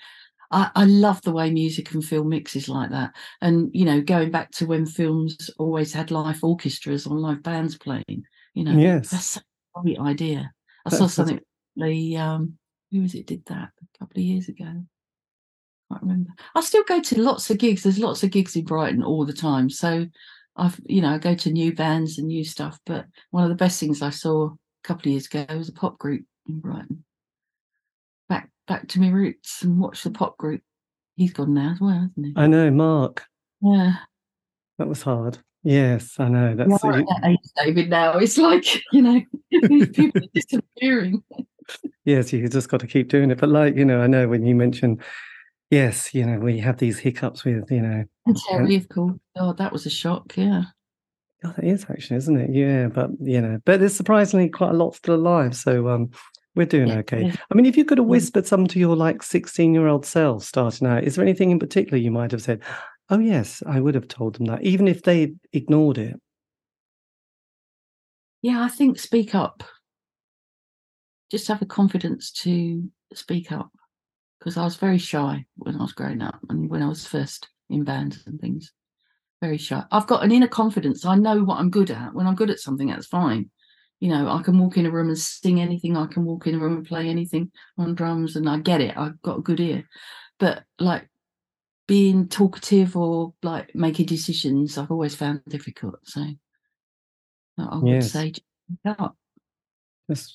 I, 0.55 0.71
I 0.73 0.85
love 0.85 1.21
the 1.21 1.33
way 1.33 1.51
music 1.51 1.91
and 1.93 2.03
film 2.03 2.29
mixes 2.29 2.69
like 2.69 2.89
that. 2.91 3.13
And 3.41 3.69
you 3.73 3.83
know, 3.83 3.99
going 4.01 4.31
back 4.31 4.51
to 4.51 4.65
when 4.65 4.85
films 4.85 5.51
always 5.59 5.91
had 5.93 6.11
live 6.11 6.41
orchestras 6.43 7.05
or 7.05 7.19
live 7.19 7.43
bands 7.43 7.77
playing. 7.77 8.23
You 8.53 8.63
know, 8.63 8.71
Yes. 8.77 9.09
that's 9.09 9.35
a 9.37 9.41
great 9.81 9.99
idea. 9.99 10.51
I 10.85 10.89
That- 10.89 10.95
saw 10.97 11.07
something. 11.07 11.41
The 11.75 12.17
um, 12.17 12.57
who 12.91 13.01
was 13.01 13.13
it 13.15 13.27
did 13.27 13.43
that 13.47 13.69
a 13.81 13.99
couple 13.99 14.17
of 14.21 14.25
years 14.25 14.47
ago? 14.47 14.63
I 14.65 15.93
can't 15.93 16.01
remember. 16.03 16.29
I 16.55 16.61
still 16.61 16.83
go 16.87 17.01
to 17.01 17.21
lots 17.21 17.49
of 17.49 17.57
gigs. 17.57 17.83
There's 17.83 17.99
lots 17.99 18.23
of 18.23 18.31
gigs 18.31 18.55
in 18.55 18.63
Brighton 18.63 19.03
all 19.03 19.25
the 19.25 19.33
time. 19.33 19.69
So 19.69 20.07
I've, 20.55 20.79
you 20.85 21.01
know, 21.01 21.09
I 21.09 21.17
go 21.17 21.35
to 21.35 21.51
new 21.51 21.75
bands 21.75 22.17
and 22.17 22.27
new 22.27 22.45
stuff. 22.45 22.79
But 22.85 23.07
one 23.31 23.43
of 23.43 23.49
the 23.49 23.55
best 23.55 23.79
things 23.79 24.01
I 24.01 24.09
saw 24.09 24.45
a 24.47 24.57
couple 24.85 25.09
of 25.09 25.11
years 25.11 25.27
ago. 25.27 25.45
Was 25.57 25.67
a 25.69 25.73
pop 25.73 25.97
group 25.99 26.23
in 26.47 26.59
Brighton. 26.61 27.03
Back 28.67 28.87
to 28.89 28.99
my 28.99 29.09
roots 29.09 29.61
and 29.61 29.79
watch 29.79 30.03
the 30.03 30.11
pop 30.11 30.37
group. 30.37 30.61
He's 31.15 31.33
gone 31.33 31.53
now 31.53 31.71
as 31.73 31.79
well, 31.79 31.93
hasn't 31.93 32.25
he? 32.25 32.33
I 32.35 32.47
know, 32.47 32.71
Mark. 32.71 33.25
Yeah. 33.61 33.95
That 34.77 34.87
was 34.87 35.01
hard. 35.01 35.37
Yes, 35.65 36.19
I 36.19 36.29
know. 36.29 36.53
That's 36.55 36.71
at 36.85 36.91
that 36.91 37.21
age, 37.25 37.39
David. 37.57 37.89
Now 37.89 38.19
it's 38.19 38.37
like 38.37 38.83
you 38.91 39.01
know 39.01 39.19
these 39.49 39.89
people 39.89 40.21
are 40.21 40.27
disappearing. 40.31 41.23
yes, 42.05 42.31
you 42.31 42.47
just 42.47 42.69
got 42.69 42.81
to 42.81 42.87
keep 42.87 43.09
doing 43.09 43.31
it. 43.31 43.39
But 43.39 43.49
like 43.49 43.75
you 43.75 43.83
know, 43.83 43.99
I 44.01 44.05
know 44.05 44.27
when 44.27 44.45
you 44.45 44.53
mentioned, 44.53 45.01
yes, 45.71 46.13
you 46.13 46.23
know, 46.23 46.37
we 46.37 46.59
have 46.59 46.77
these 46.77 46.99
hiccups 46.99 47.43
with 47.43 47.71
you 47.71 47.81
know. 47.81 48.05
And 48.27 48.37
Terry, 48.47 48.75
of 48.75 48.87
course. 48.89 49.17
Oh, 49.37 49.53
that 49.53 49.73
was 49.73 49.87
a 49.87 49.89
shock. 49.89 50.37
Yeah. 50.37 50.65
Oh, 51.43 51.53
that 51.55 51.65
is 51.65 51.87
actually, 51.89 52.17
isn't 52.17 52.37
it? 52.37 52.51
Yeah, 52.51 52.87
but 52.89 53.09
you 53.19 53.41
know, 53.41 53.59
but 53.65 53.79
there's 53.79 53.95
surprisingly 53.95 54.49
quite 54.49 54.71
a 54.71 54.77
lot 54.77 54.93
still 54.93 55.15
alive. 55.15 55.55
So 55.55 55.89
um, 55.89 56.11
we're 56.55 56.65
doing 56.65 56.87
Yeah, 56.87 56.97
okay. 56.97 57.25
yeah. 57.25 57.35
I 57.51 57.55
mean, 57.55 57.65
if 57.65 57.77
you 57.77 57.85
could 57.85 57.97
have 57.97 58.07
whispered 58.07 58.47
some 58.47 58.67
to 58.67 58.79
your 58.79 58.95
like 58.95 59.21
16 59.21 59.73
year 59.73 59.87
old 59.87 60.05
self 60.05 60.43
starting 60.43 60.87
out, 60.87 61.03
is 61.03 61.15
there 61.15 61.25
anything 61.25 61.51
in 61.51 61.59
particular 61.59 61.97
you 61.97 62.11
might 62.11 62.31
have 62.31 62.41
said? 62.41 62.61
Oh, 63.09 63.19
yes, 63.19 63.61
I 63.67 63.79
would 63.79 63.95
have 63.95 64.07
told 64.07 64.35
them 64.35 64.45
that, 64.47 64.63
even 64.63 64.87
if 64.87 65.03
they 65.03 65.35
ignored 65.53 65.97
it. 65.97 66.19
Yeah, 68.41 68.63
I 68.63 68.69
think 68.69 68.99
speak 68.99 69.35
up. 69.35 69.63
Just 71.31 71.47
have 71.47 71.59
the 71.59 71.65
confidence 71.65 72.31
to 72.43 72.89
speak 73.13 73.51
up 73.51 73.71
because 74.39 74.57
I 74.57 74.63
was 74.63 74.75
very 74.75 74.97
shy 74.97 75.45
when 75.55 75.75
I 75.75 75.81
was 75.81 75.93
growing 75.93 76.21
up 76.21 76.39
and 76.49 76.69
when 76.69 76.83
I 76.83 76.87
was 76.87 77.05
first 77.05 77.49
in 77.69 77.83
bands 77.83 78.23
and 78.27 78.39
things. 78.39 78.71
Very 79.41 79.57
shy. 79.57 79.83
I've 79.91 80.07
got 80.07 80.23
an 80.23 80.31
inner 80.31 80.47
confidence. 80.47 81.05
I 81.05 81.15
know 81.15 81.43
what 81.43 81.59
I'm 81.59 81.69
good 81.69 81.91
at. 81.91 82.13
When 82.13 82.27
I'm 82.27 82.35
good 82.35 82.49
at 82.49 82.59
something, 82.59 82.87
that's 82.87 83.07
fine. 83.07 83.49
You 83.99 84.09
know, 84.09 84.29
I 84.29 84.41
can 84.43 84.59
walk 84.59 84.77
in 84.77 84.85
a 84.85 84.91
room 84.91 85.07
and 85.07 85.17
sing 85.17 85.61
anything. 85.61 85.95
I 85.95 86.07
can 86.07 86.25
walk 86.25 86.47
in 86.47 86.55
a 86.55 86.59
room 86.59 86.77
and 86.77 86.85
play 86.85 87.07
anything 87.07 87.51
on 87.77 87.95
drums 87.95 88.35
and 88.35 88.49
I 88.49 88.59
get 88.59 88.81
it. 88.81 88.97
I've 88.97 89.21
got 89.21 89.39
a 89.39 89.41
good 89.41 89.59
ear. 89.59 89.83
But 90.37 90.63
like 90.79 91.09
being 91.87 92.27
talkative 92.27 92.97
or 92.97 93.33
like 93.41 93.73
making 93.73 94.07
decisions, 94.07 94.77
I've 94.77 94.91
always 94.91 95.15
found 95.15 95.41
difficult. 95.47 95.99
So 96.03 96.25
I 97.57 97.77
would 97.77 98.03
Yes. 98.03 98.11
say 98.11 98.33
up. 98.85 99.15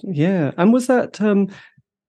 Yeah. 0.02 0.52
And 0.56 0.72
was 0.72 0.86
that, 0.86 1.20
um, 1.20 1.48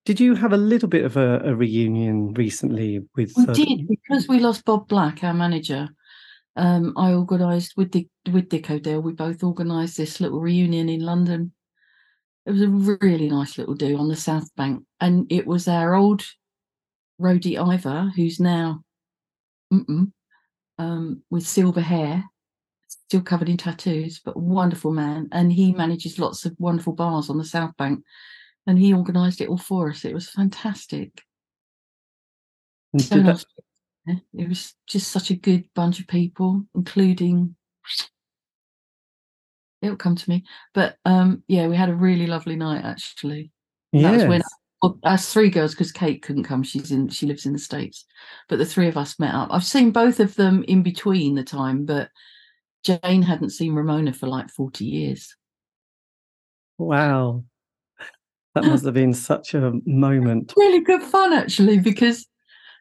did 0.06 0.20
you 0.20 0.36
have 0.36 0.54
a 0.54 0.58
little 0.58 0.90
bit 0.90 1.06
of 1.06 1.18
a, 1.18 1.42
a 1.44 1.56
reunion 1.56 2.34
recently 2.34 3.02
with? 3.16 3.34
We 3.36 3.46
uh, 3.46 3.54
did 3.54 3.88
because 3.88 4.28
we 4.28 4.40
lost 4.40 4.66
Bob 4.66 4.88
Black, 4.88 5.24
our 5.24 5.34
manager. 5.34 5.90
Um, 6.56 6.94
I 6.98 7.14
organised 7.14 7.78
with 7.78 7.92
Dick 7.92 8.08
with 8.32 8.50
Dick 8.50 8.70
O'Dell. 8.70 9.02
We 9.02 9.14
both 9.14 9.44
organised 9.44 9.98
this 9.98 10.20
little 10.20 10.40
reunion 10.40 10.90
in 10.90 11.02
London. 11.02 11.54
It 12.46 12.52
was 12.52 12.62
a 12.62 12.70
really 12.70 13.30
nice 13.30 13.58
little 13.58 13.76
do 13.76 13.98
on 13.98 14.08
the 14.08 14.16
South 14.16 14.54
Bank, 14.56 14.84
and 15.00 15.32
it 15.32 15.48
was 15.48 15.68
our 15.68 15.96
old 15.96 16.24
roadie 17.22 17.58
Ivor, 17.58 18.12
who's 18.16 18.40
now 18.40 18.84
um, 20.80 21.24
with 21.30 21.46
silver 21.46 21.82
hair, 21.82 22.24
still 22.88 23.22
covered 23.22 23.48
in 23.48 23.58
tattoos, 23.58 24.20
but 24.24 24.36
a 24.36 24.40
wonderful 24.40 24.92
man. 24.92 25.30
And 25.32 25.54
he 25.54 25.72
manages 25.72 26.20
lots 26.20 26.46
of 26.46 26.56
wonderful 26.58 26.94
bars 26.94 27.30
on 27.30 27.38
the 27.38 27.46
South 27.46 27.78
Bank, 27.78 28.04
and 28.68 28.78
he 28.78 28.94
organised 28.94 29.40
it 29.40 29.50
all 29.50 29.58
for 29.58 29.90
us. 29.90 30.04
It 30.04 30.14
was 30.14 30.30
fantastic. 30.30 31.22
So 32.98 33.16
did 33.16 33.26
nice. 33.26 33.46
Yeah, 34.06 34.16
It 34.34 34.50
was 34.50 34.74
just 34.88 35.12
such 35.12 35.30
a 35.30 35.36
good 35.36 35.66
bunch 35.76 36.00
of 36.00 36.08
people, 36.08 36.64
including 36.74 37.56
it'll 39.82 39.98
come 39.98 40.16
to 40.16 40.30
me. 40.30 40.44
But 40.74 40.98
um 41.06 41.44
yeah, 41.48 41.68
we 41.68 41.76
had 41.76 41.90
a 41.90 41.96
really 41.96 42.28
lovely 42.28 42.56
night 42.56 42.84
actually. 42.84 43.52
That 43.94 44.12
was 44.14 44.24
when 44.24 44.40
yes. 44.40 44.50
well, 44.82 44.98
us 45.04 45.32
three 45.32 45.50
girls, 45.50 45.72
because 45.72 45.92
Kate 45.92 46.22
couldn't 46.22 46.46
come, 46.46 46.64
she's 46.64 46.92
in 46.92 47.10
she 47.10 47.26
lives 47.26 47.46
in 47.46 47.54
the 47.54 47.60
States. 47.60 48.06
But 48.50 48.58
the 48.58 48.66
three 48.66 48.88
of 48.88 48.98
us 48.98 49.20
met 49.20 49.36
up. 49.36 49.50
I've 49.52 49.66
seen 49.66 49.92
both 49.92 50.20
of 50.20 50.36
them 50.36 50.64
in 50.68 50.82
between 50.82 51.36
the 51.36 51.44
time, 51.44 51.86
but 51.86 52.10
Jane 52.84 53.22
hadn't 53.22 53.52
seen 53.52 53.76
Ramona 53.76 54.14
for 54.14 54.28
like 54.28 54.50
40 54.50 54.86
years. 54.86 55.36
Wow. 56.78 57.44
That 58.56 58.66
must 58.66 58.84
have 58.86 58.96
been 58.96 59.14
such 59.14 59.54
a 59.54 59.72
moment. 59.86 60.54
Really 60.58 60.82
good 60.82 61.04
fun 61.04 61.32
actually, 61.34 61.80
because 61.80 62.28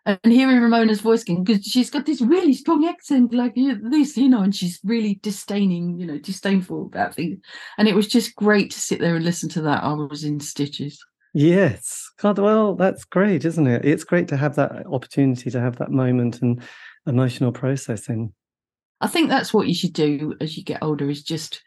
and 0.06 0.32
hearing 0.32 0.60
Ramona's 0.60 1.00
voice 1.00 1.22
again, 1.22 1.44
because 1.44 1.64
she's 1.64 1.90
got 1.90 2.06
this 2.06 2.20
really 2.20 2.54
strong 2.54 2.86
accent 2.86 3.34
like 3.34 3.54
this, 3.54 4.16
you 4.16 4.28
know, 4.28 4.42
and 4.42 4.54
she's 4.54 4.80
really 4.82 5.20
disdaining, 5.22 5.98
you 5.98 6.06
know, 6.06 6.18
disdainful 6.18 6.86
about 6.86 7.14
things. 7.14 7.38
And 7.78 7.86
it 7.86 7.94
was 7.94 8.06
just 8.06 8.34
great 8.34 8.70
to 8.70 8.80
sit 8.80 9.00
there 9.00 9.16
and 9.16 9.24
listen 9.24 9.48
to 9.50 9.62
that. 9.62 9.84
I 9.84 9.92
was 9.92 10.24
in 10.24 10.40
stitches. 10.40 10.98
Yes. 11.34 12.10
God, 12.18 12.38
well, 12.38 12.74
that's 12.74 13.04
great, 13.04 13.44
isn't 13.44 13.66
it? 13.66 13.84
It's 13.84 14.04
great 14.04 14.28
to 14.28 14.36
have 14.36 14.56
that 14.56 14.86
opportunity 14.86 15.50
to 15.50 15.60
have 15.60 15.76
that 15.76 15.90
moment 15.90 16.42
and 16.42 16.62
emotional 17.06 17.52
processing. 17.52 18.32
I 19.00 19.06
think 19.06 19.28
that's 19.28 19.54
what 19.54 19.68
you 19.68 19.74
should 19.74 19.92
do 19.92 20.34
as 20.40 20.56
you 20.56 20.64
get 20.64 20.82
older 20.82 21.08
is 21.08 21.22
just 21.22 21.62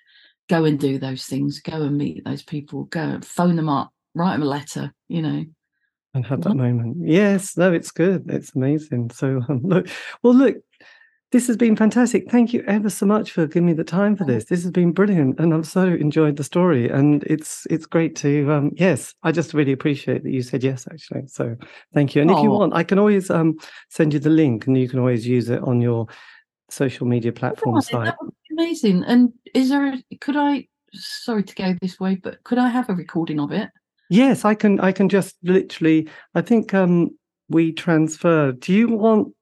go 0.50 0.66
and 0.66 0.78
do 0.78 1.00
those 1.00 1.26
things, 1.26 1.62
go 1.62 1.82
and 1.82 1.98
meet 1.98 2.26
those 2.26 2.44
people, 2.44 2.84
go 2.86 3.00
and 3.00 3.26
phone 3.26 3.56
them 3.56 3.70
up, 3.70 3.92
write 4.14 4.34
them 4.34 4.44
a 4.44 4.46
letter, 4.46 4.94
you 5.08 5.22
know. 5.22 5.46
And 6.14 6.26
had 6.26 6.44
that 6.44 6.56
moment. 6.56 6.98
Yes, 7.00 7.58
no, 7.58 7.74
it's 7.74 7.92
good. 7.92 8.26
It's 8.30 8.56
amazing. 8.56 9.10
So 9.12 9.42
um, 9.50 9.62
look, 9.64 9.88
well, 10.22 10.36
look, 10.36 10.58
this 11.32 11.48
has 11.48 11.58
been 11.58 11.76
fantastic. 11.76 12.30
Thank 12.30 12.54
you 12.54 12.64
ever 12.68 12.92
so 12.92 13.08
much 13.08 13.32
for 13.32 13.48
giving 13.48 13.66
me 13.66 13.74
the 13.74 13.84
time 13.84 14.16
for 14.16 14.24
this. 14.24 14.46
This 14.46 14.62
has 14.62 14.72
been 14.72 14.92
brilliant, 14.92 15.40
and 15.40 15.52
I've 15.52 15.66
so 15.66 15.88
enjoyed 15.88 16.38
the 16.38 16.44
story. 16.44 16.90
And 16.90 17.24
it's 17.24 17.66
it's 17.72 17.88
great 17.88 18.16
to 18.18 18.52
um, 18.52 18.72
yes, 18.76 19.16
I 19.24 19.32
just 19.32 19.56
really 19.56 19.72
appreciate 19.72 20.24
that 20.24 20.32
you 20.32 20.44
said 20.44 20.64
yes, 20.64 20.88
actually. 20.92 21.26
So 21.28 21.56
thank 21.94 22.14
you. 22.14 22.22
And 22.22 22.30
if 22.30 22.38
you 22.44 22.50
Oh. 22.52 22.60
want, 22.60 22.76
I 22.76 22.84
can 22.84 23.00
always 23.00 23.32
um, 23.32 23.58
send 23.90 24.14
you 24.14 24.20
the 24.20 24.30
link, 24.30 24.68
and 24.68 24.78
you 24.78 24.88
can 24.88 25.00
always 25.00 25.26
use 25.26 25.50
it 25.50 25.64
on 25.64 25.82
your 25.82 26.06
social 26.70 27.08
media 27.08 27.32
platform 27.32 27.76
Right, 27.76 27.84
site. 27.84 28.06
that 28.06 28.18
would 28.22 28.34
be 28.50 28.56
amazing. 28.56 29.04
And 29.04 29.34
is 29.56 29.70
there 29.70 29.88
a, 29.88 30.04
could 30.22 30.36
I 30.38 30.68
sorry 30.94 31.44
to 31.44 31.56
go 31.56 31.74
this 31.82 32.00
way, 32.00 32.14
but 32.16 32.44
could 32.44 32.60
I 32.60 32.70
have 32.70 32.90
a 32.90 32.94
recording 32.94 33.40
of 33.40 33.52
it? 33.52 33.70
Yes, 34.14 34.46
I 34.46 34.54
can. 34.54 34.80
I 34.80 34.92
can 34.92 35.10
just 35.10 35.36
literally. 35.42 36.08
I 36.36 36.42
think 36.42 36.72
um, 36.76 37.18
we 37.50 37.74
transfer. 37.74 38.52
Do 38.52 38.72
you 38.72 38.90
want 38.90 39.34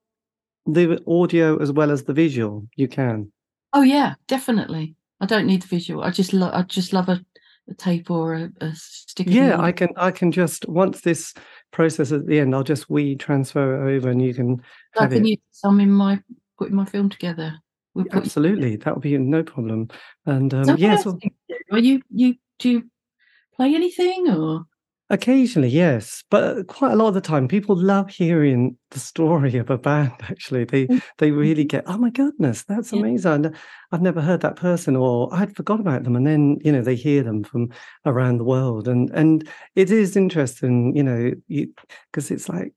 the 0.64 0.98
audio 1.06 1.60
as 1.60 1.70
well 1.70 1.90
as 1.90 2.04
the 2.04 2.14
visual? 2.14 2.66
You 2.76 2.88
can. 2.88 3.30
Oh 3.74 3.82
yeah, 3.82 4.14
definitely. 4.28 4.96
I 5.20 5.26
don't 5.26 5.46
need 5.46 5.60
the 5.60 5.66
visual. 5.66 6.02
I 6.02 6.10
just 6.10 6.32
love 6.32 6.54
I 6.54 6.62
just 6.62 6.94
love 6.94 7.10
a, 7.10 7.22
a 7.68 7.74
tape 7.74 8.10
or 8.10 8.34
a, 8.34 8.50
a 8.62 8.72
stick. 8.74 9.26
Yeah, 9.28 9.60
I 9.60 9.72
can. 9.72 9.90
I 9.96 10.10
can 10.10 10.32
just 10.32 10.66
once 10.66 11.02
this 11.02 11.34
process 11.70 12.10
at 12.10 12.26
the 12.26 12.40
end, 12.40 12.54
I'll 12.54 12.64
just 12.64 12.88
we 12.88 13.14
transfer 13.16 13.74
it 13.74 13.96
over, 13.96 14.08
and 14.08 14.22
you 14.22 14.32
can 14.32 14.62
I 14.96 15.06
can 15.06 15.26
it. 15.26 15.32
use 15.32 15.38
some 15.50 15.80
in 15.80 15.90
my 15.90 16.18
putting 16.58 16.76
my 16.76 16.86
film 16.86 17.10
together. 17.10 17.58
We'll 17.92 18.06
Absolutely, 18.10 18.76
that 18.76 18.94
would 18.94 19.02
be 19.02 19.18
no 19.18 19.42
problem. 19.42 19.88
And 20.24 20.54
um, 20.54 20.64
So 20.64 20.76
yes, 20.76 21.04
do 21.04 21.18
you? 21.20 21.56
Are 21.72 21.78
you 21.78 22.00
you 22.08 22.36
do 22.58 22.70
you 22.70 22.90
play 23.62 23.74
anything 23.74 24.28
or 24.28 24.62
Occasionally, 25.10 25.68
yes, 25.68 26.24
but 26.30 26.68
quite 26.68 26.92
a 26.92 26.96
lot 26.96 27.08
of 27.08 27.14
the 27.14 27.20
time, 27.20 27.46
people 27.46 27.76
love 27.76 28.08
hearing 28.08 28.78
the 28.92 28.98
story 28.98 29.56
of 29.58 29.68
a 29.68 29.76
band. 29.76 30.12
Actually, 30.22 30.64
they 30.64 30.86
Mm. 30.86 31.02
they 31.18 31.30
really 31.32 31.64
get, 31.74 31.84
oh 31.86 31.98
my 31.98 32.08
goodness, 32.08 32.64
that's 32.64 32.92
Yeah. 32.92 33.00
amazing! 33.00 33.54
I've 33.90 34.00
never 34.00 34.22
heard 34.22 34.40
that 34.40 34.56
person, 34.56 34.96
or 34.96 35.28
I'd 35.34 35.54
forgot 35.54 35.80
about 35.80 36.04
them, 36.04 36.16
and 36.16 36.26
then 36.26 36.56
you 36.64 36.72
know 36.72 36.80
they 36.80 36.94
hear 36.94 37.22
them 37.22 37.44
from 37.44 37.68
around 38.06 38.38
the 38.38 38.44
world, 38.44 38.88
and 38.88 39.10
and 39.10 39.46
it 39.74 39.90
is 39.90 40.16
interesting, 40.16 40.96
you 40.96 41.02
know, 41.02 41.32
because 41.48 42.30
it's 42.30 42.48
like 42.48 42.72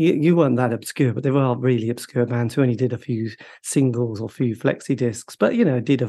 you, 0.00 0.14
you 0.14 0.36
weren't 0.36 0.56
that 0.56 0.72
obscure, 0.72 1.12
but 1.12 1.22
there 1.22 1.36
are 1.36 1.56
really 1.56 1.90
obscure 1.90 2.24
bands 2.26 2.54
who 2.54 2.62
only 2.62 2.74
did 2.76 2.92
a 2.92 2.98
few 2.98 3.30
singles 3.62 4.20
or 4.20 4.26
a 4.26 4.28
few 4.28 4.56
flexi 4.56 4.96
discs, 4.96 5.36
but 5.36 5.54
you 5.54 5.64
know, 5.64 5.80
did 5.80 6.02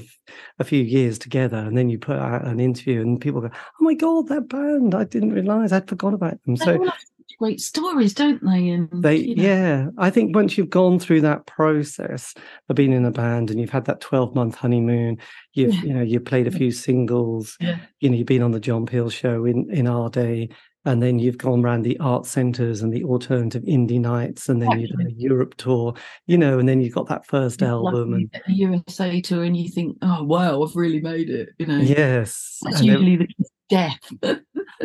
a 0.59 0.63
few 0.63 0.81
years 0.84 1.19
together, 1.19 1.57
and 1.57 1.77
then 1.77 1.89
you 1.89 1.99
put 1.99 2.18
out 2.18 2.45
an 2.47 2.59
interview, 2.59 3.01
and 3.01 3.19
people 3.19 3.41
go, 3.41 3.49
"Oh 3.51 3.84
my 3.84 3.93
god, 3.93 4.27
that 4.30 4.47
band! 4.47 4.95
I 4.95 5.03
didn't 5.03 5.34
realize 5.34 5.72
I'd 5.72 5.89
forgot 5.89 6.13
about 6.13 6.41
them." 6.45 6.55
they 6.55 6.65
So 6.65 6.77
all 6.77 6.85
have 6.85 6.93
great 7.39 7.59
stories, 7.61 8.13
don't 8.13 8.43
they? 8.45 8.69
And 8.69 8.88
they, 9.03 9.15
you 9.15 9.35
know, 9.35 9.43
yeah, 9.43 9.88
I 9.97 10.09
think 10.09 10.35
once 10.35 10.57
you've 10.57 10.69
gone 10.69 10.99
through 10.99 11.22
that 11.22 11.45
process 11.47 12.34
of 12.69 12.76
being 12.76 12.93
in 12.93 13.05
a 13.05 13.11
band, 13.11 13.49
and 13.49 13.59
you've 13.59 13.69
had 13.69 13.85
that 13.85 14.01
twelve 14.01 14.35
month 14.35 14.55
honeymoon, 14.55 15.18
you've 15.53 15.73
Yeah. 15.73 15.81
you 15.84 15.93
know 15.93 16.01
you 16.01 16.19
played 16.19 16.47
a 16.47 16.51
few 16.51 16.72
singles, 16.72 17.57
Yeah. 17.59 17.77
you 17.99 18.09
know, 18.09 18.15
you've 18.18 18.27
been 18.27 18.43
on 18.43 18.51
the 18.51 18.59
John 18.59 18.85
Peel 18.85 19.09
show 19.09 19.45
in 19.45 19.69
in 19.72 19.88
our 19.88 20.09
day, 20.09 20.49
and 20.85 21.01
then 21.01 21.19
you've 21.19 21.37
gone 21.37 21.63
around 21.63 21.83
the 21.83 21.97
art 21.99 22.25
centres 22.25 22.81
and 22.81 22.91
the 22.91 23.03
alternative 23.03 23.63
indie 23.63 23.99
nights, 23.99 24.49
and 24.49 24.61
then 24.61 24.79
you've 24.79 24.89
done 24.91 25.07
a 25.07 25.11
Europe 25.11 25.55
tour, 25.57 25.93
you 26.27 26.37
know, 26.37 26.57
and 26.59 26.67
then 26.67 26.81
you've 26.81 26.93
got 26.95 27.07
that 27.07 27.25
first 27.25 27.61
album, 27.61 28.13
and 28.13 28.29
a 28.47 28.51
USA 28.51 29.21
tour 29.21 29.43
and 29.43 29.55
you 29.55 29.69
think, 29.69 29.97
oh 30.01 30.23
wow, 30.23 30.61
I've 30.63 30.75
really 30.75 31.01
made 31.01 31.29
it. 31.29 31.49
You 31.59 31.65
know, 31.67 31.77
yes, 31.77 32.59
that's 32.63 32.81
usually 32.81 33.15
the 33.17 33.27
death. 33.69 33.99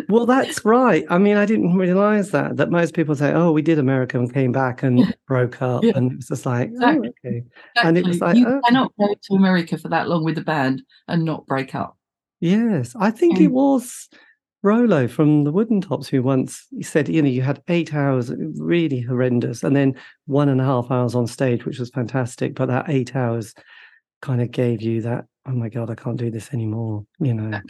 well, 0.08 0.26
that's 0.34 0.64
right. 0.64 1.04
I 1.08 1.18
mean, 1.18 1.36
I 1.36 1.46
didn't 1.46 1.74
realise 1.76 2.30
that 2.30 2.56
that 2.58 2.70
most 2.70 2.94
people 2.94 3.14
say, 3.16 3.32
"Oh, 3.32 3.52
we 3.52 3.62
did 3.62 3.78
America 3.78 4.18
and 4.18 4.32
came 4.32 4.52
back 4.52 4.82
and 4.82 4.98
Yeah. 4.98 5.10
broke 5.26 5.62
up," 5.62 5.82
Yeah. 5.82 5.92
and 5.96 6.12
it's 6.12 6.28
just 6.28 6.44
like, 6.46 6.68
Exactly. 6.70 7.08
"Oh, 7.24 7.28
okay." 7.28 7.44
And 7.82 7.96
it 7.98 8.06
was 8.06 8.20
like, 8.20 8.36
you 8.36 8.46
oh. 8.46 8.60
cannot 8.66 8.92
go 9.00 9.14
to 9.14 9.34
America 9.34 9.78
for 9.78 9.88
that 9.88 10.08
long 10.08 10.24
with 10.24 10.34
the 10.34 10.42
band 10.42 10.82
and 11.08 11.24
not 11.24 11.46
break 11.46 11.74
up. 11.74 11.96
Yes, 12.40 12.94
I 13.00 13.10
think 13.10 13.40
it 13.40 13.46
Um, 13.46 13.52
was 13.52 14.08
Rolo 14.66 15.06
from 15.06 15.44
the 15.44 15.52
Woodentops 15.52 16.08
who 16.08 16.24
once 16.24 16.66
said, 16.82 17.08
you 17.08 17.22
know, 17.22 17.28
you 17.28 17.40
had 17.40 17.62
eight 17.68 17.94
hours, 17.94 18.32
really 18.56 19.00
horrendous, 19.00 19.62
and 19.62 19.76
then 19.76 19.94
one 20.26 20.48
and 20.48 20.60
a 20.60 20.64
half 20.64 20.90
hours 20.90 21.14
on 21.14 21.28
stage, 21.28 21.64
which 21.64 21.78
was 21.78 21.90
fantastic. 21.90 22.56
But 22.56 22.66
that 22.66 22.86
eight 22.88 23.14
hours 23.14 23.54
kind 24.22 24.42
of 24.42 24.50
gave 24.50 24.82
you 24.82 25.02
that, 25.02 25.26
oh 25.46 25.52
my 25.52 25.68
God, 25.68 25.88
I 25.88 25.94
can't 25.94 26.16
do 26.16 26.32
this 26.32 26.52
anymore, 26.52 27.06
you 27.20 27.32
know. 27.32 27.60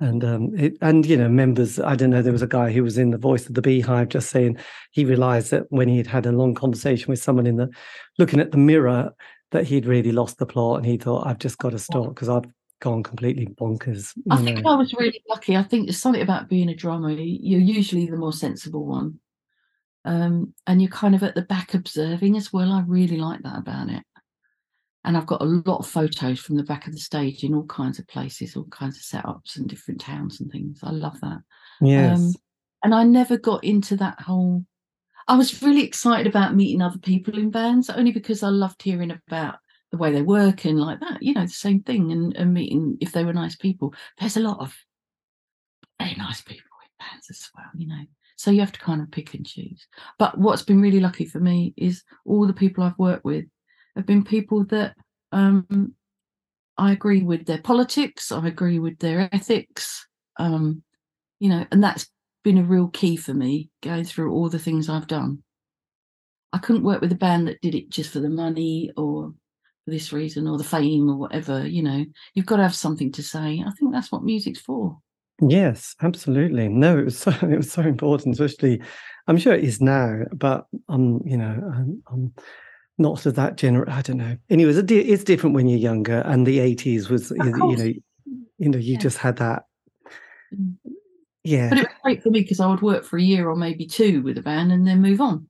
And 0.00 0.24
um, 0.24 0.54
it, 0.56 0.78
and 0.80 1.04
you 1.04 1.18
know, 1.18 1.28
members. 1.28 1.78
I 1.78 1.94
don't 1.96 2.10
know. 2.10 2.22
There 2.22 2.32
was 2.32 2.40
a 2.40 2.46
guy 2.46 2.72
who 2.72 2.82
was 2.82 2.96
in 2.96 3.10
the 3.10 3.18
voice 3.18 3.46
of 3.46 3.54
the 3.54 3.60
Beehive, 3.60 4.08
just 4.08 4.30
saying 4.30 4.56
he 4.92 5.04
realised 5.04 5.50
that 5.50 5.64
when 5.68 5.86
he 5.86 5.98
had 5.98 6.06
had 6.06 6.24
a 6.24 6.32
long 6.32 6.54
conversation 6.54 7.10
with 7.10 7.22
someone 7.22 7.46
in 7.46 7.56
the, 7.56 7.68
looking 8.16 8.40
at 8.40 8.52
the 8.52 8.58
mirror, 8.58 9.12
that 9.50 9.66
he'd 9.66 9.84
really 9.84 10.12
lost 10.12 10.38
the 10.38 10.46
plot, 10.46 10.78
and 10.78 10.86
he 10.86 10.96
thought, 10.96 11.26
I've 11.26 11.40
just 11.40 11.58
got 11.58 11.70
to 11.70 11.78
stop 11.78 12.08
because 12.08 12.30
I've 12.30 12.46
gone 12.80 13.02
completely 13.02 13.46
bonkers. 13.46 14.12
I 14.30 14.38
You 14.38 14.44
think 14.44 14.64
know. 14.64 14.72
I 14.72 14.76
was 14.76 14.92
really 14.94 15.22
lucky. 15.28 15.56
I 15.56 15.62
think 15.62 15.86
there's 15.86 16.00
something 16.00 16.22
about 16.22 16.48
being 16.48 16.68
a 16.68 16.74
drummer. 16.74 17.10
You're 17.10 17.60
usually 17.60 18.06
the 18.06 18.16
more 18.16 18.32
sensible 18.32 18.86
one. 18.86 19.18
Um, 20.04 20.54
and 20.66 20.80
you're 20.80 20.90
kind 20.90 21.14
of 21.14 21.22
at 21.22 21.34
the 21.34 21.42
back 21.42 21.74
observing 21.74 22.36
as 22.36 22.52
well. 22.52 22.70
I 22.72 22.82
really 22.86 23.16
like 23.16 23.42
that 23.42 23.58
about 23.58 23.88
it. 23.88 24.02
And 25.04 25.16
I've 25.16 25.26
got 25.26 25.40
a 25.40 25.44
lot 25.44 25.78
of 25.78 25.86
photos 25.86 26.40
from 26.40 26.56
the 26.56 26.64
back 26.64 26.86
of 26.86 26.92
the 26.92 26.98
stage 26.98 27.44
in 27.44 27.54
all 27.54 27.66
kinds 27.66 27.98
of 27.98 28.06
places, 28.08 28.56
all 28.56 28.64
kinds 28.64 28.96
of 28.96 29.02
setups 29.02 29.56
and 29.56 29.68
different 29.68 30.00
towns 30.00 30.40
and 30.40 30.50
things. 30.50 30.80
I 30.82 30.90
love 30.90 31.20
that. 31.20 31.38
Yes. 31.80 32.18
Um, 32.18 32.34
and 32.82 32.94
I 32.94 33.04
never 33.04 33.38
got 33.38 33.64
into 33.64 33.96
that 33.96 34.20
whole. 34.20 34.64
I 35.28 35.36
was 35.36 35.62
really 35.62 35.82
excited 35.82 36.26
about 36.26 36.54
meeting 36.54 36.82
other 36.82 36.98
people 36.98 37.38
in 37.38 37.50
bands, 37.50 37.90
only 37.90 38.12
because 38.12 38.42
I 38.42 38.48
loved 38.48 38.82
hearing 38.82 39.10
about 39.10 39.56
the 39.92 39.98
way 39.98 40.12
they 40.12 40.22
work 40.22 40.64
and 40.64 40.80
like 40.80 41.00
that, 41.00 41.22
you 41.22 41.32
know, 41.34 41.42
the 41.42 41.48
same 41.48 41.82
thing, 41.82 42.12
and, 42.12 42.36
and 42.36 42.52
meeting 42.52 42.96
if 43.00 43.12
they 43.12 43.24
were 43.24 43.32
nice 43.32 43.56
people. 43.56 43.94
There's 44.18 44.36
a 44.36 44.40
lot 44.40 44.60
of 44.60 44.74
very 46.00 46.14
nice 46.14 46.40
people 46.42 46.64
in 46.84 47.06
bands 47.06 47.30
as 47.30 47.48
well, 47.54 47.70
you 47.74 47.86
know. 47.86 48.04
So 48.36 48.50
you 48.50 48.60
have 48.60 48.72
to 48.72 48.80
kind 48.80 49.00
of 49.00 49.10
pick 49.10 49.34
and 49.34 49.46
choose. 49.46 49.86
But 50.18 50.36
what's 50.38 50.62
been 50.62 50.80
really 50.80 51.00
lucky 51.00 51.24
for 51.24 51.40
me 51.40 51.72
is 51.76 52.02
all 52.26 52.46
the 52.46 52.52
people 52.52 52.84
I've 52.84 52.98
worked 52.98 53.24
with 53.24 53.46
have 53.96 54.06
been 54.06 54.24
people 54.24 54.64
that 54.66 54.94
um, 55.32 55.94
I 56.76 56.92
agree 56.92 57.22
with 57.22 57.46
their 57.46 57.62
politics, 57.62 58.30
I 58.30 58.46
agree 58.46 58.78
with 58.78 58.98
their 58.98 59.28
ethics, 59.32 60.06
um, 60.38 60.82
you 61.38 61.48
know, 61.48 61.66
and 61.70 61.82
that's 61.82 62.08
been 62.44 62.58
a 62.58 62.62
real 62.62 62.88
key 62.88 63.16
for 63.16 63.34
me 63.34 63.70
going 63.82 64.04
through 64.04 64.32
all 64.32 64.50
the 64.50 64.58
things 64.58 64.88
I've 64.88 65.06
done. 65.06 65.42
I 66.52 66.58
couldn't 66.58 66.84
work 66.84 67.00
with 67.00 67.12
a 67.12 67.16
band 67.16 67.48
that 67.48 67.60
did 67.60 67.74
it 67.74 67.88
just 67.88 68.12
for 68.12 68.20
the 68.20 68.28
money 68.28 68.90
or 68.96 69.32
this 69.86 70.12
reason 70.12 70.48
or 70.48 70.58
the 70.58 70.64
fame 70.64 71.08
or 71.08 71.16
whatever, 71.16 71.66
you 71.66 71.82
know. 71.82 72.04
You've 72.34 72.46
got 72.46 72.56
to 72.56 72.62
have 72.62 72.74
something 72.74 73.12
to 73.12 73.22
say. 73.22 73.62
I 73.66 73.70
think 73.72 73.92
that's 73.92 74.10
what 74.10 74.24
music's 74.24 74.60
for. 74.60 74.98
Yes, 75.40 75.94
absolutely. 76.02 76.68
No, 76.68 76.98
it 76.98 77.04
was 77.04 77.18
so 77.20 77.30
it 77.30 77.56
was 77.56 77.70
so 77.70 77.82
important, 77.82 78.34
especially 78.34 78.80
I'm 79.26 79.38
sure 79.38 79.52
it 79.54 79.64
is 79.64 79.80
now, 79.80 80.22
but 80.32 80.66
um, 80.88 81.20
you 81.24 81.36
know, 81.36 81.60
I'm, 81.74 82.02
I'm 82.10 82.34
not 82.98 83.26
of 83.26 83.34
that 83.34 83.56
gener. 83.56 83.88
I 83.88 84.02
don't 84.02 84.16
know. 84.18 84.36
Anyways, 84.50 84.78
it, 84.78 84.90
it's 84.90 85.24
different 85.24 85.54
when 85.54 85.68
you're 85.68 85.78
younger, 85.78 86.20
and 86.20 86.46
the 86.46 86.58
80s 86.58 87.10
was, 87.10 87.30
you, 87.30 87.44
you 87.44 87.76
know, 87.76 87.92
you 88.58 88.68
know, 88.68 88.78
you 88.78 88.94
Yeah. 88.94 88.98
just 88.98 89.18
had 89.18 89.36
that. 89.36 89.64
Mm. 90.54 90.76
Yeah, 91.44 91.68
But 91.68 91.78
it 91.78 91.82
was 91.82 91.96
great 92.02 92.22
for 92.24 92.30
me 92.30 92.40
because 92.40 92.58
I 92.58 92.66
would 92.66 92.82
work 92.82 93.04
for 93.04 93.18
a 93.18 93.22
year 93.22 93.48
or 93.48 93.54
maybe 93.54 93.86
two 93.86 94.20
with 94.22 94.36
a 94.36 94.42
band 94.42 94.72
and 94.72 94.84
then 94.84 95.00
move 95.00 95.20
on. 95.20 95.46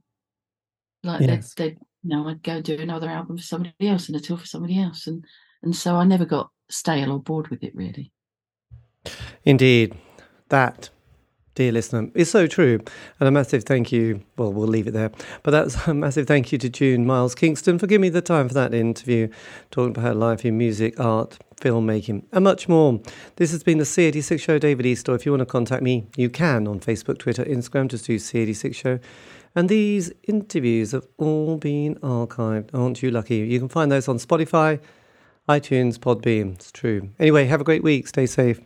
Like 1.03 1.23
Yes. 1.23 1.55
they'd, 1.55 1.71
they'd, 1.71 1.79
know, 2.07 2.29
I'd 2.29 2.43
go 2.43 2.61
do 2.61 2.79
another 2.81 3.09
album 3.09 3.37
for 3.37 3.43
somebody 3.43 3.75
else 3.89 4.09
and 4.09 4.17
a 4.17 4.21
tour 4.21 4.39
for 4.39 4.47
somebody 4.47 4.81
else, 4.81 5.07
and 5.07 5.25
and 5.63 5.75
so 5.75 5.97
I 5.97 6.05
never 6.05 6.25
got 6.25 6.51
stale 6.69 7.13
or 7.13 7.21
bored 7.21 7.49
with 7.49 7.63
it 7.63 7.75
really. 7.75 8.13
indeed. 9.45 9.95
That, 10.49 10.91
dear 11.57 11.73
listener, 11.73 12.09
is 12.15 12.31
so 12.31 12.47
true. 12.47 12.79
And 13.19 13.29
a 13.29 13.33
massive 13.33 13.65
thank 13.65 13.91
you. 13.91 14.23
Well, 14.37 14.53
we'll 14.53 14.69
leave 14.69 14.87
it 14.87 14.93
there. 14.93 15.11
But 15.43 15.51
that's 15.51 15.87
a 15.89 15.95
massive 15.95 16.27
thank 16.27 16.53
you 16.53 16.59
to 16.59 16.69
June 16.69 17.05
Miles 17.05 17.35
Kingston 17.35 17.79
for 17.79 17.87
giving 17.89 18.03
me 18.03 18.09
the 18.11 18.23
time 18.23 18.47
for 18.47 18.55
that 18.55 18.75
interview, 18.75 19.29
talking 19.73 19.91
about 19.91 20.03
her 20.03 20.15
life 20.15 20.45
in 20.45 20.57
music, 20.57 21.01
art, 21.01 21.39
filmmaking, 21.61 22.25
and 22.31 22.45
much 22.45 22.69
more. 22.69 23.01
This 23.37 23.51
has 23.51 23.65
been 23.65 23.79
the 23.79 23.85
C86 23.85 24.41
Show, 24.41 24.59
David 24.59 24.87
Eastaugh. 24.87 25.17
If 25.17 25.27
you 25.27 25.33
want 25.33 25.41
to 25.41 25.47
contact 25.47 25.83
me, 25.83 26.07
you 26.17 26.31
can 26.31 26.69
on 26.69 26.79
Facebook, 26.79 27.19
Twitter, 27.19 27.45
Instagram. 27.45 27.89
Just 27.89 28.07
do 28.07 28.17
C86 28.17 28.75
Show. 28.75 29.01
And 29.57 29.71
these 29.71 30.13
interviews 30.25 30.93
have 30.93 31.07
all 31.17 31.57
been 31.57 31.95
archived. 31.97 32.69
Aren't 32.75 33.03
you 33.03 33.11
lucky? 33.11 33.37
You 33.37 33.59
can 33.59 33.71
find 33.71 33.91
those 33.91 34.07
on 34.07 34.19
Spotify, 34.19 34.79
iTunes, 35.49 35.99
Podbean. 35.99 36.57
It's 36.57 36.71
true. 36.71 37.09
Anyway, 37.19 37.47
have 37.47 37.63
a 37.63 37.65
great 37.65 37.83
week. 37.83 38.07
Stay 38.07 38.27
safe. 38.27 38.61